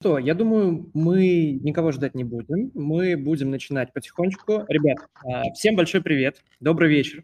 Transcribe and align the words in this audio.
что, 0.00 0.18
я 0.18 0.32
думаю, 0.32 0.90
мы 0.94 1.58
никого 1.62 1.92
ждать 1.92 2.14
не 2.14 2.24
будем. 2.24 2.70
Мы 2.72 3.18
будем 3.18 3.50
начинать 3.50 3.92
потихонечку. 3.92 4.64
Ребят, 4.66 4.96
а, 5.22 5.52
всем 5.52 5.76
большой 5.76 6.00
привет, 6.00 6.42
добрый 6.58 6.88
вечер. 6.88 7.22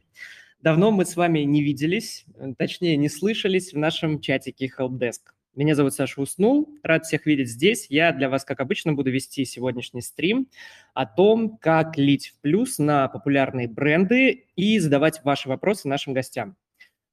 Давно 0.60 0.91
мы 0.91 1.07
с 1.07 1.17
вами 1.17 1.39
не 1.41 1.62
виделись, 1.62 2.26
точнее, 2.58 2.99
не 2.99 3.08
слышались 3.08 3.73
в 3.73 3.78
нашем 3.78 4.20
чатике 4.20 4.70
Helpdesk. 4.78 5.20
Меня 5.54 5.75
зовут 5.75 5.94
Саша 5.94 6.20
Уснул, 6.20 6.68
рад 6.83 7.07
всех 7.07 7.25
видеть 7.25 7.49
здесь. 7.49 7.86
Я 7.89 8.12
для 8.12 8.29
вас, 8.29 8.45
как 8.45 8.61
обычно, 8.61 8.93
буду 8.93 9.11
вести 9.11 9.46
сегодняшний 9.46 10.02
стрим 10.02 10.46
о 10.93 11.06
том, 11.06 11.56
как 11.56 11.96
лить 11.96 12.34
в 12.36 12.43
плюс 12.43 12.79
на 12.79 13.08
популярные 13.08 13.68
бренды 13.68 14.48
и 14.54 14.79
задавать 14.80 15.24
ваши 15.24 15.48
вопросы 15.48 15.88
нашим 15.88 16.12
гостям. 16.12 16.56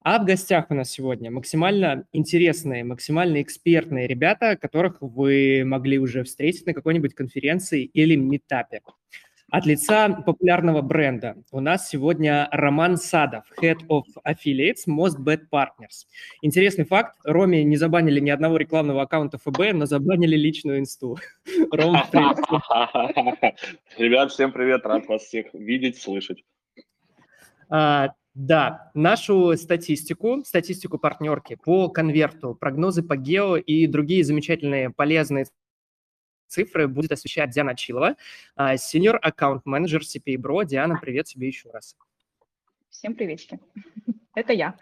А 0.04 0.20
в 0.20 0.26
гостях 0.26 0.66
у 0.70 0.74
нас 0.74 0.92
сегодня 0.92 1.32
максимально 1.32 2.06
интересные, 2.12 2.84
максимально 2.84 3.42
экспертные 3.42 4.06
ребята, 4.06 4.58
которых 4.58 4.98
вы 5.00 5.64
могли 5.66 5.98
уже 5.98 6.26
встретить 6.26 6.66
на 6.66 6.74
какой-нибудь 6.74 7.16
конференции 7.16 7.86
или 7.86 8.16
метапе. 8.16 8.82
От 9.50 9.66
лица 9.66 10.10
популярного 10.10 10.82
бренда 10.82 11.38
у 11.52 11.62
нас 11.62 11.88
сегодня 11.88 12.50
Роман 12.52 12.98
Садов, 12.98 13.46
Head 13.62 13.88
of 13.88 14.04
Affiliates 14.28 14.90
Mostbet 14.90 15.44
Partners. 15.50 16.08
Интересный 16.42 16.84
факт, 16.84 17.18
Роме 17.24 17.64
не 17.64 17.78
забанили 17.78 18.20
ни 18.20 18.30
одного 18.30 18.58
рекламного 18.58 19.04
аккаунта 19.04 19.38
ФБ, 19.38 19.74
но 19.74 19.86
забанили 19.86 20.36
личную 20.36 20.80
инсту. 20.80 21.18
Ром, 21.72 21.96
привет. 22.12 23.56
Ребят, 23.98 24.32
всем 24.32 24.52
привет, 24.52 24.86
рад 24.86 25.08
вас 25.08 25.22
всех 25.22 25.54
видеть, 25.54 26.02
слышать. 26.02 26.44
А, 28.34 28.40
да, 28.40 28.92
нашу 28.94 29.56
статистику, 29.58 30.44
статистику 30.46 30.98
партнерки 30.98 31.56
по 31.56 31.90
конверту, 31.90 32.56
прогнозы 32.56 33.04
по 33.04 33.16
гео 33.16 33.58
и 33.58 33.88
другие 33.88 34.24
замечательные 34.24 34.90
полезные 34.90 35.46
цифры 36.48 36.88
будет 36.88 37.12
освещать 37.12 37.52
Диана 37.52 37.76
Чилова, 37.76 38.16
senior 38.60 39.16
аккаунт 39.16 39.66
менеджер 39.66 40.02
CPA 40.02 40.36
Bro. 40.36 40.66
Диана, 40.66 41.00
привет 41.02 41.26
тебе 41.26 41.48
еще 41.48 41.70
раз. 41.72 41.96
Всем 42.90 43.16
приветики. 43.16 43.60
Это 44.36 44.54
я. 44.54 44.76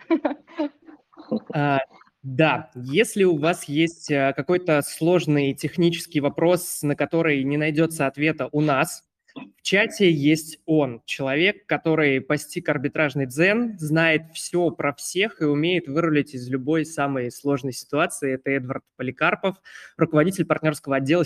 А, 1.54 1.80
да, 2.24 2.72
если 2.76 3.24
у 3.24 3.38
вас 3.38 3.66
есть 3.66 4.12
э, 4.12 4.34
какой-то 4.36 4.82
сложный 4.82 5.54
технический 5.54 6.20
вопрос, 6.20 6.82
на 6.84 6.96
который 6.96 7.44
не 7.44 7.58
найдется 7.58 8.06
ответа 8.06 8.50
у 8.52 8.62
нас, 8.62 9.04
в 9.36 9.62
чате 9.62 10.12
есть 10.12 10.60
он, 10.66 11.02
человек, 11.06 11.66
который 11.66 12.20
постиг 12.20 12.68
арбитражный 12.70 13.26
дзен, 13.26 13.78
знает 13.78 14.24
все 14.34 14.72
про 14.72 14.94
всех 14.94 15.42
и 15.42 15.46
умеет 15.46 15.88
вырулить 15.88 16.34
из 16.34 16.50
любой 16.50 16.86
самой 16.86 17.32
сложной 17.32 17.74
ситуации. 17.74 18.34
Это 18.34 18.52
Эдвард 18.52 18.84
Поликарпов, 18.98 19.58
руководитель 19.98 20.46
партнерского 20.46 20.98
отдела. 20.98 21.24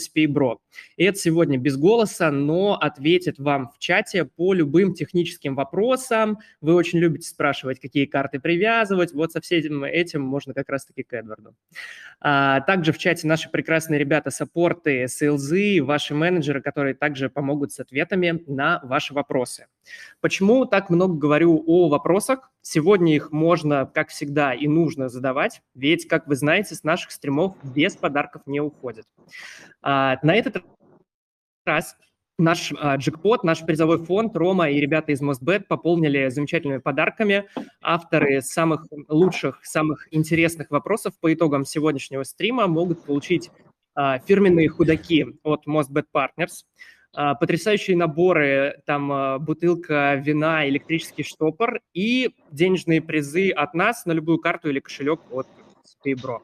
И 0.98 1.03
это 1.03 1.17
сегодня 1.17 1.58
без 1.58 1.78
голоса, 1.78 2.30
но 2.31 2.76
ответит 2.76 3.39
вам 3.39 3.70
в 3.70 3.80
чате 3.80 4.26
по 4.26 4.53
любым 4.53 4.94
техническим 4.94 5.56
вопросам. 5.56 6.39
Вы 6.61 6.73
очень 6.73 7.00
любите 7.00 7.28
спрашивать, 7.28 7.80
какие 7.80 8.06
карты 8.06 8.39
привязывать. 8.39 9.14
Вот 9.14 9.31
со 9.31 9.42
всем 9.42 9.83
этим 9.83 10.22
можно 10.22 10.53
как 10.53 10.70
раз-таки 10.70 11.03
к 11.03 11.14
Эдварду. 11.14 11.56
А, 12.20 12.61
также 12.61 12.92
в 12.92 12.98
чате 12.98 13.28
наши 13.28 13.50
прекрасные 13.50 14.00
ребята, 14.00 14.31
саппорты, 14.31 15.08
сейлзы, 15.08 15.81
ваши 15.81 16.14
менеджеры, 16.14 16.61
которые 16.61 16.94
также 16.94 17.30
помогут 17.30 17.72
с 17.72 17.80
ответами 17.96 18.44
на 18.48 18.82
ваши 18.84 19.14
вопросы. 19.14 19.68
Почему 20.20 20.66
так 20.66 20.90
много 20.90 21.16
говорю 21.16 21.64
о 21.66 21.88
вопросах? 21.88 22.52
Сегодня 22.62 23.16
их 23.16 23.32
можно, 23.32 23.90
как 23.94 24.10
всегда, 24.10 24.54
и 24.54 24.68
нужно 24.68 25.08
задавать, 25.08 25.62
ведь, 25.76 26.08
как 26.08 26.28
вы 26.28 26.36
знаете, 26.36 26.76
с 26.76 26.84
наших 26.84 27.12
стримов 27.12 27.56
без 27.64 27.96
подарков 27.96 28.42
не 28.46 28.60
уходит. 28.60 29.06
А, 29.82 30.18
на 30.23 30.36
этот 30.36 30.64
раз 31.66 31.96
наш 32.38 32.73
а, 32.78 32.98
джекпот, 32.98 33.44
наш 33.44 33.66
призовой 33.66 34.04
фонд, 34.04 34.36
Рома 34.36 34.70
и 34.70 34.82
ребята 34.82 35.14
из 35.14 35.22
Мостбет 35.22 35.68
пополнили 35.68 36.28
замечательными 36.30 36.80
подарками. 36.80 37.46
Авторы 37.82 38.42
самых 38.42 38.86
лучших, 39.08 39.64
самых 39.64 40.08
интересных 40.11 40.70
вопросов 40.72 41.14
по 41.22 41.34
итогам 41.34 41.64
сегодняшнего 41.64 42.23
стрима 42.23 42.67
могут 42.67 43.05
получить 43.05 43.52
а, 43.94 44.20
фирменные 44.20 44.67
худаки 44.67 45.26
от 45.44 45.66
Mostbet 45.67 46.05
Partners, 46.14 46.66
потрясающие 47.15 47.95
наборы, 47.95 48.81
там 48.86 49.11
а, 49.11 49.39
бутылка 49.39 50.15
вина, 50.15 50.67
электрический 50.67 51.23
штопор 51.23 51.80
и 51.93 52.31
денежные 52.52 53.02
призы 53.02 53.52
от 53.52 53.73
нас 53.73 54.05
на 54.05 54.11
любую 54.11 54.39
карту 54.39 54.70
или 54.70 54.80
кошелек 54.80 55.21
от 55.31 55.48
Spaybro. 55.86 56.39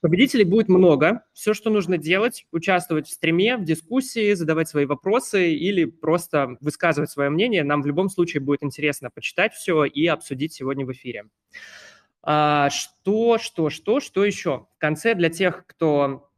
Победителей 0.00 0.44
будет 0.44 0.68
много. 0.68 1.24
Все, 1.34 1.52
что 1.52 1.68
нужно 1.68 1.98
делать, 1.98 2.46
участвовать 2.52 3.06
в 3.06 3.12
стриме, 3.12 3.56
в 3.56 3.64
дискуссии, 3.64 4.32
задавать 4.32 4.68
свои 4.68 4.86
вопросы 4.86 5.52
или 5.52 5.84
просто 5.84 6.56
высказывать 6.60 7.10
свое 7.10 7.28
мнение. 7.28 7.64
Нам 7.64 7.82
в 7.82 7.86
любом 7.86 8.08
случае 8.08 8.40
будет 8.40 8.62
интересно 8.62 9.10
почитать 9.10 9.52
все 9.52 9.84
и 9.84 10.06
обсудить 10.06 10.54
сегодня 10.54 10.86
в 10.86 10.92
эфире. 10.92 11.26
А, 12.22 12.70
что, 12.70 13.38
что, 13.38 13.68
что, 13.68 14.00
что 14.00 14.24
еще? 14.24 14.66
В 14.76 14.78
конце 14.78 15.14
для 15.14 15.28
тех, 15.28 15.64
кто 15.66 16.29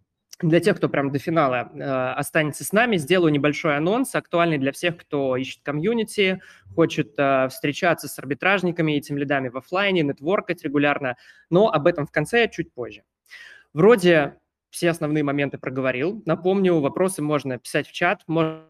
для 0.42 0.60
тех, 0.60 0.76
кто 0.76 0.88
прям 0.88 1.10
до 1.10 1.19
финала 1.19 1.70
э, 1.72 1.82
останется 2.19 2.64
с 2.64 2.72
нами, 2.72 2.97
сделаю 2.97 3.32
небольшой 3.32 3.76
анонс, 3.76 4.14
актуальный 4.14 4.58
для 4.58 4.72
всех, 4.72 4.97
кто 4.97 5.36
ищет 5.36 5.60
комьюнити, 5.62 6.41
хочет 6.75 7.14
э, 7.16 7.48
встречаться 7.48 8.08
с 8.08 8.19
арбитражниками 8.19 8.97
и 8.97 9.00
тем 9.00 9.16
лидами 9.19 9.48
в 9.48 9.56
офлайне, 9.56 10.03
нетворкать 10.03 10.62
регулярно, 10.64 11.16
но 11.48 11.70
об 11.72 11.86
этом 11.86 12.06
в 12.06 12.10
конце 12.10 12.48
чуть 12.48 12.72
позже. 12.72 13.04
Вроде 13.72 14.34
все 14.70 14.91
основные 14.91 15.22
моменты 15.22 15.58
проговорил. 15.58 16.22
Напомню, 16.26 16.80
вопросы 16.80 17.22
можно 17.22 17.59
писать 17.59 17.86
в 17.86 17.92
чат, 17.92 18.22
можно 18.26 18.64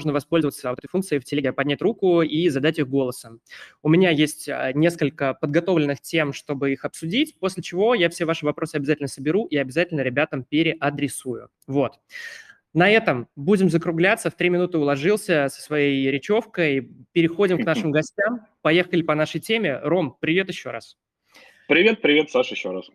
можно 0.00 0.14
воспользоваться 0.14 0.70
вот 0.70 0.78
этой 0.78 0.88
функцией 0.88 1.20
в 1.20 1.24
телеге, 1.24 1.52
поднять 1.52 1.82
руку 1.82 2.22
и 2.22 2.48
задать 2.48 2.78
их 2.78 2.88
голосом. 2.88 3.40
У 3.82 3.90
меня 3.90 4.08
есть 4.08 4.48
а, 4.48 4.72
несколько 4.72 5.34
подготовленных 5.34 6.00
тем, 6.00 6.32
чтобы 6.32 6.72
их 6.72 6.86
обсудить, 6.86 7.38
после 7.38 7.62
чего 7.62 7.94
я 7.94 8.08
все 8.08 8.24
ваши 8.24 8.46
вопросы 8.46 8.76
обязательно 8.76 9.08
соберу 9.08 9.44
и 9.44 9.58
обязательно 9.58 10.00
ребятам 10.00 10.44
переадресую. 10.44 11.50
Вот. 11.66 12.00
На 12.72 12.88
этом 12.88 13.28
будем 13.36 13.68
закругляться. 13.68 14.30
В 14.30 14.36
три 14.36 14.48
минуты 14.48 14.78
уложился 14.78 15.48
со 15.50 15.60
своей 15.60 16.10
речевкой. 16.10 16.88
Переходим 17.12 17.58
к 17.58 17.66
нашим 17.66 17.90
гостям. 17.92 18.46
Поехали 18.62 19.02
по 19.02 19.14
нашей 19.14 19.40
теме. 19.40 19.78
Ром, 19.82 20.16
привет 20.18 20.48
еще 20.48 20.70
раз. 20.70 20.96
Привет, 21.68 22.00
привет, 22.00 22.30
Саша, 22.30 22.54
еще 22.54 22.70
раз. 22.70 22.88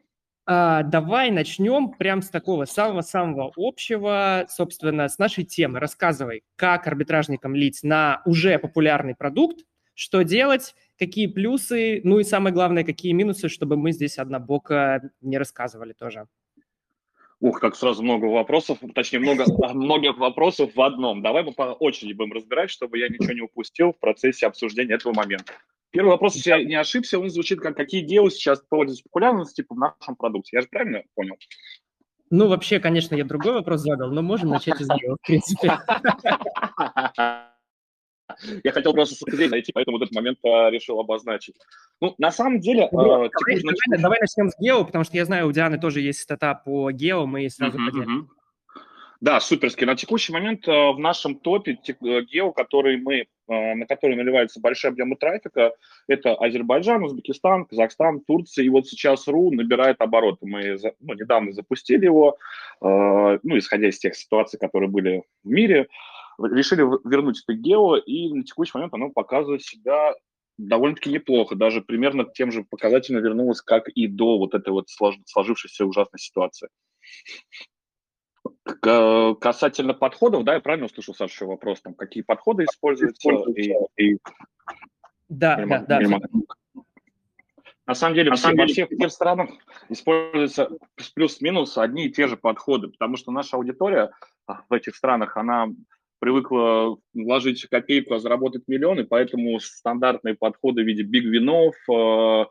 А, 0.47 0.83
давай 0.83 1.31
начнем 1.31 1.91
прям 1.91 2.21
с 2.21 2.29
такого 2.29 2.65
самого-самого 2.65 3.51
общего, 3.55 4.45
собственно, 4.47 5.09
с 5.09 5.17
нашей 5.17 5.43
темы. 5.43 5.79
Рассказывай, 5.79 6.43
как 6.55 6.85
арбитражникам 6.85 7.55
лить 7.55 7.79
на 7.81 8.21
уже 8.25 8.59
популярный 8.59 9.15
продукт, 9.15 9.65
что 9.95 10.21
делать, 10.23 10.75
какие 10.99 11.25
плюсы, 11.25 12.01
ну 12.03 12.19
и 12.19 12.23
самое 12.23 12.53
главное, 12.53 12.83
какие 12.83 13.13
минусы, 13.13 13.49
чтобы 13.49 13.75
мы 13.75 13.91
здесь 13.91 14.19
однобоко 14.19 15.09
не 15.21 15.39
рассказывали 15.39 15.93
тоже. 15.93 16.27
Ух, 17.39 17.59
как 17.59 17.75
сразу 17.75 18.03
много 18.03 18.25
вопросов, 18.25 18.77
точнее, 18.93 19.19
много, 19.19 19.45
многих 19.73 20.17
вопросов 20.17 20.75
в 20.75 20.81
одном. 20.81 21.23
Давай 21.23 21.43
мы 21.43 21.53
по 21.53 21.73
очереди 21.73 22.13
будем 22.13 22.33
разбирать, 22.33 22.69
чтобы 22.69 22.99
я 22.99 23.09
ничего 23.09 23.33
не 23.33 23.41
упустил 23.41 23.93
в 23.93 23.99
процессе 23.99 24.45
обсуждения 24.45 24.93
этого 24.93 25.13
момента. 25.13 25.53
Первый 25.95 26.09
вопрос, 26.09 26.35
если 26.35 26.49
я 26.49 26.61
не 26.61 26.75
ошибся, 26.75 27.17
он 27.17 27.29
звучит 27.29 27.61
как, 27.61 27.77
какие 27.77 28.01
гео 28.01 28.29
сейчас 28.29 28.59
пользуются 28.67 29.05
популярностью 29.05 29.63
типа, 29.63 29.75
в 29.75 29.77
нашем 29.77 30.17
продукте. 30.17 30.57
Я 30.57 30.61
же 30.61 30.67
правильно 30.67 31.03
понял? 31.15 31.37
Ну, 32.29 32.49
вообще, 32.49 32.81
конечно, 32.81 33.15
я 33.15 33.23
другой 33.23 33.53
вопрос 33.53 33.79
задал, 33.79 34.11
но 34.11 34.21
можем 34.21 34.49
начать 34.49 34.81
из 34.81 34.89
него, 34.89 35.15
в 35.15 35.25
принципе. 35.25 35.71
Я 38.65 38.71
хотел 38.73 38.91
просто 38.93 39.15
с 39.15 39.49
найти, 39.49 39.71
поэтому 39.71 39.95
этот 39.97 40.13
момент 40.13 40.39
а, 40.43 40.69
решил 40.69 40.99
обозначить. 40.99 41.55
Ну, 42.01 42.13
на 42.17 42.31
самом 42.31 42.59
деле... 42.59 42.89
Давай, 42.91 43.29
текущий... 43.29 43.61
давай, 43.61 44.01
давай 44.01 44.19
начнем 44.19 44.49
с 44.49 44.59
гео, 44.59 44.83
потому 44.83 45.05
что 45.05 45.15
я 45.15 45.23
знаю, 45.23 45.47
у 45.47 45.53
Дианы 45.53 45.79
тоже 45.79 46.01
есть 46.01 46.19
стата 46.19 46.61
по 46.65 46.91
гео, 46.91 47.25
мы 47.25 47.49
сразу 47.49 47.77
uh-huh. 47.77 48.25
Да, 49.25 49.39
суперски. 49.39 49.85
На 49.85 49.95
текущий 49.95 50.31
момент 50.33 50.67
э, 50.67 50.71
в 50.71 50.99
нашем 50.99 51.39
топе 51.39 51.79
э, 51.87 52.21
гео, 52.31 52.51
который 52.51 52.97
мы, 52.97 53.21
э, 53.21 53.25
на 53.73 53.87
который 53.87 54.15
наливается 54.15 54.59
большой 54.61 54.91
объем 54.91 55.15
трафика, 55.15 55.73
это 56.07 56.35
Азербайджан, 56.35 57.03
Узбекистан, 57.03 57.65
Казахстан, 57.65 58.19
Турция. 58.19 58.65
И 58.65 58.69
вот 58.69 58.85
сейчас 58.85 59.27
РУ 59.27 59.49
набирает 59.49 59.99
обороты. 59.99 60.45
Мы 60.45 60.77
ну, 60.99 61.13
недавно 61.15 61.53
запустили 61.53 62.05
его, 62.05 62.37
ну, 62.81 63.57
исходя 63.57 63.89
из 63.89 63.97
тех 63.97 64.15
ситуаций, 64.15 64.59
которые 64.59 64.91
были 64.91 65.23
в 65.43 65.49
мире, 65.49 65.87
решили 66.37 66.83
вернуть 67.09 67.41
это 67.47 67.57
гео, 67.57 67.95
и 67.95 68.31
на 68.31 68.43
текущий 68.43 68.73
момент 68.75 68.93
оно 68.93 69.09
показывает 69.09 69.63
себя 69.63 70.13
довольно-таки 70.59 71.09
неплохо, 71.09 71.55
даже 71.55 71.81
примерно 71.81 72.25
тем 72.25 72.51
же 72.51 72.63
показателем 72.63 73.23
вернулось, 73.23 73.61
как 73.61 73.89
и 73.89 74.05
до 74.05 74.37
вот 74.37 74.53
этой 74.53 74.69
вот 74.69 74.85
сложившейся 75.25 75.83
ужасной 75.83 76.19
ситуации. 76.19 76.69
Касательно 78.81 79.93
подходов, 79.93 80.43
да, 80.43 80.55
я 80.55 80.59
правильно 80.59 80.85
услышал, 80.85 81.13
Саша, 81.13 81.33
еще 81.33 81.45
вопрос, 81.45 81.81
там, 81.81 81.93
какие 81.93 82.23
подходы 82.23 82.65
используются? 82.65 83.29
И, 83.55 83.73
и... 83.97 84.17
Да, 85.29 85.61
и, 85.61 85.67
да, 85.67 85.79
да. 85.87 85.99
На 87.87 87.93
самом 87.93 88.15
деле, 88.15 88.31
на 88.31 88.35
все, 88.35 88.55
во 88.55 88.65
всех 88.65 88.89
тех 88.89 89.11
странах 89.11 89.49
используются 89.89 90.69
плюс-минус 91.13 91.77
одни 91.77 92.05
и 92.05 92.11
те 92.11 92.27
же 92.27 92.35
подходы, 92.35 92.87
потому 92.87 93.15
что 93.15 93.31
наша 93.31 93.57
аудитория 93.57 94.11
а, 94.47 94.61
в 94.67 94.73
этих 94.73 94.95
странах, 94.95 95.37
она 95.37 95.67
привыкла 96.19 96.97
вложить 97.13 97.67
копейку, 97.67 98.15
а 98.15 98.19
заработать 98.19 98.63
миллионы, 98.67 99.05
поэтому 99.05 99.59
стандартные 99.59 100.33
подходы 100.33 100.81
в 100.81 100.85
виде 100.85 101.03
биг-винов, 101.03 101.75
э, 101.91 102.45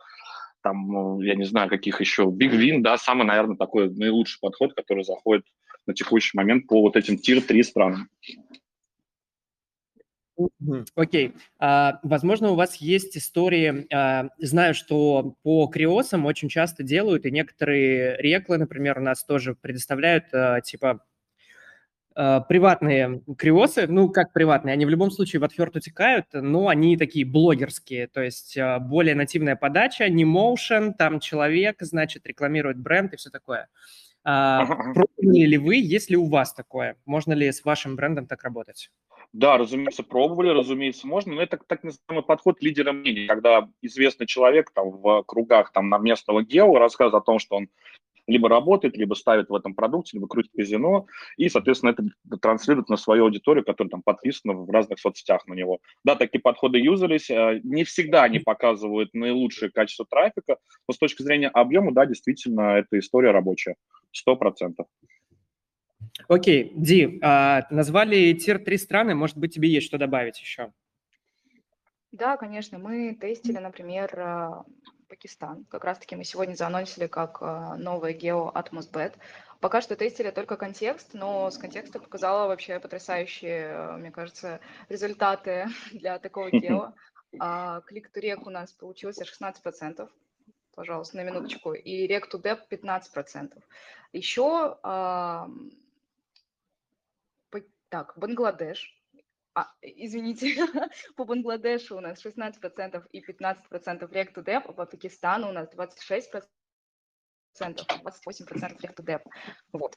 там, 0.62 0.86
ну, 0.86 1.20
я 1.20 1.34
не 1.34 1.44
знаю, 1.44 1.68
каких 1.68 2.00
еще, 2.00 2.26
биг-вин, 2.30 2.82
да, 2.82 2.96
самый, 2.96 3.26
наверное, 3.26 3.56
такой 3.56 3.90
наилучший 3.90 4.38
подход, 4.40 4.74
который 4.74 5.02
заходит 5.02 5.44
на 5.86 5.94
текущий 5.94 6.36
момент 6.36 6.66
по 6.66 6.80
вот 6.80 6.96
этим 6.96 7.18
тир-3 7.18 7.62
странам. 7.62 8.08
Окей. 10.96 11.28
Okay. 11.28 11.34
А, 11.60 12.00
возможно, 12.02 12.50
у 12.50 12.54
вас 12.56 12.76
есть 12.76 13.16
истории, 13.16 13.86
а, 13.94 14.30
знаю, 14.38 14.74
что 14.74 15.36
по 15.42 15.68
криосам 15.68 16.26
очень 16.26 16.48
часто 16.48 16.82
делают, 16.82 17.24
и 17.24 17.30
некоторые 17.30 18.16
реклы, 18.18 18.58
например, 18.58 18.98
у 18.98 19.02
нас 19.02 19.24
тоже 19.24 19.54
предоставляют, 19.54 20.24
а, 20.32 20.60
типа, 20.60 21.04
а, 22.16 22.40
приватные 22.40 23.22
криосы, 23.38 23.86
ну, 23.86 24.08
как 24.08 24.32
приватные, 24.32 24.72
они 24.72 24.86
в 24.86 24.90
любом 24.90 25.12
случае 25.12 25.40
в 25.40 25.44
отферт 25.44 25.76
утекают, 25.76 26.26
но 26.32 26.68
они 26.68 26.96
такие 26.96 27.24
блогерские, 27.24 28.08
то 28.08 28.20
есть 28.20 28.56
а, 28.58 28.80
более 28.80 29.14
нативная 29.14 29.56
подача, 29.56 30.08
не 30.08 30.24
motion, 30.24 30.94
там 30.96 31.20
человек, 31.20 31.76
значит, 31.80 32.26
рекламирует 32.26 32.78
бренд 32.78 33.12
и 33.14 33.16
все 33.16 33.30
такое. 33.30 33.62
А, 33.62 34.03
пробовали 34.24 35.44
ли 35.44 35.58
вы, 35.58 35.76
есть 35.76 36.10
ли 36.10 36.16
у 36.16 36.26
вас 36.28 36.52
такое? 36.52 36.96
Можно 37.06 37.34
ли 37.34 37.52
с 37.52 37.64
вашим 37.64 37.96
брендом 37.96 38.26
так 38.26 38.42
работать? 38.42 38.90
Да, 39.32 39.58
разумеется, 39.58 40.02
пробовали, 40.02 40.48
разумеется, 40.48 41.06
можно, 41.06 41.34
но 41.34 41.42
это 41.42 41.58
так 41.66 41.82
называемый 41.82 42.24
подход 42.24 42.62
лидера 42.62 42.92
мнений, 42.92 43.26
когда 43.26 43.68
известный 43.82 44.26
человек 44.26 44.70
там 44.70 44.90
в 44.90 45.22
кругах 45.24 45.72
там 45.72 45.88
на 45.88 45.98
местного 45.98 46.42
гео 46.42 46.78
рассказывает 46.78 47.22
о 47.22 47.24
том, 47.24 47.38
что 47.38 47.56
он 47.56 47.68
либо 48.26 48.48
работает, 48.48 48.96
либо 48.96 49.14
ставит 49.14 49.48
в 49.48 49.54
этом 49.54 49.74
продукте, 49.74 50.16
либо 50.16 50.26
крутит 50.26 50.52
казино, 50.56 51.06
и, 51.36 51.48
соответственно, 51.48 51.90
это 51.90 52.04
транслирует 52.40 52.88
на 52.88 52.96
свою 52.96 53.24
аудиторию, 53.24 53.64
которая 53.64 53.90
там 53.90 54.02
подписана 54.02 54.54
в 54.54 54.70
разных 54.70 54.98
соцсетях 54.98 55.46
на 55.46 55.54
него. 55.54 55.78
Да, 56.04 56.16
такие 56.16 56.40
подходы 56.40 56.78
юзались, 56.78 57.30
э, 57.30 57.60
не 57.62 57.84
всегда 57.84 58.24
они 58.24 58.38
показывают 58.38 59.12
наилучшее 59.12 59.70
качество 59.70 60.06
трафика, 60.08 60.58
но 60.88 60.94
с 60.94 60.98
точки 60.98 61.22
зрения 61.22 61.48
объема, 61.48 61.92
да, 61.92 62.06
действительно, 62.06 62.78
эта 62.78 62.98
история 62.98 63.30
рабочая, 63.30 63.76
сто 64.12 64.36
процентов. 64.36 64.86
Окей, 66.28 66.72
Ди, 66.74 67.18
а, 67.22 67.66
назвали 67.70 68.32
тир-3 68.34 68.78
страны, 68.78 69.14
может 69.14 69.36
быть, 69.36 69.54
тебе 69.54 69.68
есть 69.68 69.86
что 69.86 69.98
добавить 69.98 70.40
еще? 70.40 70.72
Да, 72.12 72.36
конечно, 72.36 72.78
мы 72.78 73.16
тестили, 73.20 73.58
например, 73.58 74.10
а, 74.20 74.64
Пакистан. 75.14 75.64
Как 75.70 75.84
раз-таки 75.84 76.16
мы 76.16 76.24
сегодня 76.24 76.56
заанонсили 76.56 77.06
как 77.06 77.38
а, 77.40 77.76
новое 77.76 78.12
гео 78.12 78.50
Atmosbet. 78.52 79.14
Пока 79.60 79.80
что 79.80 79.94
тестили 79.94 80.30
только 80.30 80.56
контекст, 80.56 81.14
но 81.14 81.48
с 81.50 81.56
контекста 81.56 82.00
показала 82.00 82.48
вообще 82.48 82.80
потрясающие, 82.80 83.92
мне 83.92 84.10
кажется, 84.10 84.58
результаты 84.88 85.66
для 85.92 86.18
такого 86.18 86.50
гео. 86.50 86.94
Клик-то-рек 87.86 88.44
у 88.46 88.50
нас 88.50 88.72
получился 88.72 89.22
16%, 89.24 90.08
пожалуйста, 90.74 91.16
на 91.16 91.22
минуточку, 91.22 91.74
и 91.74 92.08
рек-то-деп 92.08 92.60
15%. 92.68 93.62
Еще 94.12 94.78
так, 97.88 98.14
Бангладеш. 98.16 99.00
А, 99.54 99.68
извините, 99.82 100.56
по 101.16 101.24
Бангладешу 101.24 101.96
у 101.96 102.00
нас 102.00 102.24
16% 102.24 103.06
и 103.12 103.20
15% 103.24 104.12
рек 104.12 104.36
dep, 104.36 104.62
а 104.66 104.72
по 104.72 104.84
Пакистану 104.84 105.48
у 105.48 105.52
нас 105.52 105.68
26%, 105.72 106.42
28% 107.60 108.82
рек 108.82 109.00
dep. 109.00 109.22
Вот. 109.72 109.96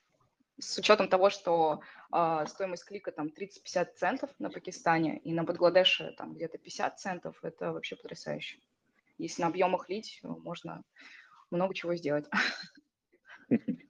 С 0.60 0.78
учетом 0.78 1.08
того, 1.08 1.30
что 1.30 1.82
э, 2.14 2.46
стоимость 2.48 2.86
клика 2.86 3.12
там 3.12 3.28
30-50 3.28 3.94
центов 3.96 4.30
на 4.40 4.50
Пакистане 4.50 5.20
и 5.20 5.34
на 5.34 5.44
Бангладеше 5.44 6.14
там 6.18 6.34
где-то 6.34 6.58
50 6.60 7.00
центов, 7.00 7.38
это 7.44 7.72
вообще 7.72 7.96
потрясающе. 7.96 8.60
Если 9.18 9.42
на 9.42 9.48
объемах 9.48 9.90
лить, 9.90 10.20
можно 10.24 10.84
много 11.50 11.74
чего 11.74 11.96
сделать. 11.96 12.26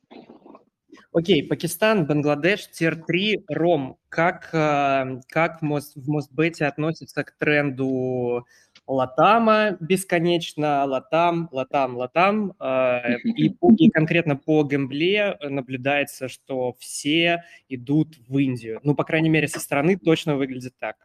Окей, 1.18 1.42
Пакистан, 1.42 2.06
Бангладеш, 2.06 2.70
Тир-3, 2.70 3.46
Ром. 3.48 3.98
Как, 4.08 4.50
э, 4.54 5.20
как 5.28 5.62
в, 5.62 5.62
Мост, 5.64 5.96
в 5.96 6.08
Мостбете 6.08 6.66
относится 6.66 7.24
к 7.24 7.32
тренду 7.40 8.46
Латама 8.86 9.78
бесконечно, 9.80 10.86
Латам, 10.86 11.50
Латам, 11.52 11.98
Латам. 11.98 12.54
Э, 12.60 13.18
и, 13.24 13.52
и 13.80 13.90
конкретно 13.90 14.36
по 14.36 14.64
гембле 14.64 15.40
наблюдается, 15.42 16.28
что 16.28 16.76
все 16.78 17.44
идут 17.68 18.16
в 18.28 18.38
Индию. 18.38 18.80
Ну, 18.84 18.94
по 18.94 19.04
крайней 19.04 19.30
мере, 19.30 19.48
со 19.48 19.60
стороны 19.60 19.98
точно 19.98 20.36
выглядит 20.36 20.76
так. 20.78 20.98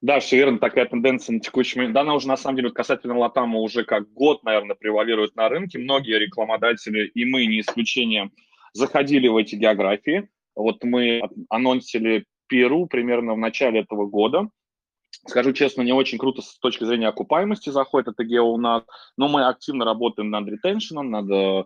Да, 0.00 0.18
все 0.18 0.38
верно, 0.38 0.58
такая 0.58 0.86
тенденция 0.86 1.34
на 1.34 1.40
текущий 1.40 1.78
момент. 1.78 1.94
Да, 1.94 2.00
она 2.00 2.14
уже 2.14 2.26
на 2.26 2.36
самом 2.36 2.56
деле 2.56 2.72
касательно 2.72 3.16
Латама 3.16 3.60
уже 3.60 3.84
как 3.84 4.12
год, 4.12 4.42
наверное, 4.42 4.74
превалирует 4.74 5.36
на 5.36 5.48
рынке. 5.48 5.78
Многие 5.78 6.18
рекламодатели, 6.18 7.06
и 7.06 7.24
мы 7.24 7.46
не 7.46 7.60
исключение, 7.60 8.32
заходили 8.72 9.28
в 9.28 9.36
эти 9.36 9.54
географии. 9.54 10.28
Вот 10.54 10.82
мы 10.82 11.22
анонсили 11.48 12.24
Перу 12.48 12.86
примерно 12.86 13.34
в 13.34 13.38
начале 13.38 13.80
этого 13.80 14.06
года. 14.06 14.48
Скажу 15.26 15.52
честно, 15.52 15.82
не 15.82 15.92
очень 15.92 16.18
круто 16.18 16.42
с 16.42 16.58
точки 16.58 16.84
зрения 16.84 17.08
окупаемости 17.08 17.70
заходит 17.70 18.08
это 18.08 18.24
гео 18.24 18.52
у 18.52 18.58
нас, 18.58 18.84
но 19.16 19.28
мы 19.28 19.46
активно 19.46 19.84
работаем 19.84 20.30
над 20.30 20.48
ретеншеном, 20.48 21.10
над 21.10 21.30
э, 21.30 21.64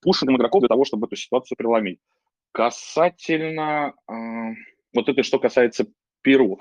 пушингом 0.00 0.36
игроков 0.36 0.60
для 0.60 0.68
того, 0.68 0.84
чтобы 0.84 1.06
эту 1.06 1.16
ситуацию 1.16 1.56
преломить. 1.56 2.00
Касательно, 2.52 3.94
э, 4.08 4.12
вот 4.94 5.08
это 5.08 5.22
что 5.22 5.38
касается 5.38 5.86
Перу. 6.22 6.58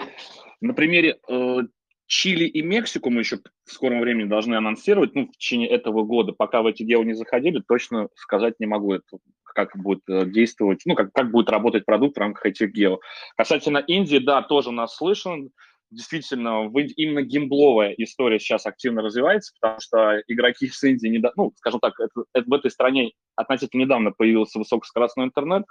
На 0.61 0.73
примере 0.73 1.19
э, 1.27 1.59
Чили 2.07 2.45
и 2.45 2.61
Мексику 2.61 3.09
мы 3.09 3.21
еще 3.21 3.39
в 3.65 3.71
скором 3.71 3.99
времени 3.99 4.27
должны 4.27 4.55
анонсировать, 4.55 5.13
ну, 5.13 5.27
в 5.27 5.31
течение 5.31 5.69
этого 5.69 6.03
года. 6.03 6.31
Пока 6.31 6.61
в 6.61 6.65
эти 6.65 6.83
дела 6.83 7.03
не 7.03 7.13
заходили, 7.13 7.61
точно 7.67 8.07
сказать 8.15 8.55
не 8.59 8.65
могу, 8.65 8.95
как 9.43 9.75
будет 9.75 10.01
э, 10.07 10.25
действовать, 10.25 10.81
ну, 10.85 10.95
как, 10.95 11.11
как 11.11 11.31
будет 11.31 11.49
работать 11.49 11.85
продукт 11.85 12.15
в 12.15 12.19
рамках 12.19 12.45
этих 12.45 12.71
гео. 12.71 12.99
Касательно 13.35 13.79
Индии, 13.79 14.19
да, 14.19 14.41
тоже 14.41 14.71
нас 14.71 14.95
слышен. 14.95 15.51
Действительно, 15.89 16.69
именно 16.97 17.21
гимбловая 17.21 17.93
история 17.97 18.39
сейчас 18.39 18.65
активно 18.65 19.01
развивается, 19.01 19.53
потому 19.59 19.79
что 19.79 20.21
игроки 20.27 20.67
с 20.67 20.83
Индии, 20.83 21.07
не, 21.07 21.21
ну, 21.37 21.53
скажем 21.55 21.79
так, 21.79 21.93
это, 21.99 22.25
это 22.33 22.45
в 22.45 22.53
этой 22.53 22.71
стране 22.71 23.11
относительно 23.35 23.81
недавно 23.81 24.11
появился 24.11 24.59
высокоскоростной 24.59 25.25
интернет, 25.25 25.65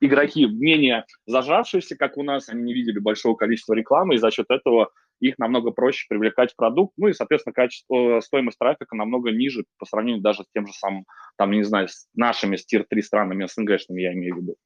игроки 0.00 0.46
менее 0.46 1.06
зажавшиеся, 1.26 1.96
как 1.96 2.18
у 2.18 2.22
нас, 2.22 2.48
они 2.48 2.62
не 2.62 2.74
видели 2.74 2.98
большого 2.98 3.34
количества 3.34 3.72
рекламы, 3.72 4.16
и 4.16 4.18
за 4.18 4.30
счет 4.30 4.46
этого 4.50 4.90
их 5.22 5.38
намного 5.38 5.70
проще 5.70 6.06
привлекать 6.08 6.52
в 6.52 6.56
продукт, 6.56 6.92
ну 6.96 7.08
и, 7.08 7.12
соответственно, 7.12 7.54
качество, 7.54 8.20
стоимость 8.20 8.58
трафика 8.58 8.96
намного 8.96 9.30
ниже 9.30 9.64
по 9.78 9.86
сравнению 9.86 10.22
даже 10.22 10.42
с 10.42 10.46
тем 10.52 10.66
же 10.66 10.72
самым, 10.72 11.06
там, 11.36 11.52
не 11.52 11.62
знаю, 11.62 11.88
с 11.88 12.08
нашими, 12.14 12.56
с 12.56 12.66
тир-3 12.66 13.00
странами, 13.00 13.46
СНГшными, 13.46 14.00
я 14.00 14.12
имею 14.12 14.34
в 14.34 14.38
виду. 14.38 14.56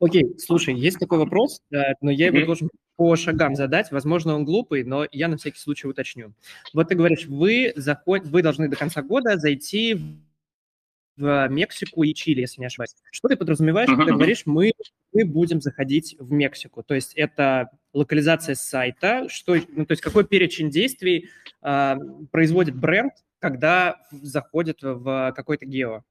Окей, 0.00 0.38
слушай, 0.38 0.74
есть 0.74 1.00
такой 1.00 1.18
вопрос, 1.18 1.60
но 1.70 2.10
я 2.10 2.26
его 2.26 2.38
mm-hmm. 2.38 2.46
должен 2.46 2.70
по 2.94 3.16
шагам 3.16 3.56
задать. 3.56 3.90
Возможно, 3.90 4.36
он 4.36 4.44
глупый, 4.44 4.84
но 4.84 5.06
я 5.10 5.26
на 5.26 5.36
всякий 5.36 5.58
случай 5.58 5.88
уточню. 5.88 6.34
Вот 6.72 6.88
ты 6.88 6.94
говоришь, 6.94 7.26
вы, 7.26 7.72
заход... 7.74 8.24
вы 8.24 8.42
должны 8.42 8.68
до 8.68 8.76
конца 8.76 9.02
года 9.02 9.36
зайти 9.38 9.96
в 11.16 11.48
Мексику 11.48 12.04
и 12.04 12.14
Чили, 12.14 12.42
если 12.42 12.60
не 12.60 12.66
ошибаюсь. 12.66 12.94
Что 13.10 13.26
ты 13.26 13.36
подразумеваешь, 13.36 13.88
когда 13.88 14.12
говоришь, 14.12 14.44
мы, 14.46 14.70
мы 15.18 15.24
будем 15.24 15.60
заходить 15.60 16.14
в 16.18 16.32
Мексику? 16.32 16.82
То 16.82 16.94
есть 16.94 17.14
это 17.14 17.70
локализация 17.92 18.54
сайта, 18.54 19.28
что, 19.28 19.56
ну, 19.68 19.84
то 19.84 19.92
есть 19.92 20.02
какой 20.02 20.24
перечень 20.24 20.70
действий 20.70 21.30
э, 21.62 21.96
производит 22.30 22.76
бренд, 22.76 23.12
когда 23.40 23.96
заходит 24.10 24.78
в 24.82 25.32
какой-то 25.34 25.66
гео? 25.66 26.04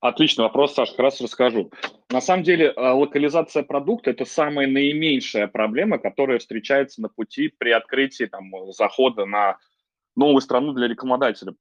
Отличный 0.00 0.42
вопрос, 0.42 0.74
Саша, 0.74 0.92
как 0.92 1.00
раз 1.00 1.20
расскажу. 1.20 1.70
На 2.10 2.20
самом 2.20 2.42
деле, 2.42 2.70
а, 2.70 2.94
локализация 2.94 3.62
продукта– 3.62 4.10
это 4.12 4.24
самая 4.24 4.66
наименьшая 4.66 5.46
проблема, 5.46 5.98
которая 5.98 6.38
встречается 6.38 7.00
на 7.00 7.08
пути 7.08 7.48
при 7.48 7.70
открытии 7.70 8.24
там, 8.24 8.50
захода 8.72 9.24
на 9.24 9.56
новую 10.14 10.40
страну 10.40 10.72
для 10.72 10.88
рекламодателя 10.88 11.54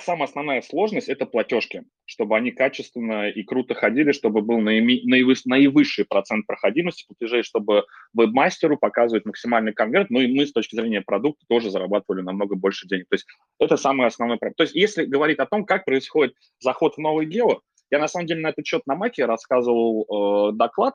самая 0.00 0.24
основная 0.24 0.62
сложность– 0.62 1.08
это 1.10 1.26
платежки, 1.26 1.84
чтобы 2.04 2.36
они 2.36 2.50
качественно 2.50 3.28
и 3.28 3.42
круто 3.42 3.74
ходили, 3.74 4.12
чтобы 4.12 4.42
был 4.42 4.58
наивысший 4.58 6.04
процент 6.04 6.46
проходимости 6.46 7.06
платежей, 7.06 7.42
чтобы 7.42 7.84
веб-мастеру 8.12 8.76
показывать 8.76 9.24
максимальный 9.24 9.72
конверт, 9.72 10.10
ну 10.10 10.20
и 10.20 10.32
мы 10.32 10.46
с 10.46 10.52
точки 10.52 10.76
зрения 10.76 11.00
продукта 11.00 11.44
тоже 11.48 11.70
зарабатывали 11.70 12.22
намного 12.22 12.56
больше 12.56 12.86
денег. 12.86 13.06
То 13.08 13.14
есть 13.14 13.26
это 13.58 13.76
самое 13.76 14.08
основное. 14.08 14.38
То 14.38 14.62
есть 14.62 14.74
если 14.74 15.04
говорить 15.04 15.38
о 15.38 15.46
том, 15.46 15.64
как 15.64 15.84
происходит 15.84 16.34
заход 16.60 16.96
в 16.96 16.98
новый 16.98 17.26
гео, 17.26 17.60
я 17.90 17.98
на 17.98 18.08
самом 18.08 18.26
деле 18.26 18.40
на 18.40 18.48
этот 18.48 18.66
счет 18.66 18.82
на 18.86 18.96
Маке 18.96 19.24
рассказывал 19.24 20.50
э, 20.50 20.56
доклад, 20.56 20.94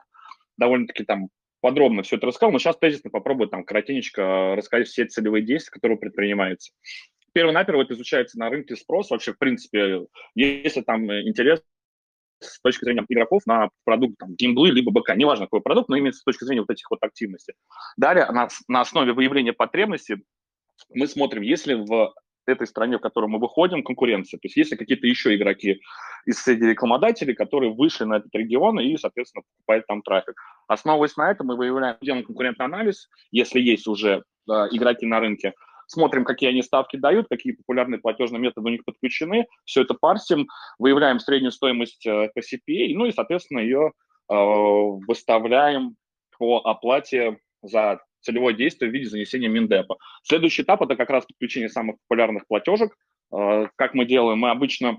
довольно-таки 0.58 1.04
там 1.04 1.28
подробно 1.60 2.02
все 2.02 2.16
это 2.16 2.26
рассказал, 2.26 2.52
но 2.52 2.58
сейчас 2.58 2.76
тезисно 2.76 3.08
попробую 3.08 3.48
там 3.48 3.64
коротенечко 3.64 4.54
рассказать 4.56 4.88
все 4.88 5.06
целевые 5.06 5.42
действия, 5.42 5.72
которые 5.72 5.98
предпринимаются. 5.98 6.72
Первонаперво 7.32 7.86
изучается 7.88 8.38
на 8.38 8.50
рынке 8.50 8.76
спрос. 8.76 9.10
Вообще, 9.10 9.32
в 9.32 9.38
принципе, 9.38 10.06
если 10.34 10.82
там 10.82 11.10
интерес 11.10 11.62
с 12.40 12.60
точки 12.60 12.84
зрения 12.84 13.04
игроков 13.08 13.42
на 13.46 13.70
продукт 13.84 14.16
там, 14.18 14.34
геймблы, 14.34 14.70
либо 14.70 14.90
БК, 14.90 15.14
неважно 15.14 15.46
какой 15.46 15.60
продукт, 15.60 15.88
но 15.88 15.96
именно 15.96 16.12
с 16.12 16.22
точки 16.22 16.44
зрения 16.44 16.62
вот 16.62 16.70
этих 16.70 16.90
вот 16.90 17.02
активностей. 17.02 17.54
Далее, 17.96 18.26
на, 18.30 18.48
на 18.68 18.80
основе 18.80 19.12
выявления 19.12 19.52
потребностей 19.52 20.16
мы 20.90 21.06
смотрим, 21.06 21.42
если 21.42 21.74
в 21.74 22.14
этой 22.46 22.66
стране, 22.66 22.98
в 22.98 23.00
которой 23.00 23.26
мы 23.26 23.38
выходим, 23.38 23.84
конкуренция. 23.84 24.38
То 24.38 24.46
есть 24.46 24.56
есть 24.56 24.72
ли 24.72 24.76
какие-то 24.76 25.06
еще 25.06 25.34
игроки 25.36 25.80
из 26.26 26.38
среди 26.40 26.66
рекламодателей, 26.66 27.34
которые 27.34 27.72
вышли 27.72 28.04
на 28.04 28.14
этот 28.14 28.34
регион 28.34 28.80
и, 28.80 28.96
соответственно, 28.96 29.42
покупают 29.42 29.86
там 29.86 30.02
трафик. 30.02 30.34
Основываясь 30.66 31.16
на 31.16 31.30
этом, 31.30 31.46
мы 31.46 31.56
выявляем, 31.56 31.96
делаем 32.00 32.24
конкурентный 32.24 32.66
анализ, 32.66 33.08
если 33.30 33.60
есть 33.60 33.86
уже 33.86 34.24
да, 34.46 34.68
игроки 34.70 35.06
на 35.06 35.20
рынке, 35.20 35.54
смотрим, 35.92 36.24
какие 36.24 36.50
они 36.50 36.62
ставки 36.62 36.96
дают, 36.96 37.28
какие 37.28 37.52
популярные 37.52 38.00
платежные 38.00 38.40
методы 38.40 38.68
у 38.68 38.70
них 38.70 38.84
подключены, 38.84 39.46
все 39.64 39.82
это 39.82 39.94
парсим, 39.94 40.48
выявляем 40.78 41.20
среднюю 41.20 41.52
стоимость 41.52 42.06
э, 42.06 42.30
по 42.34 42.38
CPA, 42.40 42.94
ну 42.94 43.06
и, 43.06 43.12
соответственно, 43.12 43.60
ее 43.60 43.92
э, 44.28 44.34
выставляем 44.34 45.96
по 46.38 46.58
оплате 46.58 47.38
за 47.62 48.00
целевое 48.20 48.54
действие 48.54 48.90
в 48.90 48.94
виде 48.94 49.08
занесения 49.08 49.48
Миндепа. 49.48 49.96
Следующий 50.22 50.62
этап– 50.62 50.82
это 50.82 50.96
как 50.96 51.10
раз 51.10 51.26
подключение 51.26 51.68
самых 51.68 51.96
популярных 52.06 52.46
платежек. 52.46 52.96
Э, 53.32 53.68
как 53.76 53.94
мы 53.94 54.06
делаем? 54.06 54.38
Мы 54.38 54.50
обычно 54.50 54.98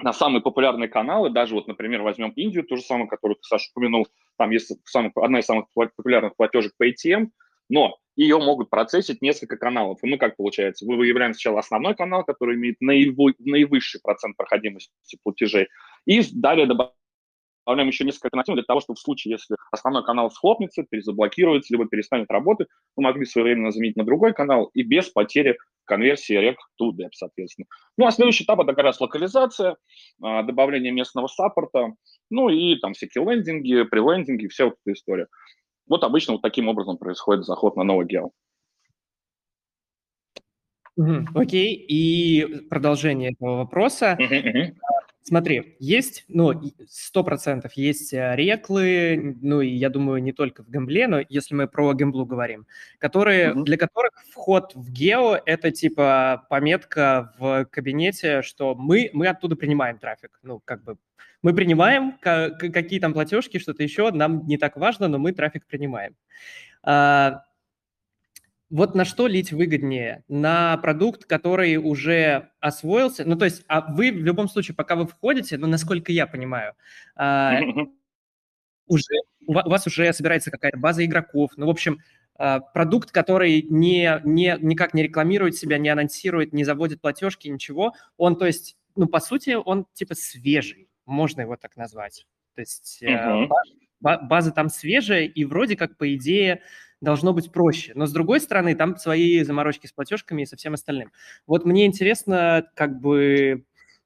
на 0.00 0.12
самые 0.12 0.40
популярные 0.40 0.88
каналы, 0.88 1.30
даже 1.30 1.54
вот, 1.54 1.66
например, 1.66 2.02
возьмем 2.02 2.30
Индию, 2.30 2.64
ту 2.64 2.76
же 2.76 2.82
самую, 2.82 3.08
которую 3.08 3.36
ты, 3.36 3.42
Саша, 3.42 3.68
упомянул, 3.74 4.06
там 4.36 4.50
есть 4.50 4.72
самых, 4.88 5.12
одна 5.16 5.40
из 5.40 5.46
самых 5.46 5.66
популярных 5.74 6.36
платежек 6.36 6.72
по 6.78 6.88
ATM, 6.88 7.30
но 7.68 7.98
ее 8.18 8.38
могут 8.38 8.68
процессить 8.68 9.22
несколько 9.22 9.56
каналов. 9.56 10.00
И 10.02 10.06
мы 10.08 10.18
как 10.18 10.36
получается? 10.36 10.84
Мы 10.86 10.96
выявляем 10.96 11.34
сначала 11.34 11.60
основной 11.60 11.94
канал, 11.94 12.24
который 12.24 12.56
имеет 12.56 12.80
наивысший 12.80 14.00
процент 14.02 14.36
проходимости 14.36 14.90
платежей, 15.22 15.68
и 16.04 16.20
далее 16.32 16.66
добавляем 16.66 17.86
еще 17.86 18.04
несколько 18.04 18.26
альтернатив 18.26 18.54
для 18.56 18.64
того, 18.64 18.80
чтобы 18.80 18.96
в 18.96 19.00
случае, 19.00 19.32
если 19.32 19.54
основной 19.70 20.04
канал 20.04 20.32
схлопнется, 20.32 20.82
перезаблокируется, 20.82 21.72
либо 21.72 21.86
перестанет 21.86 22.28
работать, 22.28 22.66
мы 22.96 23.04
могли 23.04 23.24
своевременно 23.24 23.70
заменить 23.70 23.94
на 23.94 24.04
другой 24.04 24.34
канал 24.34 24.68
и 24.74 24.82
без 24.82 25.08
потери 25.10 25.56
конверсии 25.84 26.36
rec 26.36 26.56
to 26.80 26.92
соответственно. 27.12 27.66
Ну, 27.96 28.06
а 28.06 28.10
следующий 28.10 28.42
этап– 28.42 28.58
это 28.60 28.74
как 28.74 28.84
раз 28.84 29.00
локализация, 29.00 29.76
а, 30.20 30.42
добавление 30.42 30.90
местного 30.90 31.28
саппорта, 31.28 31.94
ну 32.30 32.48
и 32.48 32.76
там 32.80 32.94
всякие 32.94 33.24
лендинги, 33.24 33.84
прелендинги, 33.84 34.48
вся 34.48 34.64
вот 34.64 34.74
эта 34.84 34.94
история. 34.94 35.28
Вот 35.88 36.04
обычно 36.04 36.34
вот 36.34 36.42
таким 36.42 36.68
образом 36.68 36.98
происходит 36.98 37.44
заход 37.44 37.76
на 37.76 37.84
новый 37.84 38.06
гео. 38.06 38.30
Окей, 41.34 41.76
okay. 41.76 41.86
и 41.88 42.66
продолжение 42.68 43.30
этого 43.32 43.58
вопроса. 43.58 44.16
Uh-huh, 44.18 44.28
uh-huh. 44.28 44.74
Смотри, 45.28 45.76
есть, 45.78 46.24
ну, 46.28 46.58
сто 46.88 47.22
процентов 47.22 47.74
есть 47.74 48.14
э, 48.14 48.34
реклы, 48.34 49.36
ну, 49.42 49.60
и 49.60 49.68
я 49.68 49.90
думаю, 49.90 50.22
не 50.22 50.32
только 50.32 50.62
в 50.62 50.70
гембле, 50.70 51.06
но 51.06 51.20
если 51.28 51.54
мы 51.54 51.68
про 51.68 51.92
гемблу 51.92 52.24
говорим, 52.24 52.66
которые, 52.96 53.50
mm-hmm. 53.50 53.64
для 53.64 53.76
которых 53.76 54.12
вход 54.32 54.72
в 54.74 54.90
гео– 54.90 55.38
это 55.44 55.70
типа 55.70 56.46
пометка 56.48 57.34
в 57.38 57.66
кабинете, 57.66 58.40
что 58.40 58.74
мы, 58.74 59.10
мы 59.12 59.26
оттуда 59.26 59.54
принимаем 59.54 59.98
трафик. 59.98 60.40
Ну, 60.42 60.62
как 60.64 60.82
бы 60.82 60.96
мы 61.42 61.52
принимаем, 61.52 62.14
какие 62.22 62.98
там 62.98 63.12
платежки, 63.12 63.58
что-то 63.58 63.82
еще, 63.82 64.10
нам 64.10 64.46
не 64.46 64.56
так 64.56 64.78
важно, 64.78 65.08
но 65.08 65.18
мы 65.18 65.32
трафик 65.32 65.66
принимаем. 65.66 66.16
А, 66.82 67.42
вот 68.70 68.94
на 68.94 69.04
что 69.04 69.26
лить 69.26 69.52
выгоднее? 69.52 70.24
На 70.28 70.76
продукт, 70.78 71.24
который 71.24 71.76
уже 71.76 72.50
освоился? 72.60 73.24
Ну, 73.24 73.36
то 73.36 73.44
есть, 73.44 73.64
а 73.66 73.92
вы 73.92 74.12
в 74.12 74.18
любом 74.18 74.48
случае, 74.48 74.74
пока 74.74 74.94
вы 74.96 75.06
входите, 75.06 75.56
ну, 75.56 75.66
насколько 75.66 76.12
я 76.12 76.26
понимаю, 76.26 76.74
а, 77.16 77.60
уже, 78.86 79.14
у 79.46 79.52
вас 79.52 79.86
уже 79.86 80.12
собирается 80.12 80.50
какая-то 80.50 80.78
база 80.78 81.04
игроков. 81.04 81.52
Ну, 81.56 81.66
в 81.66 81.70
общем, 81.70 82.00
а, 82.34 82.60
продукт, 82.60 83.10
который 83.10 83.62
не, 83.62 84.20
не, 84.24 84.56
никак 84.60 84.94
не 84.94 85.02
рекламирует 85.02 85.56
себя, 85.56 85.78
не 85.78 85.88
анонсирует, 85.88 86.52
не 86.52 86.64
заводит 86.64 87.00
платежки, 87.00 87.48
ничего, 87.48 87.94
он, 88.16 88.36
то 88.36 88.46
есть, 88.46 88.76
ну, 88.96 89.06
по 89.06 89.20
сути, 89.20 89.50
он 89.52 89.86
типа 89.94 90.14
свежий, 90.14 90.88
можно 91.06 91.40
его 91.40 91.56
так 91.56 91.76
назвать. 91.76 92.26
То 92.54 92.60
есть 92.60 93.02
uh-huh. 93.02 93.48
База 94.00 94.52
там 94.52 94.68
свежая, 94.68 95.24
и 95.24 95.44
вроде 95.44 95.76
как, 95.76 95.96
по 95.96 96.14
идее, 96.14 96.62
должно 97.00 97.32
быть 97.32 97.52
проще. 97.52 97.92
Но 97.94 98.06
с 98.06 98.12
другой 98.12 98.40
стороны, 98.40 98.74
там 98.74 98.96
свои 98.96 99.42
заморочки 99.42 99.86
с 99.86 99.92
платежками 99.92 100.42
и 100.42 100.46
со 100.46 100.56
всем 100.56 100.74
остальным. 100.74 101.12
Вот 101.46 101.64
мне 101.64 101.86
интересно, 101.86 102.66
как 102.74 103.00
бы, 103.00 103.64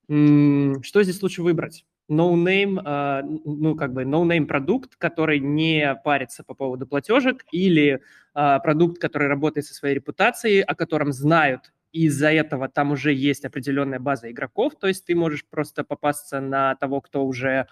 что 0.08 1.02
здесь 1.02 1.22
лучше 1.22 1.42
выбрать? 1.42 1.84
no-name, 2.08 2.82
uh, 2.82 3.22
ну, 3.44 3.74
как 3.74 3.92
бы 3.92 4.02
no-name 4.02 4.46
продукт, 4.46 4.96
который 4.96 5.40
не 5.40 5.94
парится 6.04 6.44
по 6.44 6.54
поводу 6.54 6.86
платежек, 6.86 7.44
или 7.50 8.02
uh, 8.34 8.60
продукт, 8.60 9.00
который 9.00 9.28
работает 9.28 9.66
со 9.66 9.74
своей 9.74 9.94
репутацией, 9.94 10.60
о 10.60 10.74
котором 10.74 11.12
знают, 11.12 11.72
и 11.92 12.04
из-за 12.06 12.32
этого 12.32 12.68
там 12.68 12.92
уже 12.92 13.12
есть 13.12 13.44
определенная 13.44 13.98
база 13.98 14.30
игроков, 14.30 14.74
то 14.78 14.88
есть 14.88 15.04
ты 15.04 15.14
можешь 15.14 15.44
просто 15.44 15.84
попасться 15.84 16.40
на 16.40 16.74
того, 16.76 17.00
кто 17.00 17.24
уже 17.24 17.66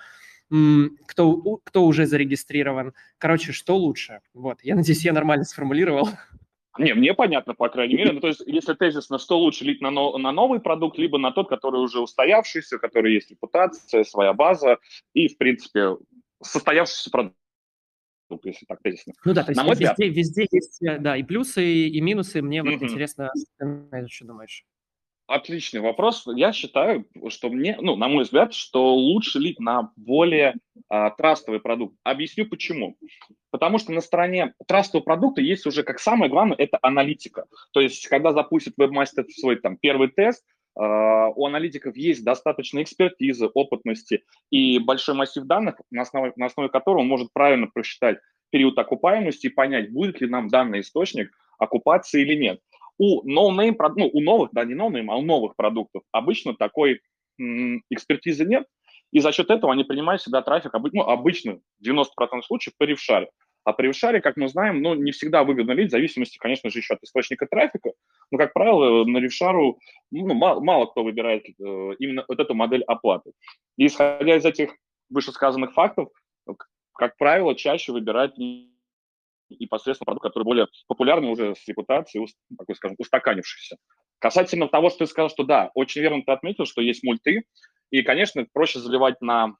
кто, 1.06 1.58
кто 1.64 1.84
уже 1.84 2.06
зарегистрирован. 2.06 2.94
Короче, 3.18 3.52
что 3.52 3.76
лучше? 3.76 4.20
Вот, 4.34 4.58
я 4.62 4.74
надеюсь, 4.74 5.04
я 5.04 5.12
нормально 5.12 5.44
сформулировал. 5.44 6.08
Не, 6.78 6.94
мне 6.94 7.14
понятно, 7.14 7.54
по 7.54 7.68
крайней 7.68 7.94
мере. 7.94 8.12
Ну, 8.12 8.20
то 8.20 8.28
есть, 8.28 8.42
если 8.46 8.74
тезисно, 8.74 9.18
что 9.18 9.38
лучше 9.38 9.64
лить 9.64 9.80
на, 9.80 9.90
но, 9.90 10.16
на 10.18 10.32
новый 10.32 10.60
продукт, 10.60 10.98
либо 10.98 11.18
на 11.18 11.32
тот, 11.32 11.48
который 11.48 11.80
уже 11.80 12.00
устоявшийся, 12.00 12.78
который 12.78 13.12
есть 13.12 13.30
репутация, 13.30 14.04
своя 14.04 14.32
база 14.32 14.78
и, 15.12 15.28
в 15.28 15.36
принципе, 15.36 15.96
состоявшийся 16.42 17.10
продукт 17.10 17.34
если 18.44 18.64
так 18.66 18.80
тезисно. 18.82 19.12
Ну 19.24 19.34
да, 19.34 19.42
то 19.42 19.50
есть 19.50 19.56
на 19.56 19.64
мой 19.64 19.72
везде, 19.72 19.90
взгляд. 19.90 20.16
везде 20.16 20.46
есть, 20.50 20.82
э, 20.82 20.98
да, 20.98 21.16
и 21.16 21.22
плюсы, 21.24 21.88
и 21.88 22.00
минусы. 22.00 22.40
Мне 22.42 22.62
вот 22.62 22.74
mm-hmm. 22.74 22.84
интересно, 22.84 23.30
что 24.08 24.24
думаешь. 24.24 24.64
Отличный 25.30 25.80
вопрос. 25.80 26.24
Я 26.26 26.52
считаю, 26.52 27.06
что 27.28 27.50
мне, 27.50 27.78
ну, 27.80 27.94
на 27.94 28.08
мой 28.08 28.24
взгляд, 28.24 28.52
что 28.52 28.96
лучше 28.96 29.38
лить 29.38 29.60
на 29.60 29.92
более 29.94 30.56
а, 30.88 31.10
трастовый 31.10 31.60
продукт. 31.60 31.94
Объясню 32.02 32.46
почему. 32.46 32.96
Потому 33.52 33.78
что 33.78 33.92
на 33.92 34.00
стороне 34.00 34.54
трастового 34.66 35.04
продукта 35.04 35.40
есть 35.40 35.66
уже, 35.66 35.84
как 35.84 36.00
самое 36.00 36.28
главное, 36.28 36.56
это 36.56 36.80
аналитика. 36.82 37.44
То 37.72 37.80
есть, 37.80 38.08
когда 38.08 38.32
запустит 38.32 38.74
вебмастер 38.76 39.24
свой 39.30 39.56
там 39.56 39.76
первый 39.76 40.08
тест, 40.08 40.44
Uh, 40.78 41.32
у 41.34 41.46
аналитиков 41.46 41.96
есть 41.96 42.22
достаточно 42.22 42.80
экспертизы, 42.80 43.50
опытности 43.52 44.22
и 44.50 44.78
большой 44.78 45.16
массив 45.16 45.42
данных, 45.42 45.74
на 45.90 46.02
основе, 46.02 46.32
на 46.36 46.46
основе 46.46 46.68
которого 46.68 47.00
он 47.00 47.08
может 47.08 47.32
правильно 47.32 47.66
просчитать 47.66 48.18
период 48.50 48.78
окупаемости 48.78 49.48
и 49.48 49.50
понять, 49.50 49.92
будет 49.92 50.20
ли 50.20 50.28
нам 50.28 50.48
данный 50.48 50.80
источник 50.80 51.32
окупаться 51.58 52.18
или 52.18 52.36
нет 52.36 52.60
у 53.00 53.22
no-name, 53.26 53.74
ну, 53.96 54.10
у 54.12 54.20
новых, 54.20 54.50
да, 54.52 54.64
не 54.66 54.74
no-name, 54.74 55.06
а 55.08 55.16
у 55.16 55.22
новых 55.22 55.56
продуктов 55.56 56.02
обычно 56.12 56.54
такой 56.54 57.00
м, 57.40 57.82
экспертизы 57.88 58.44
нет, 58.44 58.66
и 59.10 59.20
за 59.20 59.32
счет 59.32 59.48
этого 59.48 59.72
они 59.72 59.84
принимают 59.84 60.20
всегда 60.20 60.42
трафик, 60.42 60.72
ну, 60.92 61.02
обычно, 61.02 61.60
в 61.80 61.82
90% 61.82 62.42
случаев, 62.44 62.74
по 62.76 62.84
ревшаре. 62.84 63.30
А 63.64 63.72
при 63.72 63.86
ревшаре, 63.86 64.20
как 64.20 64.36
мы 64.36 64.48
знаем, 64.48 64.82
ну, 64.82 64.94
не 64.94 65.12
всегда 65.12 65.44
выгодно 65.44 65.72
лить, 65.72 65.88
в 65.88 65.92
зависимости, 65.92 66.36
конечно 66.38 66.68
же, 66.68 66.78
еще 66.78 66.94
от 66.94 67.02
источника 67.02 67.46
трафика. 67.46 67.92
Но, 68.30 68.36
как 68.36 68.52
правило, 68.52 69.04
на 69.04 69.18
ревшару 69.18 69.78
ну, 70.10 70.34
мало, 70.34 70.60
мало 70.60 70.86
кто 70.86 71.02
выбирает 71.02 71.46
э, 71.46 71.52
именно 71.98 72.24
вот 72.28 72.38
эту 72.38 72.54
модель 72.54 72.82
оплаты. 72.84 73.32
И 73.76 73.86
исходя 73.86 74.36
из 74.36 74.44
этих 74.44 74.74
вышесказанных 75.08 75.72
фактов, 75.72 76.08
как 76.94 77.16
правило, 77.16 77.54
чаще 77.54 77.92
выбирать 77.92 78.36
и 79.54 79.66
посредством 79.66 80.06
продукта, 80.06 80.28
который 80.28 80.44
более 80.44 80.66
популярный 80.86 81.30
уже 81.30 81.54
с 81.54 81.66
репутацией, 81.68 82.26
такой, 82.56 82.74
скажем, 82.74 82.96
устаканившийся. 82.98 83.76
Касательно 84.18 84.68
того, 84.68 84.90
что 84.90 85.00
ты 85.00 85.06
сказал, 85.06 85.30
что 85.30 85.44
да, 85.44 85.70
очень 85.74 86.02
верно 86.02 86.22
ты 86.24 86.32
отметил, 86.32 86.66
что 86.66 86.82
есть 86.82 87.02
мульты, 87.02 87.44
и, 87.90 88.02
конечно, 88.02 88.46
проще 88.52 88.78
заливать 88.78 89.20
на 89.20 89.56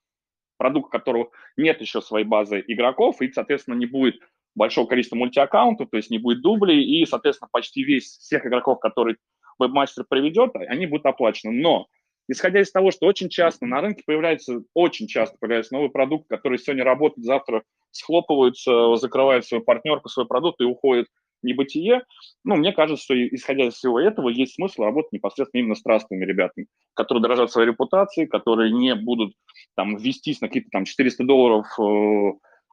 продукт, 0.58 0.88
у 0.88 0.90
которого 0.90 1.30
нет 1.56 1.80
еще 1.80 2.00
своей 2.02 2.26
базы 2.26 2.62
игроков, 2.66 3.22
и, 3.22 3.32
соответственно, 3.32 3.74
не 3.74 3.86
будет 3.86 4.20
большого 4.54 4.86
количества 4.86 5.16
мультиаккаунтов, 5.16 5.88
то 5.90 5.96
есть 5.96 6.10
не 6.10 6.18
будет 6.18 6.42
дублей, 6.42 6.82
и, 6.84 7.06
соответственно, 7.06 7.48
почти 7.50 7.82
весь 7.82 8.18
всех 8.18 8.44
игроков, 8.46 8.78
которые 8.80 9.16
вебмастер 9.58 10.04
приведет, 10.08 10.54
они 10.54 10.86
будут 10.86 11.06
оплачены. 11.06 11.52
Но 11.52 11.86
исходя 12.30 12.60
из 12.60 12.70
того, 12.70 12.90
что 12.90 13.06
очень 13.06 13.28
часто 13.28 13.66
на 13.66 13.80
рынке 13.80 14.02
появляется, 14.06 14.62
очень 14.74 15.08
часто 15.08 15.36
появляется 15.38 15.74
новый 15.74 15.90
продукт, 15.90 16.28
который 16.28 16.58
сегодня 16.58 16.84
работает, 16.84 17.24
завтра 17.24 17.64
схлопываются, 17.90 18.96
закрывают 18.96 19.46
свою 19.46 19.64
партнерку, 19.64 20.08
свой 20.08 20.26
продукт 20.26 20.60
и 20.60 20.64
уходят 20.64 21.08
в 21.42 21.46
небытие. 21.46 22.02
Ну, 22.44 22.56
мне 22.56 22.72
кажется, 22.72 23.02
что 23.02 23.14
исходя 23.34 23.66
из 23.66 23.74
всего 23.74 23.98
этого, 23.98 24.28
есть 24.28 24.54
смысл 24.54 24.82
работать 24.82 25.12
непосредственно 25.12 25.60
именно 25.60 25.74
с 25.74 25.82
трастовыми 25.82 26.24
ребятами, 26.24 26.68
которые 26.94 27.22
дорожат 27.22 27.50
своей 27.50 27.68
репутацией, 27.68 28.26
которые 28.26 28.70
не 28.72 28.94
будут 28.94 29.34
там 29.74 29.96
вестись 29.96 30.40
на 30.40 30.48
какие-то 30.48 30.70
там 30.70 30.84
400 30.84 31.24
долларов 31.24 31.66
э, 31.80 32.32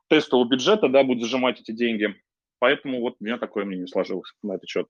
тестового 0.09 0.47
бюджета, 0.47 0.87
да, 0.87 1.03
будет 1.03 1.21
зажимать 1.21 1.59
эти 1.59 1.71
деньги. 1.71 2.15
Поэтому 2.59 3.01
вот 3.01 3.15
у 3.19 3.23
меня 3.23 3.37
такое 3.37 3.65
мнение 3.65 3.87
сложилось 3.87 4.31
на 4.43 4.53
этот 4.53 4.69
счет. 4.69 4.87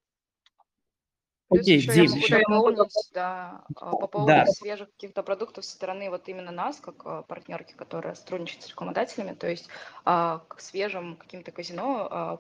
Окей, 1.50 1.80
okay, 1.80 1.94
Дим, 1.94 2.04
еще... 2.18 2.40
дополнить, 2.40 3.10
да, 3.14 3.64
а, 3.78 3.96
по 3.96 4.08
поводу 4.08 4.28
да. 4.28 4.46
свежих 4.48 4.92
каких-то 4.92 5.24
продуктов 5.24 5.64
со 5.64 5.72
стороны 5.72 6.10
вот 6.10 6.28
именно 6.28 6.52
нас, 6.52 6.80
как 6.80 6.96
а, 7.06 7.22
партнерки, 7.24 7.74
которые 7.74 8.16
сотрудничают 8.16 8.64
с 8.64 8.68
рекламодателями, 8.70 9.34
то 9.34 9.48
есть 9.48 9.70
к 10.04 10.56
свежим 10.58 11.16
каким-то 11.16 11.52
казино, 11.52 12.40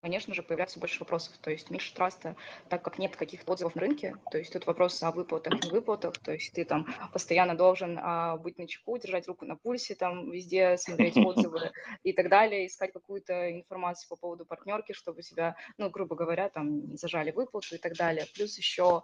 конечно 0.00 0.34
же, 0.34 0.42
появляется 0.42 0.78
больше 0.78 1.00
вопросов. 1.00 1.36
То 1.38 1.50
есть 1.50 1.70
меньше 1.70 1.94
траста, 1.94 2.36
так 2.68 2.82
как 2.82 2.98
нет 2.98 3.16
каких-то 3.16 3.52
отзывов 3.52 3.74
на 3.74 3.82
рынке. 3.82 4.16
То 4.30 4.38
есть 4.38 4.52
тут 4.52 4.66
вопрос 4.66 5.02
о 5.02 5.10
выплатах, 5.10 5.62
не 5.62 5.70
выплатах. 5.70 6.18
То 6.18 6.32
есть 6.32 6.52
ты 6.52 6.64
там 6.64 6.86
постоянно 7.12 7.56
должен 7.56 7.98
а, 8.00 8.36
быть 8.36 8.58
на 8.58 8.66
чеку, 8.66 8.98
держать 8.98 9.26
руку 9.26 9.44
на 9.44 9.56
пульсе, 9.56 9.94
там 9.94 10.30
везде 10.30 10.76
смотреть 10.78 11.16
отзывы 11.16 11.72
и 12.02 12.12
так 12.12 12.28
далее, 12.28 12.66
искать 12.66 12.92
какую-то 12.92 13.52
информацию 13.52 14.08
по 14.08 14.16
поводу 14.16 14.44
партнерки, 14.44 14.92
чтобы 14.92 15.22
себя, 15.22 15.56
ну, 15.78 15.90
грубо 15.90 16.14
говоря, 16.14 16.48
там 16.48 16.90
не 16.90 16.96
зажали 16.96 17.30
выплату 17.30 17.74
и 17.74 17.78
так 17.78 17.94
далее. 17.94 18.26
Плюс 18.34 18.56
еще 18.58 19.02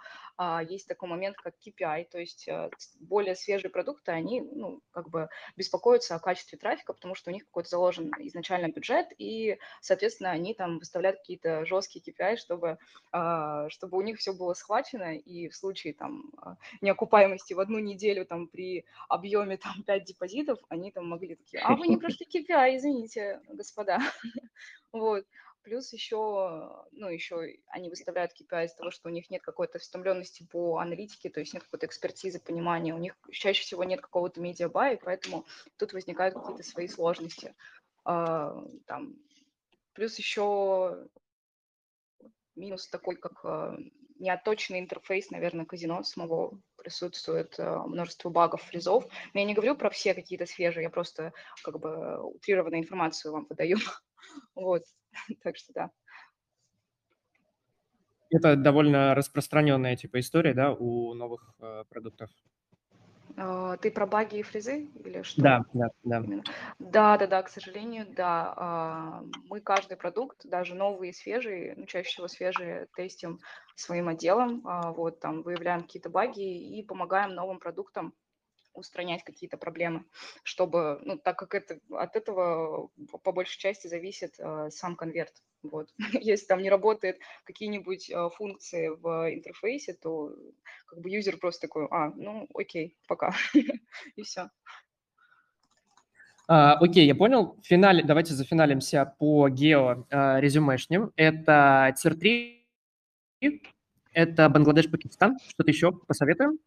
есть 0.69 0.89
такой 0.89 1.09
момент, 1.09 1.37
как 1.37 1.55
KPI, 1.65 2.07
то 2.11 2.19
есть 2.19 2.49
а, 2.49 2.71
более 3.01 3.37
свежие 3.37 3.71
продукты, 3.71 4.13
они, 4.13 4.41
ну, 4.41 4.81
как 4.91 5.09
бы 5.09 5.29
беспокоятся 5.57 6.15
о 6.15 6.21
качестве 6.21 6.59
трафика, 6.59 6.93
потому 6.93 7.15
что 7.15 7.31
у 7.31 7.33
них 7.33 7.45
какой-то 7.45 7.69
заложен 7.69 8.11
изначально 8.19 8.73
бюджет, 8.73 9.09
и, 9.19 9.59
соответственно, 9.81 10.31
они 10.31 10.55
там 10.55 10.79
выставлять 10.79 11.19
какие-то 11.19 11.65
жесткие 11.65 12.03
KPI, 12.03 12.37
чтобы, 12.37 12.79
а, 13.13 13.69
чтобы 13.69 13.99
у 13.99 14.01
них 14.01 14.19
все 14.19 14.33
было 14.33 14.55
схвачено, 14.55 15.17
и 15.17 15.49
в 15.49 15.57
случае 15.57 15.95
там 15.95 16.33
а, 16.39 16.57
неокупаемости 16.81 17.55
в 17.55 17.61
одну 17.61 17.79
неделю 17.79 18.25
там 18.25 18.49
при 18.49 18.85
объеме 19.09 19.59
там 19.59 19.83
5 19.87 20.05
депозитов, 20.05 20.59
они 20.69 20.91
там 20.91 21.09
могли 21.09 21.37
такие, 21.37 21.63
а 21.63 21.77
вы 21.77 21.89
не 21.89 21.97
прошли 21.99 22.27
KPI, 22.35 22.77
извините, 22.77 23.41
господа. 23.49 23.99
Вот. 24.93 25.25
Плюс 25.63 25.93
еще, 25.93 26.85
ну, 26.91 27.09
еще 27.09 27.57
они 27.69 27.89
выставляют 27.89 28.33
KPI 28.33 28.67
из 28.67 28.75
того, 28.75 28.91
что 28.91 29.09
у 29.09 29.13
них 29.13 29.31
нет 29.31 29.43
какой-то 29.43 29.79
встомленности 29.79 30.47
по 30.51 30.79
аналитике, 30.79 31.31
то 31.31 31.41
есть 31.41 31.55
нет 31.55 31.63
какой-то 31.63 31.87
экспертизы, 31.87 32.41
понимания, 32.41 32.95
у 32.95 32.99
них 32.99 33.17
чаще 33.31 33.63
всего 33.63 33.85
нет 33.85 34.01
какого-то 34.01 34.41
медиабая, 34.41 34.99
поэтому 35.03 35.47
тут 35.77 35.93
возникают 35.93 36.35
какие-то 36.35 36.63
свои 36.63 36.89
сложности. 36.89 37.55
А, 38.05 38.65
там, 38.87 39.17
Плюс 39.95 40.17
еще 40.19 41.07
минус 42.57 42.89
такой, 42.89 43.17
как 43.17 43.41
э, 43.45 43.77
неоточный 44.19 44.79
интерфейс, 44.79 45.31
наверное, 45.31 45.67
казино 45.67 46.03
самого 46.03 46.59
присутствует 46.77 47.59
э, 47.59 47.79
множество 47.87 48.31
багов, 48.31 48.63
фризов. 48.63 49.05
Но 49.35 49.41
я 49.41 49.47
не 49.47 49.55
говорю 49.55 49.77
про 49.77 49.91
все 49.91 50.15
какие-то 50.15 50.47
свежие, 50.47 50.85
я 50.85 50.91
просто 50.91 51.33
как 51.63 51.79
бы 51.79 52.23
утрированную 52.23 52.81
информацию 52.81 53.33
вам 53.33 53.47
выдаю. 53.49 53.77
Вот, 54.55 54.83
так 55.43 55.57
что 55.57 55.73
да. 55.73 55.91
Это 58.31 58.57
довольно 58.57 59.15
распространенная 59.15 59.95
типа 59.95 60.21
история, 60.21 60.55
да, 60.55 60.73
у 60.73 61.13
новых 61.13 61.55
э, 61.61 61.85
продуктов. 61.91 62.31
А, 63.37 63.77
ты 63.77 63.91
про 63.91 64.07
баги 64.07 64.39
и 64.39 64.43
фрезы 64.43 64.89
или 65.05 65.23
что? 65.23 65.43
Да, 65.43 65.65
да, 65.73 65.89
да. 66.03 66.23
Да, 66.79 67.19
да, 67.19 67.27
да, 67.27 67.43
к 67.43 67.49
сожалению, 67.49 68.07
да. 68.09 68.55
А, 68.57 69.25
мы 69.49 69.61
каждый 69.61 69.97
продукт, 69.97 70.41
даже 70.45 70.75
новый 70.75 71.11
и 71.11 71.13
свежий, 71.13 71.75
ну, 71.77 71.87
чаще 71.87 72.09
всего 72.11 72.29
свежие, 72.29 72.89
тестим 72.97 73.39
своим 73.75 74.09
отделом, 74.09 74.63
а, 74.67 74.93
вот, 74.93 75.21
там, 75.21 75.43
выявляем 75.43 75.83
какие-то 75.83 76.11
баги 76.11 76.79
и 76.79 76.83
помогаем 76.85 77.35
новым 77.35 77.59
продуктам 77.59 78.15
устранять 78.75 79.25
какие-то 79.25 79.57
проблемы, 79.57 80.05
чтобы, 80.43 81.01
ну, 81.05 81.19
так 81.19 81.39
как 81.39 81.55
это, 81.55 81.79
от 81.91 82.17
этого 82.17 82.91
по 83.23 83.33
большей 83.33 83.59
части 83.59 83.87
зависит 83.87 84.35
э, 84.39 84.71
сам 84.71 84.97
конверт. 84.97 85.43
Вот. 85.63 85.89
Если 86.21 86.47
там 86.47 86.63
не 86.63 86.71
работают 86.71 87.19
какие-нибудь 87.45 88.11
э, 88.11 88.29
функции 88.37 88.89
в 88.89 89.33
интерфейсе, 89.33 89.95
то 89.95 90.35
как 90.87 91.01
бы 91.01 91.11
юзер 91.11 91.39
просто 91.39 91.63
такой, 91.63 91.87
а, 91.91 92.13
ну, 92.17 92.49
окей, 92.55 92.97
пока, 93.07 93.35
и 94.17 94.23
все. 94.23 94.51
А, 96.49 96.75
окей, 96.75 97.07
я 97.07 97.15
понял. 97.15 97.57
Финале, 97.63 98.03
давайте 98.03 98.35
зафиналимся 98.35 99.15
по 99.19 99.49
гео 99.49 100.07
а, 100.11 100.41
резюмешним. 100.41 101.13
Это 101.17 101.95
ТИР-3, 101.97 102.63
это 104.13 104.49
Бангладеш, 104.49 104.91
Пакистан. 104.91 105.39
Что-то 105.49 105.71
еще 105.71 105.93
посоветуем? 105.93 106.59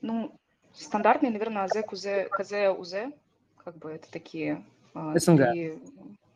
Ну, 0.00 0.39
стандартные, 0.74 1.30
наверное, 1.30 1.64
АЗ, 1.64 1.82
КУЗ, 1.86 2.06
КЗ, 2.30 2.52
УЗ, 2.76 2.94
как 3.64 3.76
бы 3.76 3.90
это 3.90 4.10
такие 4.10 4.64
а, 4.94 5.18
СНГ. 5.18 5.50
Три, 5.50 5.78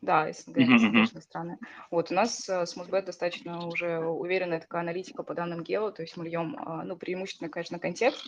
да, 0.05 0.31
СНГ, 0.31 0.57
mm-hmm. 0.59 1.21
страны. 1.23 1.59
Вот 1.91 2.11
у 2.11 2.15
нас 2.15 2.47
э, 2.49 2.67
с 2.67 2.77
Мосбет 2.77 3.07
достаточно 3.07 3.67
уже 3.67 3.99
уверенная 3.99 4.61
такая 4.61 4.83
аналитика 4.83 5.23
по 5.23 5.35
данным 5.35 5.63
гео, 5.63 5.91
то 5.91 6.03
есть 6.03 6.17
мы 6.19 6.27
льем, 6.27 6.57
а, 6.59 6.85
ну, 6.85 6.97
преимущественно, 6.97 7.49
конечно, 7.49 7.79
контекст 7.79 8.23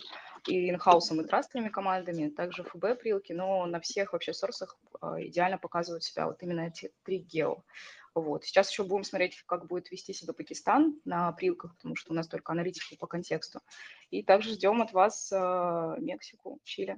и 0.47 0.69
инхаусом, 0.69 1.21
и 1.21 1.27
трастовыми 1.27 1.69
командами, 1.69 2.29
также 2.29 2.63
ФБ 2.63 2.99
прилки, 2.99 3.31
но 3.31 3.65
на 3.67 3.79
всех 3.79 4.13
вообще 4.13 4.33
сорсах 4.33 4.75
а, 5.01 5.21
идеально 5.21 5.59
показывают 5.59 6.03
себя 6.03 6.25
вот 6.25 6.41
именно 6.41 6.61
эти 6.61 6.91
три 7.03 7.19
гео. 7.19 7.59
Вот. 8.21 8.45
Сейчас 8.45 8.71
еще 8.71 8.83
будем 8.83 9.03
смотреть, 9.03 9.43
как 9.45 9.67
будет 9.67 9.91
вести 9.91 10.13
себя 10.13 10.33
Пакистан 10.33 10.99
на 11.05 11.31
прилках, 11.31 11.75
потому 11.75 11.95
что 11.95 12.11
у 12.11 12.15
нас 12.15 12.27
только 12.27 12.51
аналитика 12.51 12.95
по 12.99 13.07
контексту. 13.07 13.59
И 14.09 14.23
также 14.23 14.53
ждем 14.53 14.81
от 14.81 14.91
вас 14.91 15.31
э, 15.31 15.95
Мексику, 15.99 16.59
Чили. 16.63 16.97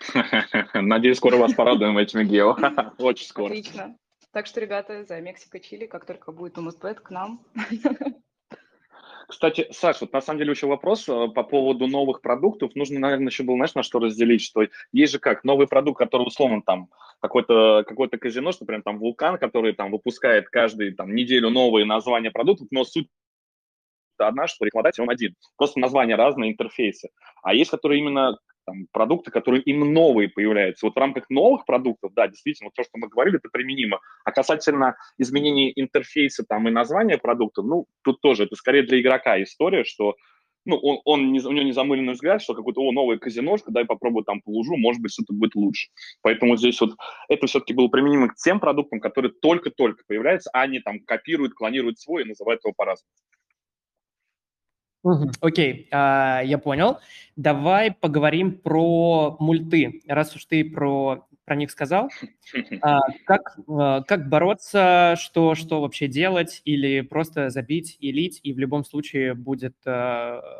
Надеюсь, 0.74 1.18
скоро 1.18 1.36
вас 1.36 1.52
порадуем 1.54 1.98
этими 1.98 2.24
гео. 2.24 2.56
Очень 2.98 3.26
скоро. 3.26 3.46
Отлично. 3.48 3.98
Так 4.32 4.46
что, 4.46 4.60
ребята, 4.60 5.04
за 5.04 5.20
Мексика, 5.20 5.60
Чили, 5.60 5.86
как 5.86 6.06
только 6.06 6.32
будет 6.32 6.56
умоспэт, 6.56 7.00
к 7.00 7.10
нам. 7.10 7.44
Кстати, 9.30 9.68
Саш, 9.70 10.00
вот 10.00 10.12
на 10.12 10.20
самом 10.20 10.40
деле 10.40 10.50
еще 10.50 10.66
вопрос 10.66 11.08
э, 11.08 11.28
по 11.28 11.44
поводу 11.44 11.86
новых 11.86 12.20
продуктов. 12.20 12.74
Нужно, 12.74 12.98
наверное, 12.98 13.28
еще 13.28 13.44
было, 13.44 13.56
знаешь, 13.56 13.74
на 13.74 13.84
что 13.84 14.00
разделить, 14.00 14.42
что 14.42 14.66
есть 14.92 15.12
же 15.12 15.20
как 15.20 15.44
новый 15.44 15.68
продукт, 15.68 16.00
который 16.00 16.26
условно 16.26 16.62
там 16.62 16.88
какой-то 17.20 17.84
какой 17.86 18.08
казино, 18.08 18.50
что, 18.50 18.64
например, 18.64 18.82
там 18.82 18.98
вулкан, 18.98 19.38
который 19.38 19.72
там 19.72 19.92
выпускает 19.92 20.48
каждую 20.48 20.96
там 20.96 21.14
неделю 21.14 21.50
новые 21.50 21.86
названия 21.86 22.32
продуктов, 22.32 22.66
но 22.72 22.82
суть 22.82 23.06
одна, 24.18 24.48
что 24.48 24.64
рекламодатель 24.64 25.04
он 25.04 25.10
один. 25.10 25.36
Просто 25.56 25.78
названия 25.78 26.16
разные, 26.16 26.50
интерфейсы. 26.50 27.10
А 27.42 27.54
есть, 27.54 27.70
которые 27.70 28.00
именно 28.00 28.36
там, 28.66 28.86
продукты, 28.92 29.30
которые 29.30 29.62
именно 29.62 29.90
новые 29.90 30.28
появляются. 30.28 30.86
Вот 30.86 30.94
в 30.94 30.98
рамках 30.98 31.28
новых 31.30 31.64
продуктов, 31.66 32.12
да, 32.14 32.28
действительно, 32.28 32.70
то, 32.74 32.82
что 32.82 32.92
мы 32.94 33.08
говорили, 33.08 33.38
это 33.38 33.48
применимо. 33.50 34.00
А 34.24 34.32
касательно 34.32 34.96
изменения 35.18 35.72
интерфейса 35.74 36.44
там, 36.48 36.68
и 36.68 36.70
названия 36.70 37.18
продукта, 37.18 37.62
ну, 37.62 37.86
тут 38.02 38.20
тоже 38.20 38.44
это 38.44 38.56
скорее 38.56 38.82
для 38.82 39.00
игрока 39.00 39.42
история, 39.42 39.84
что 39.84 40.16
ну, 40.66 40.76
он, 40.76 41.00
он 41.04 41.32
не, 41.32 41.40
у 41.40 41.52
него 41.52 41.64
не 41.64 41.72
замыленный 41.72 42.12
взгляд, 42.12 42.42
что 42.42 42.54
какое-то, 42.54 42.82
о, 42.82 42.92
новое 42.92 43.18
казиношка, 43.18 43.70
дай 43.70 43.84
попробую 43.84 44.24
там 44.24 44.40
полужу, 44.42 44.76
может 44.76 45.00
быть, 45.00 45.12
что-то 45.12 45.32
будет 45.32 45.54
лучше. 45.54 45.88
Поэтому 46.22 46.56
здесь 46.56 46.80
вот 46.80 46.96
это 47.28 47.46
все-таки 47.46 47.72
было 47.72 47.88
применимо 47.88 48.28
к 48.28 48.36
тем 48.36 48.60
продуктам, 48.60 49.00
которые 49.00 49.32
только-только 49.32 50.04
появляются, 50.06 50.50
а 50.52 50.66
не 50.66 50.80
там 50.80 51.00
копируют, 51.00 51.54
клонируют 51.54 51.98
свой 51.98 52.22
и 52.22 52.26
называют 52.26 52.62
его 52.62 52.74
по-разному. 52.76 53.10
Окей, 55.40 55.88
а, 55.90 56.42
я 56.44 56.58
понял. 56.58 56.98
Давай 57.36 57.92
поговорим 57.92 58.58
про 58.58 59.36
мульты, 59.38 60.02
раз 60.06 60.36
уж 60.36 60.44
ты 60.44 60.64
про, 60.64 61.26
про 61.44 61.56
них 61.56 61.70
сказал. 61.70 62.10
А, 62.82 62.98
как, 63.26 63.58
а, 63.68 64.02
как 64.02 64.28
бороться, 64.28 65.14
что, 65.16 65.54
что 65.54 65.80
вообще 65.80 66.08
делать, 66.08 66.62
или 66.64 67.00
просто 67.00 67.48
забить 67.48 67.96
и 68.00 68.10
лить, 68.10 68.40
и 68.42 68.52
в 68.52 68.58
любом 68.58 68.84
случае 68.84 69.34
будет 69.34 69.76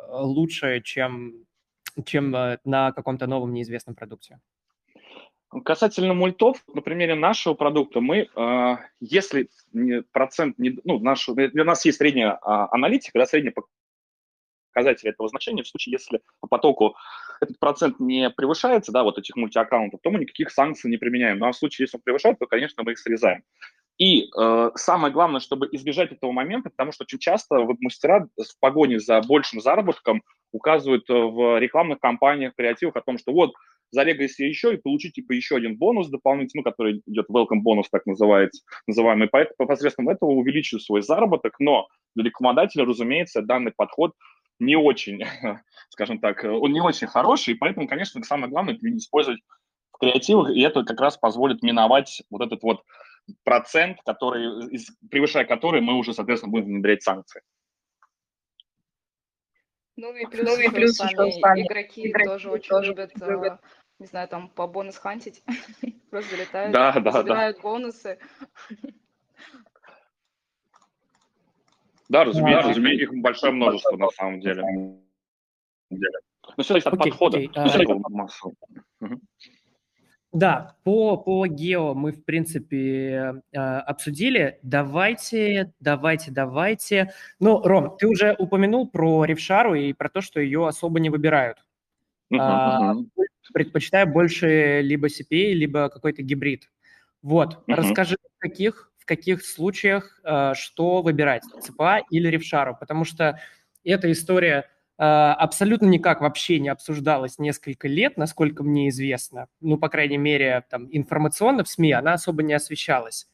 лучше, 0.09 0.81
чем, 0.85 1.33
чем 2.05 2.31
на 2.31 2.91
каком-то 2.93 3.27
новом 3.27 3.53
неизвестном 3.53 3.95
продукте? 3.95 4.39
Касательно 5.65 6.13
мультов, 6.13 6.63
на 6.73 6.81
примере 6.81 7.15
нашего 7.15 7.55
продукта, 7.55 7.99
мы, 7.99 8.29
если 9.01 9.49
процент, 10.13 10.55
ну, 10.57 10.99
наш, 10.99 11.27
у 11.27 11.35
нас 11.35 11.83
есть 11.83 11.97
средняя 11.97 12.39
аналитика, 12.41 13.19
да, 13.19 13.25
средняя 13.25 13.53
показатель 14.73 15.09
этого 15.09 15.29
значения. 15.29 15.63
В 15.63 15.67
случае, 15.67 15.93
если 15.93 16.21
по 16.39 16.47
потоку 16.47 16.95
этот 17.41 17.59
процент 17.59 17.99
не 17.99 18.29
превышается, 18.29 18.91
да, 18.91 19.03
вот 19.03 19.17
этих 19.17 19.35
мультиаккаунтов, 19.35 19.99
то 20.01 20.09
мы 20.11 20.19
никаких 20.19 20.51
санкций 20.51 20.89
не 20.89 20.97
применяем. 20.97 21.39
Ну 21.39 21.47
а 21.47 21.51
в 21.51 21.55
случае, 21.55 21.85
если 21.85 21.97
он 21.97 22.03
превышает, 22.03 22.39
то, 22.39 22.45
конечно, 22.45 22.83
мы 22.83 22.93
их 22.93 22.99
срезаем. 22.99 23.43
И 23.97 24.29
э, 24.35 24.71
самое 24.75 25.13
главное, 25.13 25.39
чтобы 25.39 25.67
избежать 25.71 26.11
этого 26.11 26.31
момента, 26.31 26.69
потому 26.69 26.91
что 26.91 27.03
очень 27.03 27.19
часто 27.19 27.59
веб-мастера 27.59 28.27
в 28.35 28.59
погоне 28.59 28.99
за 28.99 29.21
большим 29.21 29.61
заработком 29.61 30.23
указывают 30.51 31.07
в 31.07 31.59
рекламных 31.59 31.99
кампаниях, 31.99 32.55
креативах 32.55 32.95
о 32.95 33.01
том, 33.01 33.17
что 33.17 33.31
вот, 33.31 33.53
зарегайся 33.91 34.43
еще 34.43 34.73
и 34.73 34.77
получи 34.77 35.11
типа 35.11 35.33
еще 35.33 35.55
один 35.57 35.77
бонус 35.77 36.09
дополнительный, 36.09 36.63
ну, 36.63 36.71
который 36.71 37.03
идет 37.05 37.27
welcome 37.29 37.61
бонус, 37.61 37.89
так 37.89 38.05
называется, 38.05 38.63
называемый. 38.87 39.27
Поэтому 39.27 39.67
посредством 39.67 40.09
этого 40.09 40.31
увеличиваю 40.31 40.81
свой 40.81 41.01
заработок, 41.01 41.55
но 41.59 41.87
для 42.15 42.25
рекламодателя, 42.25 42.85
разумеется, 42.85 43.41
данный 43.41 43.71
подход 43.75 44.13
не 44.61 44.75
очень, 44.75 45.23
скажем 45.89 46.19
так, 46.19 46.43
он 46.43 46.71
не 46.71 46.81
очень 46.81 47.07
хороший, 47.07 47.55
поэтому, 47.55 47.87
конечно, 47.87 48.23
самое 48.23 48.49
главное 48.49 48.75
это 48.75 48.97
использовать 48.97 49.41
креативах, 50.01 50.49
и 50.49 50.61
это 50.61 50.83
как 50.83 50.99
раз 50.99 51.17
позволит 51.17 51.61
миновать 51.61 52.23
вот 52.29 52.41
этот 52.41 52.63
вот 52.63 52.83
процент, 53.43 53.99
который, 54.03 54.69
превышая 55.09 55.45
который 55.45 55.79
мы 55.79 55.93
уже, 55.93 56.13
соответственно, 56.13 56.51
будем 56.51 56.65
внедрять 56.65 57.03
санкции. 57.03 57.41
Ну 59.95 60.15
и 60.15 60.25
плюс, 60.25 60.49
ну, 60.49 60.59
и 60.59 60.69
плюс 60.69 60.95
сами, 60.95 61.39
сами 61.39 61.61
игроки, 61.61 62.07
игроки 62.07 62.25
тоже 62.25 62.49
очень 62.49 62.69
тоже 62.69 62.89
любят, 62.89 63.11
любят, 63.17 63.61
не 63.99 64.07
знаю, 64.07 64.27
там 64.27 64.49
по 64.49 64.65
бонус 64.65 64.97
хантить, 64.97 65.43
просто 66.09 66.31
залетают, 66.35 66.73
да, 66.73 66.91
да, 66.99 67.11
забирают 67.11 67.57
да. 67.57 67.61
бонусы. 67.61 68.17
Да, 72.11 72.25
разумеется, 72.25 72.63
да, 72.63 72.69
разумеется, 72.69 73.03
их 73.03 73.21
большое 73.21 73.53
множество 73.53 73.95
на 73.95 74.09
самом 74.09 74.41
деле. 74.41 74.63
Ну, 74.69 75.01
все 76.57 76.73
зависит 76.73 76.87
от 76.87 76.93
окей, 76.95 77.11
подхода. 77.11 77.37
Окей. 77.37 77.49
А, 77.55 77.67
да, 80.33 80.75
по, 80.83 81.15
по 81.15 81.47
гео 81.47 81.93
мы, 81.93 82.11
в 82.11 82.25
принципе, 82.25 83.41
э, 83.53 83.57
обсудили. 83.57 84.59
Давайте, 84.61 85.73
давайте, 85.79 86.31
давайте. 86.31 87.13
Ну, 87.39 87.61
Ром, 87.61 87.95
ты 87.97 88.07
уже 88.07 88.35
упомянул 88.37 88.89
про 88.89 89.23
Ревшару 89.23 89.75
и 89.75 89.93
про 89.93 90.09
то, 90.09 90.19
что 90.19 90.41
ее 90.41 90.67
особо 90.67 90.99
не 90.99 91.09
выбирают. 91.09 91.59
Uh-huh, 92.33 93.05
Предпочитаю 93.53 94.07
больше 94.07 94.81
либо 94.81 95.07
CPA, 95.07 95.53
либо 95.53 95.87
какой-то 95.87 96.23
гибрид. 96.23 96.69
Вот, 97.21 97.63
uh-huh. 97.67 97.75
расскажи, 97.75 98.15
в 98.15 98.39
каких, 98.39 98.90
каких 99.15 99.45
случаях 99.45 100.19
э, 100.23 100.53
что 100.55 101.01
выбирать, 101.01 101.43
ЦПА 101.61 101.99
или 102.09 102.29
Ревшару, 102.29 102.77
потому 102.79 103.03
что 103.03 103.39
эта 103.83 104.09
история 104.09 104.69
а, 104.97 105.33
абсолютно 105.33 105.87
никак 105.87 106.21
вообще 106.21 106.59
не 106.59 106.69
обсуждалась 106.69 107.39
несколько 107.39 107.87
лет, 107.87 108.17
насколько 108.17 108.63
мне 108.63 108.87
известно. 108.89 109.47
Ну, 109.59 109.77
по 109.77 109.89
крайней 109.89 110.19
мере, 110.19 110.63
там 110.69 110.87
информационно 110.91 111.63
в 111.63 111.67
СМИ 111.67 111.91
она 111.91 112.13
особо 112.13 112.43
не 112.43 112.53
освещалась. 112.53 113.27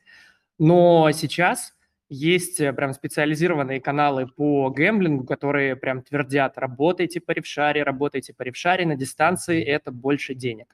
Но 0.58 1.12
сейчас 1.12 1.74
есть 2.10 2.62
э, 2.62 2.72
прям 2.72 2.94
специализированные 2.94 3.82
каналы 3.82 4.28
по 4.28 4.70
гэмблингу, 4.70 5.26
которые 5.26 5.76
прям 5.76 6.02
твердят, 6.02 6.58
работайте 6.58 7.20
по 7.20 7.32
ревшаре, 7.32 7.84
работайте 7.84 8.34
по 8.34 8.44
ревшаре 8.44 8.86
на 8.86 8.96
дистанции, 8.96 9.62
это 9.62 9.92
больше 9.92 10.34
денег. 10.34 10.74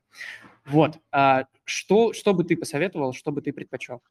Вот. 0.65 0.99
А 1.11 1.45
что, 1.65 2.13
что 2.13 2.33
бы 2.33 2.43
ты 2.43 2.55
посоветовал, 2.55 3.13
что 3.13 3.31
бы 3.31 3.41
ты 3.41 3.51
предпочел? 3.51 4.01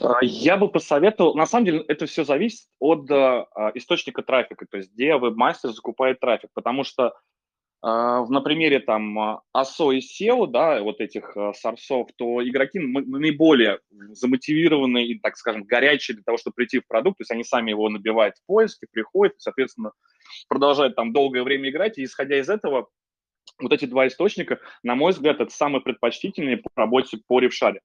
А, 0.00 0.18
я 0.22 0.56
бы 0.56 0.68
посоветовал, 0.68 1.34
на 1.34 1.46
самом 1.46 1.66
деле 1.66 1.84
это 1.88 2.06
все 2.06 2.24
зависит 2.24 2.66
от 2.78 3.10
а, 3.10 3.46
источника 3.74 4.22
трафика, 4.22 4.66
то 4.70 4.76
есть 4.76 4.92
где 4.92 5.16
вебмастер 5.18 5.70
закупает 5.70 6.20
трафик, 6.20 6.50
потому 6.54 6.84
что 6.84 7.14
а, 7.82 8.24
на 8.26 8.40
примере 8.40 8.80
там 8.80 9.18
ASO 9.56 9.94
и 9.94 10.00
SEO, 10.00 10.46
да, 10.46 10.82
вот 10.82 11.00
этих 11.00 11.36
сорсов, 11.54 12.08
то 12.16 12.46
игроки 12.46 12.78
наиболее 12.78 13.80
замотивированные 13.90 15.06
и, 15.08 15.18
так 15.18 15.36
скажем, 15.36 15.64
горячие 15.64 16.16
для 16.16 16.24
того, 16.24 16.38
чтобы 16.38 16.54
прийти 16.54 16.80
в 16.80 16.86
продукт, 16.86 17.18
то 17.18 17.22
есть 17.22 17.30
они 17.30 17.44
сами 17.44 17.70
его 17.70 17.88
набивают 17.88 18.36
в 18.36 18.46
поиске, 18.46 18.86
приходят, 18.90 19.34
соответственно, 19.38 19.92
продолжают 20.48 20.96
там 20.96 21.12
долгое 21.12 21.42
время 21.42 21.70
играть, 21.70 21.98
и 21.98 22.04
исходя 22.04 22.38
из 22.38 22.48
этого, 22.48 22.88
вот 23.58 23.72
эти 23.72 23.86
два 23.86 24.06
источника, 24.06 24.58
на 24.82 24.94
мой 24.94 25.12
взгляд, 25.12 25.40
это 25.40 25.50
самые 25.50 25.80
предпочтительные 25.80 26.58
по 26.58 26.68
работе 26.76 27.18
по 27.26 27.40
ревшаре. 27.40 27.80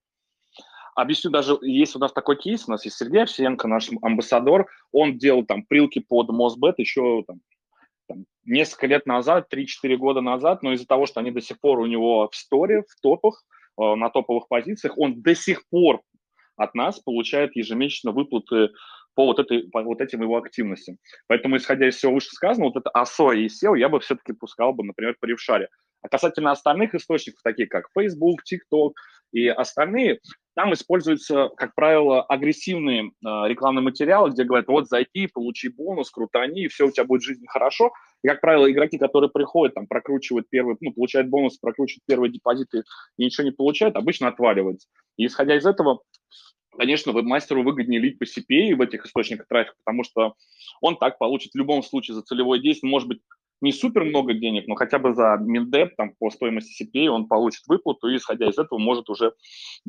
Объясню 0.95 1.31
даже, 1.31 1.57
есть 1.61 1.95
у 1.95 1.99
нас 1.99 2.11
такой 2.11 2.37
кейс, 2.37 2.67
у 2.67 2.71
нас 2.71 2.83
есть 2.85 2.97
Сергей 2.97 3.23
Овсиенко, 3.23 3.67
наш 3.67 3.89
амбассадор, 4.01 4.67
он 4.91 5.17
делал 5.17 5.45
там 5.45 5.63
прилки 5.63 5.99
под 5.99 6.29
Мосбет 6.29 6.79
еще 6.79 7.23
там, 7.25 7.39
там, 8.07 8.25
несколько 8.45 8.87
лет 8.87 9.05
назад, 9.05 9.47
3-4 9.53 9.95
года 9.95 10.21
назад, 10.21 10.63
но 10.63 10.73
из-за 10.73 10.85
того, 10.85 11.05
что 11.05 11.19
они 11.19 11.31
до 11.31 11.41
сих 11.41 11.59
пор 11.59 11.79
у 11.79 11.85
него 11.85 12.27
в 12.29 12.35
сторе, 12.35 12.83
в 12.83 13.01
топах, 13.01 13.43
э, 13.79 13.95
на 13.95 14.09
топовых 14.09 14.47
позициях, 14.47 14.97
он 14.97 15.21
до 15.21 15.33
сих 15.33 15.67
пор 15.69 16.01
от 16.57 16.75
нас 16.75 16.99
получает 16.99 17.55
ежемесячно 17.55 18.11
выплаты 18.11 18.69
по 19.15 19.25
вот, 19.25 19.39
этой, 19.39 19.69
по 19.69 19.81
вот 19.81 20.01
этим 20.01 20.21
его 20.21 20.37
активностям. 20.37 20.97
Поэтому, 21.27 21.57
исходя 21.57 21.87
из 21.87 21.95
всего 21.95 22.13
вышесказанного, 22.13 22.71
вот 22.73 22.81
это 22.81 22.91
ASO 22.95 23.35
и 23.35 23.47
SEO 23.47 23.77
я 23.77 23.89
бы 23.89 23.99
все-таки 23.99 24.33
пускал 24.33 24.73
бы, 24.73 24.83
например, 24.83 25.15
по 25.19 25.25
Ревшаре. 25.25 25.69
А 26.01 26.09
касательно 26.09 26.51
остальных 26.51 26.95
источников, 26.95 27.41
таких 27.43 27.69
как 27.69 27.87
Facebook, 27.97 28.41
TikTok 28.51 28.93
и 29.31 29.47
остальные, 29.47 30.19
там 30.53 30.73
используются, 30.73 31.49
как 31.55 31.73
правило, 31.75 32.23
агрессивные 32.23 33.05
э, 33.05 33.09
рекламные 33.47 33.83
материалы, 33.83 34.31
где 34.31 34.43
говорят, 34.43 34.67
вот 34.67 34.87
зайди, 34.87 35.27
получи 35.27 35.69
бонус, 35.69 36.11
крутани, 36.11 36.63
и 36.63 36.67
все 36.67 36.87
у 36.87 36.91
тебя 36.91 37.05
будет 37.05 37.21
в 37.21 37.25
жизни 37.25 37.45
хорошо. 37.47 37.91
И, 38.23 38.27
как 38.27 38.41
правило, 38.41 38.69
игроки, 38.69 38.97
которые 38.97 39.29
приходят, 39.29 39.75
там, 39.75 39.87
прокручивают 39.87 40.49
первый, 40.49 40.75
ну, 40.81 40.93
получают 40.93 41.29
бонус, 41.29 41.57
прокручивают 41.57 42.03
первые 42.05 42.31
депозиты 42.31 42.83
и 43.17 43.25
ничего 43.25 43.45
не 43.45 43.51
получают, 43.51 43.95
обычно 43.95 44.27
отваливаются. 44.27 44.89
И 45.17 45.25
исходя 45.25 45.55
из 45.57 45.65
этого, 45.65 46.01
конечно, 46.77 47.13
веб-мастеру 47.13 47.63
выгоднее 47.63 48.01
лить 48.01 48.19
по 48.19 48.23
CPA 48.23 48.75
в 48.75 48.81
этих 48.81 49.05
источниках 49.05 49.47
трафика, 49.47 49.75
потому 49.85 50.03
что 50.03 50.35
он 50.81 50.97
так 50.97 51.17
получит 51.17 51.53
в 51.53 51.57
любом 51.57 51.81
случае 51.81 52.15
за 52.15 52.23
целевое 52.23 52.59
действие, 52.59 52.89
может 52.89 53.07
быть, 53.07 53.21
не 53.61 53.71
супер 53.71 54.03
много 54.03 54.33
денег, 54.33 54.67
но 54.67 54.75
хотя 54.75 54.99
бы 54.99 55.13
за 55.13 55.37
Миндеп 55.39 55.95
там, 55.95 56.13
по 56.19 56.29
стоимости 56.29 56.83
CPA 56.83 57.07
он 57.09 57.27
получит 57.27 57.67
выплату 57.67 58.07
и, 58.09 58.17
исходя 58.17 58.49
из 58.49 58.57
этого, 58.57 58.79
может 58.79 59.09
уже 59.09 59.31
в 59.31 59.35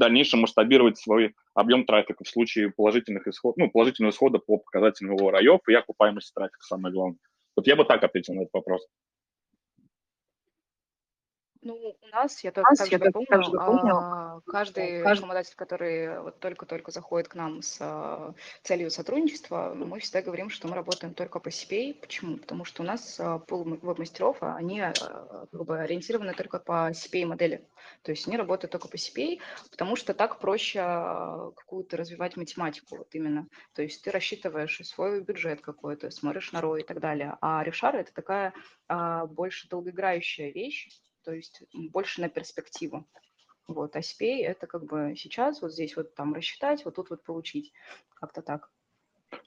дальнейшем 0.01 0.41
масштабировать 0.41 0.99
свой 0.99 1.35
объем 1.55 1.85
трафика 1.85 2.23
в 2.25 2.29
случае 2.29 2.71
положительных 2.71 3.27
исход, 3.27 3.57
ну, 3.57 3.71
положительного 3.71 4.13
исхода 4.13 4.39
по 4.39 4.59
показателям 4.59 5.17
его 5.17 5.31
раев 5.31 5.61
и 5.69 5.75
окупаемости 5.75 6.33
трафика, 6.35 6.63
самое 6.63 6.95
главное. 6.95 7.19
Вот 7.57 7.67
я 7.67 7.77
бы 7.77 7.85
так 7.85 8.03
ответил 8.05 8.35
на 8.35 8.43
этот 8.43 8.53
вопрос. 8.55 8.87
Ну, 11.65 11.77
у 11.77 12.07
нас, 12.09 12.43
я 12.43 12.51
только 12.51 12.73
нас, 12.77 12.89
я 12.89 12.99
дополню, 12.99 13.27
также 13.27 13.53
дополню. 13.53 13.95
А, 13.95 14.41
каждый 14.47 15.03
каждый 15.03 15.15
рекламодатель, 15.15 15.55
который 15.55 16.21
вот 16.21 16.41
только-только 16.41 16.91
заходит 16.91 17.29
к 17.29 17.37
нам 17.37 17.63
с 17.63 17.79
а, 17.81 18.35
целью 18.65 18.91
сотрудничества, 18.91 19.73
мы 19.73 20.01
всегда 20.01 20.23
говорим, 20.23 20.51
что 20.51 20.67
мы 20.67 20.75
работаем 20.75 21.15
только 21.15 21.39
по 21.39 21.51
CPA. 21.51 21.95
Почему? 21.95 22.39
Потому 22.39 22.65
что 22.65 22.83
у 22.83 22.87
нас 22.87 23.21
а, 23.21 23.39
пол 23.39 23.63
веб-мастеров, 23.63 24.39
они 24.41 24.81
как 24.81 25.65
бы 25.65 25.79
ориентированы 25.79 26.35
только 26.35 26.59
по 26.59 26.91
CPA-модели. 26.91 27.65
То 28.03 28.11
есть 28.11 28.27
они 28.27 28.37
работают 28.37 28.73
только 28.73 28.89
по 28.89 28.97
CPA, 28.97 29.39
потому 29.71 29.95
что 29.95 30.15
так 30.15 30.41
проще 30.41 30.81
какую-то 30.81 31.97
развивать 31.97 32.37
математику 32.37 32.97
вот 32.97 33.15
именно. 33.15 33.47
То 33.75 33.83
есть 33.83 34.03
ты 34.03 34.11
рассчитываешь 34.11 34.81
свой 34.85 35.23
бюджет 35.23 35.61
какой-то, 35.61 36.11
смотришь 36.11 36.51
на 36.51 36.59
ROI 36.59 36.81
и 36.81 36.85
так 36.85 36.99
далее. 36.99 37.37
А 37.41 37.63
решары– 37.63 37.99
это 38.01 38.13
такая 38.13 38.53
больше 39.29 39.69
долгоиграющая 39.69 40.51
вещь, 40.51 40.89
то 41.25 41.33
есть 41.33 41.63
больше 41.73 42.21
на 42.21 42.29
перспективу. 42.29 43.07
Вот, 43.69 43.95
а 43.97 44.01
SPA 44.01 44.45
это 44.45 44.67
как 44.67 44.85
бы 44.85 45.15
сейчас 45.17 45.63
вот 45.63 45.73
здесь 45.73 45.97
вот 45.97 46.15
там 46.15 46.35
рассчитать, 46.35 46.85
вот 46.85 46.97
тут 46.97 47.11
вот 47.11 47.23
получить, 47.23 47.73
как-то 48.15 48.43
так. 48.43 48.71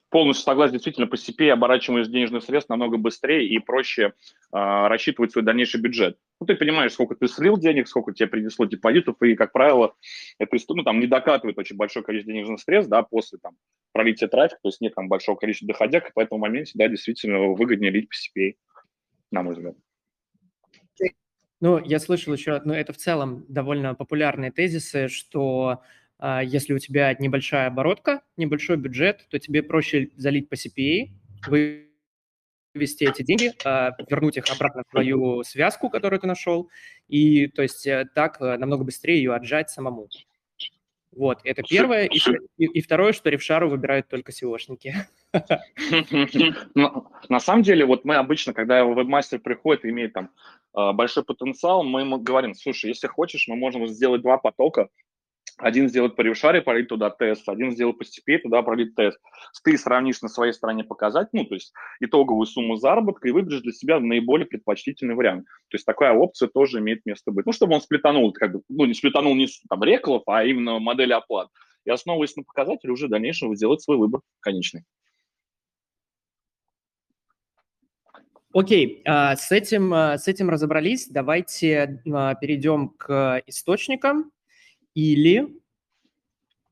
Полностью 0.08 0.44
согласен, 0.44 0.74
действительно, 0.74 1.06
по 1.06 1.14
CPA 1.14 1.50
оборачиваемость 1.50 2.10
денежных 2.10 2.42
средств 2.42 2.70
намного 2.70 2.96
быстрее 2.96 3.46
и 3.46 3.58
проще 3.58 4.02
э, 4.04 4.12
рассчитывать 4.52 5.32
свой 5.32 5.44
дальнейший 5.44 5.80
бюджет. 5.80 6.18
Ну, 6.40 6.46
ты 6.46 6.54
понимаешь, 6.54 6.92
сколько 6.92 7.14
ты 7.14 7.28
слил 7.28 7.56
денег, 7.56 7.86
сколько 7.86 8.12
тебе 8.12 8.28
принесло 8.28 8.64
депозитов, 8.66 9.20
и, 9.22 9.34
как 9.34 9.52
правило, 9.52 9.94
это 10.38 10.56
ну, 10.68 10.82
там, 10.82 11.00
не 11.00 11.06
докатывает 11.06 11.58
очень 11.58 11.76
большое 11.76 12.04
количество 12.04 12.32
денежных 12.32 12.60
средств, 12.60 12.90
да, 12.90 13.02
после 13.02 13.38
там, 13.38 13.56
пролития 13.92 14.28
трафика, 14.28 14.60
то 14.62 14.68
есть 14.68 14.80
нет 14.80 14.94
там 14.94 15.08
большого 15.08 15.36
количества 15.36 15.68
доходяг, 15.68 16.08
и 16.08 16.12
по 16.12 16.20
этому 16.20 16.40
моменте, 16.40 16.72
да, 16.74 16.88
действительно 16.88 17.54
выгоднее 17.54 17.90
лить 17.90 18.08
по 18.08 18.14
CPA, 18.14 18.54
на 19.30 19.42
мой 19.42 19.54
взгляд. 19.54 19.76
Ну, 21.60 21.78
я 21.78 21.98
слышал 21.98 22.34
еще, 22.34 22.60
ну, 22.64 22.74
это 22.74 22.92
в 22.92 22.98
целом 22.98 23.46
довольно 23.48 23.94
популярные 23.94 24.52
тезисы, 24.52 25.08
что 25.08 25.82
а, 26.18 26.42
если 26.42 26.74
у 26.74 26.78
тебя 26.78 27.14
небольшая 27.18 27.68
оборотка, 27.68 28.22
небольшой 28.36 28.76
бюджет, 28.76 29.26
то 29.30 29.38
тебе 29.38 29.62
проще 29.62 30.10
залить 30.16 30.50
по 30.50 30.54
CPA, 30.54 31.08
вывести 31.46 33.04
эти 33.04 33.22
деньги, 33.22 33.52
а, 33.64 33.92
вернуть 34.08 34.36
их 34.36 34.44
обратно 34.50 34.82
в 34.86 34.90
твою 34.90 35.44
связку, 35.44 35.88
которую 35.88 36.20
ты 36.20 36.26
нашел, 36.26 36.68
и 37.08 37.46
то 37.48 37.62
есть 37.62 37.86
э, 37.86 38.06
так 38.14 38.40
э, 38.40 38.58
намного 38.58 38.84
быстрее 38.84 39.16
ее 39.16 39.34
отжать 39.34 39.70
самому. 39.70 40.08
Вот, 41.16 41.40
это 41.44 41.62
первое. 41.62 42.04
И, 42.04 42.18
и, 42.58 42.66
и 42.66 42.82
второе, 42.82 43.14
что 43.14 43.30
ревшару 43.30 43.70
выбирают 43.70 44.06
только 44.08 44.32
SEOшники. 44.32 44.92
На 47.28 47.40
самом 47.40 47.62
деле, 47.62 47.86
вот 47.86 48.04
мы 48.04 48.16
обычно, 48.16 48.52
когда 48.52 48.84
вебмастер 48.84 49.38
приходит 49.38 49.86
и 49.86 49.88
имеет 49.88 50.12
там 50.12 50.30
а, 50.74 50.92
большой 50.92 51.24
потенциал, 51.24 51.82
мы 51.82 52.02
ему 52.02 52.18
говорим, 52.18 52.54
слушай, 52.54 52.88
если 52.88 53.06
хочешь, 53.06 53.48
мы 53.48 53.56
можем 53.56 53.88
сделать 53.88 54.20
два 54.20 54.36
потока, 54.36 54.90
один 55.58 55.88
сделать 55.88 56.16
по 56.16 56.20
ревшаре, 56.20 56.60
пролить 56.60 56.88
туда 56.88 57.10
тест, 57.10 57.48
один 57.48 57.72
сделать 57.72 57.98
по 57.98 58.04
степи, 58.04 58.38
туда 58.38 58.62
пролить 58.62 58.94
тест. 58.94 59.18
Ты 59.64 59.78
сравнишь 59.78 60.20
на 60.20 60.28
своей 60.28 60.52
стороне 60.52 60.84
показать, 60.84 61.28
ну, 61.32 61.44
то 61.44 61.54
есть 61.54 61.72
итоговую 62.00 62.46
сумму 62.46 62.76
заработка 62.76 63.28
и 63.28 63.32
выберешь 63.32 63.62
для 63.62 63.72
себя 63.72 63.98
наиболее 63.98 64.46
предпочтительный 64.46 65.14
вариант. 65.14 65.46
То 65.68 65.76
есть 65.76 65.86
такая 65.86 66.12
опция 66.12 66.48
тоже 66.48 66.80
имеет 66.80 67.06
место 67.06 67.30
быть. 67.30 67.46
Ну, 67.46 67.52
чтобы 67.52 67.74
он 67.74 67.80
сплетанул, 67.80 68.32
как 68.32 68.52
бы, 68.52 68.62
ну, 68.68 68.84
не 68.84 68.94
сплетанул 68.94 69.34
не 69.34 69.48
там 69.68 69.82
реклов, 69.82 70.22
а 70.26 70.44
именно 70.44 70.78
модель 70.78 71.12
оплат. 71.14 71.48
И 71.84 71.90
основываясь 71.90 72.36
на 72.36 72.42
показатели, 72.42 72.90
уже 72.90 73.06
в 73.06 73.10
дальнейшем 73.10 73.54
сделать 73.56 73.80
свой 73.80 73.96
выбор 73.96 74.20
конечный. 74.40 74.84
Окей, 78.52 79.02
а, 79.04 79.36
с 79.36 79.52
этим, 79.52 79.92
а, 79.92 80.16
с 80.16 80.28
этим 80.28 80.48
разобрались. 80.48 81.08
Давайте 81.08 82.02
а, 82.10 82.34
перейдем 82.34 82.88
к 82.88 83.42
источникам 83.46 84.32
или 84.96 85.60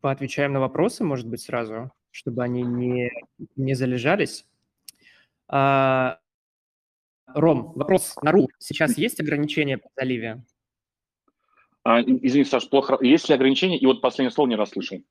поотвечаем 0.00 0.54
на 0.54 0.60
вопросы, 0.60 1.04
может 1.04 1.28
быть, 1.28 1.42
сразу, 1.42 1.92
чтобы 2.10 2.42
они 2.42 2.62
не, 2.62 3.12
не 3.54 3.74
залежались. 3.74 4.46
Ром, 5.48 6.18
вопрос 7.74 8.16
на 8.22 8.32
РУ. 8.32 8.48
Сейчас 8.58 8.96
есть 8.96 9.20
ограничения 9.20 9.78
по 9.78 9.88
заливе? 9.96 10.42
А, 11.82 12.00
извини, 12.00 12.44
Саш, 12.44 12.68
плохо. 12.68 12.98
Есть 13.02 13.28
ли 13.28 13.34
ограничения? 13.34 13.78
И 13.78 13.84
вот 13.84 14.00
последнее 14.00 14.32
слово 14.32 14.48
не 14.48 14.56
расслышал. 14.56 15.02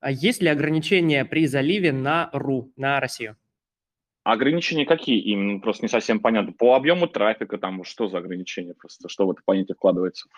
А 0.00 0.10
есть 0.10 0.42
ли 0.42 0.48
ограничения 0.48 1.24
при 1.24 1.46
заливе 1.46 1.92
на 1.92 2.28
РУ, 2.34 2.70
на 2.76 3.00
Россию? 3.00 3.36
Ограничения 4.24 4.84
какие 4.84 5.20
именно? 5.20 5.58
Просто 5.60 5.84
не 5.84 5.88
совсем 5.88 6.20
понятно. 6.20 6.52
По 6.52 6.76
объему 6.76 7.06
трафика 7.06 7.56
там 7.56 7.82
что 7.84 8.08
за 8.08 8.18
ограничения 8.18 8.74
просто? 8.74 9.08
Что 9.08 9.26
в 9.26 9.30
это 9.30 9.40
понятие 9.44 9.74
вкладывается? 9.74 10.28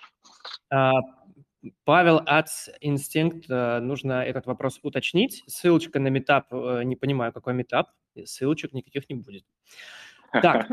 А, 0.71 0.93
Павел 1.85 2.21
от 2.27 2.49
Instinct, 2.83 3.45
э, 3.49 3.81
нужно 3.81 4.23
этот 4.25 4.47
вопрос 4.47 4.79
уточнить. 4.83 5.43
Ссылочка 5.47 5.99
на 6.01 6.09
метап, 6.09 6.53
э, 6.53 6.83
не 6.85 6.97
понимаю, 6.97 7.33
какой 7.33 7.55
метап, 7.55 7.91
ссылочек 8.25 8.73
никаких 8.73 9.09
не 9.09 9.17
будет. 9.17 9.45
Так, 10.33 10.69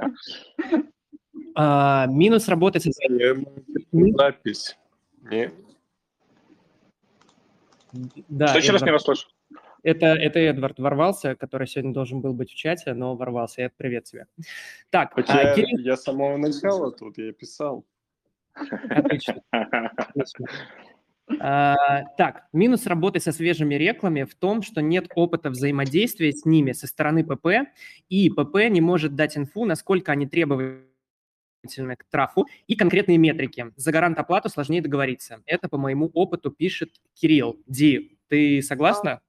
а, 1.56 2.08
минус 2.08 2.48
работы 2.48 2.80
с... 2.80 2.90
Запись. 3.92 4.78
Не. 5.22 5.52
Да, 8.30 8.48
Что 8.48 8.58
еще 8.58 8.72
раз 8.72 8.82
не 8.82 8.92
расслышал? 8.92 9.30
Это, 9.84 10.08
это 10.08 10.40
Эдвард 10.40 10.80
ворвался, 10.80 11.36
который 11.36 11.68
сегодня 11.68 11.94
должен 11.94 12.22
был 12.22 12.34
быть 12.34 12.52
в 12.52 12.56
чате, 12.56 12.94
но 12.94 13.16
ворвался. 13.16 13.64
Я 13.64 13.72
привет 13.76 14.06
тебе. 14.06 14.28
Так, 14.92 15.14
а, 15.18 15.56
Кирилл... 15.56 15.80
я 15.80 15.98
с 15.98 16.04
самого 16.04 16.38
начала 16.38 16.92
тут, 16.92 17.18
я 17.18 17.34
писал. 17.34 17.86
Отлично. 18.54 19.42
Отлично. 19.52 20.46
А, 21.40 22.04
так, 22.18 22.48
минус 22.52 22.86
работы 22.86 23.20
со 23.20 23.32
свежими 23.32 23.76
рекламами 23.76 24.24
в 24.24 24.36
том, 24.36 24.62
что 24.62 24.82
нет 24.82 25.08
опыта 25.16 25.50
взаимодействия 25.50 26.32
с 26.32 26.46
ними 26.46 26.72
со 26.74 26.88
стороны 26.88 27.24
ПП, 27.24 27.70
и 28.10 28.30
ПП 28.30 28.70
не 28.70 28.82
может 28.82 29.16
дать 29.16 29.38
инфу, 29.38 29.66
насколько 29.66 30.12
они 30.12 30.28
требовательны 30.28 31.96
к 31.98 32.04
трафу 32.10 32.48
и 32.68 32.76
конкретные 32.76 33.18
метрики. 33.18 33.72
За 33.76 33.92
гарант 33.92 34.20
оплату 34.20 34.50
сложнее 34.50 34.82
договориться. 34.82 35.42
Это 35.46 35.70
по 35.70 35.78
моему 35.78 36.12
опыту 36.14 36.52
пишет 36.52 37.00
Кирилл. 37.14 37.62
Ди, 37.68 38.18
ты 38.28 38.62
согласна? 38.62 39.22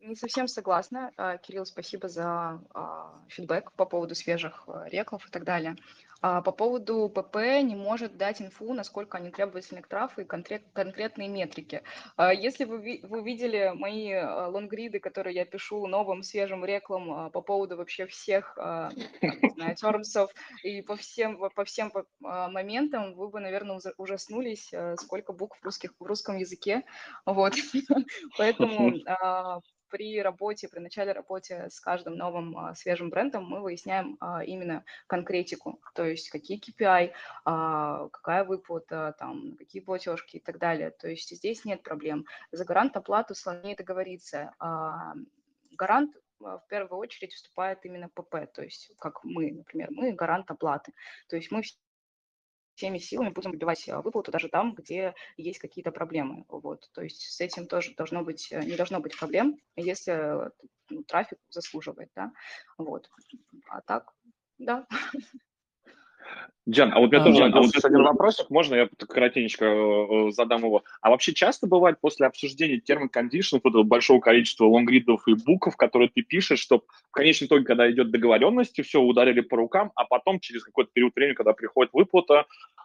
Не 0.00 0.14
совсем 0.14 0.46
согласна. 0.46 1.10
А, 1.16 1.36
Кирилл, 1.38 1.66
спасибо 1.66 2.08
за 2.08 2.60
а, 2.72 3.12
фидбэк 3.28 3.72
по 3.72 3.84
поводу 3.84 4.14
свежих 4.14 4.68
реклам 4.86 5.20
и 5.26 5.30
так 5.30 5.44
далее. 5.44 5.76
А, 6.20 6.42
по 6.42 6.50
поводу 6.52 7.08
ПП 7.08 7.36
не 7.62 7.76
может 7.76 8.16
дать 8.16 8.42
инфу, 8.42 8.72
насколько 8.72 9.18
они 9.18 9.30
требовательны 9.30 9.82
к 9.82 9.88
трафу 9.88 10.22
и 10.22 10.24
конкрет, 10.24 10.62
конкретные 10.72 11.28
метрики. 11.28 11.82
А, 12.16 12.32
если 12.32 12.64
вы, 12.64 13.00
вы 13.04 13.22
видели 13.22 13.72
мои 13.74 14.12
а, 14.12 14.48
лонгриды, 14.48 14.98
которые 14.98 15.34
я 15.36 15.44
пишу 15.44 15.86
новым 15.86 16.22
свежим 16.22 16.64
реклам 16.64 17.30
по 17.30 17.40
поводу 17.40 17.76
вообще 17.76 18.06
всех 18.06 18.56
знаю, 18.56 19.76
термсов 19.76 20.30
и 20.62 20.82
по 20.82 20.96
всем, 20.96 21.38
по 21.38 21.64
всем 21.64 21.92
моментам, 22.20 23.14
вы 23.14 23.28
бы, 23.28 23.40
наверное, 23.40 23.80
ужаснулись, 23.96 24.72
сколько 24.96 25.32
букв 25.32 25.58
в, 25.60 25.64
русских, 25.64 25.92
в 25.98 26.04
русском 26.04 26.36
языке. 26.36 26.84
Вот. 27.26 27.54
Поэтому 28.38 28.94
при 29.90 30.20
работе, 30.20 30.68
при 30.68 30.80
начале 30.80 31.12
работы 31.12 31.68
с 31.70 31.80
каждым 31.80 32.16
новым 32.16 32.56
а, 32.56 32.74
свежим 32.74 33.10
брендом 33.10 33.44
мы 33.44 33.60
выясняем 33.60 34.16
а, 34.20 34.44
именно 34.44 34.84
конкретику, 35.06 35.80
то 35.94 36.04
есть 36.04 36.30
какие 36.30 36.60
KPI, 36.60 37.12
а, 37.44 38.08
какая 38.08 38.44
выплата, 38.44 39.14
там, 39.18 39.56
какие 39.56 39.82
платежки 39.82 40.36
и 40.36 40.40
так 40.40 40.58
далее. 40.58 40.90
То 40.90 41.08
есть 41.08 41.34
здесь 41.34 41.64
нет 41.64 41.82
проблем. 41.82 42.26
За 42.52 42.64
гарант 42.64 42.96
оплату 42.96 43.34
сложнее 43.34 43.76
договориться. 43.76 44.52
Гарант 45.70 46.14
в 46.38 46.62
первую 46.68 46.98
очередь 47.00 47.32
вступает 47.32 47.84
именно 47.84 48.08
ПП, 48.08 48.46
то 48.52 48.62
есть 48.62 48.92
как 48.98 49.24
мы, 49.24 49.52
например, 49.52 49.88
мы 49.90 50.12
гарант 50.12 50.50
оплаты. 50.50 50.92
То 51.28 51.36
есть 51.36 51.50
мы 51.50 51.62
всеми 52.78 52.98
силами 52.98 53.30
будем 53.30 53.50
добивать 53.50 53.88
э, 53.88 53.96
выплату 54.00 54.30
даже 54.30 54.48
там, 54.48 54.72
где 54.72 55.14
есть 55.36 55.58
какие-то 55.58 55.90
проблемы. 55.90 56.44
Вот. 56.48 56.88
То 56.92 57.02
есть 57.02 57.22
с 57.22 57.40
этим 57.40 57.66
тоже 57.66 57.92
должно 57.96 58.22
быть, 58.22 58.52
э, 58.52 58.60
не 58.62 58.76
должно 58.76 59.00
быть 59.00 59.18
проблем, 59.18 59.58
если 59.74 60.50
ну, 60.88 61.02
трафик 61.02 61.38
заслуживает. 61.50 62.10
Да? 62.14 62.32
Вот. 62.78 63.10
А 63.68 63.80
так, 63.82 64.14
да. 64.58 64.86
Джан, 66.68 66.92
а 66.92 67.00
вот 67.00 67.14
у 67.14 67.16
меня 67.30 67.46
а, 67.46 67.50
тоже 67.50 67.70
а, 67.74 67.76
вот 67.78 67.84
один 67.84 68.02
вопросик, 68.02 68.50
можно 68.50 68.74
я 68.74 68.88
коротенько 69.08 69.64
э, 69.64 70.30
задам 70.32 70.64
его? 70.64 70.84
А 71.00 71.08
вообще 71.08 71.32
часто 71.32 71.66
бывает 71.66 71.98
после 71.98 72.26
обсуждения 72.26 72.78
термин 72.78 73.08
кондишнов, 73.08 73.62
вот 73.64 73.86
большого 73.86 74.20
количества 74.20 74.66
лонгридов 74.66 75.26
и 75.28 75.34
букв, 75.34 75.76
которые 75.76 76.10
ты 76.10 76.20
пишешь, 76.20 76.60
что 76.60 76.84
в 77.08 77.10
конечном 77.12 77.46
итоге, 77.46 77.64
когда 77.64 77.90
идет 77.90 78.10
договоренность, 78.10 78.82
все 78.84 79.00
ударили 79.00 79.40
по 79.40 79.56
рукам, 79.56 79.92
а 79.94 80.04
потом 80.04 80.40
через 80.40 80.62
какой-то 80.62 80.90
период 80.92 81.14
времени, 81.16 81.34
когда 81.34 81.54
приходит 81.54 81.94
выплата, 81.94 82.44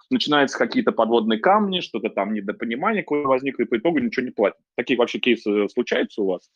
начинаются 0.09 0.57
какие-то 0.57 0.93
подводные 0.93 1.39
камни, 1.39 1.81
что-то 1.81 2.09
там 2.09 2.33
недопонимание 2.33 3.03
какое 3.03 3.25
возникло, 3.25 3.63
и 3.63 3.67
по 3.67 3.77
итогу 3.77 3.99
ничего 3.99 4.25
не 4.25 4.31
платят. 4.31 4.59
Такие 4.77 4.97
вообще 4.97 5.19
кейсы 5.19 5.67
случаются 5.67 6.21
у 6.21 6.27
вас? 6.27 6.49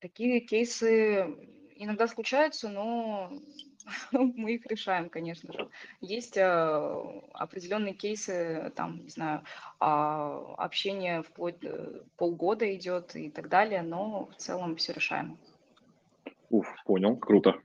Такие 0.00 0.40
кейсы 0.40 1.26
иногда 1.76 2.08
случаются, 2.08 2.68
но 2.68 3.30
мы 4.12 4.54
их 4.54 4.66
решаем, 4.66 5.08
конечно 5.08 5.52
же. 5.52 5.68
Есть 6.00 6.36
э, 6.36 6.42
определенные 7.32 7.94
кейсы, 7.94 8.72
там, 8.76 9.02
не 9.02 9.10
знаю, 9.10 9.42
а, 9.80 10.54
общение 10.56 11.22
вплоть 11.22 11.62
э, 11.62 12.02
полгода 12.16 12.74
идет 12.74 13.14
и 13.16 13.30
так 13.30 13.48
далее, 13.48 13.82
но 13.82 14.26
в 14.26 14.36
целом 14.36 14.76
все 14.76 14.92
решаемо. 14.92 15.36
Уф, 16.50 16.66
понял, 16.84 17.16
круто. 17.16 17.60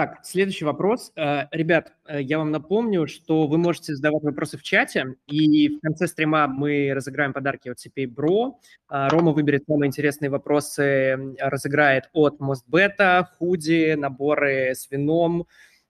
Так, 0.00 0.20
следующий 0.22 0.64
вопрос. 0.64 1.12
Э, 1.14 1.42
ребят, 1.50 1.92
э, 2.08 2.22
я 2.22 2.38
вам 2.38 2.50
напомню, 2.50 3.06
что 3.06 3.46
вы 3.46 3.58
можете 3.58 3.94
задавать 3.94 4.22
вопросы 4.22 4.56
в 4.56 4.62
чате, 4.62 5.16
и 5.26 5.68
в 5.68 5.80
конце 5.80 6.06
стрима 6.06 6.46
мы 6.46 6.92
разыграем 6.94 7.34
подарки 7.34 7.68
от 7.68 7.76
CPA 7.76 8.06
Bro. 8.06 8.52
Э, 8.90 9.08
Рома 9.08 9.32
выберет 9.32 9.64
самые 9.66 9.88
интересные 9.88 10.30
вопросы, 10.30 11.36
разыграет 11.38 12.08
от 12.14 12.40
Мостбета, 12.40 13.28
худи, 13.36 13.92
наборы 13.92 14.70
с 14.74 14.90
вином. 14.90 15.46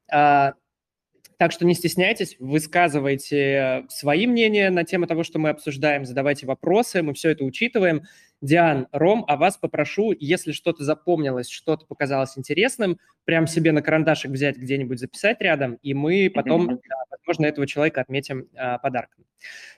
Так 0.08 1.52
что 1.52 1.64
не 1.64 1.74
стесняйтесь, 1.74 2.34
высказывайте 2.40 3.86
свои 3.88 4.26
мнения 4.26 4.70
на 4.70 4.82
тему 4.82 5.06
того, 5.06 5.22
что 5.22 5.38
мы 5.38 5.50
обсуждаем, 5.50 6.04
задавайте 6.04 6.46
вопросы, 6.46 7.00
мы 7.02 7.14
все 7.14 7.30
это 7.30 7.44
учитываем. 7.44 8.02
Диан, 8.40 8.88
Ром, 8.92 9.24
а 9.28 9.36
вас 9.36 9.58
попрошу, 9.58 10.12
если 10.18 10.52
что-то 10.52 10.82
запомнилось, 10.82 11.48
что-то 11.48 11.84
показалось 11.86 12.38
интересным, 12.38 12.98
прям 13.24 13.46
себе 13.46 13.72
на 13.72 13.82
карандашик 13.82 14.30
взять 14.30 14.56
где-нибудь, 14.56 14.98
записать 14.98 15.40
рядом, 15.40 15.74
и 15.82 15.92
мы 15.92 16.30
потом, 16.34 16.80
возможно, 17.10 17.46
этого 17.46 17.66
человека 17.66 18.00
отметим 18.00 18.48
а, 18.56 18.78
подарком. 18.78 19.24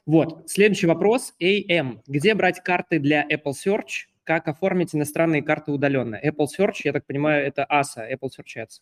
Вот, 0.06 0.48
следующий 0.48 0.86
вопрос. 0.86 1.34
AM. 1.40 2.00
Где 2.06 2.34
брать 2.34 2.62
карты 2.62 2.98
для 2.98 3.26
Apple 3.28 3.52
Search? 3.52 4.08
Как 4.24 4.46
оформить 4.46 4.94
иностранные 4.94 5.42
карты 5.42 5.72
удаленно? 5.72 6.20
Apple 6.22 6.46
Search, 6.56 6.82
я 6.84 6.92
так 6.92 7.04
понимаю, 7.04 7.44
это 7.44 7.66
ASA, 7.68 8.08
Apple 8.12 8.28
Search 8.28 8.62
Ads. 8.62 8.80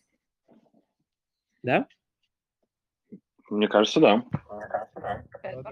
Да? 1.63 1.87
Мне 3.49 3.67
кажется, 3.67 3.99
да. 3.99 4.23
Да, 5.43 5.63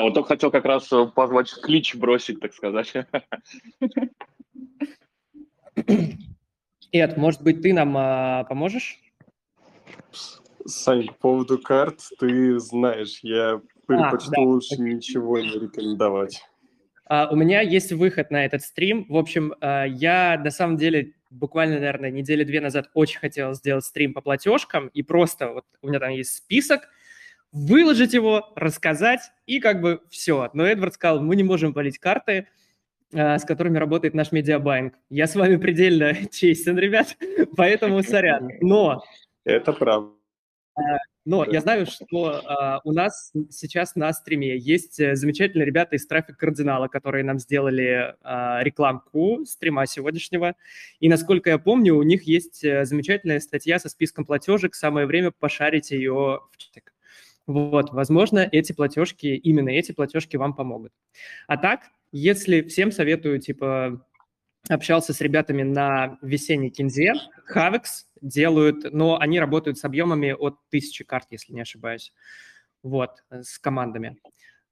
вот 0.00 0.14
только 0.14 0.28
хотел 0.28 0.50
как 0.50 0.64
раз 0.64 0.90
э, 0.92 1.06
позвать 1.14 1.52
клич 1.62 1.94
бросить, 1.94 2.40
так 2.40 2.54
сказать. 2.54 2.94
Эд, 6.92 7.16
может 7.16 7.42
быть, 7.42 7.60
ты 7.60 7.74
нам 7.74 7.94
а, 7.96 8.44
поможешь? 8.44 8.98
Сань, 10.64 11.08
по 11.08 11.14
поводу 11.14 11.58
карт, 11.58 12.00
ты 12.18 12.58
знаешь, 12.58 13.18
я 13.22 13.60
предпочту 13.86 14.30
а, 14.32 14.36
да. 14.36 14.42
лучше 14.42 14.76
ничего 14.78 15.38
не 15.40 15.58
рекомендовать. 15.58 16.42
А, 17.06 17.28
у 17.30 17.36
меня 17.36 17.60
есть 17.60 17.92
выход 17.92 18.30
на 18.30 18.44
этот 18.44 18.62
стрим. 18.62 19.06
В 19.08 19.16
общем, 19.16 19.54
а, 19.60 19.84
я 19.84 20.40
на 20.42 20.50
самом 20.50 20.76
деле 20.76 21.14
буквально, 21.30 21.74
наверное, 21.74 22.10
недели 22.10 22.44
две 22.44 22.60
назад 22.60 22.90
очень 22.94 23.18
хотел 23.18 23.54
сделать 23.54 23.84
стрим 23.84 24.14
по 24.14 24.20
платежкам, 24.20 24.88
и 24.88 25.02
просто 25.02 25.48
вот 25.48 25.64
у 25.80 25.88
меня 25.88 25.98
там 25.98 26.10
есть 26.10 26.36
список, 26.36 26.88
выложить 27.52 28.14
его, 28.14 28.52
рассказать, 28.56 29.30
и 29.46 29.60
как 29.60 29.80
бы 29.80 30.00
все. 30.08 30.50
Но 30.54 30.66
Эдвард 30.66 30.94
сказал, 30.94 31.20
мы 31.20 31.36
не 31.36 31.42
можем 31.42 31.74
полить 31.74 31.98
карты, 31.98 32.48
а, 33.14 33.38
с 33.38 33.44
которыми 33.44 33.76
работает 33.78 34.14
наш 34.14 34.32
медиабанк. 34.32 34.94
Я 35.10 35.26
с 35.26 35.34
вами 35.34 35.56
предельно 35.56 36.14
честен, 36.30 36.78
ребят, 36.78 37.16
поэтому 37.56 38.02
сорян. 38.02 38.50
Но... 38.60 39.02
Это 39.44 39.72
правда. 39.72 40.12
А, 40.74 40.80
Но 41.26 41.44
я 41.44 41.60
знаю, 41.60 41.84
что 41.84 42.40
а, 42.46 42.80
у 42.84 42.92
нас 42.92 43.32
сейчас 43.50 43.96
на 43.96 44.12
стриме 44.14 44.56
есть 44.56 44.98
э, 44.98 45.14
замечательные 45.14 45.66
ребята 45.66 45.96
из 45.96 46.06
трафик 46.06 46.38
кардинала, 46.38 46.88
которые 46.88 47.24
нам 47.24 47.38
сделали 47.38 48.14
рекламку 48.62 49.44
стрима 49.44 49.86
сегодняшнего. 49.86 50.54
И 51.00 51.10
насколько 51.10 51.50
я 51.50 51.58
помню, 51.58 51.96
у 51.96 52.02
них 52.02 52.22
есть 52.22 52.64
э, 52.64 52.86
замечательная 52.86 53.40
статья 53.40 53.78
со 53.78 53.90
списком 53.90 54.24
платежек. 54.24 54.74
Самое 54.74 55.06
время 55.06 55.32
пошарить 55.32 55.90
ее 55.90 56.40
в 56.50 56.56
чатик. 56.56 56.91
Вот, 57.46 57.92
возможно, 57.92 58.48
эти 58.50 58.72
платежки, 58.72 59.26
именно 59.26 59.70
эти 59.70 59.92
платежки 59.92 60.36
вам 60.36 60.54
помогут. 60.54 60.92
А 61.48 61.56
так, 61.56 61.82
если 62.12 62.62
всем 62.62 62.92
советую, 62.92 63.40
типа, 63.40 64.04
общался 64.68 65.12
с 65.12 65.20
ребятами 65.20 65.62
на 65.62 66.18
весенней 66.22 66.70
кинзе, 66.70 67.14
Havix 67.52 68.04
делают, 68.20 68.92
но 68.92 69.18
они 69.18 69.40
работают 69.40 69.78
с 69.78 69.84
объемами 69.84 70.32
от 70.32 70.56
тысячи 70.70 71.04
карт, 71.04 71.26
если 71.30 71.52
не 71.52 71.62
ошибаюсь, 71.62 72.12
вот, 72.82 73.24
с 73.30 73.58
командами. 73.58 74.16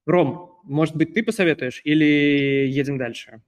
Ром, 0.06 0.60
может 0.64 0.96
быть, 0.96 1.14
ты 1.14 1.22
посоветуешь 1.22 1.80
или 1.84 2.66
едем 2.68 2.98
дальше? 2.98 3.42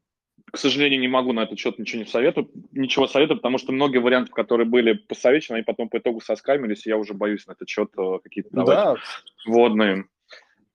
К 0.52 0.58
сожалению, 0.58 1.00
не 1.00 1.08
могу 1.08 1.32
на 1.32 1.44
этот 1.44 1.58
счет 1.58 1.78
ничего 1.78 2.02
не 2.02 2.08
советовать, 2.08 2.50
ничего 2.72 3.06
советовать, 3.06 3.40
потому 3.40 3.56
что 3.56 3.72
многие 3.72 3.98
варианты, 3.98 4.32
которые 4.32 4.66
были 4.66 4.92
посоветованы, 4.92 5.58
они 5.58 5.64
потом 5.64 5.88
по 5.88 5.96
итогу 5.96 6.20
соскамились, 6.20 6.86
и 6.86 6.90
я 6.90 6.98
уже 6.98 7.14
боюсь 7.14 7.46
на 7.46 7.52
этот 7.52 7.70
счет 7.70 7.90
э, 7.96 8.18
какие-то 8.22 8.50
да. 8.52 8.96
вводные. 9.46 10.04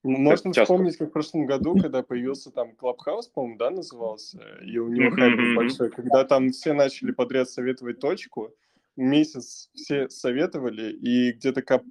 Можно 0.02 0.52
Часто. 0.52 0.74
вспомнить, 0.74 0.96
как 0.96 1.10
в 1.10 1.12
прошлом 1.12 1.46
году, 1.46 1.76
когда 1.76 2.02
появился 2.02 2.50
там 2.50 2.72
Clubhouse, 2.80 3.30
по-моему, 3.32 3.56
да, 3.56 3.70
назывался, 3.70 4.40
и 4.62 4.78
у 4.78 4.88
него 4.88 5.12
хайп 5.12 5.36
был 5.36 5.54
большой, 5.54 5.90
когда 5.90 6.24
там 6.24 6.50
все 6.50 6.72
начали 6.72 7.12
подряд 7.12 7.48
советовать 7.48 8.00
точку, 8.00 8.52
месяц 8.96 9.70
все 9.74 10.08
советовали, 10.08 10.92
и 10.92 11.32
где-то 11.32 11.62
к 11.62 11.82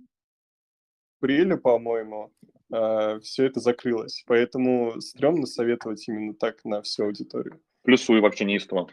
апрелю, 1.22 1.58
по-моему, 1.58 2.34
э, 2.74 3.20
все 3.22 3.46
это 3.46 3.62
закрылось. 3.62 4.24
Поэтому 4.28 5.00
стрёмно 5.00 5.46
советовать 5.46 6.06
именно 6.10 6.34
так 6.34 6.66
на 6.66 6.82
всю 6.82 7.06
аудиторию. 7.06 7.62
Плюсую 7.88 8.22
вообще 8.22 8.44
неистово. 8.44 8.90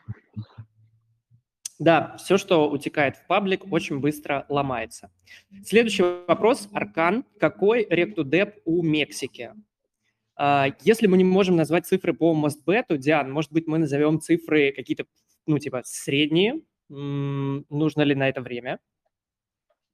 Да, 1.80 2.16
все, 2.16 2.38
что 2.38 2.70
утекает 2.70 3.16
в 3.16 3.26
паблик, 3.26 3.64
очень 3.72 3.98
быстро 3.98 4.46
ломается. 4.48 5.11
Следующий 5.64 6.04
вопрос. 6.28 6.68
Аркан. 6.72 7.24
Какой 7.40 7.85
ректудеп 7.90 8.61
у 8.64 8.85
Мексики? 8.85 9.52
А, 10.37 10.68
если 10.83 11.09
мы 11.09 11.16
не 11.16 11.24
можем 11.24 11.57
назвать 11.57 11.87
цифры 11.87 12.14
по 12.14 12.35
Мостбету, 12.35 12.96
Диан, 12.96 13.33
может 13.33 13.50
быть, 13.50 13.66
мы 13.66 13.78
назовем 13.78 14.20
цифры 14.20 14.70
какие-то, 14.70 15.07
ну, 15.46 15.59
типа, 15.59 15.83
средние? 15.85 16.61
Нужно 16.88 18.02
ли 18.02 18.14
на 18.14 18.28
это 18.28 18.42
время? 18.42 18.78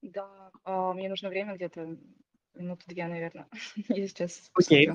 Да, 0.02 0.50
а, 0.64 0.92
мне 0.92 1.08
нужно 1.08 1.30
время 1.30 1.54
где-то 1.54 1.96
минуты 2.54 2.84
две, 2.86 3.06
наверное. 3.06 3.48
Я 3.88 4.06
сейчас 4.06 4.50
Окей. 4.52 4.90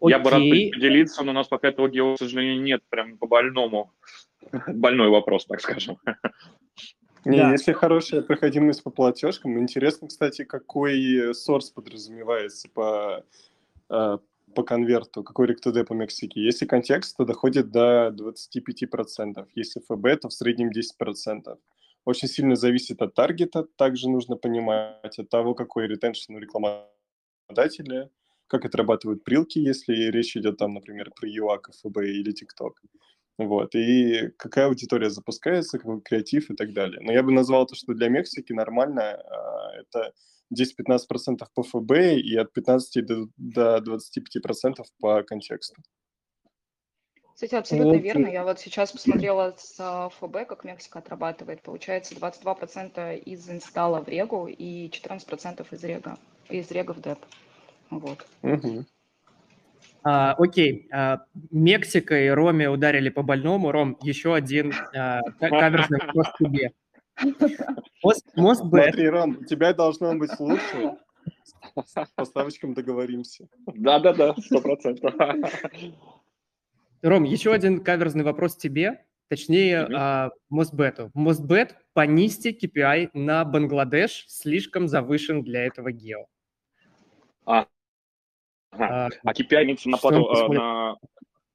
Я 0.00 0.18
бы 0.18 0.30
рад 0.30 0.40
поделиться, 0.40 1.22
но 1.22 1.32
у 1.32 1.34
нас 1.34 1.48
пока 1.48 1.68
этого 1.68 1.88
гео, 1.88 2.14
к 2.14 2.18
сожалению, 2.18 2.62
нет, 2.62 2.82
прям 2.88 3.18
по 3.18 3.26
больному. 3.26 3.92
Больной 4.68 5.08
вопрос, 5.08 5.46
так 5.46 5.60
скажем. 5.60 5.98
Не, 7.24 7.38
да. 7.38 7.50
если 7.50 7.72
хорошая 7.72 8.22
проходимость 8.22 8.84
по 8.84 8.90
платежкам, 8.90 9.58
интересно, 9.58 10.06
кстати, 10.06 10.44
какой 10.44 11.34
сорс 11.34 11.70
подразумевается 11.70 12.68
по, 12.72 13.24
э, 13.90 14.18
по 14.54 14.62
конверту, 14.62 15.24
какой 15.24 15.48
ректуде 15.48 15.84
по 15.84 15.92
Мексике. 15.92 16.40
Если 16.40 16.66
контекст, 16.66 17.16
то 17.16 17.24
доходит 17.24 17.72
до 17.72 18.12
25%. 18.12 19.48
Если 19.56 19.80
ФБ, 19.80 20.20
то 20.20 20.28
в 20.28 20.32
среднем 20.32 20.70
10%. 20.70 21.58
Очень 22.04 22.28
сильно 22.28 22.54
зависит 22.54 23.02
от 23.02 23.14
таргета, 23.14 23.64
также 23.64 24.08
нужно 24.08 24.36
понимать, 24.36 25.18
от 25.18 25.28
того, 25.28 25.54
какой 25.54 25.88
ретеншн 25.88 26.36
у 26.36 26.38
рекламодателя, 26.38 28.08
как 28.46 28.64
отрабатывают 28.64 29.24
прилки, 29.24 29.58
если 29.58 30.10
речь 30.10 30.36
идет 30.36 30.58
там, 30.58 30.74
например, 30.74 31.10
про 31.10 31.28
ЮАК, 31.28 31.70
ФБ 31.82 31.98
или 31.98 32.32
ТикТок. 32.32 32.80
Вот, 33.38 33.74
и 33.74 34.28
какая 34.38 34.66
аудитория 34.66 35.10
запускается, 35.10 35.78
какой 35.78 36.00
креатив 36.00 36.50
и 36.50 36.54
так 36.54 36.72
далее. 36.72 37.00
Но 37.02 37.12
я 37.12 37.22
бы 37.22 37.32
назвал 37.32 37.66
то, 37.66 37.74
что 37.74 37.92
для 37.92 38.08
Мексики 38.08 38.52
нормально, 38.52 39.02
а, 39.02 39.72
это 39.78 40.14
10-15% 40.50 41.46
по 41.54 41.62
ФБ 41.62 41.92
и 42.16 42.36
от 42.36 42.52
15 42.52 43.04
до, 43.04 43.28
до 43.36 43.78
25% 43.78 44.82
по 45.00 45.22
контексту. 45.22 45.82
Кстати, 47.34 47.54
абсолютно 47.54 47.98
okay. 47.98 48.00
верно. 48.00 48.28
Я 48.28 48.44
вот 48.44 48.58
сейчас 48.58 48.92
посмотрела 48.92 49.54
с 49.58 49.76
а, 49.78 50.08
ФБ, 50.08 50.46
как 50.48 50.64
Мексика 50.64 51.00
отрабатывает. 51.00 51.60
Получается 51.60 52.14
22% 52.14 53.18
из 53.18 53.50
инсталла 53.50 54.00
в 54.00 54.08
Регу 54.08 54.46
и 54.46 54.88
14% 54.88 55.66
из 55.70 55.84
Рега, 55.84 56.18
из 56.48 56.70
Рега 56.70 56.92
в 56.94 57.02
Деп. 57.02 57.18
Вот. 57.90 58.26
Uh-huh. 58.42 58.84
А, 60.08 60.34
окей, 60.38 60.88
а, 60.92 61.24
Мексика 61.50 62.16
и 62.16 62.28
Роме 62.28 62.70
ударили 62.70 63.08
по 63.08 63.22
больному. 63.22 63.72
Ром, 63.72 63.98
еще 64.02 64.36
один 64.36 64.72
а, 64.94 65.20
каверзный 65.40 65.98
вопрос 65.98 66.26
тебе. 66.38 66.72
Мост, 68.04 68.24
мост 68.36 68.60
Смотри, 68.60 69.08
Ром, 69.08 69.38
у 69.40 69.44
тебя 69.44 69.72
должно 69.74 70.14
быть 70.14 70.30
лучше. 70.38 70.96
С 71.84 72.08
поставочком 72.14 72.74
договоримся. 72.74 73.48
Да-да-да, 73.66 74.36
сто 74.38 74.60
процентов. 74.60 75.12
Ром, 77.02 77.24
еще 77.24 77.52
один 77.52 77.82
каверзный 77.82 78.22
вопрос 78.22 78.56
тебе, 78.56 79.04
точнее, 79.28 79.88
mm-hmm. 79.88 80.30
Мостбету. 80.50 81.10
Мостбет 81.14 81.76
понизьте 81.94 82.52
KPI 82.52 83.10
на 83.12 83.44
Бангладеш, 83.44 84.26
слишком 84.28 84.86
завышен 84.86 85.42
для 85.42 85.64
этого 85.64 85.90
гео. 85.90 86.26
А, 87.44 87.66
Ага. 88.78 89.08
А, 89.24 89.30
а 89.30 89.32
KPI 89.32 89.64
имеется 89.64 89.88
на 89.88 89.96
плату, 89.96 90.28
э, 90.32 90.48
на... 90.52 90.96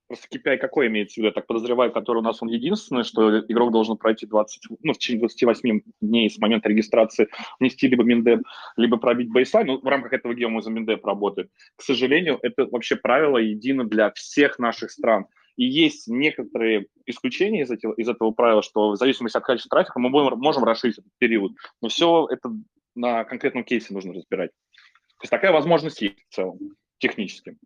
Просто 0.07 0.27
KPI 0.27 0.57
какой 0.57 0.87
имеется 0.87 1.13
в 1.13 1.17
виду? 1.17 1.27
Я 1.27 1.33
так 1.33 1.47
подозреваю, 1.47 1.91
который 1.91 2.17
у 2.17 2.21
нас 2.21 2.41
он 2.41 2.49
единственный, 2.49 3.03
что 3.03 3.39
игрок 3.39 3.71
должен 3.71 3.95
пройти 3.95 4.25
20, 4.25 4.63
ну, 4.81 4.93
в 4.93 4.97
течение 4.97 5.21
28 5.21 5.81
дней 6.01 6.29
с 6.29 6.37
момента 6.37 6.67
регистрации 6.67 7.29
внести 7.59 7.87
либо 7.87 8.03
Миндеп, 8.03 8.41
либо 8.75 8.97
пробить 8.97 9.31
бейслайн. 9.31 9.67
Ну, 9.67 9.79
в 9.79 9.85
рамках 9.85 10.11
этого 10.11 10.33
геома 10.33 10.61
за 10.61 10.69
Миндеп 10.69 11.05
работает. 11.05 11.49
К 11.77 11.81
сожалению, 11.81 12.39
это 12.41 12.65
вообще 12.65 12.97
правило 12.97 13.37
едино 13.37 13.85
для 13.85 14.11
всех 14.11 14.59
наших 14.59 14.91
стран. 14.91 15.27
И 15.55 15.65
есть 15.65 16.07
некоторые 16.07 16.87
исключения 17.05 17.61
из 17.61 17.71
этого, 17.71 17.93
из 17.93 18.09
этого 18.09 18.31
правила, 18.31 18.61
что 18.61 18.91
в 18.91 18.97
зависимости 18.97 19.37
от 19.37 19.45
качества 19.45 19.69
трафика 19.69 19.99
мы 19.99 20.09
можем, 20.09 20.39
можем 20.39 20.63
расширить 20.63 20.97
этот 20.97 21.11
период. 21.19 21.53
Но 21.81 21.87
все 21.87 22.27
это 22.29 22.51
на 22.95 23.23
конкретном 23.23 23.63
кейсе 23.63 23.93
нужно 23.93 24.13
разбирать. 24.13 24.51
То 24.51 25.23
есть 25.23 25.31
такая 25.31 25.51
возможность 25.51 26.01
есть 26.01 26.17
в 26.29 26.35
целом 26.35 26.57
техническим. 27.01 27.59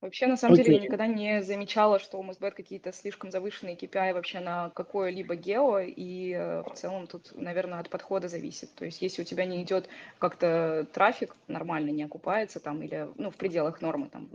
Вообще, 0.00 0.26
на 0.26 0.38
самом 0.38 0.54
okay. 0.54 0.64
деле, 0.64 0.76
я 0.76 0.82
никогда 0.82 1.06
не 1.06 1.42
замечала, 1.42 1.98
что 1.98 2.16
у 2.16 2.22
Мосбет 2.22 2.54
какие-то 2.54 2.90
слишком 2.90 3.30
завышенные 3.30 3.76
KPI 3.76 4.14
вообще 4.14 4.40
на 4.40 4.70
какое-либо 4.70 5.34
гео, 5.34 5.80
и 5.80 6.32
э, 6.32 6.62
в 6.62 6.72
целом 6.74 7.06
тут, 7.06 7.32
наверное, 7.34 7.80
от 7.80 7.90
подхода 7.90 8.26
зависит. 8.28 8.74
То 8.76 8.86
есть, 8.86 9.02
если 9.02 9.20
у 9.20 9.24
тебя 9.26 9.44
не 9.44 9.62
идет 9.62 9.90
как-то 10.18 10.86
трафик, 10.94 11.36
нормально 11.48 11.90
не 11.90 12.04
окупается 12.04 12.60
там, 12.60 12.82
или, 12.82 13.10
ну, 13.16 13.30
в 13.30 13.36
пределах 13.36 13.82
нормы 13.82 14.08
там, 14.08 14.30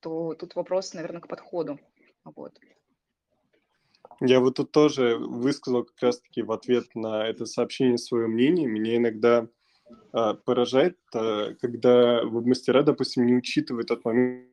то 0.00 0.34
тут 0.34 0.56
вопрос, 0.56 0.92
наверное, 0.92 1.20
к 1.20 1.28
подходу. 1.28 1.78
Вот. 2.24 2.58
Я 4.20 4.40
вот 4.40 4.56
тут 4.56 4.72
тоже 4.72 5.16
высказал 5.18 5.84
как 5.84 6.00
раз-таки 6.00 6.42
в 6.42 6.50
ответ 6.50 6.86
на 6.96 7.28
это 7.28 7.46
сообщение 7.46 7.98
свое 7.98 8.26
мнение. 8.26 8.66
Меня 8.66 8.96
иногда 8.96 9.46
поражает, 10.10 10.98
а, 11.14 11.54
когда 11.60 12.22
мастера, 12.24 12.82
допустим, 12.82 13.26
не 13.26 13.34
учитывают 13.34 13.88
тот 13.88 14.04
момент, 14.04 14.46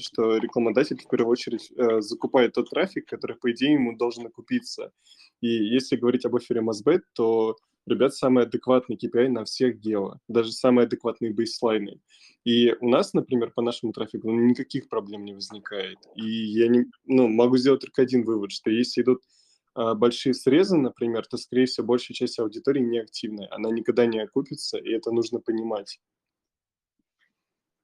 что 0.00 0.36
рекламодатель 0.36 0.98
в 0.98 1.08
первую 1.08 1.32
очередь 1.32 1.72
э, 1.76 2.00
закупает 2.00 2.52
тот 2.54 2.70
трафик, 2.70 3.06
который, 3.06 3.36
по 3.36 3.50
идее, 3.50 3.74
ему 3.74 3.96
должен 3.96 4.26
окупиться. 4.26 4.92
И 5.40 5.48
если 5.48 5.96
говорить 5.96 6.26
об 6.26 6.36
офере 6.36 6.60
Mosbet, 6.60 7.00
то 7.14 7.56
ребят 7.86 8.14
самый 8.14 8.44
адекватный 8.44 8.96
KPI 8.96 9.28
на 9.28 9.44
всех 9.44 9.78
гео, 9.78 10.18
даже 10.28 10.52
самые 10.52 10.84
адекватные 10.84 11.32
бейслайны. 11.32 12.00
И 12.44 12.74
у 12.80 12.88
нас, 12.88 13.14
например, 13.14 13.52
по 13.52 13.62
нашему 13.62 13.92
трафику 13.92 14.30
ну, 14.30 14.40
никаких 14.40 14.88
проблем 14.88 15.24
не 15.24 15.34
возникает. 15.34 15.98
И 16.14 16.24
я 16.24 16.68
не, 16.68 16.86
ну, 17.06 17.28
могу 17.28 17.56
сделать 17.56 17.80
только 17.80 18.02
один 18.02 18.24
вывод, 18.24 18.52
что 18.52 18.70
если 18.70 19.02
идут 19.02 19.22
а, 19.22 19.26
большие 19.74 20.34
срезы, 20.34 20.76
например, 20.76 21.26
то, 21.26 21.36
скорее 21.36 21.66
всего, 21.66 21.86
большая 21.86 22.14
часть 22.14 22.38
аудитории 22.38 22.80
неактивная. 22.80 23.48
Она 23.50 23.70
никогда 23.70 24.06
не 24.06 24.20
окупится, 24.20 24.78
и 24.78 24.90
это 24.90 25.10
нужно 25.10 25.40
понимать. 25.40 26.00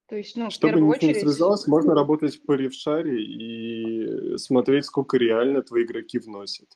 То 0.09 0.17
есть, 0.17 0.37
ну, 0.37 0.51
Чтобы 0.51 0.81
никто 0.81 0.89
очередь... 0.89 1.17
не 1.17 1.21
срезалось, 1.21 1.67
можно 1.67 1.95
работать 1.95 2.41
по 2.45 2.53
ревшаре 2.53 3.25
и 3.25 4.39
смотреть, 4.39 4.85
сколько 4.85 5.17
реально 5.17 5.63
твои 5.63 5.85
игроки 5.85 6.19
вносят. 6.19 6.69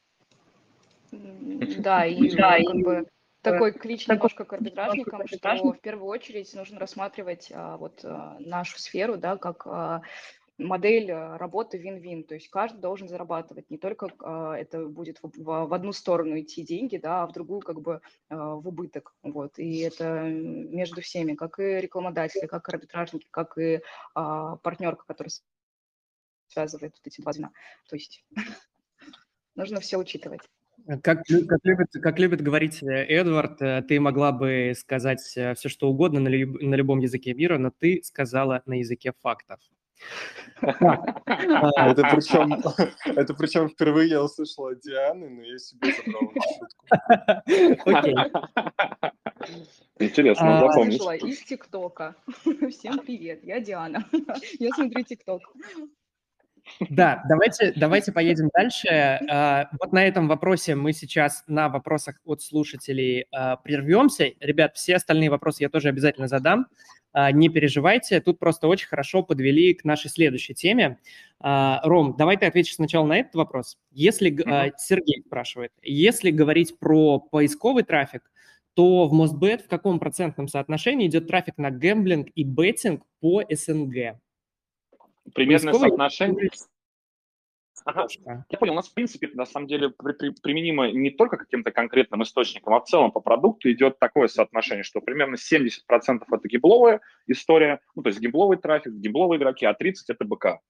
Да, 1.12 2.04
и 2.06 2.30
да, 2.36 2.58
как 2.58 2.74
и... 2.74 2.82
бы 2.82 3.06
такой 3.42 3.72
клич 3.72 4.08
немножко 4.08 4.44
к 4.44 4.52
арбитражникам, 4.52 5.26
что 5.26 5.72
в 5.72 5.80
первую 5.80 6.08
очередь 6.08 6.52
нужно 6.54 6.78
рассматривать 6.78 7.50
а, 7.54 7.76
вот 7.76 8.00
а, 8.04 8.36
нашу 8.40 8.78
сферу, 8.78 9.16
да, 9.16 9.36
как 9.36 9.66
а, 9.66 10.02
модель 10.61 11.12
работы 11.12 11.78
вин-вин, 11.78 12.24
то 12.24 12.34
есть 12.34 12.48
каждый 12.48 12.80
должен 12.80 13.08
зарабатывать, 13.08 13.70
не 13.70 13.78
только 13.78 14.11
это 14.56 14.86
будет 14.86 15.18
в, 15.22 15.74
одну 15.74 15.92
сторону 15.92 16.38
идти 16.38 16.62
деньги, 16.62 16.96
да, 16.96 17.22
а 17.22 17.26
в 17.26 17.32
другую 17.32 17.61
как 17.61 17.80
бы 17.80 18.00
в 18.28 18.68
убыток, 18.68 19.14
вот, 19.22 19.58
и 19.58 19.78
это 19.80 20.22
между 20.22 21.00
всеми, 21.00 21.34
как 21.34 21.58
и 21.58 21.80
рекламодатели, 21.80 22.46
как 22.46 22.68
и 22.68 22.72
арбитражники, 22.72 23.26
как 23.30 23.58
и 23.58 23.80
партнерка, 24.14 25.04
которая 25.06 25.30
связывает 26.48 26.92
вот 26.92 27.06
эти 27.06 27.20
два 27.20 27.32
звена, 27.32 27.50
то 27.88 27.96
есть 27.96 28.24
нужно 29.54 29.80
все 29.80 29.96
учитывать. 29.96 30.42
Как, 30.86 31.22
как, 31.24 31.61
любит, 31.62 31.88
как 31.92 32.18
любит 32.18 32.40
говорить 32.40 32.82
э, 32.82 33.04
Эдвард, 33.04 33.61
э, 33.62 33.82
ты 33.86 34.00
могла 34.00 34.32
бы 34.32 34.72
сказать 34.76 35.20
э, 35.36 35.54
все, 35.54 35.68
что 35.68 35.88
угодно 35.88 36.20
на, 36.20 36.28
люб, 36.28 36.61
на 36.61 36.74
любом 36.74 37.00
языке 37.00 37.34
мира, 37.34 37.58
но 37.58 37.70
ты 37.70 38.00
сказала 38.02 38.62
на 38.66 38.74
языке 38.74 39.12
фактов. 39.20 39.61
Это 40.61 42.03
причем, 42.11 42.62
это 43.16 43.34
причем 43.34 43.68
впервые 43.68 44.11
я 44.11 44.22
услышал 44.22 44.66
от 44.66 44.80
Дианы, 44.80 45.28
но 45.30 45.42
я 45.42 45.59
себе 45.59 45.92
забрал 45.92 46.32
шутку. 46.59 46.86
Интересно, 49.98 50.59
а, 50.59 50.61
запомнить. 50.61 51.03
из 51.24 51.42
ТикТока. 51.44 52.14
Всем 52.70 52.98
привет, 52.98 53.44
я 53.44 53.61
Диана. 53.61 54.05
Я 54.59 54.70
смотрю 54.70 55.03
ТикТок. 55.03 55.42
Да, 56.88 57.22
давайте, 57.28 57.72
давайте 57.76 58.12
поедем 58.12 58.51
дальше. 58.53 58.88
А, 58.88 59.68
вот 59.80 59.92
на 59.92 60.07
этом 60.07 60.28
вопросе 60.28 60.74
мы 60.74 60.92
сейчас 60.92 61.42
на 61.46 61.68
вопросах 61.68 62.20
от 62.24 62.42
слушателей 62.42 63.26
а, 63.32 63.57
прервемся. 63.57 64.32
Ребят, 64.40 64.76
все 64.76 64.96
остальные 64.96 65.30
вопросы 65.30 65.62
я 65.62 65.68
тоже 65.68 65.88
обязательно 65.88 66.28
задам. 66.28 66.66
А, 67.12 67.32
не 67.32 67.48
переживайте, 67.48 68.20
тут 68.20 68.38
просто 68.38 68.68
очень 68.68 68.88
хорошо 68.88 69.22
подвели 69.22 69.74
к 69.74 69.84
нашей 69.84 70.11
следующей 70.11 70.54
теме. 70.54 70.98
Ром, 71.40 72.16
давай 72.16 72.36
ты 72.36 72.46
ответишь 72.46 72.74
сначала 72.74 73.06
на 73.06 73.18
этот 73.18 73.34
вопрос. 73.34 73.78
Если, 73.90 74.30
mm-hmm. 74.30 74.72
Сергей 74.78 75.22
спрашивает, 75.26 75.72
если 75.82 76.30
говорить 76.30 76.78
про 76.78 77.18
поисковый 77.18 77.82
трафик, 77.82 78.30
то 78.74 79.08
в 79.08 79.12
Мосбет 79.12 79.62
в 79.62 79.68
каком 79.68 79.98
процентном 79.98 80.48
соотношении 80.48 81.06
идет 81.06 81.26
трафик 81.26 81.58
на 81.58 81.70
гэмблинг 81.70 82.28
и 82.34 82.44
беттинг 82.44 83.02
по 83.20 83.42
СНГ? 83.50 84.20
Примерное 85.34 85.72
соотношение. 85.72 86.50
Ага. 87.85 88.07
Я 88.51 88.59
понял, 88.59 88.72
у 88.72 88.76
нас, 88.76 88.89
в 88.89 88.95
принципе, 88.95 89.31
на 89.35 89.47
самом 89.47 89.66
деле 89.66 89.91
при, 89.91 90.12
при, 90.12 90.31
применимо 90.31 90.91
не 90.91 91.11
только 91.11 91.37
каким-то 91.37 91.70
конкретным 91.70 92.22
источникам, 92.22 92.74
а 92.74 92.81
в 92.81 92.85
целом 92.85 93.11
по 93.11 93.20
продукту 93.20 93.70
идет 93.70 93.99
такое 93.99 94.28
соотношение, 94.28 94.85
что 94.85 95.01
примерно 95.01 95.37
70% 95.37 95.70
это 96.31 96.49
гибловая 96.49 97.01
история, 97.26 97.81
ну, 97.95 98.03
то 98.03 98.09
есть 98.09 98.20
гибловый 98.20 98.59
трафик, 98.59 98.93
гибловые 98.93 99.39
игроки, 99.39 99.64
а 99.66 99.72
30% 99.72 99.95
это 100.09 100.24
БК. 100.24 100.61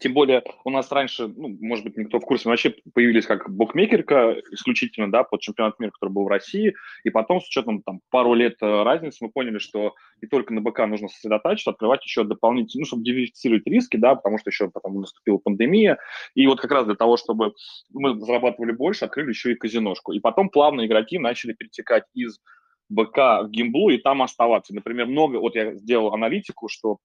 Тем 0.00 0.14
более 0.14 0.42
у 0.64 0.70
нас 0.70 0.90
раньше, 0.92 1.28
ну, 1.28 1.56
может 1.60 1.84
быть, 1.84 1.96
никто 1.96 2.18
в 2.18 2.24
курсе, 2.24 2.42
но 2.46 2.50
вообще 2.50 2.74
появились 2.92 3.26
как 3.26 3.50
букмекерка 3.50 4.36
исключительно, 4.50 5.10
да, 5.10 5.24
под 5.24 5.40
чемпионат 5.40 5.78
мира, 5.78 5.90
который 5.90 6.10
был 6.10 6.24
в 6.24 6.28
России, 6.28 6.74
и 7.04 7.10
потом 7.10 7.40
с 7.40 7.46
учетом 7.46 7.82
там 7.82 8.00
пару 8.10 8.34
лет 8.34 8.56
э, 8.60 8.82
разницы 8.82 9.18
мы 9.20 9.30
поняли, 9.30 9.58
что 9.58 9.94
не 10.20 10.28
только 10.28 10.52
на 10.52 10.60
БК 10.60 10.86
нужно 10.86 11.08
сосредотачиваться, 11.08 11.70
открывать 11.70 12.04
еще 12.04 12.24
дополнительно, 12.24 12.82
ну, 12.82 12.86
чтобы 12.86 13.04
диверсифицировать 13.04 13.66
риски, 13.66 13.96
да, 13.96 14.14
потому 14.14 14.38
что 14.38 14.50
еще 14.50 14.70
потом 14.70 15.00
наступила 15.00 15.38
пандемия, 15.38 15.98
и 16.34 16.46
вот 16.46 16.60
как 16.60 16.70
раз 16.70 16.86
для 16.86 16.94
того, 16.94 17.16
чтобы 17.16 17.54
мы 17.92 18.18
зарабатывали 18.20 18.72
больше, 18.72 19.04
открыли 19.04 19.30
еще 19.30 19.52
и 19.52 19.56
казиношку. 19.56 20.12
И 20.12 20.20
потом 20.20 20.48
плавно 20.48 20.86
игроки 20.86 21.18
начали 21.18 21.52
перетекать 21.52 22.04
из 22.14 22.40
БК 22.88 23.42
в 23.42 23.50
гимблу 23.50 23.90
и 23.90 23.98
там 23.98 24.22
оставаться. 24.22 24.74
Например, 24.74 25.06
много, 25.06 25.36
вот 25.36 25.54
я 25.56 25.74
сделал 25.74 26.14
аналитику, 26.14 26.68
что 26.68 26.98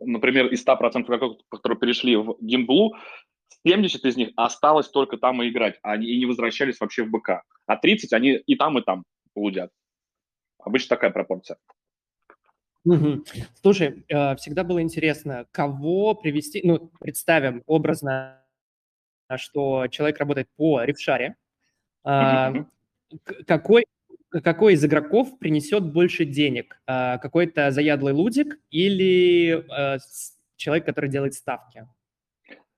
например, 0.00 0.46
из 0.46 0.64
100% 0.66 1.02
игроков, 1.04 1.38
которые 1.50 1.78
перешли 1.78 2.16
в 2.16 2.36
гимблу, 2.40 2.96
70 3.66 4.04
из 4.04 4.16
них 4.16 4.30
осталось 4.36 4.88
только 4.88 5.16
там 5.16 5.42
и 5.42 5.48
играть, 5.48 5.78
а 5.82 5.92
они 5.92 6.06
и 6.06 6.18
не 6.18 6.26
возвращались 6.26 6.80
вообще 6.80 7.04
в 7.04 7.10
БК. 7.10 7.42
А 7.66 7.76
30 7.76 8.12
они 8.12 8.32
и 8.34 8.56
там, 8.56 8.78
и 8.78 8.82
там 8.82 9.04
блудят. 9.34 9.70
Обычно 10.58 10.96
такая 10.96 11.10
пропорция. 11.10 11.58
Угу. 12.84 13.24
Слушай, 13.62 14.04
э, 14.08 14.36
всегда 14.36 14.64
было 14.64 14.80
интересно, 14.80 15.46
кого 15.52 16.14
привести, 16.14 16.62
ну, 16.64 16.90
представим 17.00 17.62
образно, 17.66 18.42
что 19.36 19.86
человек 19.88 20.18
работает 20.18 20.48
по 20.56 20.82
ревшаре, 20.82 21.36
угу. 22.02 22.66
какой 23.46 23.84
какой 24.30 24.74
из 24.74 24.84
игроков 24.84 25.38
принесет 25.38 25.84
больше 25.92 26.24
денег? 26.24 26.80
А, 26.86 27.18
какой-то 27.18 27.70
заядлый 27.70 28.12
лудик 28.12 28.58
или 28.70 29.64
а, 29.68 29.98
человек, 30.56 30.86
который 30.86 31.10
делает 31.10 31.34
ставки? 31.34 31.86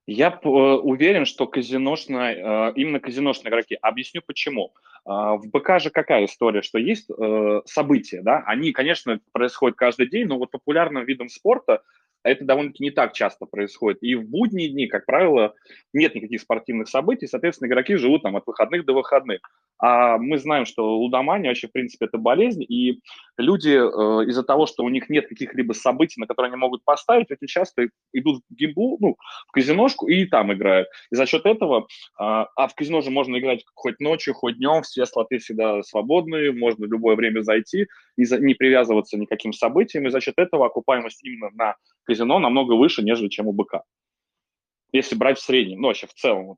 Я 0.07 0.41
э, 0.43 0.49
уверен, 0.49 1.25
что 1.27 1.47
казиношные, 1.47 2.37
э, 2.37 2.73
именно 2.75 2.99
казиношные 2.99 3.51
игроки. 3.51 3.79
Объясню 3.81 4.21
почему. 4.27 4.75
А, 5.05 5.37
в 5.37 5.49
БК 5.49 5.79
же 5.79 5.91
какая 5.91 6.25
история, 6.25 6.63
что 6.63 6.79
есть 6.79 7.09
э, 7.09 7.61
события, 7.67 8.21
да, 8.23 8.43
они, 8.47 8.73
конечно, 8.73 9.21
происходят 9.33 9.77
каждый 9.77 10.09
день, 10.09 10.27
но 10.27 10.39
вот 10.39 10.51
популярным 10.51 11.05
видом 11.05 11.29
спорта 11.29 11.83
это 12.25 12.45
довольно-таки 12.45 12.85
не 12.85 12.91
так 12.91 13.13
часто 13.13 13.47
происходит. 13.47 14.03
И 14.03 14.15
в 14.15 14.29
будние 14.29 14.69
дни, 14.69 14.87
как 14.87 15.07
правило, 15.07 15.55
нет 15.93 16.15
никаких 16.15 16.41
спортивных 16.41 16.89
событий, 16.89 17.27
соответственно, 17.27 17.69
игроки 17.69 17.97
живут 17.97 18.23
там 18.23 18.37
от 18.37 18.47
выходных 18.47 18.85
до 18.85 18.93
выходных. 18.93 19.41
А 19.79 20.17
мы 20.19 20.39
знаем, 20.39 20.65
что 20.65 20.97
лудомания 20.97 21.49
вообще, 21.49 21.67
в 21.67 21.73
принципе, 21.73 22.07
это 22.07 22.17
болезнь, 22.17 22.63
и 22.63 23.01
люди 23.37 23.71
э, 23.71 24.29
из-за 24.29 24.45
того, 24.45 24.67
что 24.67 24.85
у 24.85 24.89
них 24.89 25.11
нет 25.11 25.29
каких-либо 25.29 25.73
событий, 25.73 26.21
на 26.21 26.27
которые 26.29 26.51
они 26.51 26.57
могут 26.57 26.85
поставить, 26.85 27.31
очень 27.33 27.49
часто 27.49 27.89
идут 28.13 28.43
в 28.49 28.55
гимбу, 28.55 28.97
ну, 29.01 29.17
в 29.49 29.53
казиношку 29.53 30.07
и 30.07 30.25
там 30.27 30.53
играют. 30.53 30.87
И 31.11 31.17
за 31.17 31.27
счет 31.27 31.47
этого, 31.47 31.81
э, 31.81 31.85
а 32.19 32.69
в 32.69 32.75
казино 32.77 33.01
же 33.01 33.11
можно 33.11 33.37
играть 33.39 33.65
хоть 33.75 33.99
ночью, 33.99 34.35
хоть 34.35 34.59
днем, 34.59 34.83
все 34.83 35.05
слоты 35.05 35.39
всегда 35.39 35.83
свободные, 35.83 36.53
можно 36.53 36.87
в 36.87 36.93
любое 36.93 37.17
время 37.17 37.41
зайти 37.41 37.89
и 38.17 38.25
за, 38.25 38.39
не 38.39 38.55
привязываться 38.55 39.19
никаким 39.19 39.53
событиям, 39.53 40.07
и 40.07 40.11
за 40.11 40.21
счет 40.21 40.35
этого 40.37 40.67
окупаемость 40.67 41.25
именно 41.25 41.51
на 41.55 41.75
казино 42.05 42.39
намного 42.39 42.75
выше, 42.75 43.03
нежели 43.03 43.29
чем 43.29 43.49
у 43.49 43.53
БК. 43.53 43.83
Если 44.93 45.15
брать 45.15 45.39
в 45.39 45.43
среднем, 45.43 45.81
ну, 45.81 45.89
вообще 45.89 46.07
в 46.07 46.15
целом, 46.15 46.57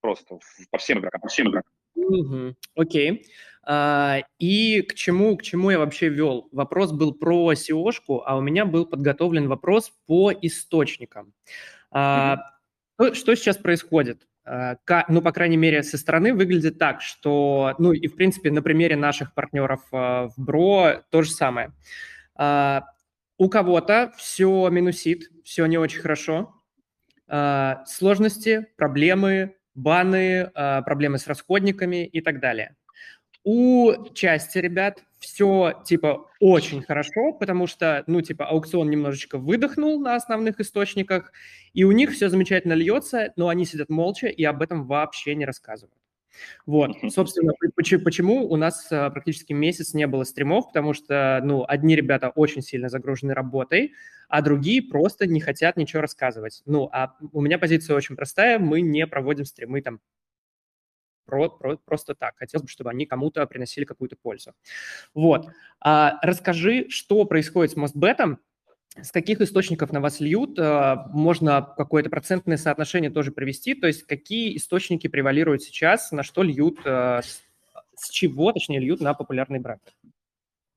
просто 0.00 0.38
по 0.70 0.78
всем 0.78 0.98
игрокам, 0.98 1.20
по 1.20 1.28
всем 1.28 1.48
игрокам. 1.48 1.72
Угу. 1.94 2.54
Окей. 2.76 3.26
А, 3.64 4.20
и 4.38 4.82
к 4.82 4.94
чему, 4.94 5.36
к 5.36 5.42
чему 5.42 5.70
я 5.70 5.78
вообще 5.78 6.08
вел? 6.08 6.48
Вопрос 6.52 6.92
был 6.92 7.12
про 7.14 7.52
SEO-шку, 7.52 8.22
а 8.24 8.36
у 8.36 8.40
меня 8.40 8.64
был 8.64 8.86
подготовлен 8.86 9.48
вопрос 9.48 9.92
по 10.06 10.32
источникам. 10.32 11.34
А, 11.90 12.38
угу. 12.98 13.14
что, 13.14 13.34
сейчас 13.34 13.56
происходит? 13.56 14.26
А, 14.44 14.76
ну, 15.08 15.20
по 15.20 15.32
крайней 15.32 15.58
мере, 15.58 15.82
со 15.82 15.98
стороны 15.98 16.32
выглядит 16.32 16.78
так, 16.78 17.02
что, 17.02 17.74
ну, 17.78 17.92
и, 17.92 18.06
в 18.08 18.16
принципе, 18.16 18.50
на 18.50 18.62
примере 18.62 18.96
наших 18.96 19.34
партнеров 19.34 19.82
а, 19.92 20.28
в 20.28 20.34
БРО 20.38 21.04
то 21.10 21.22
же 21.22 21.30
самое. 21.30 21.72
У 23.38 23.48
кого-то 23.48 24.12
все 24.16 24.68
минусит, 24.68 25.30
все 25.44 25.66
не 25.66 25.78
очень 25.78 26.00
хорошо. 26.00 26.54
А, 27.28 27.84
сложности, 27.86 28.66
проблемы, 28.76 29.54
баны, 29.74 30.50
а, 30.54 30.82
проблемы 30.82 31.18
с 31.18 31.26
расходниками 31.28 32.04
и 32.04 32.20
так 32.20 32.40
далее. 32.40 32.76
У 33.44 34.12
части 34.14 34.58
ребят 34.58 35.04
все, 35.20 35.82
типа, 35.84 36.30
очень 36.40 36.82
хорошо, 36.82 37.32
потому 37.32 37.66
что, 37.66 38.04
ну, 38.06 38.20
типа, 38.22 38.46
аукцион 38.46 38.90
немножечко 38.90 39.38
выдохнул 39.38 40.00
на 40.00 40.16
основных 40.16 40.60
источниках, 40.60 41.32
и 41.72 41.84
у 41.84 41.92
них 41.92 42.10
все 42.10 42.28
замечательно 42.28 42.74
льется, 42.74 43.32
но 43.36 43.48
они 43.48 43.64
сидят 43.64 43.88
молча 43.88 44.26
и 44.26 44.44
об 44.44 44.62
этом 44.62 44.86
вообще 44.86 45.34
не 45.34 45.44
рассказывают. 45.44 45.97
Вот, 46.66 46.92
собственно, 47.10 47.52
почему 47.74 48.48
у 48.50 48.56
нас 48.56 48.88
а, 48.90 49.10
практически 49.10 49.52
месяц 49.52 49.94
не 49.94 50.06
было 50.06 50.24
стримов, 50.24 50.68
потому 50.68 50.94
что, 50.94 51.40
ну, 51.42 51.64
одни 51.66 51.96
ребята 51.96 52.30
очень 52.30 52.62
сильно 52.62 52.88
загружены 52.88 53.34
работой, 53.34 53.94
а 54.28 54.42
другие 54.42 54.82
просто 54.82 55.26
не 55.26 55.40
хотят 55.40 55.76
ничего 55.76 56.02
рассказывать. 56.02 56.62
Ну, 56.66 56.88
а 56.92 57.16
у 57.32 57.40
меня 57.40 57.58
позиция 57.58 57.96
очень 57.96 58.16
простая, 58.16 58.58
мы 58.58 58.80
не 58.80 59.06
проводим 59.06 59.44
стримы 59.44 59.80
там 59.82 60.00
про, 61.28 61.50
про, 61.50 61.76
просто 61.76 62.14
так. 62.14 62.36
Хотелось 62.38 62.64
бы, 62.64 62.68
чтобы 62.68 62.90
они 62.90 63.06
кому-то 63.06 63.46
приносили 63.46 63.84
какую-то 63.84 64.16
пользу. 64.16 64.54
Вот. 65.14 65.48
А, 65.80 66.18
расскажи, 66.22 66.88
что 66.88 67.24
происходит 67.26 67.72
с 67.72 67.76
Мостбетом, 67.76 68.40
с 68.96 69.12
каких 69.12 69.40
источников 69.40 69.92
на 69.92 70.00
вас 70.00 70.20
льют? 70.20 70.58
А, 70.58 71.08
можно 71.12 71.62
какое-то 71.76 72.10
процентное 72.10 72.56
соотношение 72.56 73.10
тоже 73.10 73.32
привести, 73.32 73.74
то 73.74 73.86
есть 73.86 74.04
какие 74.04 74.56
источники 74.56 75.06
превалируют 75.06 75.62
сейчас, 75.62 76.12
на 76.12 76.22
что 76.22 76.42
льют, 76.42 76.80
а, 76.84 77.20
с 77.94 78.10
чего, 78.10 78.52
точнее, 78.52 78.80
льют 78.80 79.00
на 79.00 79.14
популярные 79.14 79.60
бренды? 79.60 79.92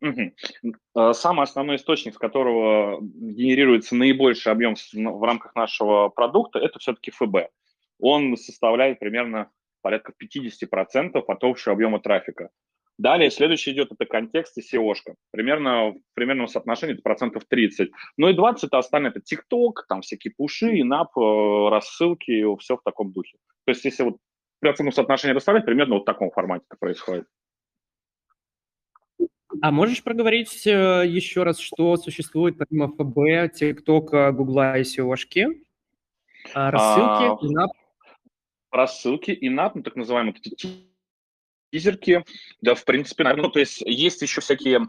Угу. 0.02 1.14
Самый 1.14 1.44
основной 1.44 1.76
источник, 1.76 2.16
с 2.16 2.18
которого 2.18 3.00
генерируется 3.02 3.96
наибольший 3.96 4.52
объем 4.52 4.76
в 4.94 5.24
рамках 5.24 5.54
нашего 5.54 6.10
продукта, 6.10 6.58
это 6.58 6.80
все-таки 6.80 7.12
ФБ. 7.12 7.52
Он 8.00 8.36
составляет 8.36 8.98
примерно 8.98 9.52
порядка 9.82 10.14
50% 10.20 11.24
от 11.28 11.44
общего 11.44 11.74
объема 11.74 12.00
трафика. 12.00 12.50
Далее, 12.98 13.32
следующий 13.32 13.72
идет, 13.72 13.92
это 13.92 14.06
контекст 14.06 14.58
и 14.58 14.62
SEO-шка. 14.62 15.16
Примерно, 15.32 15.92
в 15.92 16.14
примерном 16.14 16.48
соотношении 16.48 16.94
это 16.94 17.02
процентов 17.02 17.46
30. 17.48 17.90
Ну 18.18 18.30
и 18.30 18.34
20 18.34 18.66
это 18.66 18.78
остальное, 18.78 19.12
это 19.12 19.20
TikTok, 19.20 19.86
там 19.90 20.02
всякие 20.02 20.34
пуши, 20.36 20.82
инап, 20.82 21.18
э, 21.18 21.70
рассылки, 21.70 22.46
все 22.60 22.78
в 22.78 22.84
таком 22.84 23.12
духе. 23.12 23.38
То 23.66 23.72
есть 23.72 23.86
если 23.86 24.04
вот 24.04 24.18
процентном 24.62 24.94
соотношении 24.94 25.34
расставлять, 25.34 25.66
примерно 25.66 25.96
вот 25.96 26.04
в 26.04 26.06
таком 26.06 26.32
формате 26.32 26.64
это 26.70 26.78
происходит. 26.80 27.28
А 29.62 29.72
можешь 29.72 30.02
проговорить 30.02 30.66
э, 30.66 31.04
еще 31.06 31.44
раз, 31.44 31.60
что 31.60 31.98
существует 31.98 32.58
помимо 32.58 32.88
ФБ, 32.88 33.54
ТикТока, 33.54 34.32
Гугла 34.32 34.78
и 34.78 34.84
SEO-шки? 34.84 35.48
А, 36.54 36.72
рассылки, 36.72 37.24
а, 37.24 37.38
инап? 37.46 37.72
Рассылки, 38.72 39.38
инап, 39.42 39.76
ну, 39.76 39.84
так 39.84 39.98
называемые 39.98 40.34
тизерки. 41.72 42.24
Да, 42.62 42.76
в 42.76 42.86
принципе, 42.86 43.24
наверное, 43.24 43.46
ну, 43.48 43.52
то 43.52 43.60
есть 43.60 43.82
есть 43.82 44.22
еще 44.22 44.42
всякие, 44.42 44.88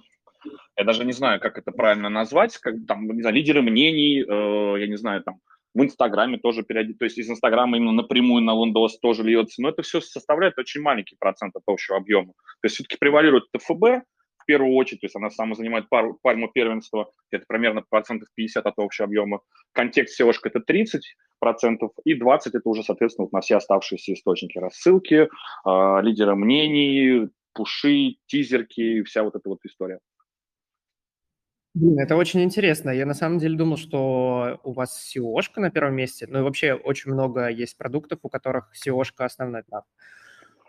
я 0.76 0.85
даже 0.85 1.05
не 1.05 1.12
знаю, 1.12 1.41
как 1.41 1.59
это 1.59 1.72
правильно 1.72 2.09
назвать, 2.09 2.57
как 2.59 2.74
там, 2.87 3.09
не 3.09 3.20
знаю, 3.20 3.37
лидеры 3.37 3.62
мнений, 3.62 4.20
э, 4.20 4.80
я 4.80 4.87
не 4.87 4.97
знаю, 4.97 5.22
там, 5.22 5.41
в 5.74 5.83
Инстаграме 5.83 6.39
тоже 6.39 6.62
периодически, 6.62 6.99
то 6.99 7.05
есть 7.07 7.18
из 7.18 7.30
Инстаграма 7.30 7.76
именно 7.76 7.93
напрямую 7.93 8.43
на 8.43 8.53
Windows 8.53 8.99
тоже 9.01 9.22
льется, 9.22 9.62
но 9.62 9.70
это 9.70 9.83
все 9.83 10.01
составляет 10.01 10.59
очень 10.59 10.83
маленький 10.83 11.16
процент 11.18 11.57
от 11.57 11.62
общего 11.66 11.97
объема. 11.97 12.33
То 12.61 12.66
есть 12.66 12.74
все-таки 12.74 12.99
превалирует 12.99 13.45
ТФБ, 13.53 14.05
в 14.43 14.45
первую 14.45 14.74
очередь, 14.74 15.01
то 15.01 15.07
есть 15.07 15.16
она 15.16 15.30
сама 15.30 15.55
занимает 15.55 15.89
пару, 15.89 16.18
пальму 16.20 16.51
первенства, 16.53 17.11
это 17.30 17.45
примерно 17.47 17.83
процентов 17.89 18.28
50 18.35 18.66
от 18.66 18.74
общего 18.76 19.07
объема. 19.07 19.41
Контекст 19.72 20.20
seo 20.20 20.33
это 20.43 20.61
30 20.61 21.14
процентов, 21.43 21.90
и 22.05 22.14
20 22.14 22.55
это 22.55 22.68
уже, 22.68 22.84
соответственно, 22.84 23.24
вот 23.24 23.32
на 23.32 23.40
все 23.40 23.57
оставшиеся 23.57 24.12
источники 24.12 24.59
рассылки, 24.59 25.28
э, 25.28 26.03
лидеры 26.03 26.36
мнений, 26.36 27.30
пуши, 27.53 28.14
тизерки, 28.26 29.03
вся 29.03 29.24
вот 29.24 29.34
эта 29.34 29.49
вот 29.49 29.59
история. 29.64 29.99
Блин, 31.74 31.99
это 31.99 32.14
очень 32.14 32.43
интересно. 32.43 32.90
Я 32.90 33.07
на 33.07 33.14
самом 33.14 33.38
деле 33.38 33.57
думал, 33.57 33.76
что 33.76 34.61
у 34.62 34.72
вас 34.72 35.12
seo 35.16 35.43
на 35.57 35.70
первом 35.70 35.97
месте, 35.97 36.28
ну 36.30 36.38
и 36.38 36.43
вообще 36.43 36.74
очень 36.74 37.11
много 37.11 37.49
есть 37.49 37.76
продуктов, 37.76 38.20
у 38.22 38.28
которых 38.28 38.70
seo 38.74 39.03
основной 39.18 39.62
этап. 39.62 39.84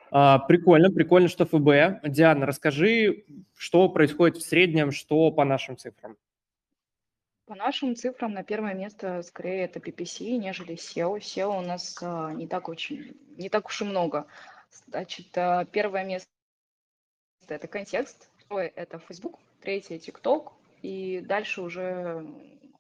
А, 0.10 0.40
прикольно, 0.40 0.90
прикольно, 0.90 1.28
что 1.28 1.46
ФБ. 1.46 2.08
Диана, 2.10 2.48
расскажи, 2.48 3.26
что 3.56 3.90
происходит 3.90 4.38
в 4.38 4.42
среднем, 4.42 4.92
что 4.92 5.30
по 5.30 5.46
нашим 5.46 5.78
цифрам? 5.78 6.16
По 7.46 7.56
нашим 7.56 7.96
цифрам 7.96 8.32
на 8.32 8.44
первое 8.44 8.74
место 8.74 9.22
скорее 9.22 9.66
это 9.66 9.80
PPC, 9.80 10.38
нежели 10.38 10.76
SEO. 10.76 11.18
SEO 11.20 11.58
у 11.58 11.62
нас 11.62 11.98
а, 12.02 12.32
не 12.32 12.48
так 12.48 12.70
очень, 12.70 13.18
не 13.38 13.50
так 13.50 13.66
уж 13.68 13.82
и 13.82 13.86
много. 13.86 14.28
Значит, 14.88 15.38
а, 15.38 15.66
первое 15.66 16.06
место 16.06 16.30
это 17.48 17.68
контекст, 17.68 18.30
второе 18.38 18.72
это 18.76 18.98
Facebook, 18.98 19.40
третье 19.60 19.98
TikTok, 19.98 20.54
и 20.82 21.20
дальше 21.20 21.62
уже 21.62 22.26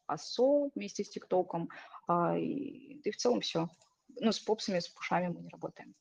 АСО 0.07 0.69
вместе 0.75 1.03
с 1.03 1.09
ТикТоком, 1.09 1.69
а, 2.07 2.37
и, 2.37 3.01
и 3.03 3.11
в 3.11 3.17
целом 3.17 3.41
все. 3.41 3.67
Ну, 4.19 4.31
с 4.31 4.39
попсами, 4.39 4.79
с 4.79 4.87
пушами 4.87 5.27
мы 5.27 5.41
не 5.41 5.49
работаем. 5.49 5.93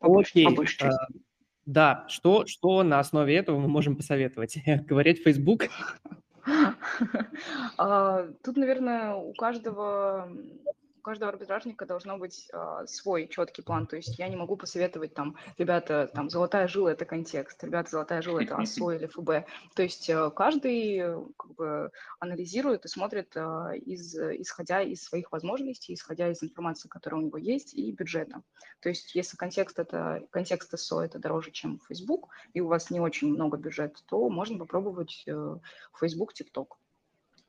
Окей. 0.00 0.46
Okay. 0.46 0.66
Uh, 0.80 0.90
да, 1.64 2.04
что, 2.08 2.44
что 2.46 2.82
на 2.82 2.98
основе 2.98 3.36
этого 3.36 3.58
мы 3.58 3.68
можем 3.68 3.96
посоветовать? 3.96 4.58
Говорить 4.66 5.22
Facebook? 5.22 5.68
А, 7.78 8.26
тут, 8.42 8.56
наверное, 8.56 9.14
у 9.14 9.32
каждого 9.34 10.28
у 11.02 11.04
каждого 11.04 11.32
арбитражника 11.32 11.84
должно 11.84 12.16
быть 12.16 12.48
э, 12.52 12.86
свой 12.86 13.26
четкий 13.26 13.60
план. 13.60 13.88
То 13.88 13.96
есть 13.96 14.20
я 14.20 14.28
не 14.28 14.36
могу 14.36 14.56
посоветовать 14.56 15.14
там, 15.14 15.36
ребята, 15.58 16.08
там 16.14 16.30
золотая 16.30 16.68
жила 16.68 16.92
это 16.92 17.04
контекст, 17.04 17.64
ребята, 17.64 17.90
золотая 17.90 18.22
жила 18.22 18.40
это 18.40 18.54
АСО 18.62 18.92
или 18.92 19.06
ФБ. 19.06 19.48
То 19.74 19.82
есть 19.82 20.08
э, 20.08 20.30
каждый 20.30 21.00
как 21.36 21.54
бы 21.56 21.90
анализирует 22.20 22.84
и 22.84 22.88
смотрит, 22.88 23.32
э, 23.34 23.78
из, 23.78 24.14
исходя 24.14 24.80
из 24.80 25.02
своих 25.02 25.32
возможностей, 25.32 25.94
исходя 25.94 26.30
из 26.30 26.40
информации, 26.40 26.86
которая 26.86 27.20
у 27.20 27.24
него 27.24 27.38
есть, 27.38 27.74
и 27.74 27.90
бюджета. 27.90 28.42
То 28.80 28.88
есть 28.88 29.16
если 29.16 29.36
контекст 29.36 29.80
это 29.80 30.24
контекст 30.30 30.72
АСО 30.72 31.00
это 31.00 31.18
дороже, 31.18 31.50
чем 31.50 31.80
Facebook, 31.88 32.28
и 32.54 32.60
у 32.60 32.68
вас 32.68 32.90
не 32.90 33.00
очень 33.00 33.34
много 33.34 33.56
бюджета, 33.56 33.98
то 34.06 34.28
можно 34.28 34.56
попробовать 34.56 35.24
э, 35.26 35.56
Facebook, 35.98 36.32
TikTok 36.32 36.68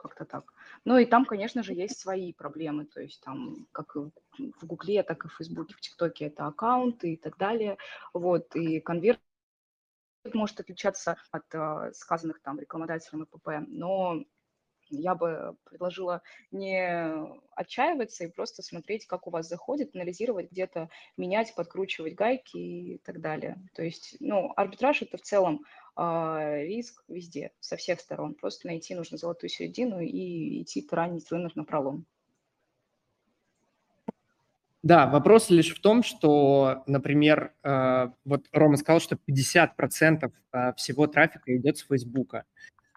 как-то 0.04 0.26
так. 0.26 0.54
Ну 0.86 0.97
и 0.97 1.06
там, 1.06 1.26
конечно 1.26 1.64
же, 1.64 1.74
есть 1.74 1.99
свои 1.99 2.34
проблемы, 2.34 2.86
то 2.86 3.01
есть 3.01 3.22
там 3.22 3.68
как 3.72 3.95
в 3.95 4.66
Гугле, 4.66 5.01
так 5.01 5.26
и 5.26 5.30
в 5.30 5.34
Фейсбуке, 5.38 5.74
в 5.74 5.82
ТикТоке 5.82 6.26
это 6.26 6.45
аккаунты 6.45 7.14
и 7.14 7.18
так 7.18 7.38
далее, 7.38 7.78
вот, 8.14 8.56
и 8.56 8.80
конверт 8.82 9.20
может 10.34 10.60
отличаться 10.60 11.18
от 11.32 11.43
э, 11.54 11.91
сказанных 11.93 12.41
там 12.41 12.60
рекламодателем 12.60 13.24
ИПП, 13.24 13.66
но 13.68 14.24
я 14.90 15.16
бы 15.16 15.56
предложила 15.64 16.22
не 16.52 17.14
отчаиваться 17.56 18.24
и 18.24 18.32
просто 18.32 18.62
смотреть, 18.62 19.06
как 19.06 19.28
у 19.28 19.30
вас 19.30 19.48
заходит, 19.48 19.96
анализировать, 19.96 20.52
где-то 20.52 20.90
менять, 21.18 21.54
подкручивать 21.56 22.16
гайки 22.16 22.58
и 22.58 22.98
так 23.00 23.22
далее. 23.22 23.58
То 23.74 23.84
есть, 23.84 24.18
ну, 24.20 24.52
арбитраж 24.56 25.02
это 25.02 25.18
в 25.18 25.22
целом 25.22 25.66
э, 25.98 26.64
риск 26.64 27.04
везде, 27.08 27.52
со 27.60 27.78
всех 27.78 28.00
сторон. 28.00 28.34
Просто 28.34 28.68
найти 28.68 28.96
нужно 28.96 29.18
золотую 29.18 29.50
середину 29.50 30.00
и 30.00 30.62
идти 30.62 30.82
таранить 30.82 31.32
рынок 31.32 31.56
на 31.56 31.64
пролом. 31.64 32.06
Да, 34.84 35.08
вопрос 35.08 35.50
лишь 35.50 35.74
в 35.74 35.80
том, 35.80 36.04
что, 36.04 36.84
например, 36.88 37.54
э, 37.64 38.10
вот 38.26 38.48
Рома 38.52 38.76
сказал, 38.76 39.00
что 39.00 39.16
50% 39.16 40.30
э, 40.52 40.74
всего 40.74 41.08
трафика 41.08 41.56
идет 41.56 41.78
с 41.78 41.86
Фейсбука. 41.86 42.44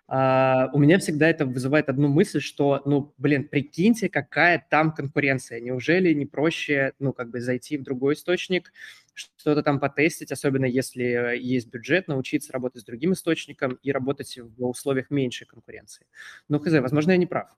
Uh, 0.09 0.69
у 0.73 0.79
меня 0.79 1.01
всегда 1.01 1.29
это 1.29 1.47
вызывает 1.47 1.89
одну 1.89 2.07
мысль, 2.07 2.41
что, 2.41 2.81
ну, 2.85 3.13
блин, 3.19 3.49
прикиньте, 3.49 4.09
какая 4.09 4.65
там 4.71 4.93
конкуренция. 4.93 5.61
Неужели 5.61 6.13
не 6.13 6.27
проще, 6.27 6.93
ну, 7.01 7.13
как 7.13 7.31
бы 7.31 7.41
зайти 7.41 7.77
в 7.77 7.83
другой 7.83 8.15
источник, 8.15 8.73
что-то 9.15 9.65
там 9.65 9.81
потестить, 9.81 10.31
особенно 10.31 10.67
если 10.67 11.37
есть 11.37 11.69
бюджет, 11.73 12.07
научиться 12.07 12.53
работать 12.53 12.83
с 12.83 12.85
другим 12.85 13.15
источником 13.15 13.81
и 13.83 13.91
работать 13.91 14.39
в 14.39 14.65
условиях 14.65 15.11
меньшей 15.11 15.47
конкуренции. 15.47 16.07
Ну, 16.49 16.61
хз, 16.61 16.71
возможно, 16.75 17.11
я 17.11 17.17
не 17.17 17.27
прав. 17.27 17.49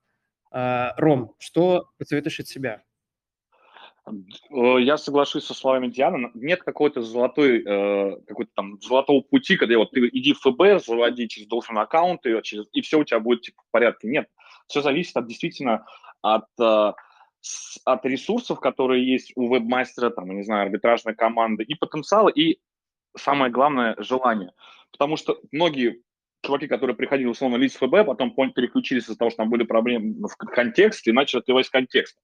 Uh, 0.50 0.92
Ром, 0.96 1.34
что 1.38 1.90
посоветуешь 1.98 2.40
от 2.40 2.48
себя? 2.48 2.82
Э, 4.50 4.80
я 4.80 4.96
соглашусь 4.96 5.44
со 5.44 5.54
словами 5.54 5.88
Дианы. 5.88 6.30
Нет 6.34 6.62
какой-то 6.62 7.02
золотой, 7.02 7.62
э, 7.64 8.16
какой-то 8.26 8.50
там 8.54 8.80
золотого 8.80 9.20
пути, 9.20 9.56
когда 9.56 9.78
вот 9.78 9.90
ты 9.90 10.08
иди 10.08 10.32
в 10.32 10.40
ФБ, 10.40 10.84
заводи 10.84 11.28
через 11.28 11.48
должен 11.48 11.78
аккаунт, 11.78 12.24
и, 12.26 12.40
через, 12.42 12.66
и 12.72 12.80
все 12.80 12.98
у 12.98 13.04
тебя 13.04 13.20
будет 13.20 13.42
типа, 13.42 13.62
в 13.66 13.70
порядке. 13.70 14.08
Нет, 14.08 14.28
все 14.66 14.82
зависит 14.82 15.16
от 15.16 15.26
действительно 15.26 15.86
от, 16.22 16.46
э, 16.60 16.92
от 17.84 18.04
ресурсов, 18.04 18.60
которые 18.60 19.06
есть 19.06 19.32
у 19.36 19.48
веб-мастера, 19.48 20.10
там, 20.10 20.28
не 20.34 20.42
знаю, 20.42 20.66
арбитражной 20.66 21.14
команды, 21.14 21.64
и 21.64 21.74
потенциала, 21.74 22.28
и 22.28 22.58
самое 23.16 23.50
главное, 23.50 23.96
желание. 23.98 24.52
Потому 24.92 25.16
что 25.16 25.40
многие 25.52 26.02
чуваки, 26.42 26.66
которые 26.66 26.96
приходили 26.96 27.26
условно 27.26 27.56
лиц 27.56 27.74
ФБ, 27.74 28.06
потом 28.06 28.34
переключились 28.52 29.04
из-за 29.04 29.16
того, 29.16 29.30
что 29.30 29.38
там 29.38 29.50
были 29.50 29.64
проблемы 29.64 30.28
в 30.28 30.36
контексте, 30.36 31.10
и 31.10 31.14
начали 31.14 31.40
отливать 31.40 31.68
контекст 31.68 32.18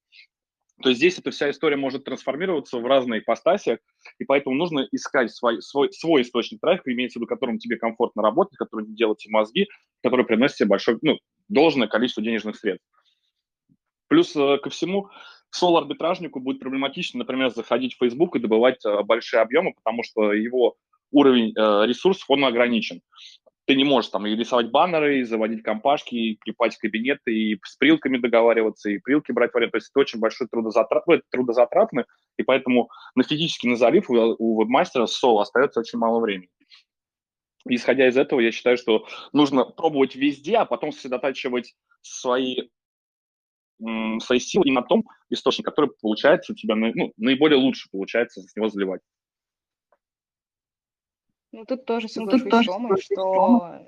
то 0.82 0.92
здесь 0.92 1.18
эта 1.18 1.30
вся 1.30 1.50
история 1.50 1.76
может 1.76 2.04
трансформироваться 2.04 2.78
в 2.78 2.86
разные 2.86 3.20
ипостаси, 3.20 3.78
и 4.18 4.24
поэтому 4.24 4.56
нужно 4.56 4.86
искать 4.90 5.32
свой, 5.32 5.62
свой, 5.62 5.92
свой 5.92 6.22
источник 6.22 6.60
трафика, 6.60 6.92
имеется 6.92 7.18
в 7.18 7.22
виду, 7.22 7.28
которым 7.28 7.58
тебе 7.58 7.76
комфортно 7.76 8.22
работать, 8.22 8.56
который 8.56 8.86
делает 8.86 9.18
тебе 9.18 9.32
мозги, 9.32 9.68
который 10.02 10.26
приносит 10.26 10.56
тебе 10.56 10.70
большое, 10.70 10.98
ну, 11.02 11.18
должное 11.48 11.86
количество 11.86 12.22
денежных 12.22 12.56
средств. 12.56 12.86
Плюс 14.08 14.34
э, 14.34 14.58
ко 14.58 14.70
всему, 14.70 15.10
соло-арбитражнику 15.50 16.40
будет 16.40 16.60
проблематично, 16.60 17.18
например, 17.18 17.50
заходить 17.50 17.94
в 17.94 17.98
Facebook 17.98 18.36
и 18.36 18.40
добывать 18.40 18.84
э, 18.84 19.02
большие 19.04 19.40
объемы, 19.40 19.74
потому 19.74 20.02
что 20.02 20.32
его 20.32 20.76
уровень 21.12 21.52
э, 21.56 21.86
ресурсов, 21.86 22.24
он 22.28 22.44
ограничен 22.44 23.00
ты 23.66 23.74
не 23.74 23.84
можешь 23.84 24.10
там 24.10 24.26
и 24.26 24.36
рисовать 24.36 24.70
баннеры, 24.70 25.20
и 25.20 25.24
заводить 25.24 25.62
компашки, 25.62 26.14
и 26.14 26.36
клепать 26.36 26.76
кабинеты, 26.76 27.34
и 27.34 27.58
с 27.64 27.76
прилками 27.76 28.18
договариваться, 28.18 28.90
и 28.90 28.98
прилки 28.98 29.32
брать 29.32 29.52
в 29.52 29.56
аренду. 29.56 29.72
То 29.72 29.76
есть 29.78 29.90
это 29.90 30.00
очень 30.00 30.20
большой 30.20 30.48
трудозатрат, 30.48 31.06
ну, 31.06 31.14
это 31.14 31.24
трудозатратно, 31.30 32.04
и 32.36 32.42
поэтому 32.42 32.90
на 33.14 33.22
физический 33.22 33.68
на 33.68 33.76
залив 33.76 34.10
у, 34.10 34.36
у 34.38 34.62
вебмастера 34.62 35.06
соло 35.06 35.42
остается 35.42 35.80
очень 35.80 35.98
мало 35.98 36.20
времени. 36.20 36.50
исходя 37.66 38.06
из 38.08 38.16
этого, 38.18 38.40
я 38.40 38.52
считаю, 38.52 38.76
что 38.76 39.06
нужно 39.32 39.64
пробовать 39.64 40.14
везде, 40.14 40.56
а 40.58 40.66
потом 40.66 40.92
сосредотачивать 40.92 41.74
свои, 42.02 42.68
свои 44.20 44.40
силы 44.40 44.64
и 44.66 44.72
на 44.72 44.82
том 44.82 45.04
источнике, 45.30 45.64
который 45.64 45.90
получается 46.02 46.52
у 46.52 46.56
тебя 46.56 46.74
ну, 46.74 47.12
наиболее 47.16 47.58
лучше 47.58 47.88
получается 47.90 48.42
с 48.42 48.54
него 48.56 48.68
заливать. 48.68 49.00
Ну, 51.54 51.64
тут 51.64 51.84
тоже 51.84 52.08
соглашусь 52.08 52.42
ну, 52.46 52.50
тут 52.50 52.64
с 52.64 52.66
Ромой, 52.66 53.00
что 53.00 53.78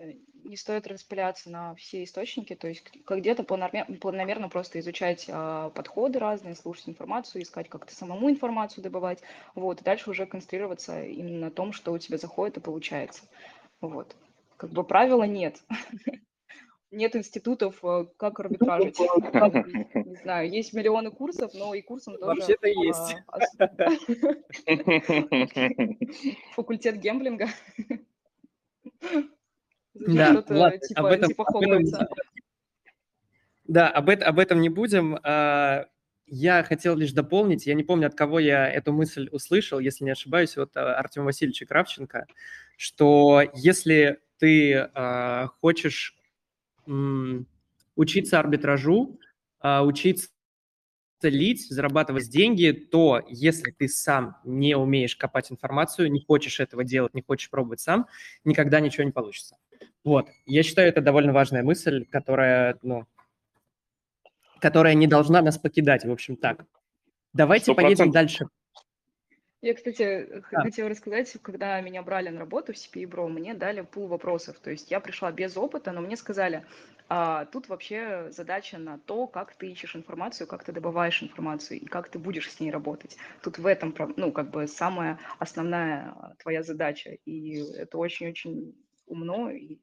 не 0.44 0.56
стоит 0.56 0.86
распыляться 0.86 1.50
на 1.50 1.74
все 1.74 2.04
источники, 2.04 2.54
то 2.54 2.68
есть 2.68 2.84
где-то 3.08 3.42
планомерно, 3.42 3.96
планомерно 3.96 4.48
просто 4.48 4.78
изучать 4.78 5.26
а, 5.28 5.70
подходы 5.70 6.20
разные, 6.20 6.54
слушать 6.54 6.88
информацию, 6.88 7.42
искать 7.42 7.68
как-то 7.68 7.92
самому 7.92 8.30
информацию 8.30 8.84
добывать, 8.84 9.20
вот, 9.56 9.80
и 9.80 9.84
дальше 9.84 10.10
уже 10.10 10.26
концентрироваться 10.26 11.02
именно 11.02 11.46
на 11.46 11.50
том, 11.50 11.72
что 11.72 11.90
у 11.92 11.98
тебя 11.98 12.18
заходит 12.18 12.58
и 12.58 12.60
получается, 12.60 13.24
вот. 13.80 14.14
Как 14.56 14.70
бы 14.70 14.84
правила 14.84 15.24
нет. 15.24 15.60
Нет 16.96 17.14
институтов, 17.14 17.84
э, 17.84 18.06
как 18.16 18.40
арбитражить. 18.40 18.98
Не 18.98 20.16
знаю, 20.22 20.50
есть 20.50 20.72
миллионы 20.72 21.10
курсов, 21.10 21.52
но 21.52 21.74
и 21.74 21.82
курсом 21.82 22.16
тоже... 22.16 22.40
Вообще-то 22.40 22.66
есть. 22.68 23.16
Факультет 26.54 26.96
гемблинга. 26.96 27.48
Да, 29.92 30.42
ладно, 30.48 30.78
типа, 30.78 31.00
об 31.00 31.06
этом, 31.06 31.28
типа 31.28 31.44
об 31.44 31.62
этом, 31.62 31.84
да, 33.66 33.90
об, 33.90 34.08
это, 34.08 34.26
об 34.26 34.38
этом 34.38 34.62
не 34.62 34.70
будем. 34.70 35.18
А, 35.22 35.86
я 36.26 36.62
хотел 36.62 36.96
лишь 36.96 37.12
дополнить, 37.12 37.66
я 37.66 37.74
не 37.74 37.82
помню, 37.82 38.06
от 38.06 38.14
кого 38.14 38.38
я 38.38 38.70
эту 38.70 38.94
мысль 38.94 39.28
услышал, 39.32 39.80
если 39.80 40.04
не 40.04 40.12
ошибаюсь, 40.12 40.56
от 40.56 40.74
а, 40.78 40.98
Артема 40.98 41.26
Васильевича 41.26 41.66
Кравченко, 41.66 42.26
что 42.78 43.42
если 43.54 44.20
ты 44.38 44.72
э, 44.72 45.46
хочешь 45.60 46.16
учиться 47.96 48.38
арбитражу, 48.38 49.18
э, 49.62 49.80
учиться 49.80 50.28
лить, 51.22 51.66
зарабатывать 51.68 52.28
деньги, 52.28 52.70
то 52.70 53.22
если 53.28 53.70
ты 53.72 53.88
сам 53.88 54.36
не 54.44 54.76
умеешь 54.76 55.16
копать 55.16 55.50
информацию, 55.50 56.10
не 56.10 56.20
хочешь 56.20 56.60
этого 56.60 56.84
делать, 56.84 57.14
не 57.14 57.22
хочешь 57.22 57.50
пробовать 57.50 57.80
сам, 57.80 58.06
никогда 58.44 58.80
ничего 58.80 59.04
не 59.04 59.12
получится. 59.12 59.56
Вот, 60.04 60.28
я 60.44 60.62
считаю, 60.62 60.88
это 60.88 61.00
довольно 61.00 61.32
важная 61.32 61.62
мысль, 61.62 62.04
которая, 62.04 62.78
ну, 62.82 63.06
которая 64.60 64.94
не 64.94 65.06
должна 65.06 65.42
нас 65.42 65.58
покидать, 65.58 66.04
в 66.04 66.12
общем, 66.12 66.36
так. 66.36 66.64
Давайте 67.32 67.72
100%. 67.72 67.74
поедем 67.74 68.10
дальше. 68.10 68.46
Я, 69.66 69.74
кстати, 69.74 70.44
да. 70.52 70.60
хотела 70.62 70.88
рассказать, 70.88 71.36
когда 71.42 71.80
меня 71.80 72.00
брали 72.00 72.28
на 72.28 72.38
работу 72.38 72.72
в 72.72 72.76
CPI 72.76 73.02
Bro, 73.10 73.26
мне 73.26 73.52
дали 73.52 73.80
пул 73.80 74.06
вопросов. 74.06 74.60
То 74.60 74.70
есть 74.70 74.92
я 74.92 75.00
пришла 75.00 75.32
без 75.32 75.56
опыта, 75.56 75.90
но 75.90 76.00
мне 76.00 76.16
сказали, 76.16 76.64
а, 77.08 77.46
тут 77.46 77.68
вообще 77.68 78.28
задача 78.30 78.78
на 78.78 79.00
то, 79.00 79.26
как 79.26 79.56
ты 79.56 79.72
ищешь 79.72 79.96
информацию, 79.96 80.46
как 80.46 80.62
ты 80.62 80.70
добываешь 80.70 81.20
информацию 81.20 81.80
и 81.80 81.84
как 81.84 82.08
ты 82.08 82.20
будешь 82.20 82.48
с 82.48 82.60
ней 82.60 82.70
работать. 82.70 83.16
Тут 83.42 83.58
в 83.58 83.66
этом, 83.66 83.92
ну, 84.16 84.30
как 84.30 84.50
бы 84.50 84.68
самая 84.68 85.18
основная 85.40 86.14
твоя 86.38 86.62
задача. 86.62 87.10
И 87.24 87.56
это 87.74 87.98
очень-очень 87.98 88.72
умно 89.06 89.50
и 89.50 89.80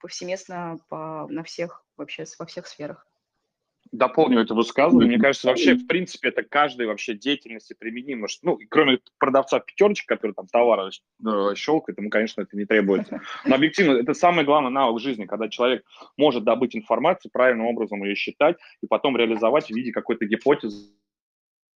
повсеместно 0.00 0.76
по, 0.90 1.26
на 1.30 1.44
всех, 1.44 1.82
вообще 1.96 2.26
во 2.38 2.44
всех 2.44 2.66
сферах. 2.66 3.07
Дополню 3.92 4.40
это 4.40 4.54
высказывание. 4.54 5.08
Мне 5.08 5.18
кажется, 5.18 5.48
вообще, 5.48 5.74
в 5.74 5.86
принципе, 5.86 6.28
это 6.28 6.42
каждой 6.42 6.86
вообще 6.86 7.14
деятельности 7.14 7.74
применимо. 7.78 8.26
Ну, 8.42 8.58
кроме 8.68 9.00
продавца 9.18 9.60
пятерочек, 9.60 10.06
который 10.06 10.32
там 10.32 10.46
товары 10.46 10.90
э, 10.90 11.54
щелкает, 11.54 11.98
ему, 11.98 12.10
конечно, 12.10 12.42
это 12.42 12.56
не 12.56 12.64
требуется. 12.64 13.20
Но 13.46 13.54
объективно, 13.54 13.92
это 13.92 14.14
самый 14.14 14.44
главный 14.44 14.70
навык 14.70 15.00
жизни, 15.00 15.24
когда 15.24 15.48
человек 15.48 15.84
может 16.16 16.44
добыть 16.44 16.76
информацию, 16.76 17.30
правильным 17.32 17.66
образом 17.66 18.02
ее 18.04 18.14
считать 18.14 18.58
и 18.82 18.86
потом 18.86 19.16
реализовать 19.16 19.66
в 19.66 19.74
виде 19.74 19.92
какой-то 19.92 20.26
гипотезы, 20.26 20.92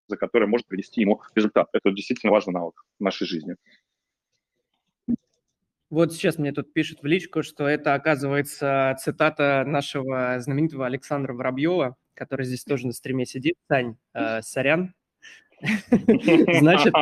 за 0.09 0.17
которой 0.17 0.47
может 0.47 0.67
привести 0.67 1.01
ему 1.01 1.23
результат. 1.35 1.69
Это 1.73 1.91
действительно 1.93 2.33
важный 2.33 2.55
навык 2.55 2.85
в 2.99 3.03
нашей 3.03 3.27
жизни. 3.27 3.57
Вот 5.93 6.15
сейчас 6.15 6.39
мне 6.39 6.53
тут 6.53 6.73
пишут 6.73 7.03
в 7.03 7.07
личку, 7.07 7.43
что 7.43 7.69
это, 7.69 7.93
оказывается, 7.93 8.97
цитата 8.99 9.63
нашего 9.67 10.41
знаменитого 10.41 10.87
Александра 10.87 11.35
Воробьева, 11.35 11.97
который 12.15 12.47
здесь 12.47 12.65
тоже 12.65 12.87
на 12.87 12.93
стриме 12.93 13.27
сидит. 13.27 13.55
Сань, 13.69 13.97
э, 14.15 14.43
сорян. 14.43 14.95
Значит, 15.61 16.93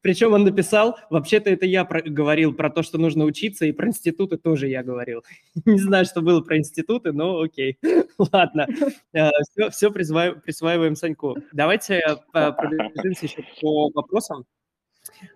причем 0.00 0.32
он 0.32 0.44
написал, 0.44 0.98
вообще-то 1.08 1.50
это 1.50 1.66
я 1.66 1.84
говорил 1.84 2.52
про 2.52 2.68
то, 2.70 2.82
что 2.82 2.98
нужно 2.98 3.24
учиться, 3.24 3.64
и 3.64 3.72
про 3.72 3.88
институты 3.88 4.36
тоже 4.36 4.68
я 4.68 4.82
говорил. 4.82 5.22
Не 5.64 5.78
знаю, 5.78 6.04
что 6.04 6.20
было 6.20 6.40
про 6.40 6.58
институты, 6.58 7.12
но 7.12 7.40
окей. 7.40 7.78
Ладно, 8.32 8.66
все, 9.12 9.66
э, 9.66 9.70
все 9.70 9.90
присваиваем 9.90 10.96
Саньку. 10.96 11.36
Давайте 11.52 12.00
э, 12.00 12.16
пробежимся 12.32 13.26
еще 13.26 13.44
по 13.60 13.90
вопросам. 13.90 14.44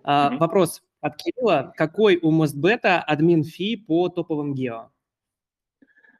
А, 0.03 0.35
вопрос 0.37 0.81
от 1.01 1.17
Кирилла. 1.17 1.73
Какой 1.75 2.17
у 2.21 2.31
Мостбета 2.31 3.01
админ 3.01 3.43
фи 3.43 3.75
по 3.75 4.09
топовым 4.09 4.53
гео? 4.53 4.91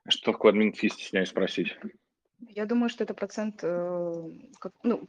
Что 0.10 0.32
такое 0.32 0.52
админ 0.52 0.74
фи, 0.74 0.90
стесняюсь 0.90 1.30
спросить? 1.30 1.78
Я 2.40 2.66
думаю, 2.66 2.90
что 2.90 3.04
это 3.04 3.14
процент, 3.14 3.60
э, 3.64 4.14
как, 4.60 4.74
ну, 4.84 5.08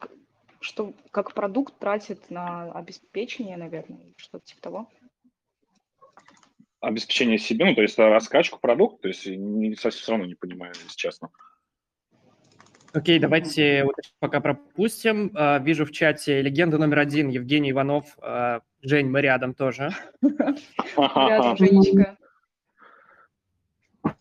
что 0.61 0.95
как 1.11 1.35
продукт 1.35 1.79
тратит 1.79 2.31
на 2.31 2.71
обеспечение, 2.73 3.57
наверное, 3.57 4.01
что-то 4.17 4.47
типа 4.47 4.63
того. 4.63 4.91
Обеспечение 6.81 7.39
себе, 7.39 7.67
ну, 7.67 7.75
то 7.75 7.83
есть 7.83 7.99
раскачку 7.99 8.59
продукта, 8.59 9.03
то 9.03 9.09
есть 9.09 9.27
не, 9.27 9.75
совсем 9.75 10.03
все 10.03 10.13
равно 10.13 10.27
не 10.27 10.35
понимаю, 10.35 10.75
если 10.75 10.97
честно. 10.97 11.31
Окей, 12.93 13.19
давайте 13.19 13.85
вот 13.85 13.95
пока 14.19 14.41
пропустим. 14.41 15.31
А, 15.35 15.59
вижу 15.59 15.85
в 15.85 15.93
чате 15.93 16.41
легенда 16.41 16.79
номер 16.79 17.01
один 17.01 17.29
Евгений 17.29 17.71
Иванов. 17.71 18.17
А, 18.21 18.63
Жень, 18.83 19.09
мы 19.09 19.21
рядом 19.21 19.55
тоже. 19.55 19.91
Рядом, 20.97 21.57
Женечка. 21.57 22.18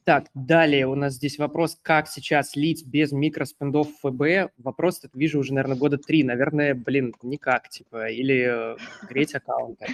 Так, 0.08 0.28
далее 0.34 0.88
у 0.88 0.96
нас 0.96 1.16
здесь 1.16 1.38
вопрос, 1.38 1.78
как 1.82 2.08
сейчас 2.08 2.56
лить 2.56 2.88
без 2.88 3.12
микроспендов 3.12 3.90
ФБ. 4.02 4.54
Вопрос, 4.58 5.00
это 5.04 5.20
вижу 5.20 5.38
уже, 5.38 5.54
наверное, 5.54 5.76
года 5.76 5.98
три. 5.98 6.24
Наверное, 6.24 6.74
блин, 6.76 7.14
никак, 7.24 7.68
типа, 7.68 8.08
или 8.08 8.76
э, 8.76 8.78
греть 9.10 9.36
аккаунты. 9.36 9.86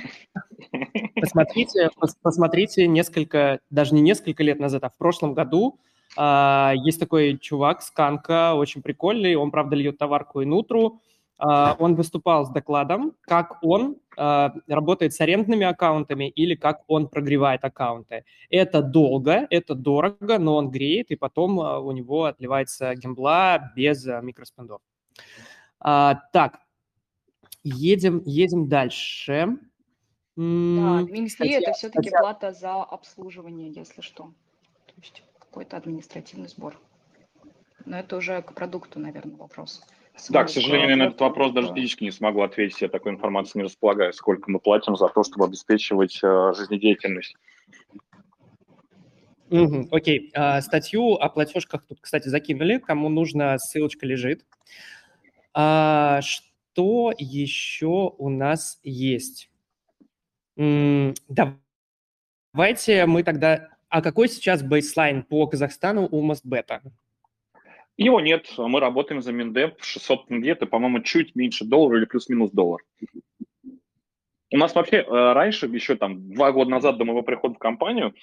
Посмотрите, 1.20 1.90
посмотрите 2.22 2.86
несколько, 2.86 3.60
даже 3.72 3.96
не 3.96 4.02
несколько 4.02 4.44
лет 4.44 4.60
назад, 4.60 4.84
а 4.84 4.92
в 4.92 4.98
прошлом 4.98 5.34
году 5.34 5.80
а, 6.16 6.74
есть 6.76 7.00
такой 7.00 7.40
чувак, 7.40 7.82
Сканка, 7.82 8.54
очень 8.54 8.84
прикольный, 8.84 9.34
он, 9.34 9.50
правда, 9.50 9.76
льет 9.76 9.98
товарку 9.98 10.42
и 10.42 10.46
нутру, 10.46 11.02
он 11.38 11.96
выступал 11.96 12.46
с 12.46 12.50
докладом, 12.50 13.14
как 13.22 13.58
он 13.62 13.98
а, 14.16 14.54
работает 14.68 15.14
с 15.14 15.20
арендными 15.20 15.66
аккаунтами 15.66 16.30
или 16.30 16.56
как 16.56 16.84
он 16.88 17.08
прогревает 17.08 17.66
аккаунты. 17.66 18.24
Это 18.50 18.82
долго, 18.82 19.48
это 19.50 19.76
дорого, 19.76 20.38
но 20.40 20.56
он 20.56 20.70
греет, 20.70 21.12
и 21.12 21.16
потом 21.16 21.58
у 21.58 21.92
него 21.92 22.26
отливается 22.26 22.94
гембла 22.96 23.72
без 23.76 24.06
микроспендов. 24.06 24.82
Так, 25.80 26.60
едем, 27.64 28.22
едем 28.26 28.70
дальше. 28.70 29.58
Да, 30.36 31.00
админфи– 31.00 31.44
это 31.50 31.74
все-таки 31.74 32.10
плата 32.10 32.54
за 32.54 32.84
обслуживание, 32.84 33.72
если 33.72 34.02
что. 34.02 34.34
То 34.86 34.94
есть 34.98 35.24
какой-то 35.40 35.78
административный 35.78 36.48
сбор. 36.48 36.80
Но 37.86 38.00
это 38.00 38.16
уже 38.16 38.42
к 38.42 38.54
продукту, 38.54 39.00
наверное, 39.00 39.36
вопрос. 39.36 39.84
Да, 40.30 40.44
к 40.44 40.50
сожалению, 40.50 40.98
на 40.98 41.04
этот 41.04 41.20
вопрос 41.20 41.52
даже 41.54 41.74
физически 41.74 42.04
не 42.04 42.12
смогу 42.12 42.42
ответить, 42.42 42.82
я 42.82 42.88
такой 42.88 43.12
информации 43.12 43.60
не 43.60 43.66
располагаю, 43.66 44.14
сколько 44.14 44.50
мы 44.50 44.60
платим 44.60 44.96
за 44.96 45.08
то, 45.10 45.24
чтобы 45.24 45.46
обеспечивать 45.46 46.20
э, 46.24 46.54
жизнедеятельность. 46.56 47.36
Угу, 49.50 49.90
окей, 49.92 50.32
а, 50.34 50.62
статью 50.62 51.14
о 51.14 51.30
платежках 51.30 51.86
тут, 51.86 52.00
кстати, 52.02 52.28
закинули, 52.28 52.78
кому 52.78 53.10
нужно, 53.10 53.58
ссылочка 53.58 54.06
лежит. 54.06 54.46
А, 55.54 56.22
что 56.22 57.14
еще 57.18 58.14
у 58.18 58.30
нас 58.30 58.80
есть? 58.84 59.50
М 60.58 61.14
давайте 61.28 63.06
мы 63.06 63.24
тогда 63.24 63.70
а 63.94 64.02
какой 64.02 64.28
сейчас 64.28 64.64
бейслайн 64.64 65.22
по 65.22 65.46
Казахстану 65.46 66.08
у 66.10 66.22
Мостбета? 66.24 66.82
Его 67.98 68.20
нет. 68.20 68.52
Мы 68.58 68.80
работаем 68.80 69.22
за 69.22 69.32
Миндеп 69.32 69.82
600 69.82 70.30
где-то, 70.30 70.66
по-моему, 70.66 71.02
чуть 71.02 71.36
меньше 71.36 71.66
доллара 71.66 71.98
или 71.98 72.06
плюс-минус 72.06 72.52
доллар. 72.52 72.82
У 74.52 74.58
нас 74.58 74.76
вообще 74.76 74.98
э, 74.98 75.06
раньше, 75.10 75.66
еще 75.68 75.96
там 75.96 76.34
два 76.34 76.52
года 76.52 76.70
назад 76.70 76.98
до 76.98 77.06
моего 77.06 77.24
прихода 77.24 77.56
в 77.56 77.60
компанию, 77.60 78.14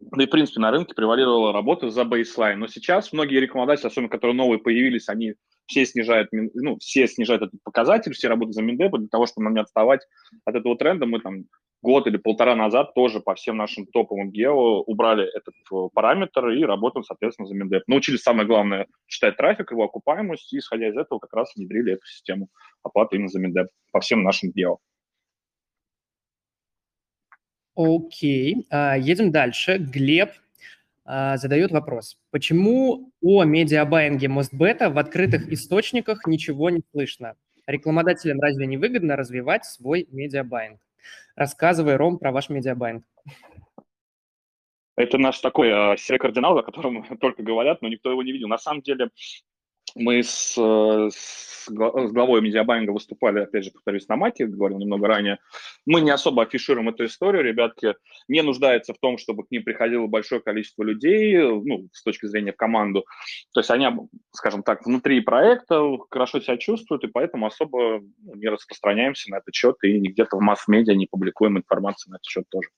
да 0.00 0.22
и, 0.22 0.26
в 0.26 0.30
принципе, 0.30 0.60
на 0.60 0.70
рынке 0.70 0.94
превалировала 0.94 1.52
работа 1.52 1.90
за 1.90 2.04
бейслайн. 2.04 2.58
Но 2.58 2.68
сейчас 2.68 3.12
многие 3.12 3.40
рекомендации, 3.40 3.88
особенно 3.88 4.08
которые 4.08 4.36
новые 4.36 4.60
появились, 4.60 5.08
они 5.08 5.34
все 5.66 5.84
снижают, 5.84 6.28
ну, 6.32 6.78
все 6.78 7.06
снижают 7.06 7.42
этот 7.42 7.62
показатель, 7.62 8.12
все 8.12 8.28
работают 8.28 8.54
за 8.54 8.62
Миндеп 8.62 8.96
для 8.96 9.08
того, 9.08 9.26
чтобы 9.26 9.44
нам 9.44 9.54
не 9.54 9.60
отставать 9.60 10.00
от 10.44 10.54
этого 10.54 10.76
тренда. 10.76 11.04
Мы 11.04 11.20
там 11.20 11.44
год 11.82 12.06
или 12.06 12.16
полтора 12.16 12.54
назад 12.54 12.94
тоже 12.94 13.20
по 13.20 13.34
всем 13.34 13.56
нашим 13.56 13.86
топовым 13.86 14.30
гео 14.30 14.80
убрали 14.82 15.26
этот 15.26 15.54
э, 15.72 15.88
параметр 15.92 16.48
и 16.48 16.64
работаем, 16.64 17.04
соответственно, 17.04 17.46
за 17.46 17.54
Миндеп. 17.54 17.82
Научились 17.86 18.22
самое 18.22 18.46
главное 18.46 18.86
считать 19.06 19.36
трафик, 19.36 19.70
его 19.70 19.84
окупаемость, 19.84 20.52
и, 20.52 20.58
исходя 20.58 20.88
из 20.88 20.96
этого, 20.96 21.18
как 21.18 21.32
раз 21.32 21.54
внедрили 21.54 21.94
эту 21.94 22.06
систему 22.06 22.48
оплаты 22.82 23.16
именно 23.16 23.28
за 23.28 23.38
Миндеп 23.38 23.68
по 23.92 24.00
всем 24.00 24.22
нашим 24.22 24.50
гео. 24.50 24.78
Окей, 27.76 28.66
а, 28.70 28.98
едем 28.98 29.30
дальше. 29.30 29.78
Глеб 29.78 30.30
а, 31.04 31.36
задает 31.36 31.70
вопрос. 31.70 32.18
Почему 32.32 33.12
о 33.22 33.44
медиабайинге 33.44 34.26
Мостбета 34.26 34.90
в 34.90 34.98
открытых 34.98 35.48
источниках 35.52 36.26
ничего 36.26 36.70
не 36.70 36.82
слышно? 36.90 37.36
Рекламодателям 37.68 38.40
разве 38.40 38.66
не 38.66 38.76
выгодно 38.78 39.14
развивать 39.14 39.64
свой 39.64 40.08
медиабайинг? 40.10 40.80
Рассказывай, 41.36 41.96
Ром, 41.96 42.18
про 42.18 42.32
ваш 42.32 42.48
медиабайинг. 42.48 43.04
Это 44.96 45.16
наш 45.16 45.38
такой 45.38 45.68
э, 45.68 45.96
серый 45.96 46.18
кардинал, 46.18 46.58
о 46.58 46.64
котором 46.64 47.04
только 47.20 47.42
говорят, 47.42 47.82
но 47.82 47.88
никто 47.88 48.10
его 48.10 48.22
не 48.22 48.32
видел. 48.32 48.48
На 48.48 48.58
самом 48.58 48.82
деле 48.82 49.10
мы 49.94 50.22
с, 50.22 50.54
э, 50.56 51.10
с, 51.12 51.66
с 51.66 51.70
главой 51.70 52.40
медиабайинга 52.40 52.90
выступали, 52.90 53.40
опять 53.40 53.64
же, 53.64 53.70
повторюсь, 53.70 54.08
на 54.08 54.16
Маке, 54.16 54.46
говорил 54.46 54.78
немного 54.78 55.06
ранее. 55.06 55.38
Мы 55.86 56.00
не 56.00 56.10
особо 56.10 56.42
афишируем 56.42 56.88
эту 56.88 57.04
историю. 57.04 57.44
Ребятки 57.44 57.94
не 58.28 58.42
нуждаются 58.42 58.94
в 58.94 58.98
том, 58.98 59.18
чтобы 59.18 59.44
к 59.44 59.50
ним 59.50 59.64
приходило 59.64 60.06
большое 60.06 60.40
количество 60.40 60.82
людей, 60.82 61.38
ну, 61.38 61.88
с 61.92 62.02
точки 62.02 62.26
зрения 62.26 62.52
в 62.52 62.56
команду. 62.56 63.04
То 63.52 63.60
есть 63.60 63.70
они, 63.70 63.86
скажем 64.32 64.62
так, 64.62 64.86
внутри 64.86 65.20
проекта 65.20 65.82
хорошо 66.10 66.40
себя 66.40 66.56
чувствуют, 66.56 67.04
и 67.04 67.08
поэтому 67.08 67.46
особо 67.46 68.00
ну, 68.00 68.34
не 68.34 68.48
распространяемся 68.48 69.30
на 69.30 69.36
этот 69.36 69.54
счет 69.54 69.76
и 69.82 69.98
где-то 69.98 70.36
в 70.36 70.40
масс-медиа 70.40 70.94
не 70.94 71.06
публикуем 71.06 71.58
информацию 71.58 72.12
на 72.12 72.16
этот 72.16 72.26
счет 72.26 72.44
тоже. 72.48 72.68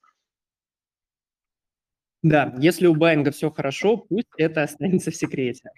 Да, 2.22 2.54
если 2.58 2.86
у 2.86 2.94
Байинга 2.94 3.30
все 3.30 3.50
хорошо, 3.50 3.96
пусть 3.96 4.28
это 4.36 4.62
останется 4.62 5.11
в 5.11 5.16
секрете. 5.16 5.70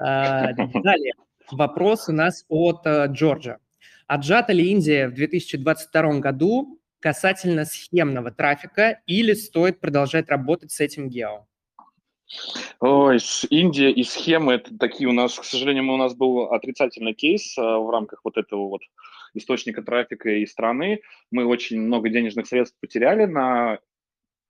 А, 0.00 0.52
далее, 0.54 1.12
вопрос 1.50 2.08
у 2.08 2.12
нас 2.12 2.44
от 2.48 2.86
э, 2.86 3.06
Джорджа. 3.08 3.58
Отжата 4.06 4.52
ли 4.52 4.70
Индия 4.70 5.08
в 5.08 5.14
2022 5.14 6.18
году 6.20 6.80
касательно 7.00 7.64
схемного 7.64 8.30
трафика 8.30 9.00
или 9.06 9.34
стоит 9.34 9.78
продолжать 9.78 10.28
работать 10.28 10.72
с 10.72 10.80
этим 10.80 11.08
гео? 11.08 11.46
Ой, 12.80 13.20
с 13.20 13.46
Индия 13.50 13.90
и 13.90 14.02
схемы 14.04 14.54
это 14.54 14.76
такие 14.78 15.08
у 15.08 15.12
нас, 15.12 15.38
к 15.38 15.44
сожалению, 15.44 15.92
у 15.92 15.96
нас 15.96 16.14
был 16.14 16.52
отрицательный 16.52 17.12
кейс 17.12 17.58
а, 17.58 17.78
в 17.78 17.90
рамках 17.90 18.20
вот 18.24 18.36
этого 18.36 18.68
вот 18.68 18.82
источника 19.34 19.82
трафика 19.82 20.30
и 20.30 20.46
страны. 20.46 21.02
Мы 21.30 21.44
очень 21.44 21.80
много 21.80 22.08
денежных 22.08 22.46
средств 22.46 22.76
потеряли 22.80 23.26
на 23.26 23.80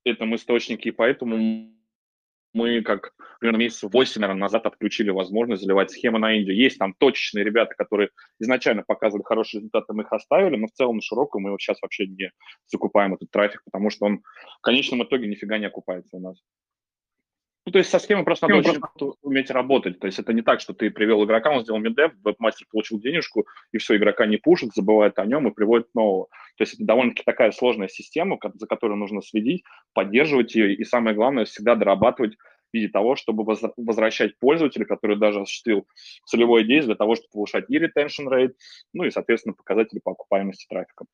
этом 0.04 0.34
источнике, 0.36 0.90
и 0.90 0.92
поэтому 0.92 1.70
мы 2.52 2.82
как 2.82 3.12
примерно 3.38 3.58
месяц 3.58 3.82
8, 3.82 4.20
наверное, 4.20 4.42
назад 4.42 4.66
отключили 4.66 5.10
возможность 5.10 5.62
заливать 5.62 5.90
схемы 5.90 6.18
на 6.18 6.34
Индию. 6.34 6.56
Есть 6.56 6.78
там 6.78 6.94
точечные 6.94 7.44
ребята, 7.44 7.74
которые 7.76 8.10
изначально 8.38 8.82
показывали 8.82 9.24
хорошие 9.24 9.60
результаты, 9.60 9.92
мы 9.92 10.02
их 10.02 10.12
оставили, 10.12 10.56
но 10.56 10.66
в 10.66 10.72
целом 10.72 10.96
на 10.96 11.02
широкую 11.02 11.42
мы 11.42 11.56
сейчас 11.58 11.80
вообще 11.80 12.06
не 12.06 12.30
закупаем 12.66 13.14
этот 13.14 13.30
трафик, 13.30 13.62
потому 13.64 13.90
что 13.90 14.06
он 14.06 14.22
в 14.58 14.62
конечном 14.62 15.02
итоге 15.02 15.28
нифига 15.28 15.58
не 15.58 15.66
окупается 15.66 16.16
у 16.16 16.20
нас. 16.20 16.38
Ну, 17.70 17.72
то 17.72 17.78
есть 17.78 17.90
со 17.90 18.00
схемой 18.00 18.24
просто 18.24 18.48
надо 18.48 18.68
очень 18.68 18.80
просто 18.80 19.12
уметь 19.22 19.48
работать. 19.48 20.00
То 20.00 20.08
есть 20.08 20.18
это 20.18 20.32
не 20.32 20.42
так, 20.42 20.60
что 20.60 20.74
ты 20.74 20.90
привел 20.90 21.24
игрока, 21.24 21.52
он 21.52 21.62
сделал 21.62 21.78
миддев, 21.78 22.10
веб-мастер 22.24 22.66
получил 22.68 22.98
денежку, 22.98 23.46
и 23.70 23.78
все, 23.78 23.96
игрока 23.96 24.26
не 24.26 24.38
пушит, 24.38 24.74
забывает 24.74 25.20
о 25.20 25.24
нем 25.24 25.46
и 25.46 25.54
приводит 25.54 25.86
нового. 25.94 26.26
То 26.56 26.62
есть 26.62 26.74
это 26.74 26.84
довольно-таки 26.84 27.22
такая 27.24 27.52
сложная 27.52 27.86
система, 27.86 28.40
за 28.54 28.66
которой 28.66 28.96
нужно 28.96 29.22
следить, 29.22 29.62
поддерживать 29.92 30.52
ее, 30.56 30.74
и 30.74 30.82
самое 30.82 31.14
главное, 31.14 31.44
всегда 31.44 31.76
дорабатывать 31.76 32.34
в 32.34 32.74
виде 32.74 32.88
того, 32.88 33.14
чтобы 33.14 33.44
возвращать 33.76 34.36
пользователя, 34.40 34.84
который 34.84 35.16
даже 35.16 35.42
осуществил 35.42 35.86
целевое 36.24 36.64
действие 36.64 36.86
для 36.86 36.96
того, 36.96 37.14
чтобы 37.14 37.28
повышать 37.32 37.66
и 37.68 37.78
retention 37.78 38.26
rate, 38.28 38.54
ну 38.92 39.04
и, 39.04 39.10
соответственно, 39.12 39.54
показатели 39.54 40.00
по 40.00 40.10
окупаемости 40.10 40.66
трафика. 40.68 41.04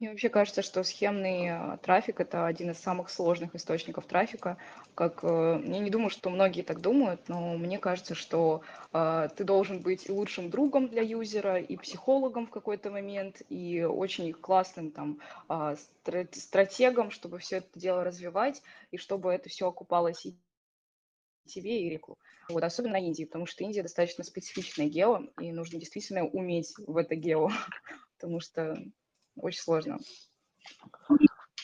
Мне 0.00 0.08
вообще 0.08 0.30
кажется, 0.30 0.62
что 0.62 0.82
схемный 0.82 1.48
э, 1.48 1.76
трафик– 1.82 2.20
это 2.20 2.46
один 2.46 2.70
из 2.70 2.78
самых 2.78 3.10
сложных 3.10 3.54
источников 3.54 4.06
трафика. 4.06 4.56
Как, 4.94 5.22
э, 5.22 5.62
я 5.62 5.78
не 5.78 5.90
думаю, 5.90 6.08
что 6.08 6.30
многие 6.30 6.62
так 6.62 6.80
думают, 6.80 7.28
но 7.28 7.54
мне 7.58 7.78
кажется, 7.78 8.14
что 8.14 8.62
э, 8.94 9.28
ты 9.36 9.44
должен 9.44 9.82
быть 9.82 10.08
и 10.08 10.12
лучшим 10.12 10.48
другом 10.48 10.88
для 10.88 11.02
юзера, 11.02 11.58
и 11.58 11.76
психологом 11.76 12.46
в 12.46 12.50
какой-то 12.50 12.90
момент, 12.90 13.42
и 13.50 13.82
очень 13.82 14.32
классным 14.32 14.90
там 14.90 15.20
э, 15.50 15.76
стратегом, 16.32 17.10
чтобы 17.10 17.38
все 17.38 17.58
это 17.58 17.78
дело 17.78 18.02
развивать, 18.02 18.62
и 18.90 18.96
чтобы 18.96 19.30
это 19.30 19.50
все 19.50 19.68
окупалось 19.68 20.24
и 20.24 20.34
тебе, 21.44 21.82
и 21.82 21.90
реклу. 21.90 22.16
Вот, 22.48 22.64
особенно 22.64 22.94
на 22.94 23.04
Индии, 23.04 23.24
потому 23.24 23.44
что 23.44 23.64
Индия 23.64 23.82
достаточно 23.82 24.24
специфичная 24.24 24.86
гео, 24.86 25.26
и 25.38 25.52
нужно 25.52 25.78
действительно 25.78 26.24
уметь 26.24 26.72
в 26.78 26.96
это 26.96 27.16
гео, 27.16 27.50
потому 28.18 28.40
что 28.40 28.78
очень 29.36 29.60
сложно. 29.60 29.98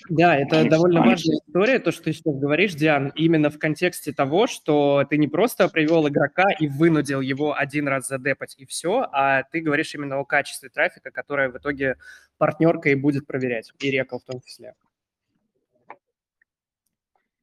Да, 0.09 0.37
это 0.37 0.69
довольно 0.69 1.01
важная 1.01 1.39
история, 1.39 1.79
то, 1.79 1.91
что 1.91 2.05
ты 2.05 2.13
сейчас 2.13 2.37
говоришь, 2.37 2.75
Диан, 2.75 3.13
именно 3.17 3.51
в 3.51 3.59
контексте 3.59 4.13
того, 4.13 4.47
что 4.47 5.05
ты 5.09 5.17
не 5.17 5.27
просто 5.27 5.69
привел 5.69 6.07
игрока 6.07 6.45
и 6.61 6.69
вынудил 6.69 7.21
его 7.21 7.57
один 7.57 7.89
раз 7.89 8.07
задепать 8.07 8.55
и 8.57 8.67
все, 8.67 9.07
а 9.11 9.43
ты 9.43 9.61
говоришь 9.61 9.95
именно 9.95 10.19
о 10.19 10.25
качестве 10.25 10.69
трафика, 10.69 11.11
которое 11.11 11.49
в 11.49 11.57
итоге 11.57 11.97
партнерка 12.39 12.91
и 12.91 12.95
будет 12.95 13.27
проверять, 13.27 13.73
и 13.81 13.91
рекал 13.91 14.21
в 14.21 14.25
том 14.25 14.41
числе. 14.43 14.75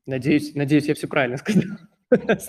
Надеюсь, 0.06 0.54
надеюсь, 0.56 0.86
я 0.86 0.96
все 0.96 1.08
правильно 1.08 1.38
сказал. 1.38 1.64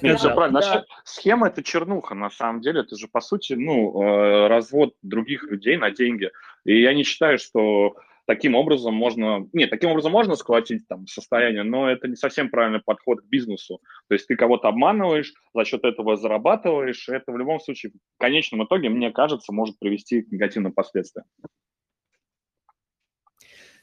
Нет, 0.02 0.18
все 0.18 0.34
правильно. 0.34 0.60
Да. 0.60 0.84
Схема– 1.04 1.46
это 1.48 1.62
чернуха, 1.62 2.14
на 2.14 2.30
самом 2.30 2.60
деле. 2.60 2.80
Это 2.80 2.96
же, 2.96 3.08
по 3.08 3.20
сути, 3.20 3.54
ну, 3.54 4.02
э, 4.02 4.48
развод 4.48 4.94
других 5.02 5.44
людей 5.44 5.76
на 5.76 5.90
деньги. 5.90 6.30
И 6.64 6.80
я 6.80 6.94
не 6.94 7.04
считаю, 7.04 7.38
что 7.38 7.96
таким 8.26 8.54
образом 8.54 8.94
можно... 8.94 9.46
Нет, 9.52 9.70
таким 9.70 9.90
образом 9.90 10.12
можно 10.12 10.36
сколотить 10.36 10.86
там 10.88 11.06
состояние, 11.06 11.62
но 11.62 11.90
это 11.90 12.08
не 12.08 12.16
совсем 12.16 12.50
правильный 12.50 12.80
подход 12.80 13.20
к 13.20 13.24
бизнесу. 13.26 13.80
То 14.08 14.14
есть 14.14 14.26
ты 14.26 14.36
кого-то 14.36 14.68
обманываешь, 14.68 15.32
за 15.54 15.64
счет 15.64 15.84
этого 15.84 16.16
зарабатываешь. 16.16 17.08
Это 17.08 17.32
в 17.32 17.38
любом 17.38 17.60
случае 17.60 17.92
в 17.92 18.18
конечном 18.18 18.64
итоге, 18.64 18.88
мне 18.88 19.10
кажется, 19.10 19.52
может 19.52 19.78
привести 19.78 20.22
к 20.22 20.32
негативным 20.32 20.72
последствиям. 20.72 21.26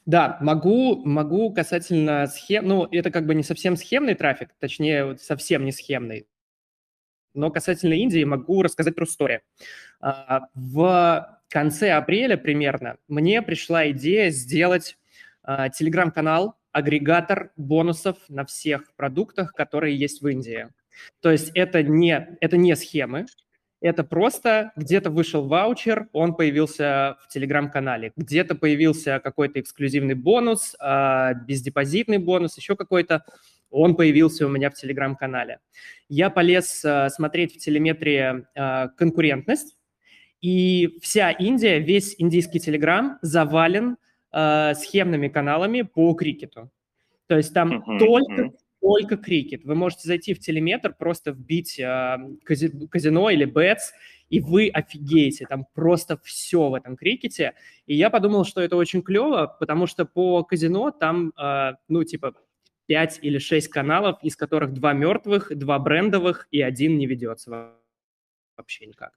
Да, 0.05 0.37
могу, 0.41 1.05
могу 1.05 1.53
касательно 1.53 2.25
схем, 2.27 2.67
ну, 2.67 2.85
это 2.85 3.11
как 3.11 3.27
бы 3.27 3.35
не 3.35 3.43
совсем 3.43 3.75
схемный 3.75 4.15
трафик, 4.15 4.49
точнее, 4.59 5.17
совсем 5.17 5.63
не 5.63 5.71
схемный. 5.71 6.27
Но 7.33 7.51
касательно 7.51 7.93
Индии 7.93 8.23
могу 8.23 8.61
рассказать 8.63 8.95
про 8.95 9.05
историю. 9.05 9.41
А, 9.99 10.47
в 10.55 11.39
конце 11.49 11.91
апреля 11.91 12.35
примерно 12.35 12.97
мне 13.07 13.41
пришла 13.41 13.89
идея 13.91 14.31
сделать 14.31 14.97
а, 15.43 15.69
телеграм-канал, 15.69 16.57
агрегатор 16.71 17.51
бонусов 17.55 18.17
на 18.27 18.45
всех 18.45 18.93
продуктах, 18.95 19.53
которые 19.53 19.95
есть 19.97 20.21
в 20.21 20.27
Индии. 20.27 20.69
То 21.21 21.31
есть 21.31 21.51
это 21.53 21.83
не, 21.83 22.37
это 22.41 22.57
не 22.57 22.75
схемы, 22.75 23.25
это 23.81 24.03
просто 24.03 24.71
где-то 24.75 25.09
вышел 25.09 25.47
ваучер, 25.47 26.07
он 26.13 26.35
появился 26.35 27.17
в 27.21 27.27
телеграм-канале, 27.27 28.13
где-то 28.15 28.53
появился 28.55 29.19
какой-то 29.19 29.59
эксклюзивный 29.59 30.13
бонус, 30.13 30.75
э, 30.79 31.33
бездепозитный 31.47 32.19
бонус, 32.19 32.55
еще 32.57 32.75
какой-то, 32.75 33.25
он 33.71 33.95
появился 33.95 34.45
у 34.45 34.49
меня 34.49 34.69
в 34.69 34.75
телеграм-канале. 34.75 35.59
Я 36.09 36.29
полез 36.29 36.85
э, 36.85 37.09
смотреть 37.09 37.55
в 37.55 37.57
телеметрии 37.57 38.45
э, 38.53 38.89
конкурентность, 38.95 39.77
и 40.41 40.97
вся 41.01 41.31
Индия, 41.31 41.79
весь 41.79 42.15
индийский 42.17 42.59
телеграм 42.59 43.19
завален 43.21 43.97
схемными 44.31 45.27
каналами 45.27 45.81
по 45.81 46.13
крикету. 46.13 46.71
То 47.27 47.35
есть 47.35 47.53
там 47.53 47.73
uh-huh, 47.73 47.99
только 47.99 48.51
только 48.81 49.17
крикет. 49.17 49.63
Вы 49.63 49.75
можете 49.75 50.07
зайти 50.07 50.33
в 50.33 50.39
телеметр, 50.39 50.93
просто 50.97 51.31
вбить 51.31 51.79
э, 51.79 52.17
казино 52.43 53.29
или 53.29 53.45
бетс, 53.45 53.91
и 54.29 54.39
вы 54.39 54.69
офигеете, 54.69 55.45
там 55.45 55.65
просто 55.73 56.17
все 56.23 56.69
в 56.69 56.73
этом 56.73 56.95
крикете. 56.95 57.53
И 57.85 57.95
я 57.95 58.09
подумал, 58.09 58.43
что 58.43 58.61
это 58.61 58.75
очень 58.75 59.01
клево, 59.01 59.55
потому 59.59 59.87
что 59.87 60.05
по 60.05 60.43
казино 60.43 60.91
там, 60.91 61.31
э, 61.37 61.73
ну, 61.87 62.03
типа, 62.03 62.33
5 62.87 63.19
или 63.21 63.37
6 63.37 63.67
каналов, 63.69 64.21
из 64.23 64.35
которых 64.35 64.73
два 64.73 64.93
мертвых, 64.93 65.55
два 65.57 65.79
брендовых 65.79 66.47
и 66.51 66.61
один 66.61 66.97
не 66.97 67.05
ведется 67.05 67.73
вообще 68.57 68.85
никак. 68.85 69.13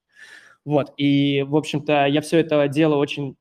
Вот, 0.65 0.95
и, 0.97 1.43
в 1.43 1.57
общем-то, 1.57 2.07
я 2.07 2.21
все 2.21 2.39
это 2.39 2.67
дело 2.69 2.97
очень 2.97 3.37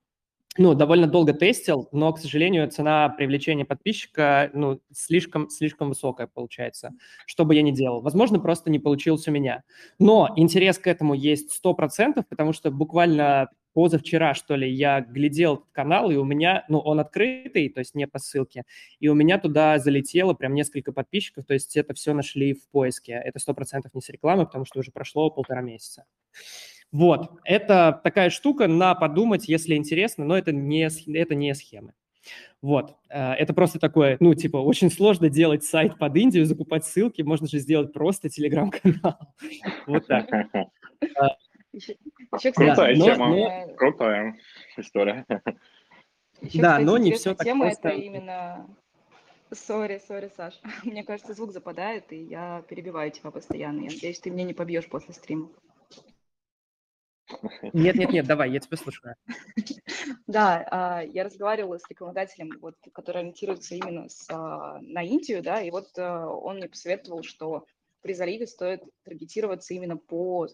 ну, 0.57 0.73
довольно 0.75 1.07
долго 1.07 1.33
тестил, 1.33 1.89
но, 1.91 2.13
к 2.13 2.19
сожалению, 2.19 2.69
цена 2.69 3.09
привлечения 3.09 3.65
подписчика, 3.65 4.51
ну, 4.53 4.79
слишком, 4.91 5.49
слишком 5.49 5.89
высокая 5.89 6.27
получается, 6.27 6.91
что 7.25 7.45
бы 7.45 7.55
я 7.55 7.61
ни 7.61 7.71
делал. 7.71 8.01
Возможно, 8.01 8.39
просто 8.39 8.69
не 8.69 8.79
получилось 8.79 9.27
у 9.27 9.31
меня. 9.31 9.63
Но 9.99 10.31
интерес 10.35 10.77
к 10.77 10.87
этому 10.87 11.13
есть 11.13 11.59
100%, 11.63 12.23
потому 12.29 12.53
что 12.53 12.71
буквально 12.71 13.49
позавчера, 13.73 14.33
что 14.35 14.55
ли, 14.55 14.71
я 14.71 15.01
глядел 15.01 15.55
этот 15.55 15.71
канал, 15.71 16.11
и 16.11 16.15
у 16.15 16.23
меня, 16.23 16.63
ну, 16.69 16.79
он 16.79 16.99
открытый, 16.99 17.69
то 17.69 17.79
есть 17.79 17.95
не 17.95 18.07
по 18.07 18.19
ссылке, 18.19 18.63
и 18.99 19.07
у 19.07 19.15
меня 19.15 19.39
туда 19.39 19.79
залетело 19.79 20.33
прям 20.33 20.53
несколько 20.53 20.91
подписчиков, 20.91 21.45
то 21.45 21.53
есть 21.53 21.75
это 21.75 21.93
все 21.93 22.13
нашли 22.13 22.53
в 22.53 22.67
поиске. 22.69 23.13
Это 23.13 23.39
100% 23.39 23.89
не 23.93 24.01
с 24.01 24.09
рекламы, 24.09 24.45
потому 24.45 24.65
что 24.65 24.79
уже 24.79 24.91
прошло 24.91 25.29
полтора 25.29 25.61
месяца. 25.61 26.05
Вот, 26.93 27.31
это 27.43 27.99
такая 28.03 28.29
штука 28.29 28.67
на 28.67 28.93
подумать, 28.93 29.49
если 29.49 29.73
интересно, 29.73 30.25
но 30.25 30.37
это 30.37 30.51
не, 30.51 30.87
это 31.17 31.33
не 31.33 31.53
схемы. 31.55 31.93
Вот. 32.61 32.95
Э, 33.09 33.33
это 33.33 33.53
просто 33.53 33.79
такое, 33.79 34.15
ну, 34.19 34.35
типа, 34.35 34.57
очень 34.57 34.91
сложно 34.91 35.27
делать 35.27 35.63
сайт 35.63 35.97
под 35.97 36.15
Индию, 36.15 36.45
закупать 36.45 36.85
ссылки, 36.85 37.23
можно 37.23 37.47
же 37.47 37.57
сделать 37.57 37.91
просто 37.91 38.29
телеграм-канал. 38.29 39.17
Вот 39.87 40.07
так. 40.07 40.29
Крутая 42.55 42.95
тема, 42.95 43.67
крутая 43.75 44.37
история. 44.77 45.25
да, 46.53 46.77
но 46.79 46.97
не 46.99 47.13
все 47.13 47.33
так 47.33 47.45
тема 47.45 47.67
это 47.67 47.89
именно... 47.89 48.67
Сори, 49.51 49.99
сори, 50.07 50.31
Саш. 50.35 50.59
Мне 50.83 51.03
кажется, 51.03 51.33
звук 51.33 51.51
западает, 51.51 52.11
и 52.13 52.23
я 52.23 52.63
перебиваю 52.69 53.11
тебя 53.11 53.31
постоянно. 53.31 53.81
Я 53.81 53.89
надеюсь, 53.89 54.19
ты 54.19 54.29
меня 54.29 54.43
не 54.45 54.53
побьешь 54.53 54.87
после 54.87 55.13
стрима. 55.13 55.49
Нет, 57.73 57.95
нет, 57.95 58.11
нет, 58.11 58.25
давай, 58.25 58.51
я 58.51 58.59
тебя 58.59 58.77
слушаю. 58.77 59.15
Да, 60.27 60.65
а, 60.71 61.01
я 61.03 61.23
разговаривала 61.23 61.77
с 61.77 61.87
рекламодателем, 61.89 62.51
вот, 62.59 62.75
который 62.93 63.21
ориентируется 63.21 63.75
именно 63.75 64.09
с, 64.09 64.27
а, 64.29 64.79
на 64.81 65.03
Индию, 65.03 65.41
да, 65.41 65.61
и 65.61 65.71
вот 65.71 65.87
а, 65.97 66.27
он 66.27 66.57
мне 66.57 66.67
посоветовал, 66.67 67.23
что 67.23 67.65
при 68.01 68.13
заливе 68.13 68.47
стоит 68.47 68.83
таргетироваться 69.05 69.73
именно 69.73 69.95
по, 69.95 70.47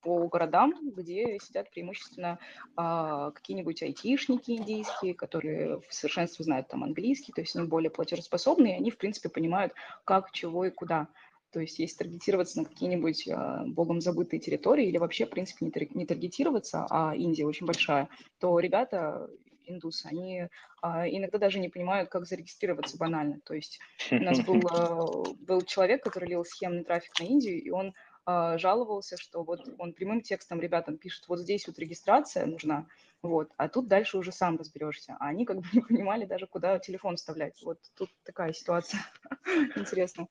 по 0.00 0.26
городам, 0.26 0.74
где 0.90 1.38
сидят 1.38 1.70
преимущественно 1.70 2.40
какие-нибудь 2.74 3.84
айтишники 3.84 4.50
индийские, 4.50 5.14
которые 5.14 5.78
в 5.78 5.94
совершенстве 5.94 6.44
знают 6.44 6.66
там 6.66 6.82
английский, 6.82 7.32
то 7.32 7.40
есть 7.40 7.54
они 7.54 7.68
более 7.68 7.90
платежеспособные, 7.90 8.74
и 8.74 8.76
они, 8.78 8.90
в 8.90 8.98
принципе, 8.98 9.28
понимают, 9.28 9.72
как, 10.04 10.32
чего 10.32 10.64
и 10.64 10.70
куда. 10.70 11.06
То 11.52 11.60
есть 11.60 11.78
если 11.78 11.98
таргетироваться 11.98 12.58
на 12.58 12.64
какие-нибудь 12.64 13.28
э, 13.28 13.64
богом 13.66 14.00
забытые 14.00 14.40
территории 14.40 14.88
или 14.88 14.96
вообще, 14.96 15.26
в 15.26 15.30
принципе, 15.30 15.70
не, 15.94 16.06
таргетироваться, 16.06 16.86
а 16.88 17.14
Индия 17.14 17.44
очень 17.44 17.66
большая, 17.66 18.08
то 18.40 18.58
ребята, 18.58 19.28
индусы, 19.64 20.06
они 20.06 20.40
э, 20.40 20.48
иногда 20.82 21.38
даже 21.38 21.58
не 21.58 21.68
понимают, 21.68 22.08
как 22.08 22.26
зарегистрироваться 22.26 22.96
банально. 22.96 23.40
То 23.44 23.54
есть 23.54 23.80
у 24.10 24.16
нас 24.16 24.40
был, 24.40 24.60
э, 24.60 25.34
был 25.40 25.62
человек, 25.62 26.02
который 26.02 26.30
лил 26.30 26.44
схемный 26.44 26.84
трафик 26.84 27.20
на 27.20 27.24
Индию, 27.24 27.62
и 27.62 27.70
он 27.70 27.94
жаловался, 28.24 29.16
что 29.16 29.42
вот 29.42 29.68
он 29.78 29.94
прямым 29.94 30.20
текстом 30.20 30.60
ребятам 30.60 30.96
пишет, 30.96 31.24
вот 31.26 31.40
здесь 31.40 31.66
вот 31.66 31.76
регистрация 31.80 32.46
нужна, 32.46 32.86
вот, 33.22 33.52
а 33.56 33.68
тут 33.68 33.86
дальше 33.86 34.18
уже 34.18 34.32
сам 34.32 34.58
разберешься. 34.58 35.16
А 35.20 35.28
они 35.28 35.46
как 35.46 35.58
бы 35.58 35.62
не 35.72 35.80
понимали 35.80 36.24
даже, 36.24 36.46
куда 36.46 36.78
телефон 36.78 37.16
вставлять. 37.16 37.60
Вот 37.62 37.78
тут 37.96 38.10
такая 38.24 38.52
ситуация. 38.52 39.00
Интересно. 39.76 40.26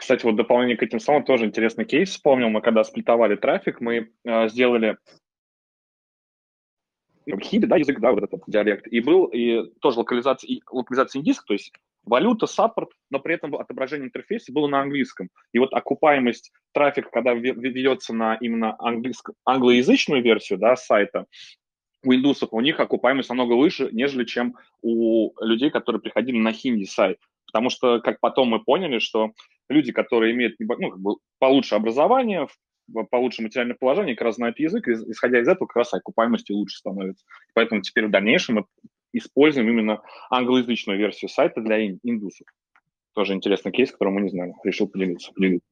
Кстати, 0.00 0.24
вот 0.24 0.34
дополнение 0.34 0.78
к 0.78 0.82
этим 0.82 0.98
словам 0.98 1.24
тоже 1.24 1.44
интересный 1.44 1.84
кейс 1.84 2.08
вспомнил. 2.08 2.48
Мы 2.48 2.62
когда 2.62 2.84
сплитовали 2.84 3.36
трафик, 3.36 3.82
мы 3.82 4.10
э, 4.24 4.48
сделали 4.48 4.96
хиби, 7.42 7.66
да, 7.66 7.76
язык, 7.76 8.00
да, 8.00 8.12
вот 8.12 8.24
этот 8.24 8.42
диалект, 8.46 8.86
и 8.86 9.00
был 9.00 9.26
и 9.26 9.70
тоже 9.80 9.98
локализация, 9.98 10.48
и 10.48 10.62
локализация 10.70 11.20
индийская, 11.20 11.46
то 11.48 11.52
есть 11.52 11.72
валюта, 12.04 12.46
саппорт, 12.46 12.88
но 13.10 13.20
при 13.20 13.34
этом 13.34 13.54
отображение 13.54 14.06
интерфейса 14.06 14.54
было 14.54 14.68
на 14.68 14.80
английском. 14.80 15.28
И 15.52 15.58
вот 15.58 15.74
окупаемость 15.74 16.50
трафика, 16.72 17.10
когда 17.10 17.34
ведется 17.34 18.14
на 18.14 18.36
именно 18.36 18.74
английско- 18.80 19.34
англоязычную 19.44 20.22
версию 20.22 20.60
да, 20.60 20.76
сайта, 20.76 21.26
у 22.02 22.14
индусов, 22.14 22.54
у 22.54 22.60
них 22.62 22.80
окупаемость 22.80 23.28
намного 23.28 23.52
выше, 23.52 23.90
нежели 23.92 24.24
чем 24.24 24.56
у 24.80 25.32
людей, 25.44 25.68
которые 25.70 26.00
приходили 26.00 26.38
на 26.38 26.54
хинди 26.54 26.84
сайт. 26.84 27.18
Потому 27.44 27.68
что, 27.68 28.00
как 28.00 28.18
потом 28.20 28.48
мы 28.48 28.64
поняли, 28.64 28.98
что 28.98 29.32
люди, 29.70 29.92
которые 29.92 30.32
имеют 30.32 30.56
ну, 30.58 30.90
как 30.90 31.00
бы 31.00 31.16
получше 31.38 31.74
образование, 31.74 32.46
получше 33.10 33.42
материальное 33.42 33.76
положение, 33.78 34.16
как 34.16 34.26
раз 34.26 34.36
знают 34.36 34.58
язык, 34.58 34.88
и, 34.88 34.92
исходя 34.92 35.40
из 35.40 35.48
этого, 35.48 35.66
как 35.66 35.76
раз 35.76 35.94
окупаемости 35.94 36.52
лучше 36.52 36.78
становится. 36.78 37.24
Поэтому 37.54 37.80
теперь 37.82 38.06
в 38.06 38.10
дальнейшем 38.10 38.56
мы 38.56 38.64
используем 39.12 39.68
именно 39.68 40.02
англоязычную 40.30 40.98
версию 40.98 41.28
сайта 41.28 41.60
для 41.60 41.84
индусов. 41.86 42.46
Тоже 43.14 43.34
интересный 43.34 43.72
кейс, 43.72 43.90
который 43.90 44.12
мы 44.12 44.20
не 44.22 44.30
знаем. 44.30 44.54
Решил 44.64 44.88
поделиться. 44.88 45.32
поделиться. 45.32 45.66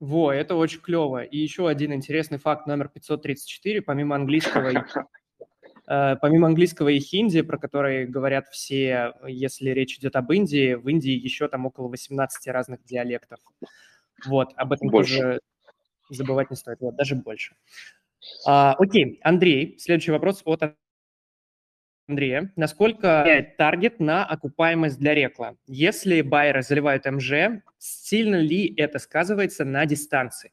Во, 0.00 0.32
это 0.32 0.54
очень 0.54 0.80
клево. 0.80 1.22
И 1.22 1.36
еще 1.36 1.68
один 1.68 1.92
интересный 1.92 2.38
факт 2.38 2.66
номер 2.66 2.88
534, 2.88 3.82
помимо 3.82 4.16
английского 4.16 4.70
помимо 6.20 6.46
английского 6.46 6.88
и 6.88 7.00
хинди, 7.00 7.42
про 7.42 7.58
которые 7.58 8.06
говорят 8.06 8.46
все, 8.48 9.14
если 9.26 9.70
речь 9.70 9.98
идет 9.98 10.14
об 10.14 10.30
Индии, 10.30 10.74
в 10.74 10.88
Индии 10.88 11.10
еще 11.10 11.48
там 11.48 11.66
около 11.66 11.88
18 11.88 12.46
разных 12.48 12.84
диалектов. 12.84 13.40
Вот, 14.26 14.52
об 14.54 14.72
этом 14.72 14.88
больше. 14.88 15.16
тоже 15.16 15.40
забывать 16.10 16.50
не 16.50 16.56
стоит, 16.56 16.80
вот, 16.80 16.94
даже 16.94 17.16
больше. 17.16 17.56
А, 18.46 18.74
окей, 18.78 19.18
Андрей, 19.22 19.78
следующий 19.78 20.12
вопрос 20.12 20.42
от 20.44 20.76
Андрея. 22.08 22.52
Насколько 22.56 23.54
таргет 23.56 23.98
на 23.98 24.24
окупаемость 24.24 24.98
для 24.98 25.14
рекла? 25.14 25.56
Если 25.66 26.20
байеры 26.22 26.62
заливают 26.62 27.06
МЖ, 27.06 27.62
сильно 27.78 28.36
ли 28.36 28.72
это 28.76 28.98
сказывается 28.98 29.64
на 29.64 29.86
дистанции? 29.86 30.52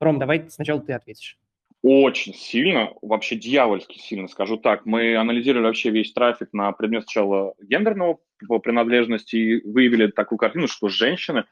Ром, 0.00 0.18
давай 0.18 0.48
сначала 0.50 0.80
ты 0.80 0.92
ответишь. 0.92 1.38
Очень 1.82 2.34
сильно, 2.34 2.92
вообще 3.02 3.36
дьявольски 3.36 3.98
сильно, 3.98 4.26
скажу 4.26 4.56
так. 4.56 4.84
Мы 4.84 5.16
анализировали 5.16 5.66
вообще 5.66 5.90
весь 5.90 6.12
трафик 6.12 6.48
на 6.52 6.72
предмет 6.72 7.04
сначала 7.04 7.54
гендерного 7.60 8.18
принадлежности 8.62 9.36
и 9.36 9.70
выявили 9.70 10.08
такую 10.08 10.38
картину, 10.38 10.66
что 10.66 10.88
женщины 10.88 11.44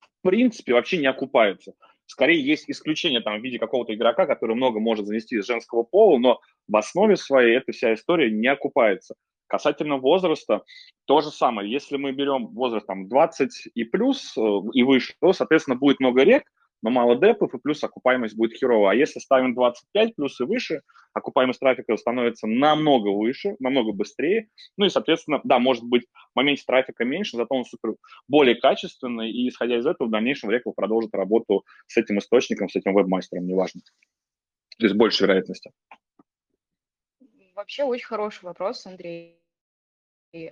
в 0.00 0.28
принципе 0.28 0.74
вообще 0.74 0.98
не 0.98 1.06
окупаются. 1.06 1.72
Скорее 2.04 2.44
есть 2.44 2.68
исключение 2.68 3.20
там 3.20 3.40
в 3.40 3.42
виде 3.42 3.58
какого-то 3.58 3.94
игрока, 3.94 4.26
который 4.26 4.54
много 4.54 4.80
может 4.80 5.06
занести 5.06 5.36
из 5.36 5.46
женского 5.46 5.82
пола, 5.84 6.18
но 6.18 6.40
в 6.68 6.76
основе 6.76 7.16
своей 7.16 7.56
эта 7.56 7.72
вся 7.72 7.94
история 7.94 8.30
не 8.30 8.48
окупается. 8.48 9.14
Касательно 9.46 9.96
возраста, 9.96 10.62
то 11.06 11.22
же 11.22 11.30
самое. 11.30 11.70
Если 11.70 11.96
мы 11.96 12.12
берем 12.12 12.48
возраст 12.48 12.86
там 12.86 13.08
20 13.08 13.68
и 13.74 13.84
плюс 13.84 14.36
э, 14.36 14.40
и 14.74 14.82
выше, 14.82 15.14
то, 15.20 15.32
соответственно, 15.32 15.76
будет 15.76 16.00
много 16.00 16.22
рек, 16.22 16.44
но 16.82 16.90
мало 16.90 17.16
депов, 17.16 17.54
и 17.54 17.58
плюс 17.58 17.82
окупаемость 17.82 18.36
будет 18.36 18.58
херовая. 18.58 18.92
А 18.92 18.94
если 18.94 19.18
ставим 19.18 19.54
25 19.54 20.16
плюс 20.16 20.40
и 20.40 20.44
выше, 20.44 20.82
окупаемость 21.12 21.60
трафика 21.60 21.96
становится 21.96 22.46
намного 22.46 23.08
выше, 23.08 23.56
намного 23.58 23.92
быстрее. 23.92 24.48
Ну 24.76 24.86
и, 24.86 24.88
соответственно, 24.88 25.40
да, 25.44 25.58
может 25.58 25.84
быть, 25.84 26.04
в 26.32 26.36
моменте 26.36 26.62
трафика 26.66 27.04
меньше, 27.04 27.36
зато 27.36 27.54
он 27.54 27.64
супер 27.64 27.94
более 28.28 28.54
качественный, 28.54 29.30
и 29.30 29.48
исходя 29.48 29.78
из 29.78 29.86
этого 29.86 30.08
в 30.08 30.10
дальнейшем 30.10 30.50
Рекл 30.50 30.72
продолжит 30.72 31.14
работу 31.14 31.64
с 31.86 31.96
этим 31.96 32.18
источником, 32.18 32.68
с 32.68 32.76
этим 32.76 32.94
веб-мастером, 32.94 33.46
неважно. 33.46 33.80
То 34.78 34.86
есть 34.86 34.96
больше 34.96 35.24
вероятности. 35.24 35.72
Вообще 37.54 37.84
очень 37.84 38.06
хороший 38.06 38.44
вопрос, 38.44 38.86
Андрей. 38.86 39.39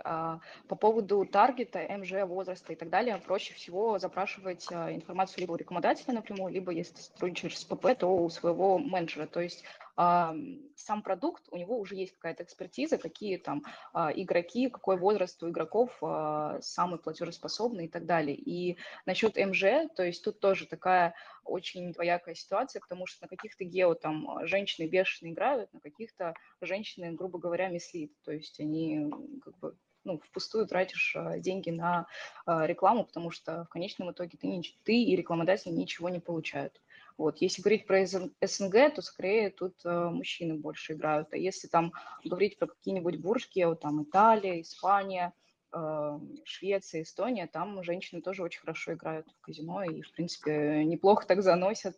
А, 0.03 0.41
по 0.67 0.75
поводу 0.75 1.25
таргета, 1.25 1.87
МЖ, 1.89 2.25
возраста 2.27 2.73
и 2.73 2.77
так 2.77 2.91
далее, 2.91 3.17
проще 3.25 3.55
всего 3.55 3.99
запрашивать 4.01 4.67
а, 4.73 4.93
информацию 4.93 5.41
либо 5.41 5.53
у 5.53 5.57
рекламодателя 5.57 6.15
напрямую, 6.15 6.53
либо 6.53 6.73
если 6.73 6.95
ты 6.95 7.03
сотрудничаешь 7.03 7.59
с 7.59 7.65
ПП, 7.65 7.97
то 7.97 8.09
у 8.09 8.29
своего 8.29 8.79
менеджера. 8.79 9.27
То 9.27 9.41
есть 9.41 9.63
сам 9.99 11.03
продукт, 11.03 11.49
у 11.51 11.57
него 11.57 11.77
уже 11.77 11.97
есть 11.97 12.13
какая-то 12.13 12.45
экспертиза, 12.45 12.99
какие 12.99 13.37
там 13.37 13.65
а, 13.93 14.13
игроки, 14.15 14.69
какой 14.69 14.97
возраст 14.97 15.43
у 15.43 15.51
игроков 15.51 15.91
а, 16.01 16.61
самый 16.61 17.01
платежеспособный 17.01 17.87
и 17.87 17.89
так 17.89 18.07
далее. 18.07 18.37
И 18.37 18.79
насчет 19.07 19.37
МЖ, 19.37 19.91
то 19.97 20.05
есть 20.05 20.23
тут 20.23 20.39
тоже 20.39 20.67
такая 20.67 21.15
очень 21.43 21.93
двоякая 21.93 22.37
ситуация, 22.37 22.79
потому 22.79 23.07
что 23.07 23.25
на 23.25 23.29
каких-то 23.29 23.65
гео 23.65 23.95
там 23.95 24.47
женщины 24.47 24.87
бешеные 24.87 25.33
играют, 25.33 25.73
на 25.73 25.81
каких-то 25.81 26.35
женщины, 26.61 27.13
грубо 27.13 27.41
говоря, 27.41 27.67
мислит. 27.69 28.13
То 28.23 28.31
есть 28.31 28.61
они 28.61 29.11
как 29.43 29.59
бы 29.59 29.77
ну, 30.05 30.21
впустую 30.21 30.69
тратишь 30.69 31.17
а, 31.17 31.41
деньги 31.41 31.71
на 31.71 32.07
рекламу, 32.47 33.05
потому 33.05 33.33
что 33.33 33.65
в 33.65 33.69
конечном 33.71 34.13
итоге 34.13 34.39
ты, 34.39 34.63
ты 34.85 35.03
и 35.03 35.17
рекламодатель 35.17 35.75
ничего 35.75 36.09
не 36.09 36.21
получают. 36.21 36.81
Вот. 37.19 37.39
Если 37.39 37.61
говорить 37.61 37.87
про 37.87 38.07
СНГ, 38.07 38.95
то 38.95 39.03
скорее 39.03 39.51
тут 39.51 39.75
э, 39.85 40.09
мужчины 40.09 40.55
больше 40.55 40.93
играют. 40.93 41.29
А 41.33 41.37
если 41.37 41.67
там 41.67 41.93
говорить 42.25 42.59
про 42.59 42.69
какие-нибудь 42.69 43.21
буржки, 43.21 43.65
вот 43.65 43.81
там 43.81 44.05
Италия, 44.05 44.61
Испания, 44.61 45.33
э, 45.73 46.19
Швеция, 46.45 47.03
Эстония, 47.03 47.49
там 47.49 47.83
женщины 47.83 48.23
тоже 48.23 48.45
очень 48.45 48.61
хорошо 48.61 48.95
играют 48.95 49.27
в 49.37 49.41
казино 49.41 49.83
и, 49.83 50.01
в 50.01 50.13
принципе, 50.13 50.85
неплохо 50.85 51.27
так 51.27 51.43
заносят. 51.43 51.97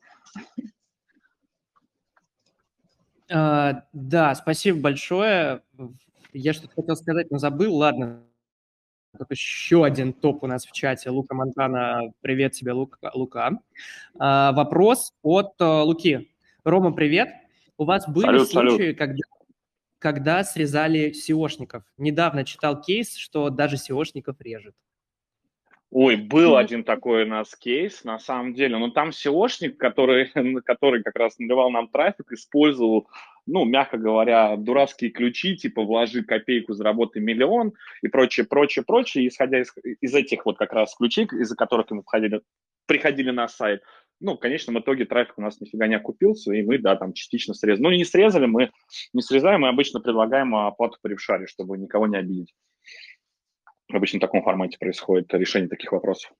А, 3.33 3.85
да, 3.93 4.35
спасибо 4.35 4.81
большое. 4.81 5.63
Я 6.33 6.53
что-то 6.55 6.75
хотел 6.75 6.97
сказать, 6.97 7.31
но 7.31 7.39
забыл. 7.39 7.77
Ладно, 7.77 8.25
Тут 9.21 9.33
еще 9.33 9.85
один 9.85 10.15
топ 10.15 10.43
у 10.45 10.47
нас 10.47 10.65
в 10.65 10.73
чате. 10.73 11.11
Лука 11.11 11.35
Монтана. 11.35 12.15
Привет 12.23 12.53
тебе, 12.53 12.73
Лука. 12.73 13.11
Лука. 13.13 13.51
А, 14.19 14.53
вопрос 14.53 15.13
от 15.21 15.53
а, 15.61 15.83
Луки. 15.83 16.33
Рома, 16.65 16.93
привет. 16.93 17.29
У 17.77 17.85
вас 17.85 18.09
были 18.09 18.25
салют, 18.25 18.49
случаи, 18.49 18.77
салют. 18.79 18.97
Когда, 18.97 19.23
когда 19.99 20.43
срезали 20.43 21.13
SEOшников? 21.13 21.83
Недавно 21.99 22.47
читал 22.47 22.81
кейс, 22.81 23.15
что 23.15 23.51
даже 23.51 23.77
SEOшников 23.77 24.37
режет. 24.39 24.75
Ой, 25.93 26.15
был 26.15 26.57
один 26.57 26.85
такой 26.85 27.25
у 27.25 27.27
нас 27.27 27.57
кейс, 27.57 28.05
на 28.05 28.21
самом 28.21 28.55
деле. 28.55 28.79
Но 28.79 28.91
там 28.91 29.09
SEOшник, 29.09 29.77
который, 29.77 30.31
который 30.65 31.03
как 31.03 31.17
раз 31.17 31.39
наливал 31.39 31.71
нам 31.71 31.89
трафик, 31.89 32.31
использовал, 32.31 33.09
ну, 33.47 33.65
мягко 33.65 33.99
говоря, 33.99 34.57
дурацкие 34.57 35.11
ключи, 35.11 35.57
типа 35.57 35.83
вложи 35.83 36.23
копейку, 36.23 36.75
заработай 36.75 37.21
миллион 37.21 37.73
и 38.03 38.09
прочее, 38.09 38.47
прочее, 38.47 38.85
прочее. 38.85 39.27
Исходя 39.27 39.61
из, 39.61 39.75
из 40.01 40.15
этих 40.15 40.47
вот 40.47 40.59
как 40.59 40.73
раз 40.73 40.95
ключей, 40.95 41.27
из-за 41.27 41.57
которых 41.57 41.91
мы 41.91 42.03
входили, 42.03 42.41
приходили 42.87 43.31
на 43.31 43.49
сайт, 43.49 43.83
ну, 44.21 44.37
в 44.37 44.39
конечном 44.39 44.79
итоге 44.79 45.07
трафик 45.07 45.39
у 45.39 45.43
нас 45.43 45.61
нифига 45.61 45.89
не 45.89 45.97
окупился, 45.97 46.53
и 46.53 46.63
мы, 46.63 46.79
да, 46.79 46.95
там 46.95 47.15
частично 47.15 47.55
срезали. 47.55 47.83
Ну, 47.83 47.91
не 47.91 48.05
срезали, 48.05 48.47
мы 48.47 48.71
не 49.13 49.23
срезаем, 49.23 49.63
мы 49.63 49.69
обычно 49.69 49.99
предлагаем 49.99 50.55
оплату 50.55 50.99
по 51.03 51.09
ревшаре, 51.09 51.47
чтобы 51.47 51.79
никого 51.79 52.07
не 52.07 52.19
обидеть. 52.19 52.55
Обычно 53.93 54.19
в 54.19 54.21
таком 54.21 54.43
формате 54.43 54.79
происходит 54.79 55.33
решение 55.35 55.69
таких 55.69 55.93
вопросов. 55.93 56.33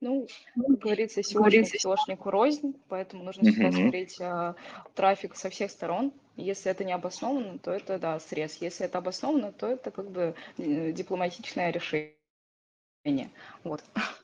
Ну, 0.00 0.26
как 0.54 0.78
говорится, 0.78 1.22
сегодня 1.22 1.62
SEOшнику 1.62 2.30
рознь, 2.30 2.74
поэтому 2.88 3.24
нужно 3.24 3.50
всегда 3.50 3.72
смотреть 3.72 4.20
э, 4.20 4.54
трафик 4.94 5.34
со 5.36 5.48
всех 5.48 5.70
сторон. 5.70 6.12
Если 6.36 6.70
это 6.70 6.84
не 6.84 6.92
обосновано, 6.92 7.58
то 7.58 7.70
это, 7.70 7.98
да, 7.98 8.20
срез. 8.20 8.56
Если 8.60 8.84
это 8.84 8.98
обосновано, 8.98 9.52
то 9.52 9.66
это 9.66 9.90
как 9.90 10.10
бы 10.10 10.34
дипломатичное 10.58 11.70
решение. 11.72 13.30
Вот. 13.64 13.82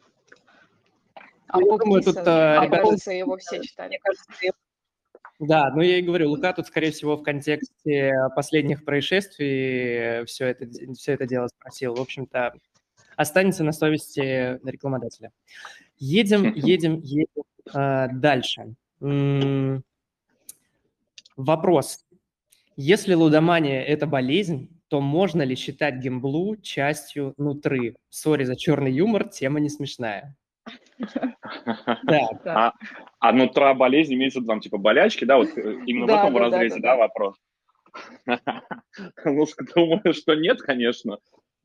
А 1.49 1.61
я 1.61 1.67
думаю, 1.77 2.03
тут, 2.03 2.17
а, 2.17 2.65
ребята... 2.65 3.11
его 3.13 3.37
все 3.37 3.63
читали. 3.63 3.89
Мне 3.89 3.99
кажется, 3.99 4.33
да, 5.43 5.73
ну 5.75 5.83
я 5.83 5.99
и 5.99 6.03
говорю, 6.03 6.31
Лука 6.31 6.53
тут, 6.53 6.69
скорее 6.69 6.93
всего, 6.93 7.17
в 7.17 7.25
контексте 7.25 8.15
последних 8.37 8.85
происшествий 8.85 10.25
все 10.25 10.47
это, 10.47 10.69
все 10.95 11.13
это 11.15 11.27
дело 11.27 11.49
спросил. 11.49 11.97
В 11.97 12.01
общем-то, 12.01 12.55
останется 13.17 13.65
на 13.65 13.73
совести 13.73 14.61
рекламодателя. 14.65 15.33
Едем, 15.99 16.53
едем, 16.55 17.01
едем 17.01 17.43
э, 17.75 18.09
дальше. 18.13 18.75
М-м- 19.01 19.83
вопрос. 21.37 22.07
Если 22.77 23.15
лудомания– 23.15 23.83
это 23.85 24.07
болезнь, 24.07 24.81
то 24.87 25.01
можно 25.01 25.43
ли 25.43 25.57
считать 25.57 25.97
гемблу 25.97 26.55
частью 26.55 27.35
нутры? 27.37 27.97
Сори 28.11 28.45
за 28.45 28.55
черный 28.55 28.93
юмор, 28.93 29.29
тема 29.29 29.59
не 29.59 29.71
смешная. 29.71 30.37
А, 32.47 32.73
а 33.23 33.33
нутра 33.33 33.73
болезнь 33.73 34.15
имеется 34.15 34.43
там 34.43 34.61
типа 34.61 34.79
болячки, 34.79 35.25
да, 35.25 35.39
вот 35.39 35.57
э, 35.57 35.79
именно 35.87 36.07
в 36.07 36.11
этом 36.11 36.37
разрезе, 36.37 36.81
да, 36.81 36.97
вопрос? 36.97 37.37
Ну, 39.25 39.47
думаю, 39.77 40.13
что 40.13 40.35
нет, 40.35 40.61
конечно. 40.61 41.19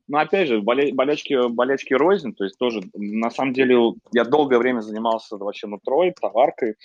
Но 0.06 0.18
опять 0.18 0.46
же, 0.46 0.62
болячки, 0.62 1.48
болячки 1.48 1.94
рознь, 1.94 2.32
то 2.32 2.44
есть 2.44 2.56
тоже, 2.58 2.80
на 2.94 3.30
самом 3.30 3.54
деле, 3.54 3.76
я 4.12 4.24
долгое 4.24 4.58
время 4.58 4.80
занимался 4.82 5.36
вообще 5.36 5.66
нутрой, 5.66 6.14
товаркой, 6.18 6.76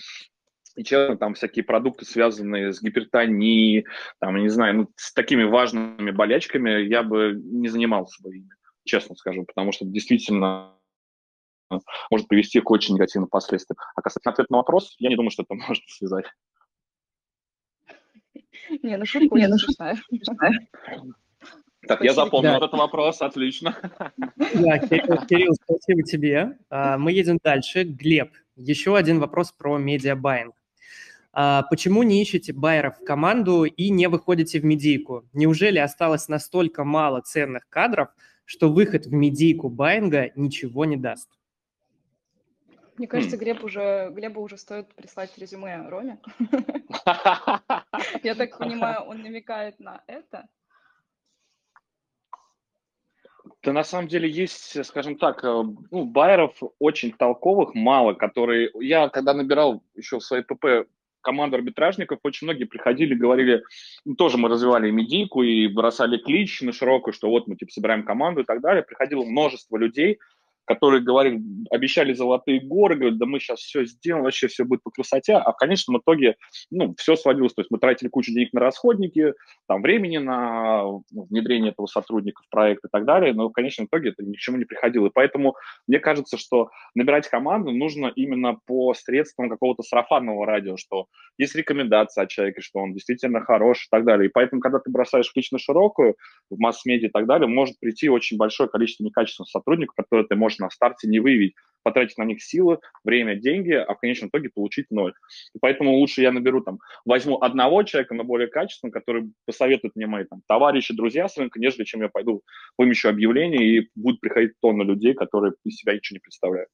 и 0.75 0.83
честно, 0.83 1.17
там 1.17 1.35
всякие 1.35 1.63
продукты, 1.63 2.05
связанные 2.05 2.73
с 2.73 2.81
гипертонией, 2.81 3.85
там, 4.19 4.41
не 4.41 4.49
знаю, 4.49 4.75
ну, 4.75 4.89
с 4.95 5.13
такими 5.13 5.43
важными 5.43 6.09
болячками 6.09 6.81
я 6.81 7.03
бы 7.03 7.39
не 7.43 7.67
занимался 7.67 8.23
бы 8.23 8.37
ими, 8.37 8.49
честно 8.85 9.15
скажу, 9.15 9.45
потому 9.45 9.71
что 9.71 9.85
действительно 9.85 10.73
может 12.09 12.27
привести 12.27 12.59
к 12.59 12.69
очень 12.71 12.95
негативным 12.95 13.29
последствиям. 13.29 13.77
А 13.95 14.01
касательно 14.01 14.33
ответа 14.33 14.51
на 14.51 14.57
вопрос, 14.57 14.95
я 14.99 15.09
не 15.09 15.15
думаю, 15.15 15.31
что 15.31 15.43
это 15.43 15.53
можно 15.67 15.83
связать. 15.87 16.25
Не, 18.83 18.97
ну 18.97 19.05
шутка 19.05 19.35
не, 19.35 19.47
ну 19.47 19.57
смешная. 19.57 19.97
Так, 21.87 22.01
я 22.01 22.13
запомнил 22.13 22.51
да. 22.51 22.57
этот 22.57 22.73
вопрос, 22.73 23.21
отлично. 23.21 23.75
Да, 24.17 24.79
Кирилл, 24.79 25.25
Кирилл, 25.27 25.53
спасибо 25.63 26.03
тебе. 26.03 26.57
А, 26.69 26.97
мы 26.97 27.11
едем 27.11 27.39
дальше. 27.43 27.83
Глеб, 27.83 28.31
еще 28.55 28.95
один 28.95 29.19
вопрос 29.19 29.51
про 29.51 29.77
медиабайинг. 29.77 30.55
А, 31.33 31.63
почему 31.63 32.03
не 32.03 32.21
ищете 32.21 32.53
байеров 32.53 32.99
в 32.99 33.05
команду 33.05 33.63
и 33.65 33.89
не 33.89 34.07
выходите 34.07 34.59
в 34.59 34.65
медийку? 34.65 35.27
Неужели 35.33 35.79
осталось 35.79 36.27
настолько 36.29 36.83
мало 36.83 37.21
ценных 37.21 37.67
кадров, 37.69 38.09
что 38.45 38.71
выход 38.71 39.05
в 39.07 39.11
медийку 39.11 39.69
байинга 39.69 40.31
ничего 40.35 40.85
не 40.85 40.95
даст? 40.95 41.29
Мне 42.97 43.07
кажется, 43.07 43.37
Глеб 43.37 43.63
уже, 43.63 44.09
Глебу 44.11 44.41
уже 44.41 44.57
стоит 44.57 44.93
прислать 44.95 45.37
резюме 45.37 45.87
Роме. 45.89 46.19
Я 48.23 48.35
так 48.35 48.57
понимаю, 48.57 49.01
он 49.01 49.21
намекает 49.21 49.79
на 49.79 50.03
это. 50.07 50.47
Да 53.63 53.71
на 53.71 53.83
самом 53.83 54.07
деле 54.09 54.29
есть, 54.29 54.85
скажем 54.85 55.17
так, 55.17 55.43
э, 55.43 55.63
ну, 55.91 56.05
байеров 56.05 56.57
очень 56.79 57.11
толковых 57.13 57.73
мало, 57.75 58.13
которые... 58.13 58.69
Я 58.79 59.09
когда 59.09 59.33
набирал 59.33 59.83
еще 59.95 60.19
в 60.19 60.23
своей 60.23 60.43
ПП 60.43 60.89
команду 61.21 61.55
арбитражников, 61.55 62.19
очень 62.23 62.45
многие 62.45 62.65
приходили, 62.65 63.15
говорили, 63.15 63.63
ну, 64.05 64.15
тоже 64.15 64.37
мы 64.37 64.49
развивали 64.49 64.91
медийку 64.91 65.43
и 65.43 65.67
бросали 65.67 66.17
клич 66.17 66.61
на 66.61 66.73
широкую, 66.73 67.13
что 67.13 67.29
вот 67.29 67.47
мы 67.47 67.55
типа 67.55 67.71
собираем 67.71 68.03
команду 68.03 68.41
и 68.41 68.45
так 68.45 68.61
далее. 68.61 68.83
Приходило 68.83 69.23
множество 69.23 69.77
людей, 69.77 70.19
которые 70.65 71.01
говорили, 71.01 71.41
обещали 71.69 72.13
золотые 72.13 72.61
горы, 72.61 72.95
говорят, 72.95 73.17
да 73.17 73.25
мы 73.25 73.39
сейчас 73.39 73.59
все 73.59 73.85
сделаем, 73.85 74.23
вообще 74.23 74.47
все 74.47 74.63
будет 74.63 74.83
по 74.83 74.91
красоте, 74.91 75.33
а 75.33 75.51
в 75.51 75.57
конечном 75.57 75.99
итоге, 75.99 76.35
ну, 76.71 76.95
все 76.97 77.15
сводилось, 77.15 77.53
то 77.53 77.61
есть 77.61 77.71
мы 77.71 77.79
тратили 77.79 78.09
кучу 78.09 78.31
денег 78.31 78.53
на 78.53 78.61
расходники, 78.61 79.33
там, 79.67 79.81
времени 79.81 80.17
на 80.17 80.83
ну, 80.83 81.03
внедрение 81.29 81.71
этого 81.71 81.87
сотрудника 81.87 82.41
в 82.43 82.49
проект 82.49 82.85
и 82.85 82.87
так 82.91 83.05
далее, 83.05 83.33
но 83.33 83.49
в 83.49 83.51
конечном 83.51 83.87
итоге 83.87 84.09
это 84.09 84.23
ни 84.23 84.35
к 84.35 84.39
чему 84.39 84.57
не 84.57 84.65
приходило, 84.65 85.07
и 85.07 85.11
поэтому 85.13 85.55
мне 85.87 85.99
кажется, 85.99 86.37
что 86.37 86.69
набирать 86.95 87.27
команду 87.27 87.71
нужно 87.71 88.07
именно 88.07 88.57
по 88.65 88.93
средствам 88.93 89.49
какого-то 89.49 89.83
сарафанного 89.83 90.45
радио, 90.45 90.77
что 90.77 91.07
есть 91.37 91.55
рекомендация 91.55 92.23
от 92.23 92.29
человека, 92.29 92.61
что 92.61 92.79
он 92.79 92.93
действительно 92.93 93.41
хорош 93.41 93.85
и 93.85 93.87
так 93.91 94.05
далее, 94.05 94.29
и 94.29 94.31
поэтому, 94.31 94.61
когда 94.61 94.79
ты 94.79 94.89
бросаешь 94.89 95.31
клич 95.31 95.51
на 95.51 95.59
широкую, 95.59 96.15
в 96.49 96.57
масс-медиа 96.57 97.07
и 97.07 97.11
так 97.11 97.25
далее, 97.25 97.47
может 97.47 97.79
прийти 97.79 98.09
очень 98.09 98.37
большое 98.37 98.69
количество 98.69 99.03
некачественных 99.03 99.49
сотрудников, 99.49 99.95
которые 99.95 100.25
ты 100.27 100.35
можешь 100.35 100.52
можешь 100.53 100.59
на 100.59 100.69
старте 100.69 101.07
не 101.07 101.19
выявить, 101.19 101.55
потратить 101.83 102.17
на 102.17 102.23
них 102.23 102.41
силы, 102.41 102.79
время, 103.03 103.35
деньги, 103.35 103.71
а 103.71 103.93
в 103.93 103.99
конечном 103.99 104.29
итоге 104.29 104.49
получить 104.49 104.89
ноль. 104.89 105.13
И 105.53 105.59
поэтому 105.59 105.91
лучше 105.91 106.21
я 106.21 106.31
наберу 106.31 106.61
там, 106.61 106.79
возьму 107.05 107.41
одного 107.41 107.83
человека, 107.83 108.15
но 108.15 108.23
более 108.23 108.47
качественного, 108.47 108.93
который 108.93 109.31
посоветует 109.45 109.95
мне 109.95 110.07
мои 110.07 110.25
там, 110.25 110.41
товарищи, 110.47 110.93
друзья 110.93 111.27
с 111.27 111.37
рынка, 111.37 111.59
нежели 111.59 111.83
чем 111.83 112.01
я 112.01 112.09
пойду 112.09 112.41
вымещу 112.77 113.09
объявление 113.09 113.65
и 113.65 113.89
будут 113.95 114.21
приходить 114.21 114.53
тонны 114.61 114.83
людей, 114.83 115.13
которые 115.13 115.53
из 115.65 115.75
себя 115.75 115.93
ничего 115.93 116.15
не 116.15 116.21
представляют. 116.21 116.69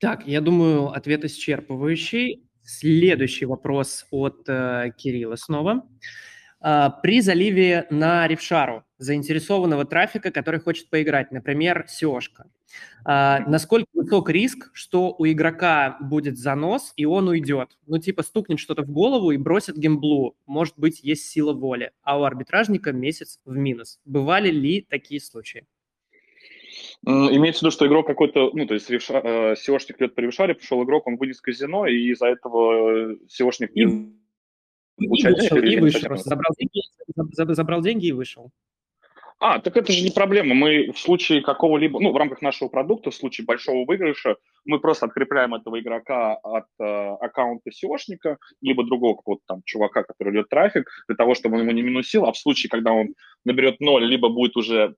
Так, 0.00 0.26
я 0.26 0.40
думаю, 0.40 0.88
ответ 0.88 1.24
исчерпывающий. 1.24 2.44
Следующий 2.62 3.46
вопрос 3.46 4.06
от 4.10 4.48
э, 4.48 4.92
Кирилла 4.96 5.36
снова. 5.36 5.88
А, 6.60 6.90
при 6.90 7.20
заливе 7.20 7.86
на 7.90 8.26
ревшару 8.26 8.84
заинтересованного 8.98 9.84
трафика, 9.84 10.32
который 10.32 10.60
хочет 10.60 10.90
поиграть, 10.90 11.30
например, 11.30 11.86
SEOшка. 11.88 12.46
А, 13.04 13.40
насколько 13.46 13.86
высок 13.94 14.28
риск, 14.28 14.70
что 14.72 15.14
у 15.16 15.26
игрока 15.26 15.96
будет 16.00 16.36
занос, 16.36 16.92
и 16.96 17.04
он 17.04 17.28
уйдет? 17.28 17.78
Ну, 17.86 17.98
типа 17.98 18.22
стукнет 18.22 18.58
что-то 18.58 18.82
в 18.82 18.90
голову 18.90 19.30
и 19.30 19.36
бросит 19.36 19.76
геймблу. 19.76 20.36
Может 20.46 20.74
быть, 20.76 21.00
есть 21.02 21.26
сила 21.26 21.52
воли. 21.52 21.92
А 22.02 22.18
у 22.18 22.24
арбитражника 22.24 22.92
месяц 22.92 23.40
в 23.44 23.56
минус. 23.56 24.00
Бывали 24.04 24.50
ли 24.50 24.84
такие 24.88 25.20
случаи? 25.20 25.64
Имеется 27.04 27.60
в 27.60 27.62
виду, 27.62 27.70
что 27.70 27.86
игрок 27.86 28.06
какой-то, 28.06 28.50
ну, 28.52 28.66
то 28.66 28.74
есть 28.74 28.90
ревша, 28.90 29.20
э, 29.22 29.54
идет 29.54 30.14
по 30.14 30.20
ревшаре, 30.20 30.54
пришел 30.54 30.82
игрок, 30.82 31.06
он 31.06 31.16
выйдет 31.16 31.36
из 31.36 31.40
казино, 31.40 31.86
и 31.86 32.10
из-за 32.10 32.26
этого 32.26 33.14
SEOшник 33.28 33.70
и 34.98 35.08
вышел, 35.08 35.56
и 35.56 35.76
вышел. 35.80 36.16
Забрал 36.16 36.52
деньги, 36.58 37.54
забрал 37.54 37.80
деньги 37.82 38.06
и 38.06 38.12
вышел. 38.12 38.50
А, 39.40 39.60
так 39.60 39.76
это 39.76 39.92
же 39.92 40.02
не 40.02 40.10
проблема. 40.10 40.54
Мы 40.54 40.90
в 40.90 40.98
случае 40.98 41.42
какого-либо, 41.42 42.00
ну, 42.00 42.12
в 42.12 42.16
рамках 42.16 42.42
нашего 42.42 42.68
продукта, 42.68 43.12
в 43.12 43.14
случае 43.14 43.44
большого 43.44 43.84
выигрыша, 43.86 44.36
мы 44.64 44.80
просто 44.80 45.06
открепляем 45.06 45.54
этого 45.54 45.78
игрока 45.78 46.34
от 46.34 46.66
э, 46.80 46.84
аккаунта 46.84 47.70
SEOшника, 47.70 48.38
либо 48.60 48.84
другого 48.84 49.14
какого-то 49.14 49.42
там 49.46 49.62
чувака, 49.64 50.02
который 50.02 50.32
идет 50.32 50.48
трафик, 50.48 50.90
для 51.06 51.16
того, 51.16 51.36
чтобы 51.36 51.54
он 51.54 51.62
ему 51.62 51.70
не 51.70 51.82
минусил, 51.82 52.24
а 52.24 52.32
в 52.32 52.38
случае, 52.38 52.68
когда 52.68 52.92
он 52.92 53.14
наберет 53.44 53.78
ноль, 53.78 54.04
либо 54.04 54.28
будет 54.28 54.56
уже 54.56 54.96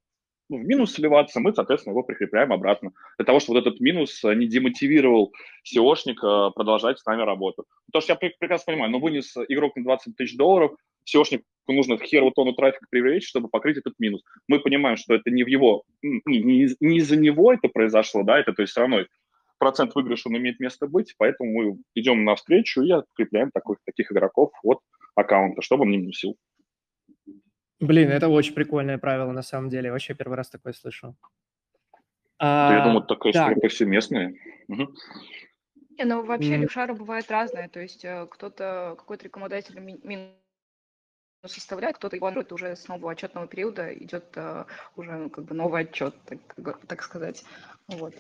ну, 0.51 0.59
в 0.59 0.65
минус 0.65 0.95
сливаться, 0.95 1.39
мы, 1.39 1.55
соответственно, 1.55 1.93
его 1.93 2.03
прикрепляем 2.03 2.53
обратно. 2.53 2.91
Для 3.17 3.25
того, 3.25 3.39
чтобы 3.39 3.61
вот 3.61 3.69
этот 3.69 3.81
минус 3.81 4.23
э, 4.25 4.35
не 4.35 4.47
демотивировал 4.47 5.33
SEOшника 5.65 6.51
продолжать 6.51 6.99
с 6.99 7.07
нами 7.07 7.23
работу. 7.23 7.65
Потому 7.87 8.03
что 8.03 8.13
я 8.13 8.17
прекрасно 8.17 8.73
понимаю, 8.73 8.91
но 8.91 8.99
ну, 8.99 9.05
вынес 9.05 9.37
игрок 9.49 9.77
на 9.77 9.85
20 9.85 10.17
тысяч 10.17 10.37
долларов, 10.37 10.73
SEOшнику 11.07 11.45
нужно 11.69 11.99
херу 11.99 12.33
тонну 12.33 12.53
трафика 12.53 12.85
привлечь, 12.91 13.29
чтобы 13.29 13.49
покрыть 13.49 13.79
этот 13.79 13.95
минус. 14.01 14.23
Мы 14.49 14.59
понимаем, 14.59 14.97
что 14.97 15.15
это 15.15 15.31
не 15.31 15.45
в 15.45 15.47
его, 15.47 15.85
не, 16.03 16.43
не, 16.43 16.69
не 16.81 16.97
из-за 16.99 17.17
него 17.17 17.53
это 17.53 17.69
произошло, 17.69 18.25
да, 18.25 18.41
это 18.41 18.53
то 18.53 18.63
есть 18.63 18.73
все 18.73 18.81
равно 18.81 19.05
процент 19.59 19.95
выигрыша 19.95 20.29
он 20.29 20.39
имеет 20.39 20.59
место 20.59 20.89
быть, 20.89 21.15
поэтому 21.17 21.53
мы 21.53 21.79
идем 21.95 22.25
навстречу 22.25 22.83
и 22.83 22.91
открепляем 22.91 23.53
таких, 23.53 23.77
таких 23.85 24.11
игроков 24.11 24.51
от 24.65 24.81
аккаунта, 25.15 25.63
чтобы 25.63 25.85
он 25.85 25.91
не 25.91 25.99
минусил. 25.99 26.37
Блин, 27.81 28.11
это 28.11 28.29
очень 28.29 28.55
прикольное 28.55 28.99
правило, 28.99 29.33
на 29.33 29.43
самом 29.43 29.71
деле. 29.71 29.91
Вообще 29.91 30.15
первый 30.15 30.37
раз 30.37 30.51
такое 30.51 30.73
слышу. 30.75 31.17
Да, 32.39 32.77
я 32.77 32.85
думаю, 32.85 33.03
такая 33.03 33.33
так. 33.33 33.61
повсеместная. 33.61 34.35
Угу. 34.69 34.95
Не, 35.99 36.05
ну 36.05 36.25
вообще 36.25 36.55
mm. 36.55 36.59
левшары 36.59 36.95
бывают 36.95 37.31
разные. 37.31 37.69
То 37.69 37.81
есть 37.81 38.05
э, 38.05 38.27
кто-то, 38.31 38.95
какой-то 38.99 39.25
рекомендатель 39.25 39.79
минус 39.79 40.31
составляет, 41.47 41.97
кто-то 41.97 42.17
его 42.17 42.33
уже 42.51 42.77
с 42.77 42.89
нового 42.89 43.13
отчетного 43.13 43.47
периода 43.47 43.93
идет 43.95 44.25
uh, 44.37 44.67
уже 44.97 45.13
ну, 45.13 45.31
как 45.31 45.45
бы 45.45 45.55
новый 45.55 45.83
отчет, 45.83 46.15
так, 46.27 46.87
так 46.87 47.03
сказать. 47.03 47.45
Вот. 47.89 48.15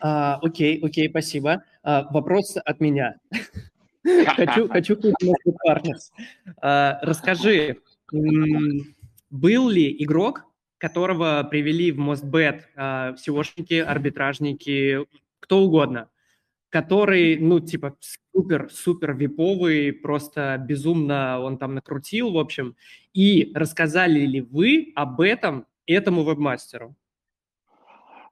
А, 0.00 0.38
окей, 0.42 0.80
окей, 0.84 1.08
спасибо. 1.10 1.64
А, 1.82 2.06
вопрос 2.12 2.56
от 2.56 2.80
меня. 2.80 3.18
хочу, 4.34 4.68
хочу 4.72 4.96
партнерс. 5.64 6.12
А, 6.60 6.98
расскажи, 7.02 7.78
был 9.30 9.68
ли 9.68 9.96
игрок, 10.02 10.44
которого 10.78 11.46
привели 11.50 11.92
в 11.92 11.98
Мостбет 11.98 12.68
а, 12.76 13.14
SEOшники, 13.14 13.80
арбитражники, 13.80 15.06
кто 15.40 15.60
угодно, 15.60 16.08
который, 16.68 17.38
ну, 17.38 17.60
типа, 17.60 17.96
супер-супер 18.34 19.14
виповый, 19.14 19.92
просто 19.92 20.62
безумно 20.66 21.40
он 21.40 21.58
там 21.58 21.74
накрутил, 21.74 22.32
в 22.32 22.38
общем, 22.38 22.76
и 23.14 23.50
рассказали 23.54 24.20
ли 24.20 24.40
вы 24.40 24.92
об 24.94 25.20
этом 25.20 25.66
этому 25.86 26.24
вебмастеру? 26.24 26.94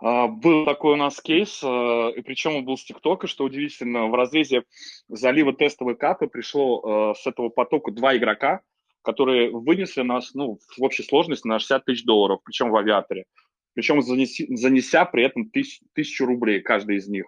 А, 0.05 0.29
был 0.29 0.67
такой 0.67 0.93
у 0.93 0.97
нас 0.97 1.19
кейс, 1.19 1.63
а, 1.65 2.11
и 2.11 2.21
причем 2.21 2.57
он 2.57 2.67
был 2.67 2.77
с 2.77 2.85
ТикТока, 2.85 3.27
что 3.27 3.45
удивительно, 3.45 4.09
в 4.09 4.15
разрезе 4.15 4.65
залива 5.09 5.55
тестовой 5.55 5.97
капы 5.97 6.27
пришло 6.27 6.83
а, 6.83 7.15
с 7.15 7.27
этого 7.27 7.49
потока 7.49 7.91
два 7.91 8.15
игрока, 8.15 8.61
которые 9.01 9.51
вынесли 9.51 10.03
нас 10.03 10.35
ну, 10.35 10.59
в 10.77 10.83
общей 10.83 11.05
сложности 11.05 11.47
на 11.47 11.59
60 11.59 11.87
тысяч 11.87 12.05
долларов, 12.05 12.41
причем 12.45 12.69
в 12.71 12.77
авиаторе. 12.77 13.25
Причем 13.73 14.03
занеси, 14.03 14.47
занеся 14.55 15.07
при 15.07 15.25
этом 15.25 15.49
тысяч, 15.49 15.81
тысячу 15.95 16.27
рублей 16.27 16.61
каждый 16.61 16.97
из 16.97 17.09
них. 17.09 17.25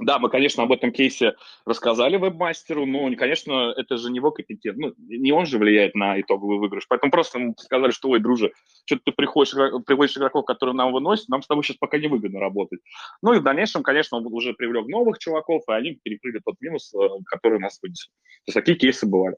Да, 0.00 0.18
мы, 0.18 0.30
конечно, 0.30 0.62
об 0.62 0.72
этом 0.72 0.92
кейсе 0.92 1.34
рассказали 1.66 2.16
вебмастеру, 2.16 2.86
но, 2.86 3.14
конечно, 3.16 3.72
это 3.76 3.96
же 3.96 4.10
не 4.10 4.16
его 4.16 4.30
компетент, 4.30 4.78
ну, 4.78 4.94
не 4.96 5.32
он 5.32 5.46
же 5.46 5.58
влияет 5.58 5.94
на 5.94 6.20
итоговый 6.20 6.58
выигрыш. 6.58 6.86
Поэтому 6.88 7.12
просто 7.12 7.38
ему 7.38 7.54
сказали, 7.58 7.90
что, 7.90 8.08
ой, 8.08 8.20
друже, 8.20 8.52
что-то 8.86 9.02
ты 9.06 9.12
приходишь, 9.12 9.52
приводишь 9.84 10.16
игроков, 10.16 10.44
которые 10.46 10.74
нам 10.74 10.92
выносят, 10.92 11.28
нам 11.28 11.42
с 11.42 11.46
тобой 11.46 11.64
сейчас 11.64 11.76
пока 11.76 11.98
не 11.98 12.08
выгодно 12.08 12.40
работать. 12.40 12.80
Ну 13.22 13.34
и 13.34 13.38
в 13.38 13.42
дальнейшем, 13.42 13.82
конечно, 13.82 14.18
он 14.18 14.26
уже 14.26 14.54
привлек 14.54 14.86
новых 14.88 15.18
чуваков, 15.18 15.62
и 15.68 15.72
они 15.72 15.98
перекрыли 16.02 16.40
тот 16.44 16.56
минус, 16.60 16.92
э, 16.94 16.98
который 17.26 17.58
у 17.58 17.60
нас 17.60 17.78
вынесли. 17.82 18.10
То 18.46 18.48
есть 18.48 18.54
такие 18.54 18.76
кейсы 18.78 19.06
бывали. 19.06 19.36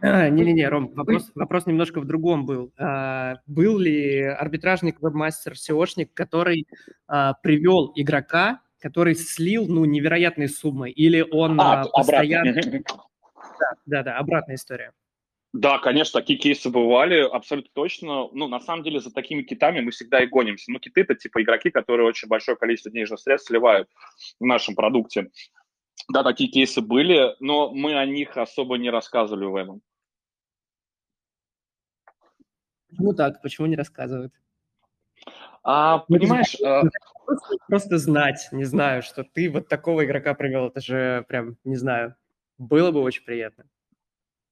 А, 0.00 0.28
не-не-не, 0.28 0.68
Ром, 0.68 0.92
вопрос, 0.94 1.30
вопрос 1.34 1.66
немножко 1.66 2.00
в 2.00 2.06
другом 2.06 2.46
был. 2.46 2.72
А, 2.78 3.36
был 3.46 3.78
ли 3.78 4.22
арбитражник, 4.22 5.00
вебмастер, 5.00 5.52
SEOшник, 5.52 6.10
который 6.14 6.66
а, 7.06 7.34
привел 7.34 7.92
игрока, 7.94 8.60
который 8.80 9.14
слил, 9.14 9.66
ну, 9.68 9.84
невероятные 9.84 10.48
суммы, 10.48 10.90
или 10.90 11.24
он 11.30 11.60
а, 11.60 11.82
а, 11.82 11.88
постоянно... 11.88 12.54
Да, 13.58 13.72
да, 13.86 14.02
да, 14.02 14.18
обратная 14.18 14.56
история. 14.56 14.92
Да, 15.52 15.78
конечно, 15.78 16.20
такие 16.20 16.38
кейсы 16.38 16.68
бывали, 16.68 17.20
абсолютно 17.20 17.70
точно. 17.72 18.28
Ну, 18.32 18.46
на 18.46 18.60
самом 18.60 18.82
деле, 18.82 19.00
за 19.00 19.10
такими 19.10 19.42
китами 19.42 19.80
мы 19.80 19.90
всегда 19.90 20.22
и 20.22 20.26
гонимся. 20.26 20.70
Ну, 20.70 20.78
киты– 20.78 21.00
это 21.02 21.14
типа 21.14 21.42
игроки, 21.42 21.70
которые 21.70 22.06
очень 22.06 22.28
большое 22.28 22.58
количество 22.58 22.92
денежных 22.92 23.20
средств 23.20 23.48
сливают 23.48 23.88
в 24.38 24.44
нашем 24.44 24.74
продукте. 24.74 25.30
Да, 26.08 26.22
такие 26.22 26.50
кейсы 26.50 26.80
были, 26.80 27.34
но 27.40 27.70
мы 27.70 27.98
о 27.98 28.06
них 28.06 28.36
особо 28.36 28.78
не 28.78 28.90
рассказывали 28.90 29.44
в 29.46 29.56
этом. 29.56 29.82
Почему 32.88 33.14
так? 33.14 33.42
Почему 33.42 33.66
не 33.66 33.76
рассказывают? 33.76 34.32
А, 35.62 35.98
понимаешь... 35.98 36.54
А 36.64 36.82
просто, 37.26 37.56
просто 37.66 37.98
знать, 37.98 38.48
не 38.52 38.64
знаю, 38.64 39.02
что 39.02 39.24
ты 39.24 39.50
вот 39.50 39.68
такого 39.68 40.04
игрока 40.04 40.34
привел, 40.34 40.68
это 40.68 40.80
же 40.80 41.24
прям, 41.28 41.56
не 41.64 41.76
знаю, 41.76 42.14
было 42.56 42.92
бы 42.92 43.00
очень 43.00 43.24
приятно. 43.24 43.64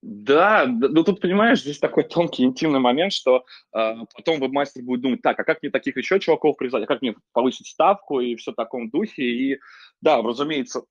Да, 0.02 0.66
ну 0.66 1.02
тут, 1.02 1.22
понимаешь, 1.22 1.62
здесь 1.62 1.78
такой 1.78 2.04
тонкий, 2.04 2.44
интимный 2.44 2.80
момент, 2.80 3.14
что 3.14 3.46
э, 3.74 3.94
потом 4.14 4.38
вебмастер 4.38 4.82
будет 4.82 5.00
думать, 5.00 5.22
так, 5.22 5.40
а 5.40 5.44
как 5.44 5.62
мне 5.62 5.70
таких 5.70 5.96
еще 5.96 6.20
чуваков 6.20 6.58
привязать, 6.58 6.82
а 6.82 6.86
как 6.86 7.00
мне 7.00 7.14
повысить 7.32 7.68
ставку 7.68 8.20
и 8.20 8.36
все 8.36 8.52
в 8.52 8.54
таком 8.54 8.90
духе. 8.90 9.22
И 9.22 9.60
да, 10.02 10.20
разумеется, 10.20 10.82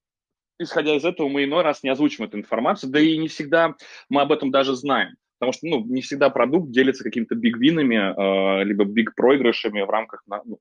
исходя 0.60 0.96
из 0.96 1.06
этого, 1.06 1.30
мы 1.30 1.44
иной 1.44 1.64
раз 1.64 1.84
не 1.84 1.90
озвучим 1.90 2.26
эту 2.26 2.38
информацию, 2.38 2.92
да 2.92 3.00
и 3.00 3.18
не 3.18 3.28
всегда 3.28 3.76
мы 4.10 4.22
об 4.22 4.32
этом 4.32 4.52
даже 4.52 4.76
знаем. 4.76 5.16
Потому 5.40 5.54
что 5.54 5.68
ну, 5.68 5.84
не 5.86 6.02
всегда 6.02 6.30
продукт 6.30 6.72
делится 6.72 7.04
какими-то 7.04 7.36
биг-винами, 7.36 7.96
э, 7.96 8.64
либо 8.64 8.86
биг-проигрышами 8.86 9.82
в 9.82 9.90
рамках 9.90 10.24
на, 10.26 10.42
ну, 10.46 10.60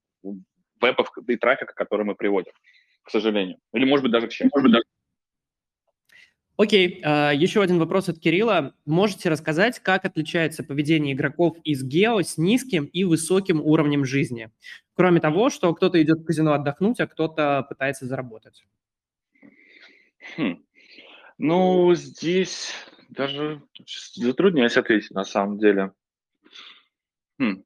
вебов 0.80 1.12
и 1.28 1.36
трафика, 1.36 1.72
который 1.74 2.05
мы 2.05 2.14
приводим, 2.14 2.53
к 3.03 3.11
сожалению. 3.11 3.59
Или, 3.72 3.84
может 3.84 4.03
быть, 4.03 4.12
даже 4.12 4.26
к 4.26 4.32
счастью. 4.32 4.51
Может 4.53 4.64
быть, 4.64 4.72
даже... 4.72 4.84
Окей, 6.57 7.01
okay. 7.03 7.34
еще 7.34 7.62
один 7.62 7.78
вопрос 7.78 8.09
от 8.09 8.18
Кирилла. 8.18 8.74
Можете 8.84 9.30
рассказать, 9.30 9.78
как 9.78 10.05
отличается 10.05 10.62
поведение 10.62 11.14
игроков 11.14 11.57
из 11.64 11.82
гео 11.82 12.20
с 12.20 12.36
низким 12.36 12.84
и 12.84 13.05
высоким 13.05 13.61
уровнем 13.61 14.05
жизни? 14.05 14.51
Кроме 14.95 15.20
того, 15.20 15.49
что 15.49 15.72
кто-то 15.74 16.01
идет 16.03 16.20
в 16.20 16.24
казино 16.24 16.53
отдохнуть, 16.53 17.01
а 17.01 17.07
кто-то 17.07 17.64
пытается 17.68 18.07
заработать. 18.07 18.64
Хм. 20.37 20.64
Ну, 21.39 21.95
здесь 21.95 22.73
даже 23.09 23.62
затрудняюсь 24.14 24.77
ответить 24.77 25.11
на 25.11 25.25
самом 25.25 25.59
деле. 25.59 25.93
Хм. 27.39 27.64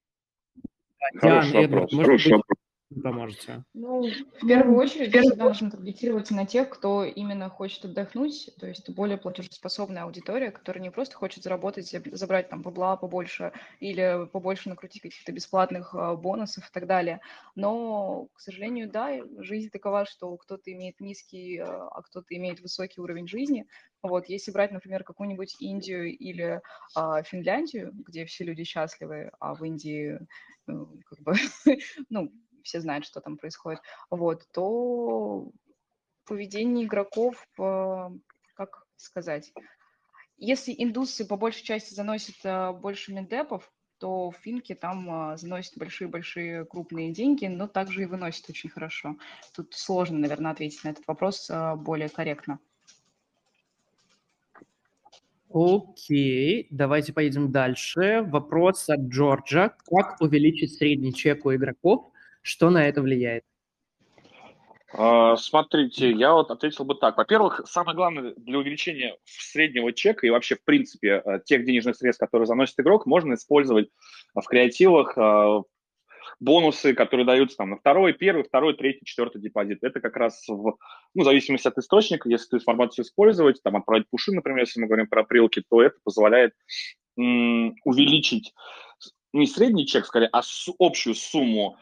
Хороший 1.18 1.52
Диана, 1.52 1.68
вопрос. 1.68 1.92
Эдвард, 1.92 2.07
Хороший 2.07 2.32
вопрос 2.32 2.55
поможете? 3.03 3.64
Ну, 3.74 4.09
в 4.40 4.47
первую 4.47 4.76
очередь, 4.78 5.14
я 5.14 5.22
всегда 5.22 5.44
нужно 5.44 5.70
таргетироваться 5.70 6.34
на 6.34 6.47
тех, 6.47 6.68
кто 6.68 7.05
именно 7.05 7.49
хочет 7.49 7.84
отдохнуть, 7.84 8.51
то 8.59 8.66
есть 8.66 8.88
более 8.90 9.18
платежеспособная 9.18 10.05
аудитория, 10.05 10.51
которая 10.51 10.82
не 10.82 10.90
просто 10.90 11.16
хочет 11.16 11.42
заработать, 11.42 11.94
забрать 12.12 12.49
там 12.49 12.62
бабла 12.62 12.97
побольше 12.97 13.53
или 13.80 14.26
побольше 14.32 14.68
накрутить 14.68 15.03
каких-то 15.03 15.32
бесплатных 15.32 15.94
а, 15.94 16.14
бонусов 16.16 16.68
и 16.68 16.72
так 16.72 16.86
далее. 16.86 17.20
Но, 17.55 18.28
к 18.34 18.40
сожалению, 18.40 18.90
да, 18.90 19.20
жизнь 19.38 19.70
такова, 19.70 20.07
что 20.07 20.36
кто-то 20.36 20.72
имеет 20.72 21.01
низкий, 21.01 21.59
а, 21.59 21.88
а 21.88 22.03
кто-то 22.03 22.34
имеет 22.36 22.61
высокий 22.61 23.01
уровень 23.01 23.28
жизни. 23.28 23.66
Вот, 24.03 24.28
если 24.28 24.51
брать, 24.51 24.72
например, 24.72 25.05
какую-нибудь 25.05 25.57
Индию 25.61 26.16
или 26.16 26.61
а, 26.94 27.22
Финляндию, 27.22 27.92
где 27.92 28.24
все 28.24 28.44
люди 28.44 28.64
счастливы, 28.64 29.30
а 29.40 29.55
в 29.55 29.64
Индии 29.64 30.18
э, 30.68 30.72
как 31.07 31.20
бы, 31.20 31.34
ну, 32.11 32.32
все 32.66 32.80
знают, 32.80 33.06
что 33.06 33.20
там 33.20 33.38
происходит, 33.38 33.80
вот, 34.10 34.46
то 34.52 35.50
поведение 36.26 36.84
игроков, 36.84 37.46
э, 37.58 38.10
как 38.54 38.86
сказать, 38.96 39.52
если 40.36 40.74
индусы 40.76 41.24
по 41.24 41.36
большей 41.36 41.64
части 41.64 41.94
заносят 41.94 42.36
э, 42.44 42.72
больше 42.72 43.14
мендепов, 43.14 43.72
то 43.98 44.32
финки 44.42 44.74
там 44.74 45.32
э, 45.32 45.36
заносят 45.38 45.78
большие-большие 45.78 46.66
крупные 46.66 47.12
деньги, 47.12 47.46
но 47.46 47.66
также 47.68 48.02
и 48.02 48.06
выносят 48.06 48.50
очень 48.50 48.68
хорошо. 48.68 49.16
Тут 49.54 49.72
сложно, 49.74 50.18
наверное, 50.18 50.50
ответить 50.50 50.84
на 50.84 50.90
этот 50.90 51.06
вопрос 51.06 51.50
более 51.76 52.08
корректно. 52.08 52.58
Окей, 55.48 56.66
давайте 56.70 57.12
поедем 57.12 57.50
дальше. 57.50 58.26
Вопрос 58.28 58.90
от 58.90 59.00
Джорджа. 59.00 59.74
Как 59.86 60.20
увеличить 60.20 60.74
средний 60.74 61.14
чек 61.14 61.46
у 61.46 61.54
игроков 61.54 62.10
что 62.47 62.70
на 62.70 62.86
это 62.86 63.03
влияет? 63.03 63.42
А, 64.92 65.36
смотрите, 65.36 66.12
я 66.12 66.32
вот 66.32 66.51
ответил 66.51 66.84
бы 66.84 66.94
так. 66.94 67.16
Во-первых, 67.16 67.62
самое 67.66 67.97
главное 67.97 68.34
для 68.36 68.59
увеличения 68.59 69.16
среднего 69.24 69.92
чека 69.92 70.26
и 70.26 70.30
вообще, 70.30 70.55
в 70.55 70.64
принципе, 70.64 71.22
э, 71.24 71.40
тех 71.44 71.64
денежных 71.66 71.97
средств, 71.97 72.20
которые 72.20 72.47
заносит 72.47 72.78
игрок, 72.78 73.05
можно 73.05 73.34
использовать 73.34 73.88
в 74.34 74.42
креативах 74.44 75.18
э, 75.18 75.62
бонусы, 76.38 76.94
которые 76.94 77.26
даются 77.26 77.57
там 77.57 77.70
на 77.70 77.78
второй, 77.78 78.12
первый, 78.12 78.44
второй, 78.44 78.76
третий, 78.76 79.05
четвертый 79.05 79.42
депозит. 79.42 79.78
Это 79.82 80.01
как 80.01 80.16
раз 80.16 80.44
в, 80.47 80.76
ну, 81.14 81.22
в 81.22 81.24
зависимости 81.24 81.66
от 81.66 81.76
источника, 81.78 82.28
если 82.28 82.47
эту 82.47 82.59
информацию 82.59 83.05
использовать, 83.05 83.61
там 83.62 83.74
отправить 83.74 84.09
пуши, 84.09 84.30
например, 84.30 84.61
если 84.61 84.80
мы 84.80 84.86
говорим 84.86 85.09
про 85.09 85.24
прилки, 85.24 85.64
то 85.68 85.82
это 85.82 85.97
позволяет 86.05 86.53
увеличить 87.16 88.53
не 89.36 89.47
средний 89.47 89.87
чек, 89.87 90.07
скорее, 90.07 90.29
а 90.33 90.42
с, 90.42 90.68
общую 90.79 91.14
сумму 91.14 91.76
а, 91.76 91.79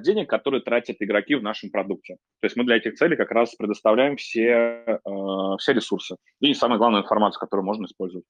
денег, 0.00 0.30
которые 0.30 0.62
тратят 0.62 0.96
игроки 1.00 1.34
в 1.34 1.42
нашем 1.42 1.70
продукте. 1.70 2.16
То 2.40 2.46
есть 2.46 2.56
мы 2.56 2.64
для 2.64 2.76
этих 2.76 2.94
целей 2.94 3.16
как 3.16 3.30
раз 3.30 3.54
предоставляем 3.54 4.16
все, 4.16 5.00
а, 5.04 5.56
все 5.58 5.72
ресурсы 5.72 6.16
и 6.40 6.54
самая 6.54 6.78
главная 6.78 7.02
информация, 7.02 7.40
которую 7.40 7.66
можно 7.66 7.86
использовать. 7.86 8.24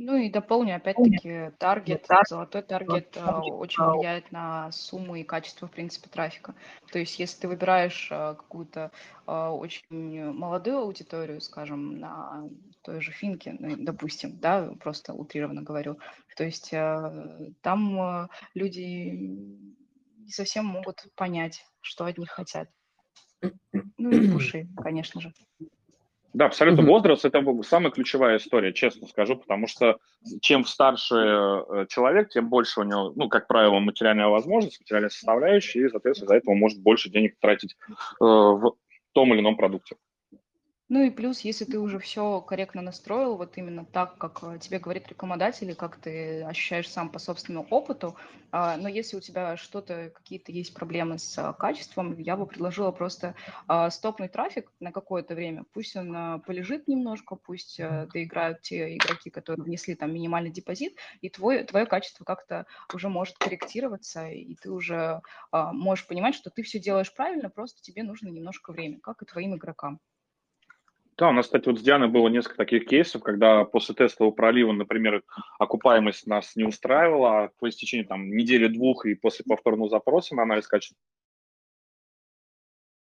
Ну 0.00 0.14
и 0.14 0.30
дополню, 0.30 0.76
опять-таки, 0.76 1.50
таргет, 1.58 2.06
золотой 2.28 2.62
таргет 2.62 3.18
а, 3.20 3.40
очень 3.40 3.82
влияет 3.82 4.30
на 4.30 4.70
сумму 4.70 5.16
и 5.16 5.24
качество, 5.24 5.66
в 5.66 5.72
принципе, 5.72 6.08
трафика. 6.08 6.54
То 6.92 7.00
есть 7.00 7.18
если 7.18 7.40
ты 7.40 7.48
выбираешь 7.48 8.08
а, 8.12 8.34
какую-то 8.34 8.92
а, 9.26 9.52
очень 9.52 10.30
молодую 10.30 10.78
аудиторию, 10.78 11.40
скажем, 11.40 11.98
на 11.98 12.48
той 12.82 13.00
же 13.00 13.10
финке, 13.10 13.56
ну, 13.58 13.74
допустим, 13.76 14.38
да, 14.38 14.72
просто 14.78 15.14
утрированно 15.14 15.62
говорю, 15.62 15.98
то 16.36 16.44
есть 16.44 16.70
там 17.62 18.28
люди 18.54 19.58
не 20.28 20.32
совсем 20.32 20.66
могут 20.66 21.06
понять, 21.16 21.64
что 21.80 22.04
от 22.04 22.18
них 22.18 22.28
хотят. 22.28 22.68
Ну 23.96 24.10
и 24.10 24.30
пуши, 24.30 24.68
конечно 24.76 25.22
же. 25.22 25.32
Да, 26.34 26.44
абсолютно. 26.46 26.82
Mm-hmm. 26.82 26.86
Возраст– 26.86 27.24
это 27.24 27.42
самая 27.62 27.90
ключевая 27.90 28.36
история, 28.36 28.74
честно 28.74 29.06
скажу, 29.08 29.36
потому 29.36 29.66
что 29.66 29.96
чем 30.42 30.66
старше 30.66 31.14
э, 31.14 31.86
человек, 31.88 32.28
тем 32.28 32.50
больше 32.50 32.80
у 32.80 32.82
него, 32.82 33.12
ну, 33.16 33.30
как 33.30 33.46
правило, 33.46 33.78
материальная 33.78 34.26
возможность, 34.26 34.78
материальная 34.80 35.08
составляющая, 35.08 35.86
и, 35.86 35.88
соответственно, 35.88 36.26
из-за 36.26 36.36
этого 36.36 36.54
может 36.54 36.80
больше 36.82 37.08
денег 37.08 37.36
тратить 37.40 37.76
э, 37.90 37.94
в 38.20 38.76
том 39.12 39.32
или 39.32 39.40
ином 39.40 39.56
продукте. 39.56 39.96
Ну 40.90 41.02
и 41.02 41.10
плюс, 41.10 41.40
если 41.40 41.66
ты 41.66 41.78
уже 41.78 41.98
все 41.98 42.40
корректно 42.40 42.80
настроил, 42.80 43.36
вот 43.36 43.58
именно 43.58 43.84
так, 43.84 44.16
как 44.16 44.42
э, 44.42 44.58
тебе 44.58 44.78
говорит 44.78 45.06
рекламодатель, 45.08 45.70
и 45.70 45.74
как 45.74 46.00
ты 46.00 46.42
ощущаешь 46.42 46.88
сам 46.90 47.10
по 47.12 47.18
собственному 47.18 47.66
опыту, 47.68 48.16
а, 48.52 48.78
но 48.78 48.88
если 48.88 49.18
у 49.18 49.20
тебя 49.20 49.58
что-то, 49.58 50.10
какие-то 50.14 50.50
есть 50.50 50.72
проблемы 50.72 51.18
с 51.18 51.36
а, 51.36 51.52
качеством, 51.52 52.18
я 52.18 52.38
бы 52.38 52.46
предложила 52.46 52.90
просто 52.90 53.34
а, 53.66 53.90
стопнуть 53.90 54.32
трафик 54.32 54.72
на 54.80 54.90
какое-то 54.90 55.34
время, 55.34 55.64
пусть 55.74 55.94
он 55.94 56.40
полежит 56.40 56.88
немножко, 56.88 57.36
пусть 57.36 57.78
э, 57.78 58.06
доиграют 58.10 58.62
те 58.62 58.96
игроки, 58.96 59.28
которые 59.28 59.64
внесли 59.64 59.94
там 59.94 60.14
минимальный 60.14 60.50
депозит, 60.50 60.96
и 61.20 61.28
твой, 61.28 61.64
твое 61.64 61.84
качество 61.84 62.24
как-то 62.24 62.64
уже 62.94 63.10
может 63.10 63.36
корректироваться, 63.36 64.28
и 64.28 64.54
ты 64.54 64.70
уже 64.70 65.20
можешь 65.52 66.06
понимать, 66.06 66.34
что 66.34 66.48
ты 66.48 66.62
все 66.62 66.78
делаешь 66.78 67.12
правильно, 67.14 67.50
просто 67.50 67.82
тебе 67.82 68.02
нужно 68.04 68.28
немножко 68.28 68.72
времени, 68.72 69.00
как 69.00 69.20
и 69.20 69.26
твоим 69.26 69.54
игрокам. 69.54 70.00
Да, 71.18 71.30
у 71.30 71.32
нас, 71.32 71.46
кстати, 71.46 71.66
вот 71.66 71.80
с 71.80 71.82
Дианой 71.82 72.06
было 72.06 72.28
несколько 72.28 72.56
таких 72.56 72.86
кейсов, 72.86 73.22
когда 73.22 73.64
после 73.64 73.92
тестового 73.96 74.32
пролива, 74.32 74.70
например, 74.70 75.24
окупаемость 75.58 76.28
нас 76.28 76.54
не 76.54 76.62
устраивала, 76.62 77.44
а 77.44 77.50
по 77.58 77.68
истечении 77.68 78.04
там 78.04 78.30
недели-двух 78.30 79.04
и 79.04 79.16
после 79.16 79.44
повторного 79.44 79.90
запроса 79.90 80.36
на 80.36 80.42
анализ 80.44 80.68
качества 80.68 80.96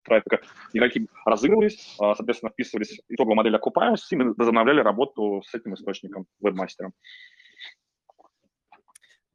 трафика 0.05 0.39
игроки 0.71 1.07
разыгрывались, 1.25 1.95
а, 1.99 2.15
соответственно, 2.15 2.51
вписывались 2.51 3.01
в 3.09 3.13
итоговую 3.13 3.35
модель 3.35 3.55
окупаемости, 3.55 4.13
и 4.13 4.17
возобновляли 4.17 4.79
работу 4.79 5.43
с 5.45 5.53
этим 5.53 5.73
источником, 5.73 6.25
вебмастером. 6.39 6.93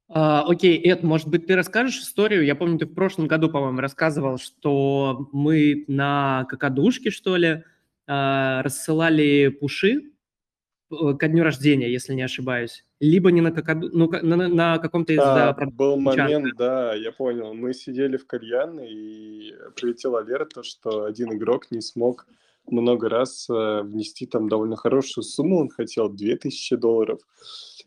А, 0.09 0.43
окей, 0.49 0.81
Эд, 0.89 1.03
может 1.03 1.29
быть, 1.29 1.47
ты 1.47 1.55
расскажешь 1.55 2.01
историю? 2.01 2.45
Я 2.45 2.55
помню, 2.55 2.79
ты 2.79 2.87
в 2.87 2.95
прошлом 2.95 3.27
году, 3.27 3.51
по-моему, 3.51 3.81
рассказывал, 3.81 4.39
что 4.39 5.29
мы 5.33 5.85
на 5.87 6.47
какадушке, 6.49 7.11
что 7.11 7.37
ли, 7.37 7.65
рассылали 8.11 9.49
пуши 9.49 10.03
э, 10.91 11.15
ко 11.19 11.29
дню 11.29 11.45
рождения, 11.45 11.91
если 11.91 12.15
не 12.15 12.23
ошибаюсь. 12.23 12.85
Либо 12.99 13.31
не 13.31 13.41
на, 13.41 13.53
какаду, 13.53 13.89
ну, 13.93 14.09
на, 14.11 14.49
на 14.49 14.79
каком-то 14.79 15.13
из... 15.13 15.19
Да, 15.19 15.53
да 15.53 15.67
был 15.67 15.97
момент, 15.97 16.57
да, 16.57 16.95
я 16.95 17.13
понял. 17.13 17.55
Мы 17.55 17.73
сидели 17.73 18.17
в 18.17 18.27
кальян, 18.27 18.79
и 18.81 19.55
прилетел 19.77 20.17
алерт, 20.17 20.53
что 20.63 21.05
один 21.05 21.33
игрок 21.33 21.71
не 21.71 21.81
смог 21.81 22.27
много 22.67 23.09
раз 23.09 23.49
э, 23.49 23.83
внести 23.83 24.27
там 24.27 24.49
довольно 24.49 24.77
хорошую 24.77 25.25
сумму, 25.25 25.61
он 25.61 25.69
хотел 25.71 26.09
2000 26.09 26.77
долларов. 26.77 27.21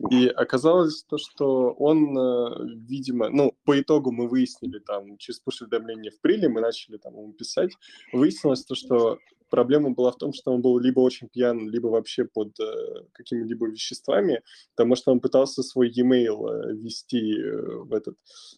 И 0.09 0.27
оказалось 0.27 1.03
то, 1.03 1.17
что 1.17 1.71
он, 1.71 2.17
э, 2.17 2.75
видимо, 2.87 3.29
ну, 3.29 3.55
по 3.63 3.79
итогу 3.79 4.11
мы 4.11 4.27
выяснили 4.27 4.79
там, 4.79 5.17
через 5.17 5.39
пуш-уведомление 5.39 6.11
в 6.11 6.19
приле, 6.19 6.49
мы 6.49 6.61
начали 6.61 6.97
там 6.97 7.13
ему 7.13 7.33
писать, 7.33 7.71
выяснилось 8.11 8.65
то, 8.65 8.75
что 8.75 9.19
проблема 9.53 9.91
была 9.91 10.11
в 10.11 10.17
том, 10.17 10.33
что 10.33 10.51
он 10.51 10.61
был 10.61 10.79
либо 10.79 10.99
очень 11.01 11.29
пьян, 11.29 11.69
либо 11.69 11.85
вообще 11.85 12.25
под 12.25 12.59
э, 12.59 13.05
какими-либо 13.11 13.67
веществами, 13.67 14.41
потому 14.75 14.95
что 14.95 15.11
он 15.11 15.19
пытался 15.19 15.61
свой 15.61 15.91
e-mail 15.91 16.49
э, 16.49 16.73
ввести 16.73 17.39
э, 17.39 17.61
в 17.85 17.93
этот, 17.93 18.17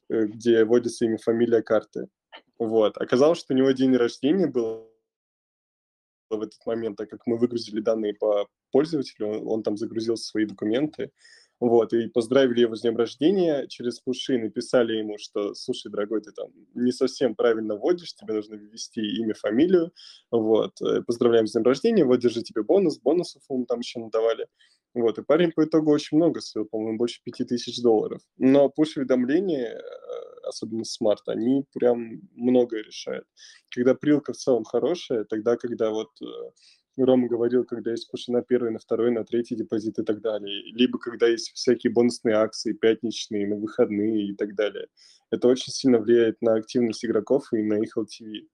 э, 0.09 0.25
где 0.27 0.63
вводится 0.63 1.03
имя, 1.03 1.17
фамилия, 1.17 1.61
карты. 1.61 2.07
Вот. 2.59 2.97
Оказалось, 2.97 3.39
что 3.39 3.53
у 3.53 3.57
него 3.57 3.71
день 3.71 3.93
рождения 3.97 4.47
был 4.47 4.89
в 6.29 6.41
этот 6.41 6.65
момент, 6.65 6.95
так 6.95 7.09
как 7.09 7.27
мы 7.27 7.37
выгрузили 7.37 7.81
данные 7.81 8.13
по 8.13 8.47
пользователю, 8.71 9.27
он, 9.27 9.47
он 9.47 9.63
там 9.63 9.75
загрузил 9.75 10.15
свои 10.15 10.45
документы, 10.45 11.11
вот, 11.67 11.93
и 11.93 12.07
поздравили 12.07 12.61
его 12.61 12.75
с 12.75 12.81
днем 12.81 12.95
рождения 12.95 13.67
через 13.67 13.99
пуши, 13.99 14.37
написали 14.37 14.97
ему, 14.97 15.17
что, 15.17 15.55
слушай, 15.55 15.91
дорогой, 15.91 16.21
ты 16.21 16.31
там 16.31 16.49
не 16.75 16.91
совсем 16.91 17.35
правильно 17.35 17.75
вводишь, 17.75 18.13
тебе 18.13 18.35
нужно 18.35 18.55
ввести 18.55 19.01
имя, 19.01 19.33
фамилию, 19.33 19.91
вот, 20.29 20.79
э, 20.81 21.01
поздравляем 21.01 21.47
с 21.47 21.53
днем 21.53 21.63
рождения, 21.63 22.05
вот, 22.05 22.19
держи 22.19 22.43
тебе 22.43 22.61
бонус, 22.63 22.99
бонусов 22.99 23.41
ему 23.49 23.65
там 23.65 23.79
еще 23.79 23.99
надавали, 23.99 24.47
вот, 24.93 25.17
и 25.17 25.23
парень 25.23 25.51
по 25.51 25.65
итогу 25.65 25.91
очень 25.91 26.17
много 26.17 26.39
стоил, 26.39 26.65
по-моему, 26.65 26.97
больше 26.97 27.19
5000 27.23 27.81
долларов. 27.81 28.21
Но 28.37 28.69
пуш-уведомления, 28.69 29.73
э, 29.73 30.47
особенно 30.47 30.85
смарт, 30.85 31.27
они 31.27 31.65
прям 31.73 32.21
многое 32.35 32.83
решают. 32.83 33.25
Когда 33.69 33.95
прилка 33.95 34.33
в 34.33 34.37
целом 34.37 34.63
хорошая, 34.63 35.23
тогда, 35.23 35.57
когда 35.57 35.89
вот 35.89 36.09
э, 36.21 36.25
Рома 37.03 37.27
говорил, 37.27 37.65
когда 37.65 37.91
есть 37.91 38.09
пуши 38.09 38.31
на 38.31 38.41
первый, 38.41 38.71
на 38.71 38.79
второй, 38.79 39.11
на 39.11 39.25
третий 39.25 39.55
депозит 39.55 39.99
и 39.99 40.03
так 40.03 40.21
далее. 40.21 40.63
Либо 40.71 40.97
когда 40.97 41.27
есть 41.27 41.51
всякие 41.53 41.91
бонусные 41.91 42.35
акции, 42.35 42.73
пятничные, 42.73 43.47
на 43.47 43.55
выходные 43.55 44.27
и 44.27 44.35
так 44.35 44.55
далее. 44.55 44.87
Это 45.29 45.47
очень 45.47 45.73
сильно 45.73 45.99
влияет 45.99 46.41
на 46.41 46.55
активность 46.55 47.03
игроков 47.03 47.51
и 47.51 47.61
на 47.61 47.75
их 47.75 47.97
LTV. 47.97 48.47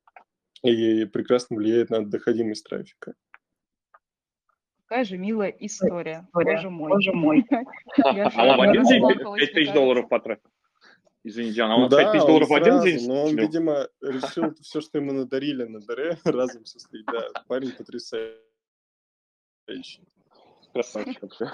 И 0.63 1.05
прекрасно 1.05 1.57
влияет 1.57 1.89
на 1.89 2.05
доходимость 2.05 2.65
трафика. 2.65 3.13
Какая 4.85 5.05
же 5.05 5.17
милая 5.17 5.49
история. 5.59 6.27
Боже 6.33 6.69
мой. 6.69 6.89
Боже 6.89 7.13
мой. 7.13 7.45
А 8.03 8.57
в 8.57 8.61
один 8.61 8.83
день 8.83 9.03
5 9.07 9.53
тысяч 9.53 9.71
долларов 9.73 10.09
потратил. 10.09 10.49
Извини, 11.23 11.51
Диана, 11.51 11.75
он 11.75 11.89
да, 11.89 11.97
5 11.97 12.11
тысяч 12.11 12.25
долларов 12.25 12.49
в 12.49 12.53
один 12.53 12.81
день 12.81 13.07
Но 13.07 13.25
он, 13.25 13.37
видимо, 13.37 13.87
решил 14.01 14.55
все, 14.61 14.81
что 14.81 14.97
ему 14.97 15.11
надарили 15.13 15.65
на 15.65 15.79
даре, 15.79 16.17
разом 16.25 16.65
слить. 16.65 17.05
Да, 17.05 17.27
парень 17.47 17.71
потрясающий. 17.71 18.37
Красавчик 20.73 21.21
вообще. 21.21 21.51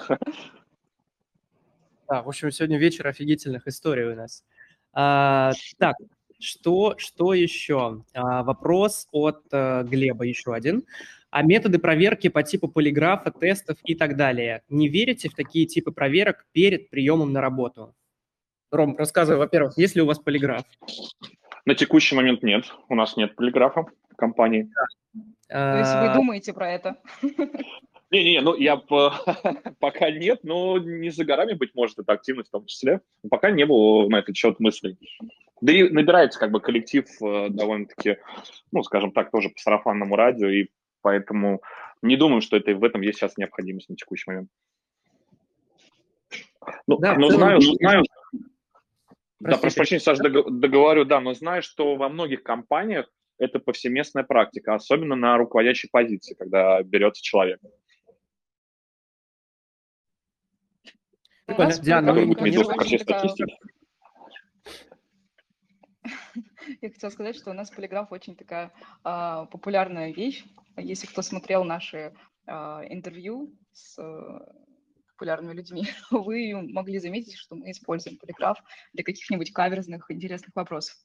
Да, 2.08 2.22
в 2.22 2.28
общем, 2.28 2.50
сегодня 2.50 2.78
вечер 2.78 3.06
офигительных 3.06 3.66
историй 3.66 4.04
у 4.04 4.14
нас. 4.14 4.42
А, 4.94 5.52
так, 5.76 5.96
что, 6.38 6.94
что 6.96 7.34
еще? 7.34 8.02
А, 8.14 8.42
вопрос 8.44 9.06
от 9.12 9.42
а, 9.52 9.82
Глеба, 9.82 10.24
еще 10.24 10.54
один. 10.54 10.84
А 11.30 11.42
методы 11.42 11.78
проверки 11.78 12.28
по 12.28 12.42
типу 12.42 12.68
полиграфа, 12.68 13.30
тестов 13.30 13.76
и 13.84 13.94
так 13.94 14.16
далее. 14.16 14.62
Не 14.70 14.88
верите 14.88 15.28
в 15.28 15.34
такие 15.34 15.66
типы 15.66 15.92
проверок 15.92 16.46
перед 16.52 16.88
приемом 16.88 17.34
на 17.34 17.42
работу? 17.42 17.94
Ром, 18.70 18.96
рассказывай, 18.96 19.38
во-первых, 19.38 19.78
есть 19.78 19.96
ли 19.96 20.02
у 20.02 20.06
вас 20.06 20.18
полиграф? 20.18 20.64
На 21.64 21.74
текущий 21.74 22.14
момент 22.14 22.42
нет. 22.42 22.64
У 22.88 22.94
нас 22.94 23.16
нет 23.16 23.34
полиграфа 23.36 23.86
в 24.10 24.16
компании. 24.16 24.70
То 25.48 25.78
есть 25.78 25.92
вы 25.92 26.08
а, 26.08 26.14
думаете 26.14 26.52
про 26.52 26.70
это? 26.70 26.96
Не-не-не, 28.10 28.40
ну 28.40 28.54
я 28.54 28.76
пока 29.80 30.10
нет, 30.10 30.40
но 30.42 30.78
не 30.78 31.10
за 31.10 31.24
горами, 31.24 31.54
быть 31.54 31.74
может, 31.74 31.98
это 31.98 32.12
активность 32.12 32.48
в 32.48 32.52
том 32.52 32.66
числе. 32.66 33.00
Пока 33.30 33.50
не 33.50 33.64
было 33.64 34.08
на 34.08 34.16
этот 34.16 34.36
счет 34.36 34.60
мыслей. 34.60 34.98
Да 35.60 35.72
и 35.72 35.88
набирается 35.88 36.38
как 36.38 36.50
бы 36.50 36.60
коллектив 36.60 37.06
э, 37.22 37.48
довольно-таки, 37.50 38.18
ну, 38.70 38.82
скажем 38.82 39.12
так, 39.12 39.30
тоже 39.30 39.48
по 39.48 39.58
сарафанному 39.58 40.14
радио, 40.14 40.48
и 40.48 40.68
поэтому 41.02 41.62
не 42.00 42.16
думаю, 42.16 42.42
что 42.42 42.56
это 42.56 42.74
в 42.74 42.84
этом 42.84 43.00
есть 43.00 43.18
сейчас 43.18 43.36
необходимость 43.36 43.88
на 43.88 43.96
текущий 43.96 44.30
момент. 44.30 44.50
Ну, 46.86 46.98
да, 46.98 47.14
но 47.14 47.30
знаю, 47.30 47.60
знаю, 47.60 48.04
Простите. 49.40 49.56
Да, 49.56 49.60
прошу 49.60 49.76
прощения, 49.76 50.00
Саша, 50.00 50.22
договорю, 50.22 51.04
да, 51.04 51.20
но 51.20 51.32
знаю, 51.32 51.62
что 51.62 51.96
во 51.96 52.08
многих 52.08 52.42
компаниях 52.42 53.08
это 53.38 53.60
повсеместная 53.60 54.24
практика, 54.24 54.74
особенно 54.74 55.14
на 55.14 55.38
руководящей 55.38 55.88
позиции, 55.90 56.34
когда 56.34 56.82
берется 56.82 57.22
человек. 57.22 57.60
Прикольно. 61.46 61.72
Диана, 61.78 62.12
к 62.12 62.98
статистике. 62.98 63.56
Я 66.82 66.90
хотела 66.90 67.10
сказать, 67.10 67.36
что 67.36 67.50
у 67.50 67.54
нас 67.54 67.70
полиграф 67.70 68.12
очень 68.12 68.36
такая 68.36 68.72
а, 69.02 69.46
популярная 69.46 70.12
вещь. 70.12 70.44
Если 70.76 71.06
кто 71.06 71.22
смотрел 71.22 71.64
наши 71.64 72.12
а, 72.46 72.82
интервью 72.88 73.54
с 73.72 73.98
популярными 75.18 75.54
людьми, 75.54 75.84
вы 76.10 76.54
могли 76.72 77.00
заметить, 77.00 77.36
что 77.36 77.56
мы 77.56 77.72
используем 77.72 78.16
полиграф 78.18 78.58
для 78.92 79.02
каких-нибудь 79.02 79.52
каверзных, 79.52 80.10
интересных 80.10 80.54
вопросов. 80.54 80.96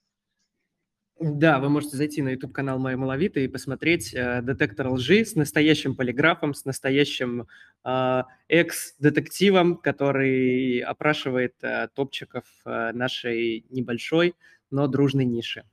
Да, 1.19 1.59
вы 1.59 1.69
можете 1.69 1.95
зайти 1.95 2.21
на 2.21 2.29
YouTube-канал 2.29 2.79
«Моя 2.79 2.97
Маловита» 2.97 3.39
и 3.39 3.47
посмотреть 3.47 4.13
э, 4.13 4.41
детектор 4.41 4.89
лжи 4.89 5.23
с 5.23 5.35
настоящим 5.35 5.95
полиграфом, 5.95 6.53
с 6.53 6.65
настоящим 6.65 7.47
э, 7.85 8.23
экс-детективом, 8.47 9.77
который 9.77 10.79
опрашивает 10.79 11.55
э, 11.61 11.87
топчиков 11.93 12.45
э, 12.65 12.91
нашей 12.93 13.65
небольшой, 13.69 14.35
но 14.71 14.87
дружной 14.87 15.25
ниши. 15.25 15.63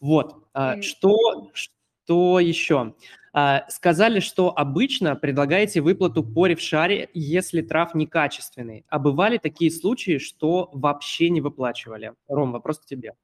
Вот. 0.00 0.44
Э, 0.54 0.80
что, 0.82 1.50
что 1.54 2.40
еще? 2.40 2.94
Э, 3.34 3.60
сказали, 3.68 4.20
что 4.20 4.52
обычно 4.56 5.16
предлагаете 5.16 5.80
выплату 5.80 6.24
по 6.24 6.46
ревшаре, 6.46 7.08
если 7.14 7.62
трав 7.62 7.94
некачественный. 7.94 8.84
А 8.88 8.98
бывали 8.98 9.38
такие 9.38 9.70
случаи, 9.70 10.18
что 10.18 10.70
вообще 10.72 11.30
не 11.30 11.40
выплачивали? 11.40 12.12
Ром, 12.28 12.52
вопрос 12.52 12.80
к 12.80 12.86
тебе. 12.86 13.14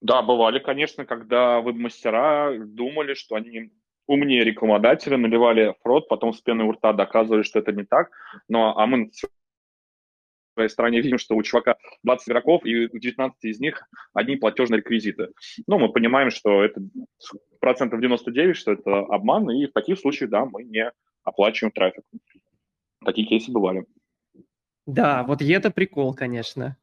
Да, 0.00 0.22
бывали, 0.22 0.58
конечно, 0.58 1.04
когда 1.04 1.60
веб-мастера 1.60 2.52
думали, 2.58 3.14
что 3.14 3.34
они 3.34 3.72
умнее 4.06 4.44
рекламодателя, 4.44 5.16
наливали 5.16 5.74
фрод, 5.82 6.08
потом 6.08 6.32
с 6.32 6.40
пеной 6.40 6.66
у 6.66 6.72
рта 6.72 6.92
доказывали, 6.92 7.42
что 7.42 7.58
это 7.58 7.72
не 7.72 7.84
так. 7.84 8.10
Но, 8.48 8.78
а 8.78 8.86
мы 8.86 9.06
в 9.06 9.10
своей 10.56 10.68
стране 10.70 11.00
видим, 11.00 11.18
что 11.18 11.36
у 11.36 11.42
чувака 11.42 11.76
20 12.02 12.28
игроков, 12.28 12.64
и 12.64 12.86
у 12.86 12.98
19 12.98 13.44
из 13.44 13.60
них 13.60 13.86
одни 14.14 14.36
платежные 14.36 14.78
реквизиты. 14.78 15.28
Ну, 15.66 15.78
мы 15.78 15.92
понимаем, 15.92 16.30
что 16.30 16.64
это 16.64 16.80
процентов 17.60 18.00
99, 18.00 18.56
что 18.56 18.72
это 18.72 19.00
обман, 19.00 19.50
и 19.50 19.66
в 19.66 19.72
таких 19.72 19.98
случаях, 19.98 20.30
да, 20.30 20.46
мы 20.46 20.64
не 20.64 20.90
оплачиваем 21.24 21.72
трафик. 21.72 22.04
Такие 23.04 23.26
кейсы 23.26 23.52
бывали. 23.52 23.84
Да, 24.86 25.24
вот 25.24 25.42
и 25.42 25.48
это 25.48 25.70
прикол, 25.70 26.14
конечно. 26.14 26.76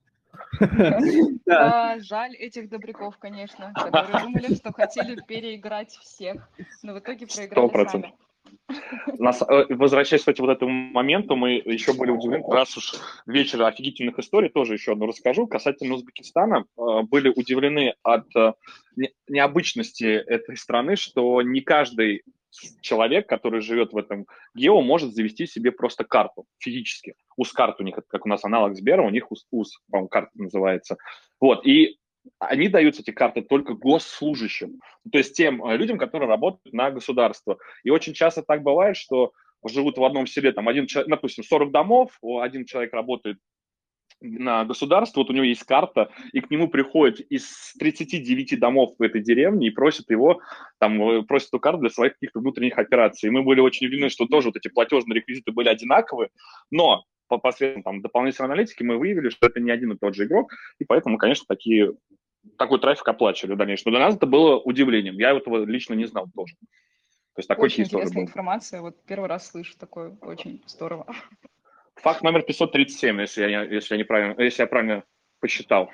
Да, 1.45 1.97
жаль 1.99 2.33
этих 2.35 2.69
добряков, 2.69 3.17
конечно, 3.17 3.71
которые 3.75 4.23
думали, 4.23 4.55
что 4.55 4.71
хотели 4.71 5.19
переиграть 5.27 5.91
всех, 5.91 6.49
но 6.81 6.93
в 6.93 6.99
итоге 6.99 7.27
проиграли 7.27 7.87
сами. 7.87 8.13
Нас, 9.19 9.41
э, 9.41 9.65
возвращаясь, 9.69 10.21
кстати, 10.21 10.41
вот 10.41 10.49
этому 10.49 10.71
моменту, 10.71 11.35
мы 11.35 11.53
еще 11.53 11.93
были 11.93 12.11
удивлены, 12.11 12.43
раз 12.47 12.75
уж 12.77 12.93
вечер 13.25 13.61
офигительных 13.63 14.19
историй, 14.19 14.49
тоже 14.49 14.73
еще 14.73 14.93
одну 14.93 15.07
расскажу, 15.07 15.47
касательно 15.47 15.95
Узбекистана, 15.95 16.65
э, 16.77 17.01
были 17.03 17.29
удивлены 17.29 17.95
от 18.03 18.25
э, 18.35 18.53
необычности 19.27 20.05
этой 20.05 20.57
страны, 20.57 20.95
что 20.95 21.41
не 21.41 21.61
каждый 21.61 22.23
человек, 22.81 23.27
который 23.27 23.61
живет 23.61 23.93
в 23.93 23.97
этом 23.97 24.27
гео, 24.53 24.81
может 24.81 25.13
завести 25.13 25.47
себе 25.47 25.71
просто 25.71 26.03
карту 26.03 26.45
физически. 26.59 27.15
УС-карт 27.35 27.79
у 27.79 27.83
них, 27.83 27.95
как 28.07 28.25
у 28.25 28.29
нас 28.29 28.43
аналог 28.43 28.75
Сбера, 28.75 29.01
у 29.01 29.09
них 29.09 29.31
УС, 29.31 29.45
УС 29.51 29.79
по-моему, 29.89 30.07
карта 30.07 30.31
называется. 30.35 30.97
Вот, 31.39 31.65
и 31.65 31.97
они 32.39 32.67
даются, 32.67 33.01
эти 33.01 33.11
карты, 33.11 33.41
только 33.41 33.73
госслужащим, 33.73 34.79
то 35.11 35.17
есть 35.17 35.35
тем 35.35 35.63
э, 35.65 35.77
людям, 35.77 35.97
которые 35.97 36.29
работают 36.29 36.73
на 36.73 36.91
государство. 36.91 37.57
И 37.83 37.89
очень 37.89 38.13
часто 38.13 38.43
так 38.43 38.63
бывает, 38.63 38.97
что 38.97 39.31
живут 39.65 39.97
в 39.97 40.03
одном 40.03 40.27
селе, 40.27 40.51
там 40.51 40.67
один 40.67 40.87
человек, 40.87 41.09
допустим, 41.09 41.43
40 41.43 41.71
домов, 41.71 42.17
один 42.21 42.65
человек 42.65 42.93
работает 42.93 43.37
на 44.23 44.63
государство, 44.63 45.19
вот 45.19 45.29
у 45.29 45.33
него 45.33 45.43
есть 45.43 45.63
карта, 45.63 46.09
и 46.31 46.39
к 46.39 46.49
нему 46.49 46.69
приходит 46.69 47.19
из 47.29 47.73
39 47.79 48.59
домов 48.59 48.95
в 48.97 49.01
этой 49.01 49.21
деревне 49.21 49.67
и 49.67 49.71
просит 49.71 50.09
его, 50.09 50.39
там, 50.79 51.01
э, 51.01 51.23
просит 51.23 51.49
эту 51.49 51.59
карту 51.59 51.81
для 51.81 51.89
своих 51.89 52.13
каких-то 52.13 52.39
внутренних 52.39 52.77
операций. 52.77 53.27
И 53.27 53.31
мы 53.31 53.43
были 53.43 53.59
очень 53.59 53.87
удивлены, 53.87 54.09
что 54.09 54.25
тоже 54.25 54.47
вот 54.47 54.55
эти 54.55 54.69
платежные 54.69 55.17
реквизиты 55.17 55.51
были 55.51 55.67
одинаковые, 55.67 56.29
но 56.71 57.03
посредством 57.37 57.83
там, 57.83 58.01
дополнительной 58.01 58.47
аналитики 58.47 58.83
мы 58.83 58.97
выявили, 58.97 59.29
что 59.29 59.47
это 59.47 59.59
не 59.59 59.71
один 59.71 59.91
и 59.93 59.97
тот 59.97 60.15
же 60.15 60.25
игрок, 60.25 60.53
и 60.79 60.85
поэтому, 60.85 61.17
конечно, 61.17 61.45
такие, 61.47 61.93
такой 62.57 62.79
трафик 62.79 63.07
оплачивали 63.07 63.53
в 63.53 63.57
дальнейшем. 63.57 63.91
Но 63.91 63.97
для 63.97 64.07
нас 64.07 64.15
это 64.15 64.25
было 64.25 64.57
удивлением. 64.57 65.17
Я 65.17 65.31
этого 65.31 65.65
лично 65.65 65.93
не 65.93 66.05
знал 66.05 66.27
тоже. 66.35 66.55
То 67.35 67.39
есть 67.39 67.47
такой 67.47 67.65
очень 67.65 67.83
интересная 67.83 68.23
информация. 68.23 68.81
Вот 68.81 69.03
первый 69.05 69.27
раз 69.27 69.49
слышу 69.49 69.77
такое. 69.77 70.15
Очень 70.21 70.63
здорово. 70.67 71.07
Факт 71.95 72.21
номер 72.21 72.43
537, 72.43 73.21
если 73.21 73.41
я, 73.41 73.63
если 73.63 73.95
я, 73.95 73.99
неправильно, 73.99 74.41
если 74.41 74.63
я 74.63 74.67
правильно 74.67 75.03
посчитал. 75.39 75.89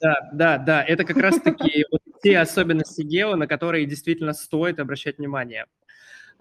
Да, 0.00 0.30
да, 0.32 0.58
да. 0.58 0.84
Это 0.84 1.04
как 1.04 1.16
раз-таки 1.16 1.84
вот 1.90 2.00
те 2.22 2.38
особенности 2.38 3.02
гео, 3.02 3.36
на 3.36 3.46
которые 3.46 3.86
действительно 3.86 4.32
стоит 4.32 4.78
обращать 4.78 5.18
внимание. 5.18 5.66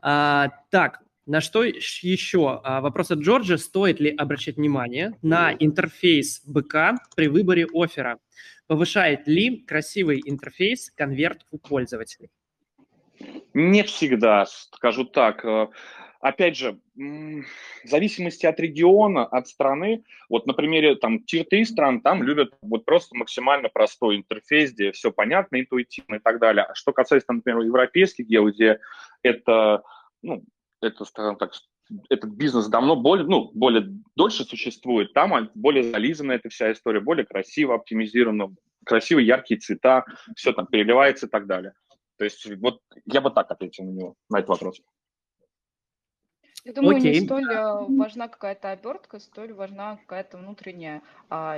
А, 0.01 0.49
так, 0.69 1.01
на 1.25 1.41
что 1.41 1.63
еще? 1.63 2.61
А, 2.63 2.81
вопрос 2.81 3.11
от 3.11 3.19
Джорджа. 3.19 3.57
Стоит 3.57 3.99
ли 3.99 4.09
обращать 4.09 4.57
внимание 4.57 5.17
на 5.21 5.53
интерфейс 5.53 6.41
БК 6.45 6.97
при 7.15 7.27
выборе 7.27 7.67
оффера? 7.73 8.19
Повышает 8.67 9.27
ли 9.27 9.63
красивый 9.63 10.21
интерфейс 10.25 10.91
конверт 10.91 11.45
у 11.51 11.57
пользователей? 11.57 12.29
Не 13.53 13.83
всегда, 13.83 14.45
скажу 14.45 15.05
так 15.05 15.45
опять 16.21 16.55
же, 16.55 16.79
в 16.95 17.43
зависимости 17.87 18.45
от 18.45 18.59
региона, 18.59 19.25
от 19.25 19.47
страны, 19.47 20.03
вот 20.29 20.45
на 20.45 20.53
примере 20.53 20.95
там 20.95 21.23
тир-3 21.23 21.65
стран, 21.65 22.01
там 22.01 22.23
любят 22.23 22.53
вот 22.61 22.85
просто 22.85 23.17
максимально 23.17 23.69
простой 23.69 24.17
интерфейс, 24.17 24.71
где 24.71 24.91
все 24.91 25.11
понятно, 25.11 25.59
интуитивно 25.59 26.15
и 26.15 26.19
так 26.19 26.39
далее. 26.39 26.63
А 26.63 26.75
что 26.75 26.93
касается, 26.93 27.33
например, 27.33 27.61
европейских 27.61 28.27
дел, 28.27 28.49
где 28.49 28.79
это, 29.23 29.81
ну, 30.21 30.43
это, 30.81 31.05
скажем 31.05 31.37
так, 31.37 31.53
этот 32.09 32.31
бизнес 32.31 32.67
давно 32.67 32.95
более, 32.95 33.25
ну, 33.25 33.51
более 33.53 33.87
дольше 34.15 34.43
существует, 34.43 35.13
там 35.13 35.49
более 35.55 35.91
зализана 35.91 36.33
эта 36.33 36.49
вся 36.49 36.71
история, 36.71 36.99
более 36.99 37.25
красиво, 37.25 37.75
оптимизирована, 37.75 38.53
красивые 38.85 39.27
яркие 39.27 39.59
цвета, 39.59 40.05
все 40.35 40.53
там 40.53 40.67
переливается 40.67 41.27
и 41.27 41.29
так 41.29 41.47
далее. 41.47 41.73
То 42.17 42.25
есть 42.25 42.45
вот 42.57 42.81
я 43.05 43.21
бы 43.21 43.31
так 43.31 43.49
ответил 43.51 43.83
на 43.85 43.91
него, 43.91 44.15
на 44.29 44.37
этот 44.39 44.49
вопрос. 44.49 44.81
Я 46.63 46.73
думаю, 46.73 46.97
Окей. 46.97 47.19
не 47.19 47.25
столь 47.25 47.51
э, 47.51 47.97
важна 47.97 48.27
какая-то 48.27 48.69
обертка, 48.69 49.19
столь 49.19 49.53
важна 49.53 49.97
какая-то 49.97 50.37
внутренняя 50.37 51.01
а, 51.29 51.57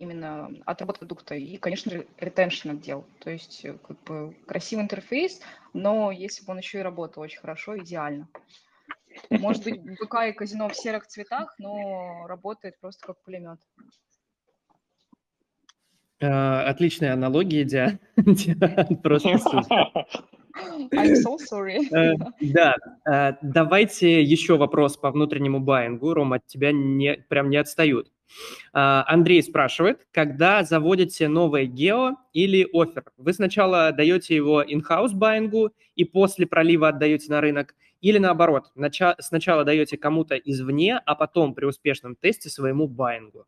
именно 0.00 0.50
отработка 0.66 1.00
продукта 1.00 1.34
и, 1.36 1.56
конечно, 1.58 2.02
ретеншн 2.18 2.70
отдел. 2.70 3.06
То 3.20 3.30
есть 3.30 3.64
э, 3.64 3.76
как 3.86 4.02
бы 4.04 4.34
красивый 4.46 4.84
интерфейс, 4.84 5.40
но 5.74 6.10
если 6.10 6.44
бы 6.44 6.52
он 6.52 6.58
еще 6.58 6.80
и 6.80 6.82
работал 6.82 7.22
очень 7.22 7.38
хорошо, 7.38 7.78
идеально. 7.78 8.28
Может 9.28 9.64
быть, 9.64 9.80
БК 10.00 10.28
и 10.28 10.32
казино 10.32 10.68
в 10.68 10.74
серых 10.74 11.06
цветах, 11.06 11.54
но 11.58 12.26
работает 12.26 12.80
просто 12.80 13.06
как 13.06 13.22
пулемет. 13.22 13.60
Э, 16.20 16.62
отличная 16.62 17.12
аналогия, 17.12 17.64
Диана. 17.64 17.98
Просто 19.02 19.30
I'm 20.92 21.14
so 21.14 21.36
sorry. 21.38 21.88
Э, 21.92 22.14
да, 22.40 22.74
э, 23.06 23.36
давайте 23.42 24.22
еще 24.22 24.56
вопрос 24.56 24.96
по 24.96 25.10
внутреннему 25.10 25.60
баингу. 25.60 26.12
Рома, 26.14 26.36
от 26.36 26.46
тебя 26.46 26.72
не, 26.72 27.14
прям 27.28 27.50
не 27.50 27.56
отстают. 27.56 28.10
Э, 28.72 29.02
Андрей 29.06 29.42
спрашивает, 29.42 30.06
когда 30.12 30.62
заводите 30.64 31.28
новое 31.28 31.64
гео 31.64 32.16
или 32.32 32.66
офер, 32.72 33.04
вы 33.16 33.32
сначала 33.32 33.92
даете 33.92 34.34
его 34.34 34.62
in-house 34.62 35.12
баингу 35.12 35.72
и 35.94 36.04
после 36.04 36.46
пролива 36.46 36.88
отдаете 36.88 37.30
на 37.30 37.40
рынок, 37.40 37.74
или 38.00 38.18
наоборот, 38.18 38.72
сначала 39.18 39.64
даете 39.64 39.98
кому-то 39.98 40.36
извне, 40.36 41.00
а 41.04 41.14
потом 41.14 41.54
при 41.54 41.66
успешном 41.66 42.16
тесте 42.16 42.48
своему 42.48 42.88
баингу? 42.88 43.46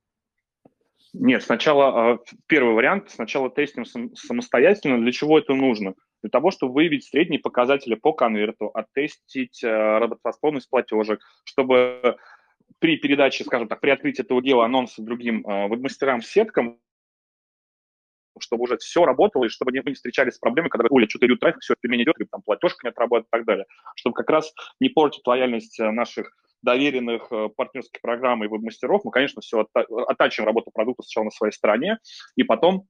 Нет, 1.15 1.43
сначала, 1.43 2.21
первый 2.47 2.75
вариант, 2.75 3.11
сначала 3.11 3.51
тестим 3.51 3.85
самостоятельно. 4.15 4.99
Для 4.99 5.13
чего 5.13 5.39
это 5.39 5.55
нужно? 5.55 5.95
для 6.23 6.31
того, 6.31 6.51
чтобы 6.51 6.75
выявить 6.75 7.05
средние 7.05 7.41
показатели 7.41 7.95
по 7.95 8.13
конверту, 8.13 8.71
оттестить 8.73 9.63
э, 9.63 9.99
работоспособность 9.99 10.71
платежек, 10.71 11.21
чтобы 11.45 12.17
при 12.83 12.97
передаче, 12.97 13.45
скажем 13.45 13.69
так, 13.69 13.81
при 13.81 13.91
открытии 13.91 14.23
этого 14.23 14.43
дела 14.43 14.65
анонса 14.65 15.03
другим 15.03 15.47
э, 15.47 15.69
веб-мастерам, 15.69 16.21
сеткам, 16.21 16.81
чтобы 18.41 18.65
уже 18.65 18.77
все 18.79 19.05
работало, 19.05 19.45
и 19.45 19.49
чтобы 19.49 19.71
не, 19.71 19.81
не 19.87 19.95
встречались 19.95 20.35
с 20.35 20.39
проблемой, 20.39 20.69
когда 20.69 20.89
Оля 20.91 21.09
что-то 21.09 21.27
идет 21.27 21.39
трафик, 21.39 21.61
все, 21.61 21.77
пельмень 21.81 22.03
идет, 22.03 22.17
там 22.33 22.43
платежка 22.43 22.81
не 22.83 22.91
отработает 22.91 23.27
и 23.27 23.31
так 23.31 23.45
далее. 23.45 23.67
Чтобы 23.95 24.15
как 24.15 24.29
раз 24.31 24.53
не 24.81 24.89
портить 24.89 25.25
лояльность 25.25 25.79
э, 25.79 25.93
наших 25.93 26.37
доверенных 26.61 27.29
э, 27.31 27.51
партнерских 27.57 28.01
программ 28.01 28.43
и 28.43 28.49
веб-мастеров, 28.49 29.03
мы, 29.05 29.13
конечно, 29.13 29.41
все 29.43 29.65
оттачиваем 30.09 30.49
работу 30.49 30.73
продукта 30.73 31.05
сначала 31.05 31.27
на 31.27 31.31
своей 31.31 31.53
стороне, 31.53 31.99
и 32.35 32.43
потом 32.43 32.89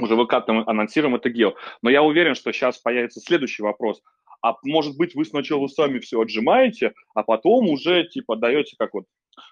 уже 0.00 0.16
выкатываем, 0.16 0.68
анонсируем 0.68 1.14
это 1.14 1.30
гео. 1.30 1.54
Но 1.82 1.90
я 1.90 2.02
уверен, 2.02 2.34
что 2.34 2.52
сейчас 2.52 2.78
появится 2.78 3.20
следующий 3.20 3.62
вопрос. 3.62 4.02
А 4.42 4.54
может 4.64 4.96
быть, 4.96 5.14
вы 5.14 5.24
сначала 5.24 5.66
сами 5.66 5.98
все 5.98 6.20
отжимаете, 6.20 6.92
а 7.14 7.22
потом 7.22 7.68
уже 7.68 8.04
типа 8.04 8.36
даете 8.36 8.76
как 8.78 8.94
вот 8.94 9.04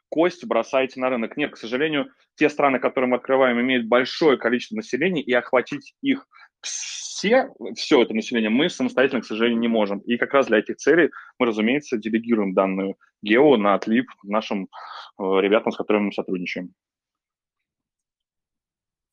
кость, 0.09 0.45
бросаете 0.47 1.01
на 1.01 1.11
рынок. 1.11 1.37
Нет, 1.37 1.53
к 1.53 1.57
сожалению, 1.57 2.11
те 2.37 2.49
страны, 2.49 2.79
которые 2.79 3.09
мы 3.09 3.17
открываем, 3.17 3.61
имеют 3.61 3.87
большое 3.87 4.37
количество 4.39 4.77
населения, 4.77 5.23
и 5.23 5.33
охватить 5.33 5.95
их 6.03 6.27
все, 6.61 7.49
все 7.75 8.03
это 8.03 8.15
население 8.15 8.51
мы 8.51 8.71
самостоятельно, 8.71 9.23
к 9.23 9.27
сожалению, 9.27 9.61
не 9.61 9.69
можем. 9.69 9.99
И 10.01 10.17
как 10.17 10.33
раз 10.35 10.47
для 10.47 10.59
этих 10.59 10.77
целей 10.77 11.11
мы, 11.39 11.47
разумеется, 11.47 11.99
делегируем 11.99 12.55
данную 12.55 12.97
гео 13.23 13.57
на 13.57 13.75
отлип 13.75 14.07
нашим 14.23 14.65
э, 14.65 15.23
ребятам, 15.41 15.73
с 15.73 15.77
которыми 15.77 16.07
мы 16.07 16.13
сотрудничаем. 16.13 16.73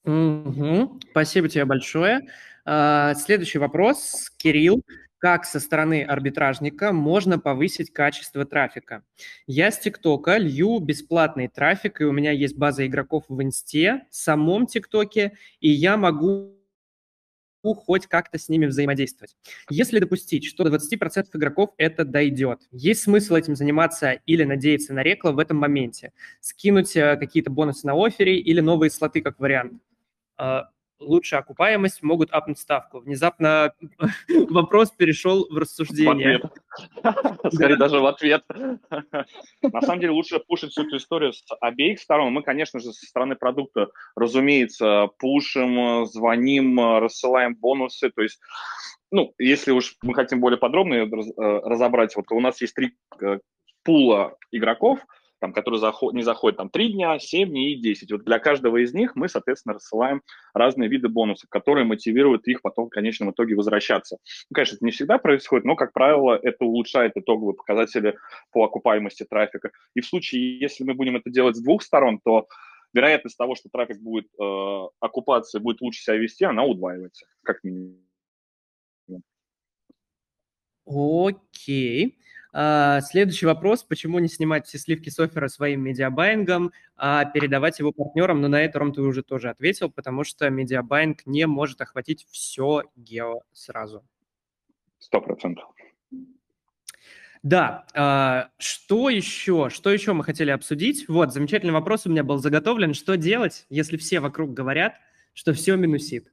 Угу. 0.05 0.99
Спасибо 1.11 1.49
тебе 1.49 1.65
большое. 1.65 2.21
А, 2.63 3.15
следующий 3.15 3.57
вопрос, 3.57 4.31
Кирилл. 4.37 4.83
Как 5.25 5.43
со 5.45 5.59
стороны 5.59 6.03
арбитражника 6.03 6.93
можно 6.93 7.39
повысить 7.39 7.91
качество 7.91 8.45
трафика? 8.45 9.03
Я 9.47 9.71
с 9.71 9.79
ТикТока 9.79 10.37
лью 10.37 10.77
бесплатный 10.77 11.47
трафик, 11.47 11.99
и 11.99 12.03
у 12.03 12.11
меня 12.11 12.29
есть 12.29 12.55
база 12.55 12.85
игроков 12.85 13.23
в 13.27 13.41
Инсте, 13.41 14.05
самом 14.11 14.67
ТикТоке, 14.67 15.35
и 15.59 15.71
я 15.71 15.97
могу 15.97 16.59
хоть 17.63 18.05
как-то 18.05 18.37
с 18.37 18.49
ними 18.49 18.67
взаимодействовать. 18.67 19.35
Если 19.67 19.97
допустить, 19.97 20.45
что 20.45 20.63
до 20.63 20.77
20% 20.77 21.25
игроков 21.33 21.71
это 21.79 22.05
дойдет, 22.05 22.59
есть 22.69 23.01
смысл 23.01 23.33
этим 23.33 23.55
заниматься 23.55 24.11
или 24.27 24.43
надеяться 24.43 24.93
на 24.93 25.01
реклу 25.01 25.31
в 25.31 25.39
этом 25.39 25.57
моменте, 25.57 26.13
скинуть 26.39 26.95
э, 26.95 27.17
какие-то 27.17 27.49
бонусы 27.49 27.87
на 27.87 27.93
офере 27.95 28.37
или 28.37 28.59
новые 28.59 28.91
слоты 28.91 29.21
как 29.21 29.39
вариант. 29.39 29.81
Лучшая 30.99 31.41
окупаемость, 31.41 32.03
могут 32.03 32.31
апнуть 32.31 32.57
ставку. 32.57 32.99
Внезапно 32.99 33.73
вопрос 34.49 34.91
перешел 34.91 35.45
в 35.49 35.57
рассуждение. 35.57 36.41
Скорее 37.53 37.75
даже 37.77 37.99
в 37.99 38.05
ответ. 38.05 38.43
На 39.61 39.81
самом 39.81 39.99
деле 39.99 40.11
лучше 40.11 40.39
пушить 40.39 40.71
всю 40.71 40.83
эту 40.83 40.97
историю 40.97 41.33
с 41.33 41.43
обеих 41.59 41.99
сторон. 41.99 42.31
Мы, 42.31 42.43
конечно 42.43 42.79
же, 42.79 42.93
со 42.93 43.05
стороны 43.05 43.35
продукта, 43.35 43.89
разумеется, 44.15 45.09
пушим, 45.19 46.05
звоним, 46.05 46.79
рассылаем 46.99 47.55
бонусы. 47.55 48.09
То 48.11 48.21
есть, 48.21 48.39
ну, 49.11 49.33
если 49.37 49.71
уж 49.71 49.97
мы 50.01 50.13
хотим 50.13 50.39
более 50.39 50.57
подробно 50.57 50.93
э, 50.93 51.07
разобрать, 51.07 52.15
вот 52.15 52.31
у 52.31 52.39
нас 52.39 52.61
есть 52.61 52.73
три 52.73 52.95
э, 53.21 53.39
пула 53.83 54.37
игроков– 54.51 54.99
там, 55.39 55.53
которые 55.53 55.79
заход, 55.79 56.13
не 56.13 56.23
заходят 56.23 56.57
там 56.57 56.69
3 56.69 56.93
дня, 56.93 57.19
7 57.19 57.49
дней 57.49 57.73
и 57.73 57.81
10. 57.81 58.11
Вот 58.11 58.23
для 58.23 58.39
каждого 58.39 58.77
из 58.77 58.93
них 58.93 59.15
мы, 59.15 59.29
соответственно, 59.29 59.73
рассылаем 59.73 60.21
разные 60.53 60.89
виды 60.89 61.09
бонусов, 61.09 61.49
которые 61.49 61.85
мотивируют 61.85 62.47
их 62.47 62.61
потом 62.61 62.87
в 62.87 62.89
конечном 62.89 63.31
итоге 63.31 63.55
возвращаться. 63.55 64.17
Ну, 64.49 64.55
конечно, 64.55 64.75
это 64.75 64.85
не 64.85 64.91
всегда 64.91 65.17
происходит, 65.17 65.65
но, 65.65 65.75
как 65.75 65.93
правило, 65.93 66.39
это 66.41 66.65
улучшает 66.65 67.13
итоговые 67.15 67.55
показатели 67.55 68.17
по 68.51 68.63
окупаемости 68.63 69.25
трафика. 69.29 69.71
И 69.93 70.01
в 70.01 70.05
случае, 70.05 70.59
если 70.59 70.83
мы 70.83 70.93
будем 70.93 71.15
это 71.15 71.29
делать 71.29 71.55
с 71.55 71.61
двух 71.61 71.83
сторон, 71.83 72.19
то 72.23 72.47
вероятность 72.93 73.37
того, 73.37 73.55
что 73.55 73.69
трафик 73.69 73.99
будет 74.01 74.27
э, 74.39 74.43
и 74.43 75.59
будет 75.59 75.81
лучше 75.81 76.01
себя 76.01 76.17
вести, 76.17 76.45
она 76.45 76.63
удваивается, 76.63 77.25
как 77.43 77.63
минимум. 77.63 77.99
Окей. 80.87 82.17
А, 82.57 83.01
следующий 83.01 83.45
вопрос. 83.45 83.83
Почему 83.83 84.19
не 84.19 84.29
снимать 84.29 84.65
все 84.65 84.77
сливки 84.77 85.09
с 85.09 85.19
оффера 85.19 85.49
своим 85.49 85.81
медиабайингом, 85.81 86.71
а 86.95 87.25
передавать 87.25 87.79
его 87.79 87.91
партнерам? 87.91 88.39
Но 88.39 88.47
ну, 88.47 88.53
на 88.53 88.61
это, 88.63 88.79
Ром, 88.79 88.93
ты 88.93 89.01
уже 89.01 89.23
тоже 89.23 89.49
ответил, 89.49 89.91
потому 89.91 90.23
что 90.23 90.49
медиабайинг 90.49 91.25
не 91.25 91.47
может 91.47 91.81
охватить 91.81 92.25
все 92.31 92.83
гео 92.95 93.41
сразу. 93.51 94.05
Сто 94.99 95.19
процентов. 95.19 95.65
Да, 97.43 97.85
а, 97.93 98.47
что 98.57 99.09
еще? 99.09 99.67
Что 99.69 99.91
еще 99.91 100.13
мы 100.13 100.23
хотели 100.23 100.51
обсудить? 100.51 101.09
Вот, 101.09 101.33
замечательный 101.33 101.73
вопрос 101.73 102.05
у 102.05 102.09
меня 102.09 102.23
был 102.23 102.37
заготовлен. 102.37 102.93
Что 102.93 103.17
делать, 103.17 103.65
если 103.69 103.97
все 103.97 104.21
вокруг 104.21 104.53
говорят, 104.53 104.95
что 105.33 105.51
все 105.51 105.75
минусит? 105.75 106.31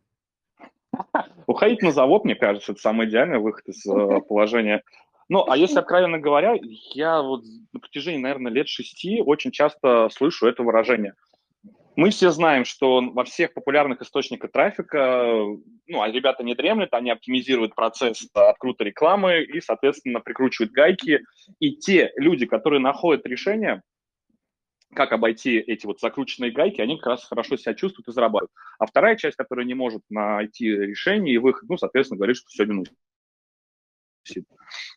Уходить 1.49 1.82
на 1.82 1.90
завод, 1.90 2.24
мне 2.24 2.36
кажется, 2.36 2.70
это 2.70 2.81
самый 2.81 3.09
идеальный 3.09 3.40
выход 3.40 3.66
из 3.66 3.85
э, 3.85 4.20
положения 4.20 4.85
ну, 5.33 5.49
а 5.49 5.57
если 5.57 5.79
откровенно 5.79 6.19
говоря, 6.19 6.59
я 6.93 7.23
вот 7.23 7.43
на 7.73 7.81
протяжении, 7.81 8.19
наверное, 8.19 8.53
лет 8.53 8.69
шести 8.69 9.23
очень 9.23 9.51
часто 9.51 10.11
слышу 10.11 10.47
это 10.47 10.63
выражение. 10.63 11.15
Мы 11.97 12.11
все 12.11 12.31
знаем, 12.33 12.67
что 12.67 13.01
во 13.01 13.25
всех 13.25 13.55
популярных 13.55 14.03
источниках 14.03 14.53
трафика, 14.53 15.25
ну, 15.87 16.03
а 16.03 16.11
ребята 16.11 16.43
не 16.43 16.55
дремлют, 16.55 16.93
они 16.93 17.11
оптимизируют 17.11 17.75
процесс 17.75 18.29
открута 18.35 18.85
рекламы 18.85 19.43
и, 19.43 19.63
соответственно, 19.63 20.21
прикручивают 20.21 20.73
гайки. 20.73 21.23
И 21.61 21.77
те 21.77 22.13
люди, 22.17 22.45
которые 22.45 22.81
находят 22.81 23.25
решение, 23.25 23.81
как 24.95 25.13
обойти 25.13 25.57
эти 25.57 25.87
вот 25.87 25.99
закрученные 26.01 26.51
гайки, 26.51 26.83
они 26.83 26.99
как 26.99 27.07
раз 27.07 27.25
хорошо 27.25 27.57
себя 27.57 27.73
чувствуют 27.73 28.07
и 28.09 28.13
зарабатывают. 28.13 28.53
А 28.79 28.85
вторая 28.85 29.17
часть, 29.17 29.37
которая 29.39 29.65
не 29.65 29.73
может 29.73 30.03
найти 30.11 30.69
решение 30.69 31.35
и 31.35 31.39
выход, 31.39 31.71
ну, 31.71 31.79
соответственно, 31.79 32.19
говорит, 32.19 32.37
что 32.37 32.49
все 32.49 32.67
минус. 32.67 32.89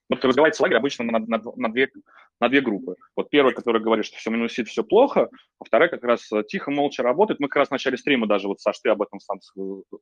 Вот 0.09 0.23
разбивается 0.23 0.63
лагерь 0.63 0.77
обычно 0.77 1.05
на, 1.05 1.19
на, 1.19 1.41
на, 1.55 1.71
две, 1.71 1.89
на 2.39 2.49
две 2.49 2.61
группы. 2.61 2.95
Вот 3.15 3.29
первая, 3.29 3.53
которая 3.53 3.81
говорит, 3.81 4.05
что 4.05 4.17
все 4.17 4.29
минусит, 4.29 4.67
все 4.67 4.83
плохо, 4.83 5.29
а 5.59 5.65
вторая 5.65 5.89
как 5.89 6.03
раз 6.03 6.29
тихо, 6.47 6.71
молча 6.71 7.03
работает. 7.03 7.39
Мы 7.39 7.47
как 7.47 7.57
раз 7.57 7.67
в 7.69 7.71
начале 7.71 7.97
стрима 7.97 8.27
даже, 8.27 8.47
вот 8.47 8.59
Саш, 8.59 8.79
ты 8.79 8.89
об 8.89 9.01
этом 9.01 9.19
сам 9.19 9.39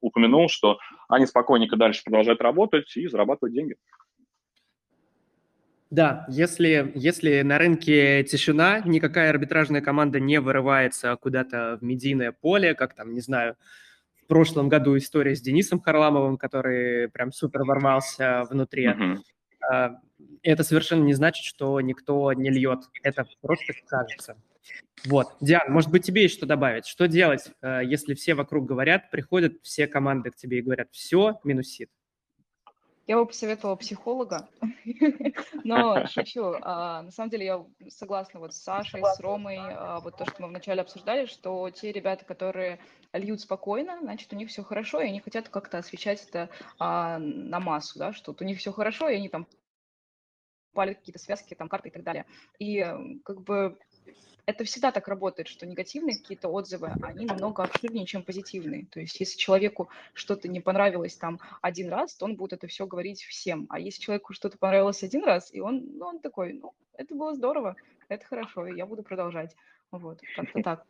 упомянул, 0.01 0.49
что 0.49 0.77
они 1.09 1.25
спокойненько 1.25 1.77
дальше 1.77 2.03
продолжают 2.03 2.41
работать 2.41 2.95
и 2.95 3.07
зарабатывать 3.07 3.53
деньги. 3.53 3.75
Да, 5.93 6.25
если, 6.27 6.91
если 6.95 7.43
на 7.43 7.59
рынке 7.59 8.23
тишина, 8.23 8.81
никакая 8.83 9.29
арбитражная 9.29 9.81
команда 9.81 10.19
не 10.19 10.39
вырывается 10.39 11.15
куда-то 11.17 11.77
в 11.79 11.83
медийное 11.83 12.31
поле, 12.31 12.73
как 12.73 12.95
там, 12.95 13.13
не 13.13 13.21
знаю, 13.21 13.57
прошлом 14.33 14.67
году 14.67 14.97
история 14.97 15.35
с 15.35 15.41
Денисом 15.41 15.79
Харламовым, 15.79 16.37
который 16.37 17.07
прям 17.09 17.31
супер 17.31 17.65
ворвался 17.65 18.45
внутри. 18.49 18.87
Uh-huh. 18.87 19.95
Это 20.41 20.63
совершенно 20.63 21.03
не 21.03 21.13
значит, 21.13 21.45
что 21.45 21.79
никто 21.81 22.33
не 22.33 22.49
льет. 22.49 22.79
Это 23.03 23.27
просто 23.41 23.73
кажется. 23.85 24.35
Вот. 25.05 25.27
Диан, 25.39 25.71
может 25.71 25.91
быть, 25.91 26.03
тебе 26.03 26.23
есть 26.23 26.33
что 26.33 26.47
добавить? 26.47 26.87
Что 26.87 27.07
делать, 27.07 27.51
э, 27.61 27.81
если 27.85 28.15
все 28.15 28.33
вокруг 28.33 28.65
говорят, 28.65 29.11
приходят 29.11 29.53
все 29.61 29.85
команды 29.85 30.31
к 30.31 30.35
тебе 30.35 30.57
и 30.57 30.61
говорят, 30.63 30.87
все, 30.91 31.39
минусит? 31.43 31.91
Я 33.05 33.17
бы 33.17 33.25
посоветовала 33.25 33.75
психолога, 33.75 34.47
но 35.65 36.05
шучу. 36.07 36.55
А, 36.61 37.01
на 37.01 37.11
самом 37.11 37.29
деле 37.29 37.45
я 37.45 37.65
согласна 37.89 38.39
вот 38.39 38.53
с 38.53 38.61
Сашей, 38.61 39.03
с 39.03 39.19
Ромой, 39.19 39.57
а, 39.59 39.99
вот 39.99 40.17
то, 40.17 40.25
что 40.25 40.41
мы 40.41 40.47
вначале 40.47 40.81
обсуждали, 40.81 41.25
что 41.25 41.69
те 41.69 41.91
ребята, 41.91 42.23
которые 42.23 42.79
льют 43.11 43.41
спокойно, 43.41 43.99
значит, 44.01 44.31
у 44.31 44.37
них 44.37 44.49
все 44.49 44.63
хорошо, 44.63 45.01
и 45.01 45.07
они 45.07 45.19
хотят 45.19 45.49
как-то 45.49 45.79
освещать 45.79 46.25
это 46.29 46.49
а, 46.79 47.17
на 47.19 47.59
массу, 47.59 47.99
да, 47.99 48.13
что 48.13 48.33
у 48.39 48.43
них 48.45 48.59
все 48.59 48.71
хорошо, 48.71 49.09
и 49.09 49.15
они 49.15 49.27
там 49.27 49.47
палят 50.73 50.99
какие-то 50.99 51.19
связки, 51.19 51.55
там, 51.55 51.67
карты 51.67 51.89
и 51.89 51.91
так 51.91 52.03
далее. 52.03 52.25
И 52.57 52.81
как 53.25 53.41
бы 53.41 53.77
это 54.45 54.63
всегда 54.65 54.91
так 54.91 55.07
работает, 55.07 55.47
что 55.47 55.65
негативные 55.65 56.17
какие-то 56.17 56.49
отзывы, 56.49 56.91
они 57.01 57.25
намного 57.25 57.63
абсурднее, 57.63 58.05
чем 58.05 58.23
позитивные. 58.23 58.85
То 58.85 58.99
есть 58.99 59.19
если 59.19 59.37
человеку 59.37 59.89
что-то 60.13 60.47
не 60.47 60.59
понравилось 60.59 61.15
там 61.15 61.39
один 61.61 61.89
раз, 61.89 62.15
то 62.15 62.25
он 62.25 62.35
будет 62.35 62.53
это 62.53 62.67
все 62.67 62.85
говорить 62.85 63.23
всем. 63.23 63.67
А 63.69 63.79
если 63.79 64.01
человеку 64.01 64.33
что-то 64.33 64.57
понравилось 64.57 65.03
один 65.03 65.23
раз, 65.23 65.53
и 65.53 65.61
он, 65.61 65.83
ну, 65.97 66.05
он 66.05 66.19
такой, 66.19 66.53
ну, 66.53 66.73
это 66.93 67.15
было 67.15 67.33
здорово, 67.35 67.75
это 68.09 68.25
хорошо, 68.25 68.67
и 68.67 68.75
я 68.75 68.85
буду 68.85 69.03
продолжать. 69.03 69.55
Вот, 69.91 70.19
как-то 70.35 70.61
так. 70.61 70.85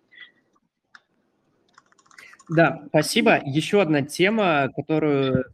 Да, 2.50 2.84
спасибо. 2.88 3.40
Еще 3.46 3.82
одна 3.82 4.02
тема, 4.02 4.70
которую 4.76 5.46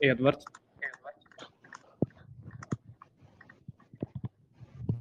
Эдвард 0.00 0.44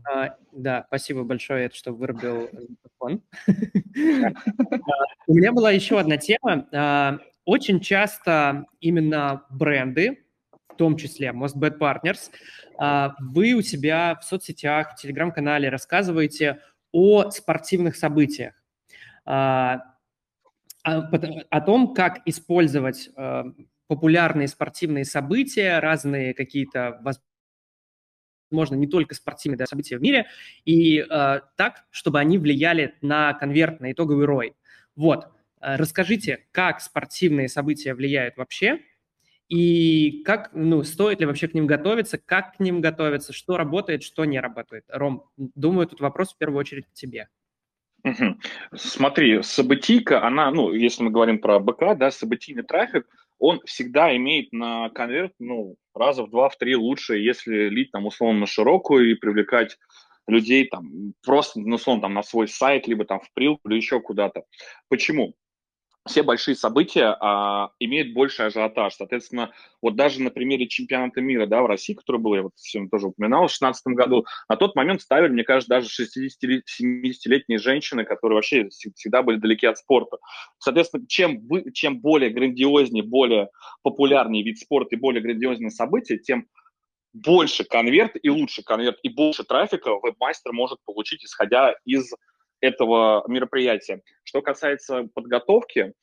А, 0.06 0.36
да, 0.52 0.86
спасибо 0.88 1.24
большое, 1.24 1.70
что 1.74 1.92
вырубил 1.92 2.50
микрофон. 2.52 3.24
У 5.28 5.34
меня 5.34 5.52
была 5.52 5.72
еще 5.72 6.00
одна 6.00 6.18
тема. 6.18 6.68
А, 6.72 7.18
очень 7.46 7.80
часто 7.80 8.66
именно 8.80 9.46
бренды, 9.50 10.26
в 10.70 10.76
том 10.76 10.98
числе 10.98 11.30
Mostbet 11.30 11.78
Partners, 11.80 12.30
а, 12.78 13.16
вы 13.20 13.54
у 13.54 13.62
себя 13.62 14.18
в 14.22 14.24
соцсетях, 14.24 14.94
в 14.94 15.02
телеграм-канале 15.02 15.70
рассказываете 15.70 16.62
о 16.92 17.32
спортивных 17.32 17.96
событиях, 17.96 18.54
о 19.26 19.82
том, 21.66 21.94
как 21.94 22.22
использовать 22.26 23.10
популярные 23.88 24.48
спортивные 24.48 25.04
события, 25.04 25.80
разные 25.80 26.34
какие-то 26.34 27.00
возможно, 28.50 28.76
не 28.76 28.88
только 28.88 29.16
спортивные 29.16 29.58
да, 29.58 29.66
события 29.66 29.98
в 29.98 30.02
мире, 30.02 30.28
и 30.66 31.00
э, 31.00 31.40
так, 31.58 31.84
чтобы 31.92 32.20
они 32.20 32.38
влияли 32.38 32.96
на 33.02 33.34
конверт, 33.34 33.80
на 33.80 33.92
итоговый 33.92 34.26
рой. 34.26 34.56
Вот, 34.96 35.26
э, 35.62 35.76
расскажите, 35.76 36.46
как 36.52 36.82
спортивные 36.82 37.50
события 37.50 37.94
влияют 37.94 38.38
вообще, 38.38 38.80
и 39.48 40.24
как, 40.26 40.52
ну, 40.54 40.84
стоит 40.84 41.20
ли 41.20 41.26
вообще 41.26 41.48
к 41.48 41.54
ним 41.54 41.68
готовиться, 41.68 42.18
как 42.18 42.58
к 42.58 42.60
ним 42.60 42.82
готовиться, 42.82 43.32
что 43.32 43.58
работает, 43.58 44.04
что 44.04 44.26
не 44.26 44.40
работает. 44.40 44.86
Ром, 44.90 45.30
думаю, 45.38 45.88
тут 45.88 46.00
вопрос 46.00 46.34
в 46.34 46.38
первую 46.38 46.60
очередь 46.60 46.88
к 46.88 46.94
тебе. 46.94 47.30
Угу. 48.04 48.38
Смотри, 48.76 49.42
событийка, 49.42 50.26
она, 50.26 50.52
ну, 50.52 50.72
если 50.72 51.04
мы 51.04 51.12
говорим 51.12 51.40
про 51.40 51.60
БК, 51.60 51.96
да, 51.96 52.12
событийный 52.12 52.64
трафик, 52.64 53.08
он 53.40 53.62
всегда 53.66 54.16
имеет 54.16 54.52
на 54.52 54.90
конверт, 54.90 55.34
ну, 55.40 55.76
раза 55.96 56.24
в 56.24 56.30
два, 56.30 56.50
в 56.50 56.58
три 56.58 56.76
лучше, 56.76 57.18
если 57.18 57.70
лить 57.70 57.92
там 57.92 58.06
условно 58.06 58.42
на 58.42 58.46
широкую 58.46 59.12
и 59.12 59.16
привлекать 59.16 59.78
людей 60.28 60.68
там 60.68 61.14
просто, 61.24 61.60
ну, 61.60 61.76
условно, 61.76 62.02
там 62.04 62.14
на 62.14 62.24
свой 62.24 62.48
сайт, 62.48 62.88
либо 62.88 63.06
там 63.06 63.20
в 63.20 63.32
прил, 63.34 63.60
или 63.66 63.76
еще 63.76 64.02
куда-то. 64.02 64.44
Почему? 64.90 65.36
Все 66.08 66.22
большие 66.22 66.56
события 66.56 67.18
а, 67.20 67.72
имеют 67.80 68.14
больший 68.14 68.46
ажиотаж. 68.46 68.94
Соответственно, 68.94 69.52
вот 69.82 69.96
даже 69.96 70.22
на 70.22 70.30
примере 70.30 70.68
чемпионата 70.68 71.20
мира 71.20 71.48
да, 71.48 71.64
в 71.64 71.66
России, 71.66 71.96
который 71.96 72.22
был, 72.22 72.36
я 72.36 72.44
вот 72.44 72.52
сегодня 72.56 72.90
тоже 72.90 73.08
упоминал, 73.08 73.48
в 73.48 73.50
2016 73.50 73.88
году, 73.88 74.26
на 74.48 74.56
тот 74.56 74.76
момент 74.76 75.02
ставили, 75.02 75.32
мне 75.32 75.44
кажется, 75.44 75.70
даже 75.70 75.90
60-70-летние 75.90 77.58
женщины, 77.58 78.06
которые 78.06 78.36
вообще 78.36 78.70
всегда 78.70 79.24
были 79.24 79.38
далеки 79.38 79.66
от 79.66 79.80
спорта. 79.80 80.18
Соответственно, 80.60 81.06
чем, 81.08 81.40
вы, 81.48 81.72
чем 81.74 82.00
более 82.00 82.30
грандиознее, 82.30 83.04
более 83.04 83.50
популярнее 83.82 84.44
вид 84.44 84.60
спорта 84.60 84.96
и 84.96 85.00
более 85.00 85.24
грандиозное 85.24 85.72
событие, 85.72 86.20
тем 86.20 86.48
больше 87.14 87.64
конверт 87.64 88.12
и 88.22 88.30
лучше 88.30 88.62
конверт 88.62 88.98
и 89.02 89.10
больше 89.10 89.44
трафика 89.44 89.92
веб-мастер 89.96 90.52
может 90.52 90.80
получить, 90.86 91.24
исходя 91.24 91.74
из 91.86 92.12
этого 92.62 93.24
мероприятия. 93.28 94.02
Что 94.36 94.42
касается 94.42 95.08
подготовки, 95.14 95.94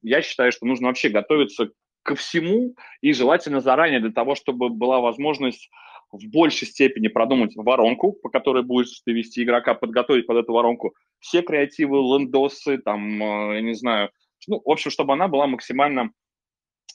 я 0.00 0.22
считаю, 0.22 0.50
что 0.50 0.64
нужно 0.64 0.86
вообще 0.86 1.10
готовиться 1.10 1.72
ко 2.02 2.14
всему 2.14 2.74
и 3.02 3.12
желательно 3.12 3.60
заранее 3.60 4.00
для 4.00 4.12
того, 4.12 4.34
чтобы 4.34 4.70
была 4.70 5.00
возможность 5.00 5.68
в 6.10 6.26
большей 6.30 6.66
степени 6.66 7.08
продумать 7.08 7.54
воронку, 7.54 8.14
по 8.14 8.30
которой 8.30 8.62
будешь 8.62 9.02
ты 9.04 9.12
вести 9.12 9.42
игрока, 9.42 9.74
подготовить 9.74 10.26
под 10.26 10.38
эту 10.38 10.54
воронку 10.54 10.94
все 11.18 11.42
креативы, 11.42 11.98
лендосы, 11.98 12.78
там, 12.78 13.22
э, 13.22 13.56
я 13.56 13.60
не 13.60 13.74
знаю, 13.74 14.08
ну, 14.48 14.62
в 14.64 14.70
общем, 14.70 14.90
чтобы 14.90 15.12
она 15.12 15.28
была 15.28 15.46
максимально 15.46 16.12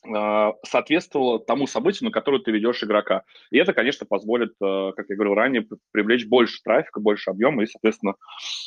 а, 0.04 0.54
соответствовало 0.66 1.38
тому 1.38 1.68
событию, 1.68 2.06
на 2.06 2.12
которое 2.12 2.40
ты 2.40 2.50
ведешь 2.50 2.84
игрока. 2.84 3.22
И 3.52 3.60
это, 3.60 3.74
конечно, 3.74 4.08
позволит, 4.08 4.54
э, 4.64 4.92
как 4.96 5.06
я 5.10 5.16
говорил 5.16 5.36
ранее, 5.36 5.68
привлечь 5.92 6.26
больше 6.26 6.60
трафика, 6.64 7.00
больше 7.00 7.30
объема 7.30 7.62
и, 7.62 7.68
соответственно, 7.68 8.16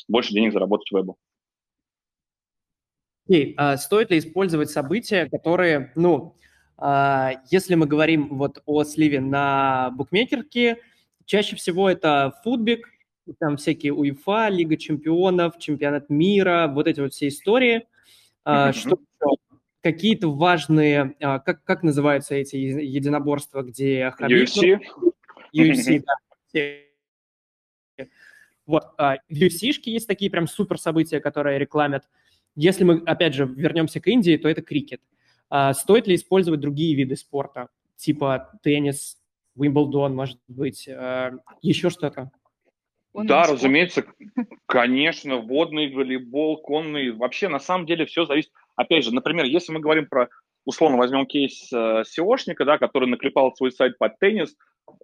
больше 0.06 0.32
денег 0.32 0.52
заработать 0.52 0.92
вебу. 0.92 1.18
Окей, 3.30 3.54
а 3.56 3.76
стоит 3.76 4.10
ли 4.10 4.18
использовать 4.18 4.70
события, 4.70 5.28
которые, 5.28 5.92
ну, 5.94 6.34
а, 6.76 7.34
если 7.48 7.76
мы 7.76 7.86
говорим 7.86 8.26
вот 8.36 8.60
о 8.66 8.82
сливе 8.82 9.20
на 9.20 9.90
букмекерке, 9.90 10.78
чаще 11.26 11.54
всего 11.54 11.88
это 11.88 12.34
футбик, 12.42 12.88
там 13.38 13.56
всякие 13.56 13.92
УЕФА, 13.94 14.48
Лига 14.48 14.76
чемпионов, 14.76 15.60
чемпионат 15.60 16.10
мира, 16.10 16.66
вот 16.66 16.88
эти 16.88 16.98
вот 16.98 17.12
все 17.12 17.28
истории. 17.28 17.86
Mm-hmm. 18.44 18.72
Что 18.72 18.98
какие-то 19.80 20.28
важные, 20.34 21.14
а, 21.20 21.38
как, 21.38 21.62
как 21.62 21.84
называются 21.84 22.34
эти 22.34 22.56
единоборства, 22.56 23.62
где 23.62 24.10
Хабиб... 24.18 24.48
UFC? 24.48 24.80
UFC, 25.54 26.02
да. 26.04 26.14
Вот, 28.66 28.86
а, 28.98 29.18
в 29.28 29.32
UFC-шке 29.32 29.92
есть 29.92 30.08
такие 30.08 30.32
прям 30.32 30.48
супер 30.48 30.80
события, 30.80 31.20
которые 31.20 31.60
рекламят. 31.60 32.08
Если 32.60 32.84
мы, 32.84 33.02
опять 33.06 33.34
же, 33.34 33.46
вернемся 33.46 34.00
к 34.00 34.06
Индии, 34.06 34.36
то 34.36 34.46
это 34.46 34.60
крикет. 34.60 35.00
А, 35.48 35.72
стоит 35.72 36.06
ли 36.06 36.14
использовать 36.14 36.60
другие 36.60 36.94
виды 36.94 37.16
спорта, 37.16 37.68
типа 37.96 38.52
теннис, 38.62 39.16
Уимблдон, 39.56 40.14
может 40.14 40.38
быть, 40.46 40.86
еще 41.62 41.90
что-то? 41.90 42.30
да, 43.14 43.44
разумеется, 43.44 44.04
конечно, 44.66 45.38
водный 45.38 45.92
волейбол, 45.92 46.58
конный. 46.58 47.10
Вообще, 47.12 47.48
на 47.48 47.58
самом 47.58 47.86
деле, 47.86 48.04
все 48.04 48.26
зависит 48.26 48.52
опять 48.76 49.04
же, 49.04 49.14
например, 49.14 49.44
если 49.44 49.72
мы 49.72 49.80
говорим 49.80 50.06
про, 50.06 50.28
условно 50.64 50.98
возьмем 50.98 51.26
кейс 51.26 51.72
э, 51.72 52.02
SEOшника, 52.02 52.64
да, 52.64 52.78
который 52.78 53.08
наклепал 53.08 53.54
свой 53.54 53.72
сайт 53.72 53.98
под 53.98 54.18
теннис, 54.18 54.56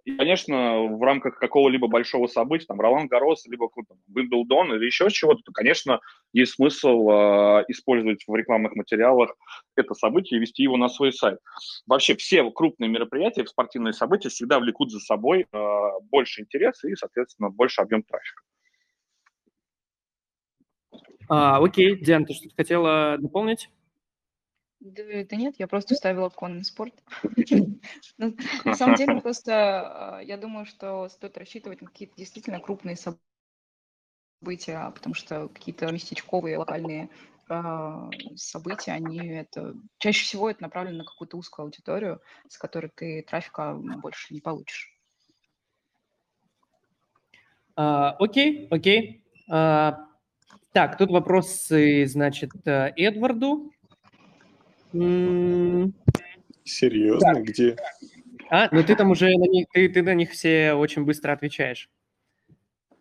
и, 0.05 0.17
конечно, 0.17 0.83
в 0.85 1.03
рамках 1.03 1.39
какого-либо 1.39 1.89
большого 1.89 2.27
события, 2.27 2.67
там, 2.67 2.81
Ролан 2.81 3.07
Гарос, 3.07 3.47
либо 3.47 3.69
Wimbledon 4.11 4.75
или 4.77 4.87
еще 4.87 5.11
чего-то, 5.11 5.43
то, 5.45 5.53
конечно, 5.53 6.01
есть 6.33 6.55
смысл 6.55 7.09
э, 7.09 7.65
использовать 7.69 8.25
в 8.27 8.35
рекламных 8.35 8.75
материалах 8.75 9.35
это 9.77 9.95
событие 9.95 10.39
и 10.39 10.41
вести 10.41 10.63
его 10.63 10.77
на 10.77 10.89
свой 10.89 11.13
сайт. 11.13 11.39
Вообще 11.87 12.17
все 12.17 12.49
крупные 12.51 12.89
мероприятия, 12.89 13.47
спортивные 13.47 13.93
события 13.93 14.29
всегда 14.29 14.59
влекут 14.59 14.91
за 14.91 15.01
собой 15.01 15.47
э, 15.53 15.91
больше 16.11 16.43
интереса 16.43 16.89
и, 16.89 16.95
соответственно, 16.95 17.51
больше 17.51 17.81
объем 17.81 18.03
трафика. 18.03 18.43
А, 21.29 21.59
окей, 21.63 21.97
Диан, 21.97 22.25
ты 22.25 22.35
что-то 22.35 22.55
хотела 22.55 23.17
дополнить? 23.19 23.69
Да, 24.87 25.03
да 25.29 25.37
нет, 25.37 25.57
я 25.59 25.67
просто 25.67 25.97
ставила 25.97 26.29
конный 26.29 26.65
спорт. 26.65 26.95
Ну, 28.19 28.35
на 28.65 28.75
самом 28.75 28.95
деле, 28.97 29.21
просто 29.21 30.19
а, 30.19 30.21
я 30.21 30.37
думаю, 30.37 30.65
что 30.65 31.09
стоит 31.09 31.37
рассчитывать 31.37 31.83
на 31.83 31.89
какие-то 31.89 32.15
действительно 32.17 32.61
крупные 32.61 32.97
события, 34.41 34.91
потому 34.95 35.15
что 35.15 35.49
какие-то 35.49 35.91
местечковые, 35.91 36.59
локальные 36.59 37.11
а, 37.49 38.09
события, 38.37 38.93
они 38.93 39.19
это 39.29 39.75
чаще 39.99 40.25
всего 40.25 40.49
это 40.49 40.63
направлено 40.63 40.99
на 40.99 41.05
какую-то 41.05 41.37
узкую 41.37 41.65
аудиторию, 41.65 42.21
с 42.49 42.57
которой 42.57 42.91
ты 42.95 43.23
трафика 43.23 43.75
больше 43.75 44.33
не 44.35 44.41
получишь. 44.41 44.93
Окей, 47.75 48.69
окей. 48.71 49.25
Так, 50.77 50.99
тут 50.99 51.11
вопросы, 51.11 52.05
значит, 52.07 52.51
э, 52.67 52.93
Эдварду. 52.99 53.73
Серьезно? 56.65 57.35
Так. 57.35 57.45
Где? 57.45 57.77
А, 58.51 58.69
ну 58.73 58.83
ты 58.83 58.95
там 58.95 59.11
уже 59.11 59.27
на 59.27 59.49
них, 59.49 59.67
ты, 59.73 59.89
ты 59.89 60.03
на 60.03 60.15
них 60.15 60.31
все 60.31 60.73
очень 60.75 61.05
быстро 61.05 61.33
отвечаешь. 61.33 61.89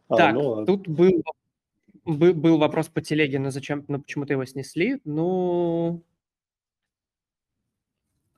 А, 0.07 0.15
так, 0.15 0.33
ну 0.33 0.65
тут 0.65 0.87
был, 0.87 1.23
был, 2.03 2.33
был 2.33 2.57
вопрос 2.57 2.87
по 2.89 3.01
телеге, 3.01 3.39
но 3.39 3.51
зачем, 3.51 3.85
ну 3.87 3.99
почему-то 3.99 4.33
его 4.33 4.45
снесли. 4.45 5.01
Ну, 5.03 6.03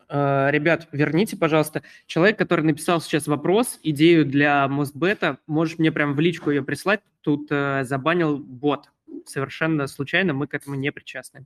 э, 0.09 0.47
ребят, 0.51 0.87
верните, 0.91 1.37
пожалуйста. 1.37 1.83
Человек, 2.05 2.37
который 2.37 2.65
написал 2.65 3.01
сейчас 3.01 3.27
вопрос, 3.27 3.79
идею 3.83 4.25
для 4.25 4.67
Мостбета, 4.67 5.39
можешь 5.47 5.77
мне 5.77 5.91
прям 5.91 6.13
в 6.13 6.19
личку 6.19 6.51
ее 6.51 6.63
прислать. 6.63 7.01
Тут 7.21 7.47
э, 7.51 7.83
забанил 7.83 8.37
бот 8.37 8.89
совершенно 9.25 9.87
случайно, 9.87 10.33
мы 10.33 10.47
к 10.47 10.53
этому 10.53 10.75
не 10.75 10.91
причастны. 10.91 11.45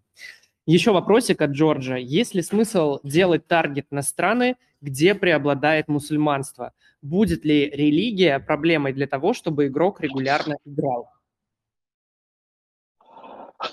Еще 0.65 0.91
вопросик 0.91 1.41
от 1.41 1.51
Джорджа. 1.51 1.95
Есть 1.95 2.35
ли 2.35 2.41
смысл 2.41 2.99
делать 3.03 3.47
таргет 3.47 3.87
на 3.91 4.01
страны, 4.01 4.57
где 4.79 5.15
преобладает 5.15 5.87
мусульманство? 5.87 6.73
Будет 7.01 7.43
ли 7.45 7.69
религия 7.69 8.39
проблемой 8.39 8.93
для 8.93 9.07
того, 9.07 9.33
чтобы 9.33 9.67
игрок 9.67 10.01
регулярно 10.01 10.57
играл? 10.65 11.09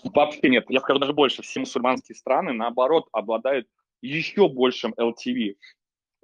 Вообще 0.05 0.49
нет. 0.49 0.67
Я 0.69 0.81
скажу 0.81 0.99
даже 0.99 1.13
больше. 1.13 1.43
Все 1.43 1.61
мусульманские 1.61 2.17
страны, 2.17 2.53
наоборот, 2.53 3.09
обладают 3.13 3.67
еще 4.01 4.49
большим 4.49 4.95
LTV. 4.99 5.57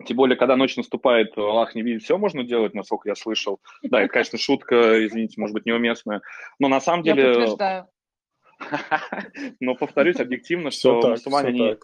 Тем 0.07 0.16
более, 0.16 0.36
когда 0.36 0.57
ночь 0.57 0.77
наступает, 0.77 1.36
Аллах 1.39 1.74
не 1.74 1.82
видит, 1.82 2.03
все 2.03 2.19
можно 2.19 2.43
делать, 2.43 2.74
насколько 2.74 3.09
я 3.09 3.15
слышал. 3.15 3.61
Да, 3.82 4.01
это, 4.01 4.12
конечно, 4.12 4.39
шутка, 4.39 5.07
извините, 5.07 5.41
может 5.41 5.55
быть, 5.55 5.66
неуместная. 5.66 6.20
Но 6.59 6.69
на 6.69 6.81
самом 6.81 7.05
деле... 7.05 7.23
Я 7.23 7.28
подтверждаю. 7.28 7.86
Но 9.61 9.75
повторюсь 9.75 10.21
объективно, 10.21 10.71
что 10.71 11.01
так, 11.01 11.11
мусульмане 11.13 11.53
все, 11.53 11.65
не... 11.65 11.79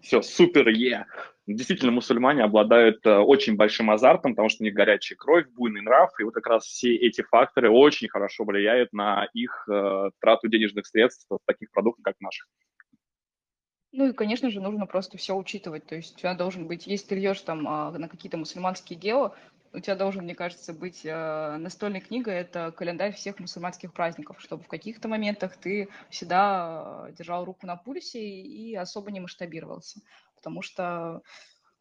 все 0.00 0.22
супер, 0.22 0.68
е. 0.68 1.06
Действительно, 1.46 1.90
мусульмане 1.90 2.44
обладают 2.44 3.04
э, 3.04 3.16
очень 3.16 3.56
большим 3.56 3.90
азартом, 3.90 4.32
потому 4.32 4.48
что 4.48 4.62
у 4.62 4.64
них 4.64 4.74
горячая 4.74 5.16
кровь, 5.16 5.46
буйный 5.48 5.80
нрав, 5.80 6.10
и 6.20 6.22
вот 6.22 6.34
как 6.34 6.46
раз 6.46 6.64
все 6.64 6.94
эти 6.94 7.22
факторы 7.22 7.70
очень 7.70 8.08
хорошо 8.08 8.44
влияют 8.44 8.92
на 8.92 9.26
их 9.34 9.68
э, 9.68 10.10
трату 10.20 10.48
денежных 10.48 10.86
средств 10.86 11.26
в 11.28 11.40
таких 11.46 11.72
продуктах, 11.72 12.04
как 12.04 12.20
наши. 12.20 12.44
Ну 13.92 14.08
и, 14.08 14.12
конечно 14.12 14.50
же, 14.50 14.60
нужно 14.60 14.86
просто 14.86 15.18
все 15.18 15.34
учитывать. 15.34 15.86
То 15.86 15.96
есть 15.96 16.14
у 16.14 16.18
тебя 16.20 16.34
должен 16.34 16.66
быть, 16.68 16.86
если 16.86 17.08
ты 17.08 17.14
льешь 17.16 17.40
там 17.40 17.66
а, 17.66 17.90
на 17.90 18.08
какие-то 18.08 18.36
мусульманские 18.36 18.98
гео, 18.98 19.34
у 19.72 19.78
тебя 19.78 19.94
должен, 19.94 20.24
мне 20.24 20.34
кажется, 20.34 20.72
быть 20.72 21.02
э, 21.04 21.56
настольной 21.58 22.00
книгой, 22.00 22.34
это 22.34 22.72
календарь 22.72 23.12
всех 23.12 23.38
мусульманских 23.38 23.92
праздников, 23.92 24.40
чтобы 24.40 24.64
в 24.64 24.68
каких-то 24.68 25.08
моментах 25.08 25.56
ты 25.56 25.88
всегда 26.08 27.06
э, 27.08 27.12
держал 27.12 27.44
руку 27.44 27.66
на 27.66 27.76
пульсе 27.76 28.20
и 28.20 28.74
особо 28.74 29.10
не 29.10 29.20
масштабировался, 29.20 30.00
потому 30.34 30.62
что 30.62 31.22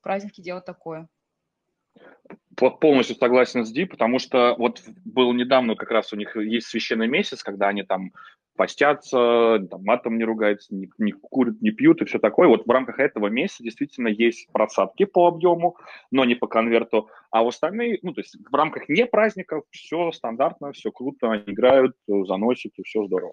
праздники 0.02 0.41
дело 0.41 0.61
такое. 0.61 1.07
Полностью 2.56 3.16
согласен 3.16 3.66
с 3.66 3.72
Ди, 3.72 3.86
потому 3.86 4.20
что 4.20 4.56
вот 4.57 4.84
был 5.06 5.34
недавно 5.34 5.76
как 5.76 5.90
раз 5.91 6.14
у 6.14 6.16
них 6.16 6.36
есть 6.36 6.68
священный 6.68 7.07
месяц, 7.07 7.41
когда 7.41 7.70
они 7.70 7.84
там 7.84 8.11
постятся, 8.60 9.65
там, 9.72 9.86
матом 9.86 10.18
не 10.18 10.26
ругаются, 10.26 10.76
не, 10.76 10.90
не 10.98 11.14
курят, 11.14 11.61
не 11.61 11.72
пьют 11.72 12.02
и 12.02 12.06
все 12.06 12.19
такое. 12.19 12.49
Вот 12.49 12.68
в 12.68 12.69
рамках 12.69 12.99
этого 12.99 13.27
месяца 13.27 13.64
действительно 13.64 14.10
есть 14.10 14.52
просадки 14.52 15.06
по 15.06 15.30
объему, 15.30 15.77
но 16.11 16.26
не 16.26 16.36
по 16.36 16.45
конверту. 16.45 17.07
А 17.31 17.41
в 17.44 17.48
остальные, 17.48 17.99
ну, 18.02 18.14
то 18.14 18.19
есть 18.19 18.36
в 18.36 18.53
рамках 18.53 18.90
не 18.90 19.06
праздников 19.06 19.64
все 19.69 20.11
стандартно, 20.11 20.73
все 20.73 20.91
круто, 20.91 21.31
они 21.31 21.44
играют, 21.48 21.95
заносят, 22.06 22.73
и 22.76 22.84
все 22.84 23.06
здорово. 23.06 23.31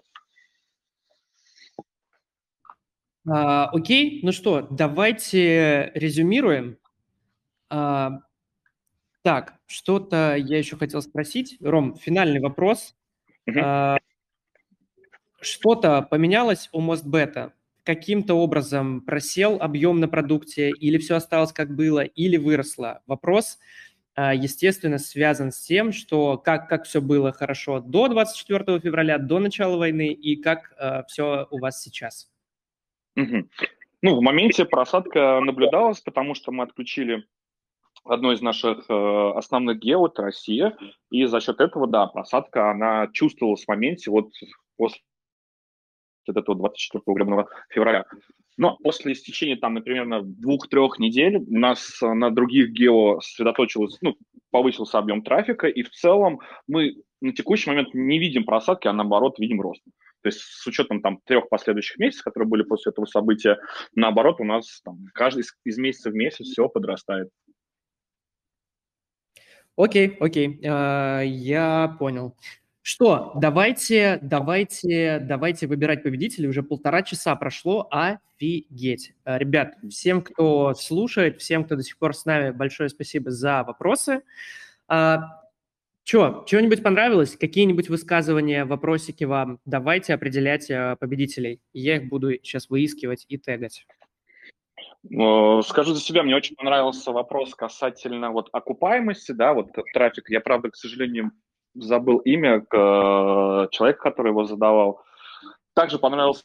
А, 3.29 3.65
окей, 3.65 4.21
ну 4.23 4.31
что, 4.31 4.65
давайте 4.71 5.91
резюмируем. 5.93 6.77
А, 7.69 8.21
так, 9.23 9.55
что-то 9.65 10.37
я 10.37 10.57
еще 10.57 10.77
хотел 10.77 11.01
спросить. 11.01 11.57
Ром, 11.59 11.97
финальный 11.97 12.39
вопрос. 12.39 12.95
Uh-huh. 13.49 13.97
Что-то 15.39 16.01
поменялось 16.01 16.69
у 16.71 16.81
Мостбета? 16.81 17.53
Каким-то 17.83 18.35
образом 18.35 19.01
просел 19.01 19.57
объем 19.61 19.99
на 19.99 20.07
продукте, 20.07 20.71
или 20.71 20.97
все 20.97 21.15
осталось 21.15 21.53
как 21.53 21.75
было, 21.75 22.01
или 22.01 22.37
выросло? 22.37 23.01
Вопрос, 23.07 23.59
а, 24.15 24.33
естественно, 24.33 24.97
связан 24.97 25.51
с 25.51 25.61
тем, 25.61 25.93
что 25.93 26.37
как, 26.37 26.67
как 26.67 26.85
все 26.85 27.01
было 27.01 27.31
хорошо 27.31 27.79
до 27.79 28.07
24 28.07 28.79
февраля, 28.79 29.19
до 29.19 29.39
начала 29.39 29.77
войны, 29.77 30.11
и 30.11 30.35
как 30.35 30.73
uh, 30.81 31.03
все 31.07 31.47
у 31.51 31.59
вас 31.59 31.81
сейчас. 31.81 32.29
Угу. 33.15 33.47
Ну, 34.01 34.15
в 34.15 34.21
моменте 34.21 34.65
просадка 34.65 35.39
наблюдалась, 35.39 36.01
потому 36.01 36.33
что 36.33 36.51
мы 36.51 36.63
отключили 36.63 37.25
одно 38.05 38.31
из 38.31 38.41
наших 38.41 38.85
э, 38.89 39.31
основных 39.35 39.79
гео, 39.79 40.07
это 40.07 40.23
Россия, 40.23 40.77
и 41.09 41.25
за 41.25 41.39
счет 41.39 41.59
этого, 41.59 41.87
да, 41.87 42.07
просадка, 42.07 42.71
она 42.71 43.07
чувствовалась 43.13 43.65
в 43.65 43.67
моменте 43.67 44.09
вот 44.11 44.29
после 44.77 45.01
этого 46.35 46.57
24 46.57 47.01
гребного 47.07 47.47
февраля. 47.69 48.05
Но 48.57 48.75
после 48.77 49.13
истечения 49.13 49.55
там, 49.55 49.75
например, 49.75 50.23
двух-трех 50.23 50.97
недель 50.97 51.37
у 51.37 51.59
нас 51.59 51.99
на 52.01 52.31
других 52.31 52.71
гео 52.71 53.19
сосредоточилось, 53.21 53.97
ну, 54.01 54.17
повысился 54.49 54.97
объем 54.97 55.21
трафика, 55.21 55.67
и 55.67 55.83
в 55.83 55.91
целом 55.91 56.39
мы 56.67 56.95
на 57.21 57.33
текущий 57.33 57.69
момент 57.69 57.93
не 57.93 58.17
видим 58.17 58.45
просадки, 58.45 58.87
а 58.87 58.93
наоборот 58.93 59.37
видим 59.39 59.61
рост. 59.61 59.83
То 60.21 60.29
есть 60.29 60.39
с 60.39 60.65
учетом 60.65 61.01
там 61.01 61.19
трех 61.25 61.49
последующих 61.49 61.99
месяцев, 61.99 62.23
которые 62.23 62.49
были 62.49 62.63
после 62.63 62.91
этого 62.91 63.05
события, 63.05 63.59
наоборот, 63.93 64.39
у 64.39 64.43
нас 64.43 64.81
там, 64.83 65.05
каждый 65.13 65.41
из, 65.41 65.53
из 65.63 65.77
месяца 65.77 66.09
в 66.09 66.15
месяц 66.15 66.47
все 66.47 66.67
подрастает. 66.67 67.29
Окей, 69.75 70.17
окей, 70.19 70.59
uh, 70.63 71.23
я 71.23 71.95
понял. 71.99 72.35
Что, 72.89 73.33
давайте, 73.35 74.17
давайте, 74.21 75.19
давайте 75.19 75.67
выбирать 75.67 76.03
победителей. 76.03 76.47
Уже 76.47 76.63
полтора 76.63 77.01
часа 77.01 77.35
прошло, 77.35 77.85
офигеть. 77.91 79.11
А, 79.25 79.37
ребят, 79.37 79.73
всем, 79.89 80.21
кто 80.21 80.73
слушает, 80.73 81.41
всем, 81.41 81.65
кто 81.65 81.75
до 81.75 81.83
сих 81.83 81.97
пор 81.97 82.15
с 82.15 82.23
нами, 82.23 82.51
большое 82.51 82.87
спасибо 82.87 83.29
за 83.29 83.65
вопросы. 83.65 84.21
А, 84.87 85.19
Че, 86.05 86.45
чего-нибудь 86.47 86.81
понравилось? 86.81 87.35
Какие-нибудь 87.35 87.89
высказывания, 87.89 88.63
вопросики 88.63 89.25
вам? 89.25 89.59
Давайте 89.65 90.13
определять 90.13 90.69
э, 90.69 90.95
победителей. 90.97 91.59
Я 91.73 91.97
их 91.97 92.07
буду 92.07 92.35
сейчас 92.35 92.69
выискивать 92.69 93.25
и 93.27 93.37
тегать. 93.37 93.85
Скажу 95.03 95.93
за 95.93 95.99
себя, 95.99 96.23
мне 96.23 96.37
очень 96.37 96.55
понравился 96.55 97.11
вопрос 97.11 97.53
касательно 97.53 98.31
вот 98.31 98.47
окупаемости, 98.53 99.33
да, 99.33 99.53
вот 99.53 99.71
трафик. 99.93 100.29
Я, 100.29 100.39
правда, 100.39 100.69
к 100.69 100.77
сожалению, 100.77 101.33
забыл 101.79 102.17
имя 102.19 102.61
к 102.61 103.69
человека, 103.71 103.99
который 103.99 104.29
его 104.29 104.45
задавал. 104.45 105.01
Также 105.73 105.99
понравился 105.99 106.43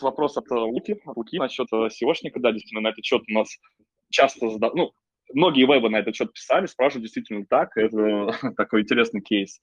вопрос 0.00 0.36
от 0.36 0.50
Луки, 0.50 1.00
Луки 1.06 1.38
насчет 1.38 1.68
SEOшника, 1.72 2.38
да, 2.38 2.52
действительно, 2.52 2.82
на 2.82 2.88
этот 2.88 3.04
счет 3.04 3.22
у 3.28 3.32
нас 3.32 3.48
часто 4.10 4.50
задают, 4.50 4.74
ну, 4.74 4.92
многие 5.34 5.66
вебы 5.66 5.88
на 5.88 5.96
этот 5.96 6.14
счет 6.14 6.32
писали, 6.32 6.66
спрашивают 6.66 7.04
действительно 7.04 7.44
так, 7.48 7.76
это 7.76 8.28
такой 8.56 8.82
интересный 8.82 9.20
кейс. 9.20 9.60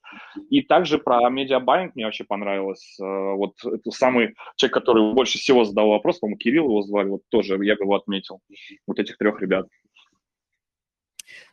И 0.50 0.62
также 0.62 0.98
про 0.98 1.28
медиабайинг 1.30 1.94
мне 1.94 2.04
вообще 2.04 2.24
понравилось. 2.24 2.96
Э, 3.00 3.34
вот 3.34 3.54
это 3.64 3.90
самый 3.90 4.34
человек, 4.56 4.74
который 4.74 5.14
больше 5.14 5.38
всего 5.38 5.64
задал 5.64 5.88
вопрос, 5.88 6.18
по-моему, 6.18 6.38
Кирилл 6.38 6.64
его 6.64 6.82
звали, 6.82 7.08
вот 7.08 7.22
тоже 7.30 7.54
я 7.64 7.76
бы 7.76 7.84
его 7.84 7.94
отметил, 7.94 8.40
вот 8.86 8.98
этих 8.98 9.16
трех 9.16 9.40
ребят. 9.40 9.66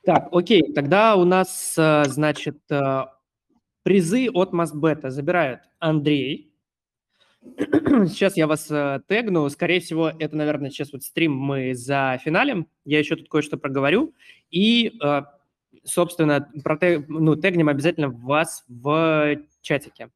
Так, 0.03 0.29
окей, 0.31 0.73
тогда 0.73 1.15
у 1.15 1.25
нас, 1.25 1.75
э, 1.77 2.05
значит, 2.07 2.59
э, 2.69 3.05
призы 3.83 4.29
от 4.31 4.53
Мастбета 4.53 5.09
забирают 5.09 5.61
Андрей, 5.79 6.47
Сейчас 7.57 8.37
я 8.37 8.45
вас 8.45 8.69
э, 8.69 9.01
тегну. 9.07 9.49
Скорее 9.49 9.79
всего, 9.79 10.09
это, 10.09 10.35
наверное, 10.35 10.69
сейчас 10.69 10.93
вот 10.93 11.01
стрим 11.01 11.35
мы 11.35 11.73
за 11.73 12.19
финалем. 12.23 12.67
Я 12.85 12.99
еще 12.99 13.15
тут 13.15 13.29
кое-что 13.29 13.57
проговорю. 13.57 14.13
И, 14.51 14.93
собственно, 15.83 16.51
протег, 16.63 17.09
ну, 17.09 17.35
тегнем 17.35 17.67
обязательно 17.67 18.09
вас 18.09 18.63
в 18.67 19.37
чатике. 19.61 20.11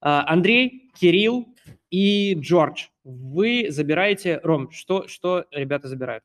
Андрей, 0.00 0.90
Кирилл 0.98 1.54
и 1.90 2.32
Джордж. 2.40 2.86
Вы 3.04 3.66
забираете... 3.68 4.40
Ром, 4.42 4.70
что, 4.70 5.06
что 5.08 5.44
ребята 5.50 5.88
забирают? 5.88 6.24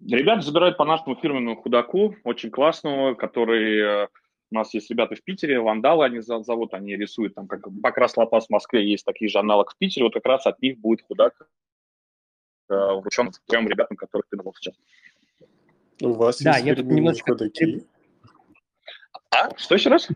Ребята 0.00 0.42
забирают 0.42 0.76
по 0.76 0.84
нашему 0.84 1.16
фирменному 1.16 1.56
худаку, 1.56 2.16
очень 2.24 2.50
классному, 2.50 3.16
который 3.16 4.06
у 4.50 4.54
нас 4.54 4.72
есть 4.74 4.90
ребята 4.90 5.14
в 5.14 5.22
Питере, 5.22 5.60
вандалы 5.60 6.04
они 6.04 6.20
зовут, 6.20 6.74
они 6.74 6.96
рисуют 6.96 7.34
там, 7.34 7.48
как 7.48 7.66
покрас 7.82 8.16
лопас 8.16 8.46
в 8.46 8.50
Москве, 8.50 8.88
есть 8.88 9.04
такие 9.04 9.28
же 9.28 9.38
аналог 9.38 9.72
в 9.72 9.76
Питере, 9.76 10.04
вот 10.04 10.14
как 10.14 10.24
раз 10.26 10.46
от 10.46 10.60
них 10.62 10.78
будет 10.78 11.02
худак 11.02 11.34
э, 12.68 12.74
вручен 12.74 13.30
трем 13.46 13.68
ребятам, 13.68 13.96
которых 13.96 14.26
ты 14.28 14.36
назвал 14.36 14.54
сейчас. 14.54 14.74
У 16.02 16.12
вас 16.12 16.40
да, 16.42 16.56
есть 16.56 16.66
я 16.66 16.74
тут 16.76 16.86
немножко... 16.86 17.32
худаки? 17.32 17.84
А? 19.30 19.56
Что 19.56 19.74
еще 19.74 19.90
раз? 19.90 20.08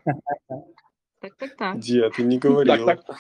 Так, 1.21 1.37
так, 1.37 1.57
так. 1.57 1.79
Дед, 1.79 2.15
ты 2.15 2.23
не 2.23 2.39
говорил. 2.39 2.87
Так, 2.87 3.05
так. 3.05 3.17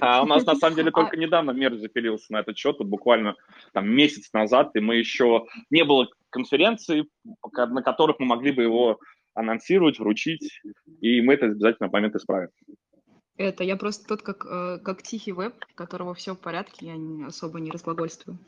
А 0.00 0.22
у 0.22 0.26
нас 0.26 0.44
на 0.44 0.54
самом 0.56 0.76
деле 0.76 0.90
только 0.90 1.16
недавно 1.16 1.50
мир 1.52 1.76
запилился 1.76 2.32
на 2.32 2.38
этот 2.40 2.56
счет, 2.56 2.76
вот 2.78 2.88
буквально 2.88 3.34
там 3.72 3.88
месяц 3.88 4.32
назад, 4.32 4.70
и 4.74 4.80
мы 4.80 4.96
еще 4.96 5.46
не 5.70 5.84
было 5.84 6.08
конференции, 6.30 7.06
на 7.52 7.82
которых 7.82 8.18
мы 8.18 8.26
могли 8.26 8.52
бы 8.52 8.62
его 8.62 8.98
анонсировать, 9.34 9.98
вручить, 9.98 10.60
и 11.00 11.20
мы 11.22 11.34
это 11.34 11.46
обязательно 11.46 11.88
в 11.88 11.92
момент 11.92 12.14
исправим. 12.16 12.50
Это 13.36 13.64
я 13.64 13.76
просто 13.76 14.06
тот, 14.06 14.22
как, 14.22 14.44
э, 14.44 14.78
как 14.84 15.02
тихий 15.02 15.32
веб, 15.32 15.54
у 15.72 15.74
которого 15.74 16.14
все 16.14 16.34
в 16.34 16.40
порядке, 16.40 16.86
я 16.86 16.96
не, 16.96 17.24
особо 17.24 17.58
не 17.58 17.70
разглагольствую. 17.70 18.38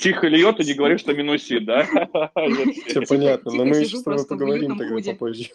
Тихо 0.00 0.26
льет 0.26 0.58
и 0.60 0.64
не 0.64 0.74
говоришь, 0.74 1.00
что 1.00 1.14
минусит, 1.14 1.64
да? 1.64 1.84
Все 2.86 3.02
понятно, 3.02 3.52
но 3.52 3.64
мы 3.64 3.76
еще 3.76 3.98
с 3.98 4.02
тобой 4.02 4.26
поговорим 4.26 4.76
тогда 4.76 5.12
попозже. 5.12 5.50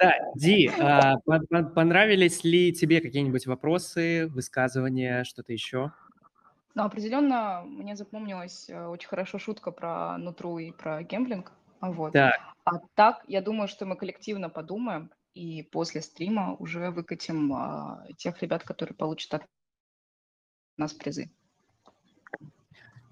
Да, 0.00 0.12
Ди, 0.34 0.68
а, 0.78 1.16
понравились 1.74 2.44
ли 2.44 2.72
тебе 2.72 3.00
какие-нибудь 3.00 3.46
вопросы, 3.46 4.26
высказывания, 4.28 5.24
что-то 5.24 5.52
еще? 5.52 5.92
Ну, 6.74 6.82
определенно 6.82 7.62
мне 7.64 7.94
запомнилась 7.94 8.68
э, 8.68 8.86
очень 8.86 9.08
хорошо 9.08 9.38
шутка 9.38 9.70
про 9.70 10.18
нутру 10.18 10.58
и 10.58 10.72
про 10.72 11.04
гемблинг. 11.04 11.52
Вот. 11.80 12.12
Так. 12.12 12.40
А 12.64 12.78
так, 12.94 13.22
я 13.28 13.40
думаю, 13.42 13.68
что 13.68 13.86
мы 13.86 13.96
коллективно 13.96 14.48
подумаем 14.48 15.10
и 15.34 15.62
после 15.62 16.00
стрима 16.00 16.54
уже 16.58 16.90
выкатим 16.90 17.52
а, 17.52 18.06
тех 18.16 18.40
ребят, 18.42 18.64
которые 18.64 18.96
получат 18.96 19.34
от 19.34 19.42
нас 20.76 20.92
призы. 20.92 21.30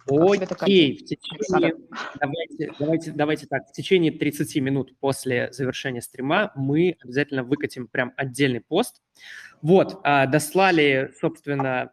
Окей, 0.06 0.96
в 0.96 1.04
течение, 1.04 1.74
давайте, 2.20 2.72
давайте, 2.78 3.12
давайте 3.12 3.46
так, 3.46 3.68
в 3.68 3.72
течение 3.72 4.12
30 4.12 4.56
минут 4.56 4.96
после 4.98 5.52
завершения 5.52 6.02
стрима 6.02 6.52
мы 6.56 6.96
обязательно 7.02 7.44
выкатим 7.44 7.86
прям 7.86 8.12
отдельный 8.16 8.60
пост. 8.60 9.00
Вот, 9.60 10.00
а, 10.02 10.26
дослали, 10.26 11.12
собственно, 11.20 11.92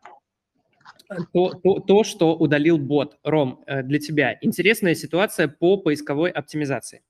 то, 1.34 1.54
то, 1.54 1.80
то, 1.80 2.04
что 2.04 2.36
удалил 2.36 2.78
бот. 2.78 3.18
Ром, 3.24 3.64
э, 3.66 3.84
для 3.84 4.00
тебя 4.00 4.38
интересная 4.42 4.96
ситуация 4.96 5.48
по 5.48 5.78
поисковой 5.78 6.32
оптимизации. 6.32 7.02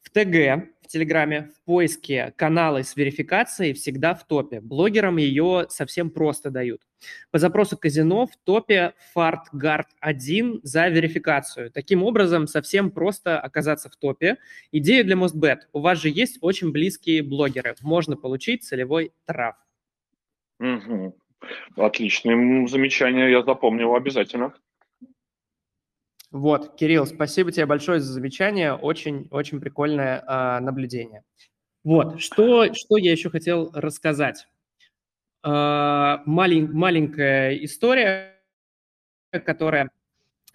В 0.00 0.10
ТГ, 0.10 0.68
в 0.82 0.88
Телеграме, 0.88 1.50
в 1.56 1.64
поиске 1.64 2.32
каналы 2.36 2.82
с 2.82 2.96
верификацией 2.96 3.74
всегда 3.74 4.14
в 4.14 4.26
топе. 4.26 4.60
Блогерам 4.60 5.16
ее 5.16 5.66
совсем 5.68 6.10
просто 6.10 6.50
дают. 6.50 6.82
По 7.30 7.38
запросу 7.38 7.76
казино 7.76 8.26
в 8.26 8.36
топе 8.44 8.94
FartGuard 9.16 9.86
1 10.00 10.60
за 10.62 10.88
верификацию. 10.88 11.70
Таким 11.70 12.02
образом, 12.02 12.46
совсем 12.46 12.90
просто 12.90 13.40
оказаться 13.40 13.88
в 13.88 13.96
топе. 13.96 14.38
Идея 14.72 15.04
для 15.04 15.16
MostBet. 15.16 15.60
У 15.72 15.80
вас 15.80 16.00
же 16.00 16.08
есть 16.08 16.38
очень 16.40 16.72
близкие 16.72 17.22
блогеры. 17.22 17.74
Можно 17.82 18.16
получить 18.16 18.64
целевой 18.64 19.12
трав. 19.26 19.56
Угу. 20.58 21.16
Отличное 21.76 22.66
замечание, 22.66 23.30
я 23.30 23.42
запомнил 23.42 23.94
обязательно. 23.94 24.54
Вот, 26.30 26.76
Кирилл, 26.76 27.06
спасибо 27.06 27.50
тебе 27.50 27.66
большое 27.66 27.98
за 27.98 28.12
замечание, 28.12 28.74
очень-очень 28.74 29.60
прикольное 29.60 30.20
э, 30.20 30.60
наблюдение. 30.60 31.24
Вот, 31.82 32.20
что, 32.20 32.72
что 32.72 32.98
я 32.98 33.10
еще 33.10 33.30
хотел 33.30 33.70
рассказать. 33.72 34.46
Э, 35.42 36.18
малень, 36.26 36.70
маленькая 36.70 37.54
история, 37.64 38.36
которая, 39.32 39.90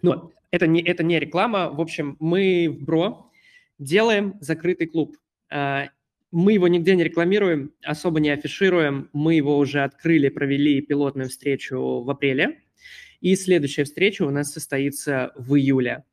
ну, 0.01 0.31
это 0.51 0.67
не, 0.67 0.81
это 0.81 1.03
не 1.03 1.19
реклама, 1.19 1.69
в 1.69 1.81
общем, 1.81 2.17
мы 2.19 2.67
в 2.69 2.83
БРО 2.83 3.31
делаем 3.79 4.35
закрытый 4.41 4.87
клуб. 4.87 5.17
Э, 5.49 5.87
мы 6.31 6.53
его 6.53 6.67
нигде 6.67 6.95
не 6.95 7.03
рекламируем, 7.03 7.73
особо 7.83 8.19
не 8.19 8.29
афишируем. 8.29 9.09
Мы 9.13 9.35
его 9.35 9.57
уже 9.57 9.83
открыли, 9.83 10.29
провели 10.29 10.81
пилотную 10.81 11.29
встречу 11.29 12.01
в 12.01 12.09
апреле. 12.09 12.59
И 13.21 13.35
следующая 13.35 13.85
встреча 13.85 14.23
у 14.23 14.29
нас 14.29 14.51
состоится 14.51 15.31
в 15.35 15.55
июле. 15.55 16.03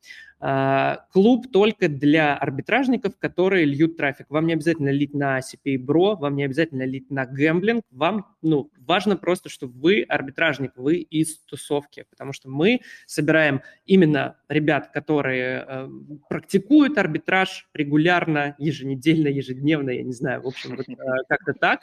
А, 0.45 1.07
клуб 1.13 1.53
только 1.53 1.89
для 1.89 2.35
арбитражников, 2.37 3.17
которые 3.17 3.65
льют 3.65 3.97
трафик. 3.97 4.27
Вам 4.29 4.49
не 4.49 4.55
обязательно 4.55 4.89
лить 4.89 5.15
на 5.15 5.39
CPA 5.39 5.77
Bro, 5.77 6.17
вам 6.17 6.35
не 6.35 6.43
обязательно 6.43 6.83
лить 6.83 7.09
на 7.13 7.27
гэмблинг. 7.27 7.85
Вам 7.93 8.27
ну, 8.43 8.69
важно 8.77 9.17
просто, 9.17 9.49
что 9.49 9.69
вы 9.69 10.03
арбитражник, 10.03 10.73
вы 10.75 10.97
из 10.97 11.39
тусовки, 11.45 12.07
потому 12.11 12.33
что 12.33 12.51
мы 12.51 12.81
собираем 13.07 13.63
именно 13.87 14.37
ребят, 14.49 14.91
которые 14.93 15.65
э, 15.65 15.89
практикуют 16.29 16.99
арбитраж 16.99 17.69
регулярно, 17.73 18.57
еженедельно, 18.59 19.29
ежедневно, 19.29 19.91
я 19.91 20.03
не 20.03 20.13
знаю, 20.13 20.43
в 20.43 20.49
общем, 20.49 20.75
вот, 20.75 20.89
э, 20.89 20.95
как-то 21.29 21.53
так. 21.53 21.83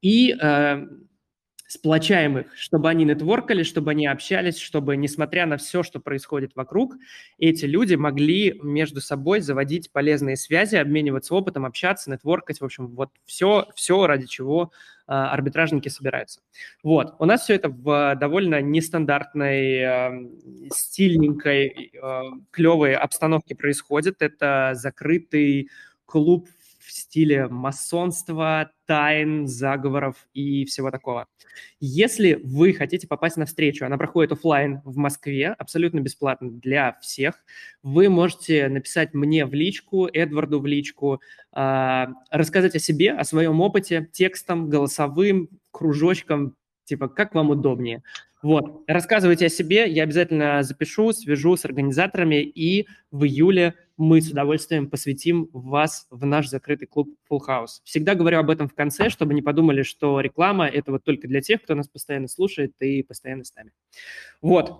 И 0.00 0.32
э, 0.40 0.86
сплочаем 1.70 2.36
их, 2.36 2.46
чтобы 2.56 2.88
они 2.90 3.04
нетворкали, 3.04 3.62
чтобы 3.62 3.92
они 3.92 4.04
общались, 4.08 4.58
чтобы, 4.58 4.96
несмотря 4.96 5.46
на 5.46 5.56
все, 5.56 5.84
что 5.84 6.00
происходит 6.00 6.56
вокруг, 6.56 6.96
эти 7.38 7.64
люди 7.64 7.94
могли 7.94 8.58
между 8.60 9.00
собой 9.00 9.40
заводить 9.40 9.92
полезные 9.92 10.36
связи, 10.36 10.74
обмениваться 10.74 11.32
опытом, 11.32 11.64
общаться, 11.64 12.10
нетворкать, 12.10 12.60
в 12.60 12.64
общем, 12.64 12.88
вот 12.88 13.10
все, 13.24 13.68
все 13.76 14.04
ради 14.08 14.26
чего 14.26 14.72
э, 15.06 15.12
арбитражники 15.12 15.88
собираются. 15.88 16.40
Вот, 16.82 17.14
у 17.20 17.24
нас 17.24 17.42
все 17.42 17.54
это 17.54 17.68
в 17.68 18.16
довольно 18.16 18.60
нестандартной, 18.60 19.76
э, 19.76 20.28
стильненькой, 20.74 21.92
э, 21.94 22.20
клевой 22.50 22.96
обстановке 22.96 23.54
происходит. 23.54 24.22
Это 24.22 24.72
закрытый 24.74 25.70
клуб 26.04 26.48
стиле 26.92 27.48
масонства, 27.48 28.70
тайн, 28.86 29.46
заговоров 29.46 30.16
и 30.32 30.64
всего 30.64 30.90
такого. 30.90 31.26
Если 31.78 32.40
вы 32.42 32.72
хотите 32.72 33.06
попасть 33.06 33.36
на 33.36 33.46
встречу, 33.46 33.84
она 33.84 33.96
проходит 33.98 34.32
офлайн 34.32 34.80
в 34.84 34.96
Москве, 34.96 35.48
абсолютно 35.48 36.00
бесплатно 36.00 36.50
для 36.50 36.98
всех, 37.00 37.44
вы 37.82 38.08
можете 38.08 38.68
написать 38.68 39.14
мне 39.14 39.46
в 39.46 39.54
личку, 39.54 40.06
Эдварду 40.06 40.60
в 40.60 40.66
личку, 40.66 41.20
э, 41.54 42.06
рассказать 42.30 42.74
о 42.74 42.78
себе, 42.78 43.12
о 43.12 43.24
своем 43.24 43.60
опыте, 43.60 44.08
текстом, 44.12 44.68
голосовым, 44.68 45.48
кружочком, 45.70 46.56
типа, 46.84 47.08
как 47.08 47.34
вам 47.34 47.50
удобнее. 47.50 48.02
Вот, 48.42 48.84
рассказывайте 48.86 49.46
о 49.46 49.50
себе, 49.50 49.86
я 49.90 50.04
обязательно 50.04 50.62
запишу, 50.62 51.12
свяжу 51.12 51.56
с 51.56 51.66
организаторами, 51.66 52.42
и 52.42 52.86
в 53.10 53.24
июле 53.24 53.74
мы 53.98 54.22
с 54.22 54.30
удовольствием 54.30 54.88
посвятим 54.88 55.50
вас 55.52 56.06
в 56.10 56.24
наш 56.24 56.48
закрытый 56.48 56.88
клуб 56.88 57.14
Full 57.30 57.40
House. 57.46 57.80
Всегда 57.84 58.14
говорю 58.14 58.38
об 58.38 58.48
этом 58.48 58.66
в 58.66 58.74
конце, 58.74 59.10
чтобы 59.10 59.34
не 59.34 59.42
подумали, 59.42 59.82
что 59.82 60.20
реклама– 60.20 60.66
это 60.68 60.90
вот 60.90 61.04
только 61.04 61.28
для 61.28 61.42
тех, 61.42 61.62
кто 61.62 61.74
нас 61.74 61.86
постоянно 61.88 62.28
слушает 62.28 62.72
и 62.80 63.02
постоянно 63.02 63.44
с 63.44 63.54
нами. 63.54 63.72
Вот, 64.40 64.72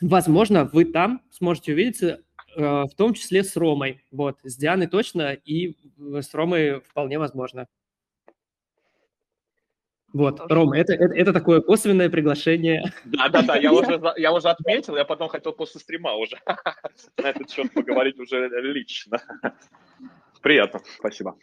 возможно, 0.00 0.64
вы 0.64 0.84
там 0.84 1.22
сможете 1.30 1.74
увидеться, 1.74 2.24
э, 2.56 2.60
в 2.60 2.90
том 2.96 3.14
числе 3.14 3.44
с 3.44 3.56
Ромой. 3.56 4.04
Вот, 4.10 4.40
с 4.42 4.56
Дианой 4.56 4.88
точно, 4.88 5.32
и 5.32 5.76
с 5.96 6.34
Ромой 6.34 6.80
вполне 6.80 7.20
возможно. 7.20 7.68
Вот, 10.12 10.38
Тоже. 10.38 10.54
Ром, 10.54 10.72
это, 10.72 10.92
это, 10.92 11.14
это 11.14 11.32
такое 11.32 11.60
косвенное 11.60 12.10
приглашение. 12.10 12.92
Да-да-да, 13.04 13.56
я 13.56 13.72
уже, 13.72 14.00
я 14.16 14.32
уже 14.32 14.48
отметил, 14.48 14.96
я 14.96 15.04
потом 15.04 15.28
хотел 15.28 15.52
после 15.52 15.80
стрима 15.80 16.14
уже 16.14 16.36
на 17.16 17.28
этот 17.28 17.48
счет 17.50 17.72
поговорить 17.72 18.18
уже 18.18 18.48
лично. 18.60 19.18
Приятно, 20.42 20.80
спасибо. 20.98 21.36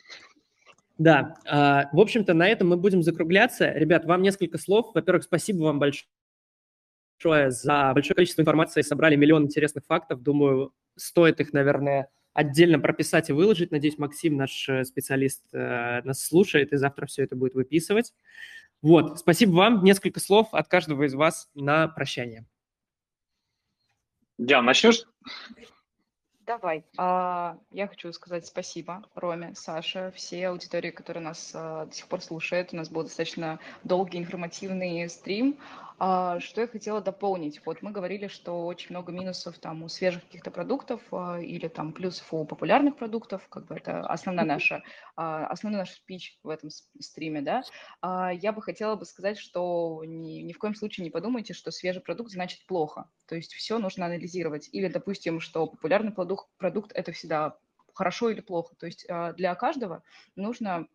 Да, 0.98 1.36
а, 1.48 1.90
в 1.94 2.00
общем-то, 2.00 2.34
на 2.34 2.48
этом 2.48 2.70
мы 2.70 2.78
будем 2.78 3.04
закругляться. 3.04 3.72
Ребят, 3.72 4.06
вам 4.06 4.22
несколько 4.22 4.58
слов. 4.58 4.92
Во-первых, 4.94 5.24
спасибо 5.24 5.64
вам 5.64 5.80
большое 5.80 7.52
за 7.52 7.92
большое 7.94 8.16
количество 8.16 8.42
информации. 8.42 8.82
Собрали 8.82 9.16
миллион 9.16 9.44
интересных 9.44 9.86
фактов. 9.86 10.24
Думаю, 10.24 10.74
стоит 10.96 11.40
их, 11.40 11.54
наверное, 11.54 12.10
отдельно 12.34 12.80
прописать 12.80 13.30
и 13.30 13.34
выложить. 13.34 13.72
Надеюсь, 13.72 13.98
Максим, 13.98 14.38
наш 14.38 14.68
э, 14.70 14.84
специалист, 14.84 15.44
э, 15.54 16.02
нас 16.04 16.24
слушает 16.24 16.74
и 16.74 16.78
завтра 16.78 17.06
все 17.06 17.24
это 17.24 17.36
будет 17.36 17.54
выписывать. 17.54 18.14
Вот, 18.82 19.20
спасибо 19.20 19.52
вам. 19.52 19.84
Несколько 19.84 20.20
слов 20.20 20.54
от 20.54 20.68
каждого 20.68 21.04
из 21.04 21.14
вас 21.14 21.50
на 21.56 21.88
прощание. 21.88 22.46
Диан, 24.38 24.66
начнешь? 24.66 25.04
Давай. 26.48 26.86
А, 26.98 27.58
я 27.72 27.88
хочу 27.88 28.14
сказать 28.14 28.46
спасибо 28.46 29.04
Роме, 29.16 29.54
Саше, 29.54 30.14
всей 30.16 30.48
аудитории, 30.48 30.92
которая 30.92 31.22
нас 31.22 31.52
а, 31.54 31.88
до 31.88 31.94
сих 31.94 32.08
пор 32.08 32.22
слушает. 32.22 32.72
У 32.72 32.78
нас 32.78 32.90
был 32.90 33.04
достаточно 33.04 33.60
долгий 33.84 34.18
информативный 34.18 35.10
стрим. 35.10 35.58
А, 36.00 36.40
что 36.40 36.62
я 36.62 36.68
хотела 36.68 37.02
дополнить? 37.02 37.60
Вот 37.66 37.82
мы 37.82 37.92
говорили, 37.92 38.28
что 38.28 38.68
очень 38.68 38.92
много 38.92 39.12
минусов 39.12 39.58
там 39.58 39.82
у 39.82 39.90
свежих 39.90 40.24
каких-то 40.26 40.52
продуктов 40.52 41.02
а, 41.12 41.40
или 41.40 41.68
там 41.68 41.92
плюсов 41.92 42.32
у 42.32 42.46
популярных 42.46 42.98
продуктов, 42.98 43.48
как 43.50 43.66
бы 43.66 43.76
это 43.76 44.02
основная 44.02 44.46
наша, 44.46 44.84
а, 45.16 45.48
основной 45.48 45.80
наш 45.80 45.94
спич 45.94 46.40
в 46.44 46.50
этом 46.50 46.70
стриме, 46.70 47.42
да. 47.42 47.64
Я 48.32 48.52
бы 48.52 48.62
хотела 48.62 48.96
бы 48.96 49.06
сказать, 49.06 49.40
что 49.40 50.04
ни, 50.06 50.42
ни 50.42 50.54
в 50.54 50.60
коем 50.60 50.76
случае 50.76 51.04
не 51.04 51.10
подумайте, 51.10 51.54
что 51.54 51.72
свежий 51.72 52.02
продукт 52.02 52.32
значит 52.32 52.68
плохо. 52.68 53.10
То 53.26 53.36
есть 53.36 53.54
все 53.56 53.80
нужно 53.80 54.06
анализировать. 54.06 54.70
Или, 54.72 54.90
допустим, 54.90 55.40
что 55.40 55.66
популярный 55.66 56.12
продукт, 56.12 56.48
продукт 56.58 56.92
это 56.94 57.12
всегда 57.12 57.58
хорошо 57.96 58.30
или 58.30 58.42
плохо. 58.42 58.76
То 58.76 58.86
есть 58.86 59.08
для 59.36 59.56
каждого 59.56 60.04
нужно 60.36 60.76
а, 60.76 60.86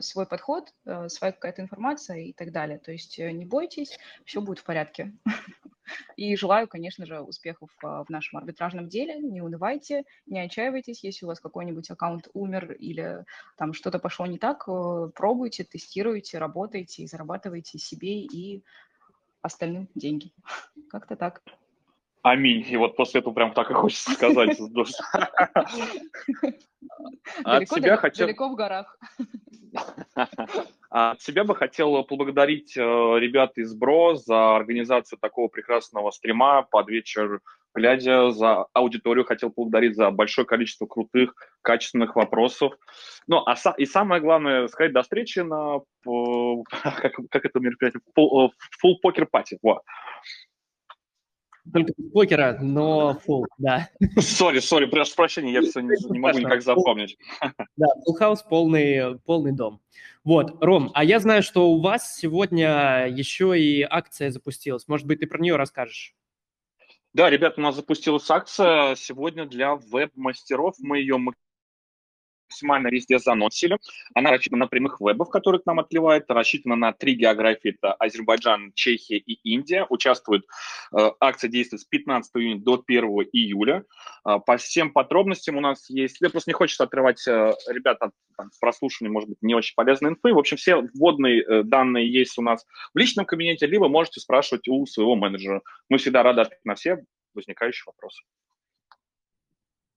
свой 0.00 0.26
подход, 0.26 0.72
э, 0.84 1.08
своя 1.08 1.32
какая-то 1.32 1.62
информация 1.62 2.18
и 2.18 2.32
так 2.32 2.52
далее. 2.52 2.78
То 2.78 2.92
есть 2.92 3.18
э, 3.18 3.30
не 3.32 3.44
бойтесь, 3.44 3.98
все 4.24 4.40
будет 4.40 4.58
в 4.58 4.64
порядке. 4.64 5.12
И 6.16 6.36
желаю, 6.36 6.68
конечно 6.68 7.06
же, 7.06 7.20
успехов 7.20 7.70
а, 7.82 8.04
в 8.04 8.08
нашем 8.08 8.38
арбитражном 8.38 8.88
деле. 8.88 9.18
Не 9.18 9.42
унывайте, 9.42 10.04
не 10.26 10.40
отчаивайтесь. 10.40 11.04
Если 11.04 11.24
у 11.24 11.28
вас 11.28 11.40
какой-нибудь 11.40 11.90
аккаунт 11.90 12.28
умер 12.32 12.72
или 12.72 13.24
там 13.56 13.72
что-то 13.72 13.98
пошло 13.98 14.26
не 14.26 14.38
так, 14.38 14.64
э, 14.68 15.10
пробуйте, 15.14 15.64
тестируйте, 15.64 16.38
работайте 16.38 17.02
и 17.02 17.06
зарабатывайте 17.06 17.78
себе 17.78 18.22
и 18.22 18.62
остальным 19.42 19.88
деньги. 19.94 20.32
Как-то 20.90 21.16
так. 21.16 21.42
Аминь. 22.22 22.64
И 22.68 22.76
вот 22.76 22.96
после 22.96 23.20
этого 23.20 23.34
прям 23.34 23.52
так 23.52 23.70
и 23.70 23.74
хочется 23.74 24.12
сказать. 24.12 24.58
От 27.44 27.68
себя 27.68 27.96
хотел... 27.96 28.26
Далеко 28.26 28.48
в 28.48 28.54
горах. 28.54 28.96
От 30.90 31.20
себя 31.22 31.44
бы 31.44 31.56
хотел 31.56 32.04
поблагодарить 32.04 32.76
э, 32.76 32.80
ребят 32.80 33.56
из 33.56 33.74
БРО 33.74 34.16
за 34.16 34.56
организацию 34.56 35.18
такого 35.18 35.48
прекрасного 35.48 36.10
стрима 36.10 36.62
под 36.62 36.88
вечер 36.88 37.40
глядя 37.74 38.30
за 38.30 38.66
аудиторию, 38.72 39.24
хотел 39.24 39.50
поблагодарить 39.50 39.96
за 39.96 40.10
большое 40.10 40.46
количество 40.46 40.86
крутых, 40.86 41.34
качественных 41.62 42.16
вопросов. 42.16 42.74
Ну, 43.26 43.42
а 43.46 43.54
и 43.76 43.86
самое 43.86 44.20
главное, 44.20 44.68
сказать 44.68 44.92
до 44.92 45.02
встречи 45.02 45.40
на, 45.40 45.80
как, 46.82 47.16
как 47.30 47.44
это 47.44 47.60
мероприятие, 47.60 48.02
full, 48.16 48.50
full 48.84 48.94
poker 49.04 49.26
party. 49.30 49.58
Вот. 49.62 49.82
Только 51.72 51.92
покера, 52.12 52.58
но 52.60 53.20
full, 53.26 53.44
да. 53.58 53.88
Сори, 54.18 54.58
сори, 54.58 54.86
прошу 54.86 55.14
прощения, 55.14 55.52
я 55.52 55.62
все 55.62 55.80
не, 55.80 55.94
не 56.10 56.18
могу 56.18 56.38
никак 56.38 56.62
запомнить. 56.62 57.16
Да, 57.76 57.86
full 58.08 58.20
house 58.20 58.40
полный, 58.48 59.18
полный 59.20 59.52
дом. 59.52 59.80
Вот, 60.24 60.62
Ром, 60.62 60.90
а 60.94 61.04
я 61.04 61.18
знаю, 61.20 61.42
что 61.42 61.70
у 61.70 61.80
вас 61.80 62.16
сегодня 62.16 63.06
еще 63.08 63.58
и 63.58 63.82
акция 63.82 64.30
запустилась. 64.30 64.88
Может 64.88 65.06
быть, 65.06 65.20
ты 65.20 65.26
про 65.26 65.40
нее 65.40 65.56
расскажешь? 65.56 66.14
Да, 67.12 67.28
ребята, 67.28 67.60
у 67.60 67.62
нас 67.62 67.76
запустилась 67.76 68.30
акция 68.30 68.94
сегодня 68.94 69.46
для 69.46 69.74
веб-мастеров. 69.74 70.76
Мы 70.78 70.98
ее 70.98 71.18
максимально 72.52 72.88
везде 72.88 73.18
заносили. 73.18 73.78
Она 74.14 74.30
рассчитана 74.30 74.64
на 74.64 74.66
прямых 74.68 75.00
вебов, 75.00 75.30
которые 75.30 75.60
к 75.60 75.66
нам 75.66 75.80
отливают, 75.80 76.24
рассчитана 76.28 76.76
на 76.76 76.92
три 76.92 77.14
географии, 77.14 77.70
это 77.70 77.94
Азербайджан, 77.94 78.72
Чехия 78.74 79.16
и 79.16 79.32
Индия. 79.42 79.86
Участвует, 79.88 80.44
э, 80.96 81.10
акция 81.18 81.48
действует 81.48 81.80
с 81.80 81.84
15 81.84 82.30
июня 82.36 82.60
до 82.60 82.76
1 82.76 83.04
июля. 83.32 83.84
Э, 84.26 84.38
по 84.44 84.56
всем 84.58 84.92
подробностям 84.92 85.56
у 85.56 85.60
нас 85.60 85.88
есть, 85.88 86.18
я 86.20 86.28
просто 86.28 86.50
не 86.50 86.54
хочется 86.54 86.84
отрывать 86.84 87.26
э, 87.26 87.52
ребят 87.68 87.96
от 88.00 88.12
там, 88.36 88.50
прослушивания, 88.60 89.12
может 89.12 89.30
быть, 89.30 89.38
не 89.40 89.54
очень 89.54 89.74
полезной 89.74 90.10
инфы. 90.10 90.34
В 90.34 90.38
общем, 90.38 90.56
все 90.58 90.82
вводные 90.94 91.42
э, 91.42 91.62
данные 91.62 92.12
есть 92.12 92.38
у 92.38 92.42
нас 92.42 92.66
в 92.94 92.98
личном 92.98 93.24
кабинете, 93.24 93.66
либо 93.66 93.88
можете 93.88 94.20
спрашивать 94.20 94.68
у 94.68 94.84
своего 94.86 95.16
менеджера. 95.16 95.62
Мы 95.88 95.98
всегда 95.98 96.22
рады 96.22 96.42
ответить 96.42 96.64
на 96.64 96.74
все 96.74 96.98
возникающие 97.34 97.84
вопросы. 97.86 98.22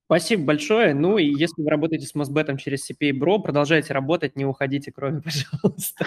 Спасибо 0.05 0.43
большое. 0.43 0.93
Ну 0.93 1.17
и 1.17 1.25
если 1.25 1.61
вы 1.63 1.69
работаете 1.69 2.05
с 2.05 2.13
Мосбетом 2.13 2.57
через 2.57 2.89
CPA 2.89 3.11
Bro, 3.11 3.41
продолжайте 3.41 3.93
работать, 3.93 4.35
не 4.35 4.45
уходите 4.45 4.91
кроме, 4.91 5.21
пожалуйста. 5.61 6.05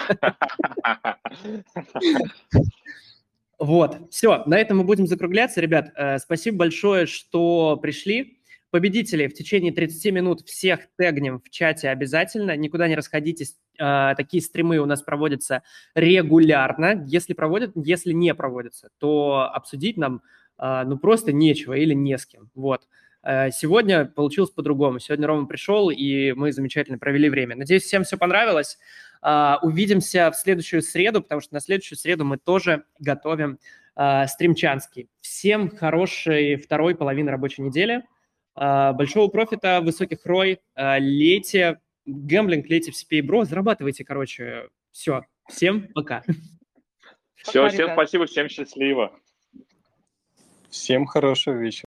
Вот, 3.59 3.97
все, 4.09 4.43
на 4.45 4.57
этом 4.57 4.77
мы 4.77 4.83
будем 4.85 5.05
закругляться. 5.05 5.59
Ребят, 5.59 5.91
э, 5.97 6.17
спасибо 6.19 6.59
большое, 6.59 7.07
что 7.07 7.75
пришли. 7.75 8.39
Победители 8.71 9.27
в 9.27 9.33
течение 9.33 9.73
30 9.73 10.13
минут 10.13 10.47
всех 10.47 10.87
тегнем 10.97 11.41
в 11.41 11.49
чате 11.49 11.89
обязательно. 11.89 12.55
Никуда 12.55 12.87
не 12.87 12.95
расходитесь. 12.95 13.57
Э, 13.77 14.13
такие 14.15 14.41
стримы 14.41 14.77
у 14.77 14.85
нас 14.85 15.01
проводятся 15.01 15.63
регулярно. 15.93 17.03
Если 17.05 17.33
проводят, 17.33 17.71
если 17.75 18.13
не 18.13 18.33
проводятся, 18.33 18.91
то 18.97 19.49
обсудить 19.53 19.97
нам 19.97 20.21
а, 20.59 20.83
ну 20.83 20.97
просто 20.97 21.31
нечего 21.31 21.73
или 21.73 21.93
не 21.93 22.17
с 22.17 22.25
кем. 22.25 22.49
Вот. 22.53 22.87
А, 23.21 23.51
сегодня 23.51 24.05
получилось 24.05 24.51
по-другому. 24.51 24.99
Сегодня 24.99 25.27
Рома 25.27 25.47
пришел, 25.47 25.89
и 25.89 26.31
мы 26.33 26.51
замечательно 26.51 26.97
провели 26.97 27.29
время. 27.29 27.55
Надеюсь, 27.55 27.83
всем 27.83 28.03
все 28.03 28.17
понравилось. 28.17 28.77
А, 29.21 29.59
увидимся 29.61 30.31
в 30.31 30.35
следующую 30.35 30.81
среду, 30.81 31.21
потому 31.21 31.41
что 31.41 31.53
на 31.53 31.59
следующую 31.59 31.97
среду 31.97 32.25
мы 32.25 32.37
тоже 32.37 32.85
готовим 32.99 33.59
стримчанский. 34.27 35.09
Всем 35.19 35.75
хорошей 35.75 36.55
второй 36.55 36.95
половины 36.95 37.31
рабочей 37.31 37.63
недели. 37.63 38.05
Большого 38.55 39.27
профита, 39.27 39.81
высоких 39.81 40.25
рой. 40.25 40.61
Лейте 40.77 41.81
гэмблинг, 42.05 42.69
лейте 42.69 42.91
в 42.91 42.95
CPA 42.95 43.21
Bro, 43.21 43.45
зарабатывайте, 43.45 44.05
короче. 44.05 44.69
Все. 44.91 45.23
Всем 45.49 45.89
пока. 45.93 46.23
Все, 47.35 47.67
всем 47.69 47.89
спасибо, 47.93 48.25
всем 48.25 48.49
счастливо. 48.49 49.11
Всем 50.69 51.05
хорошего 51.05 51.55
вечера. 51.55 51.87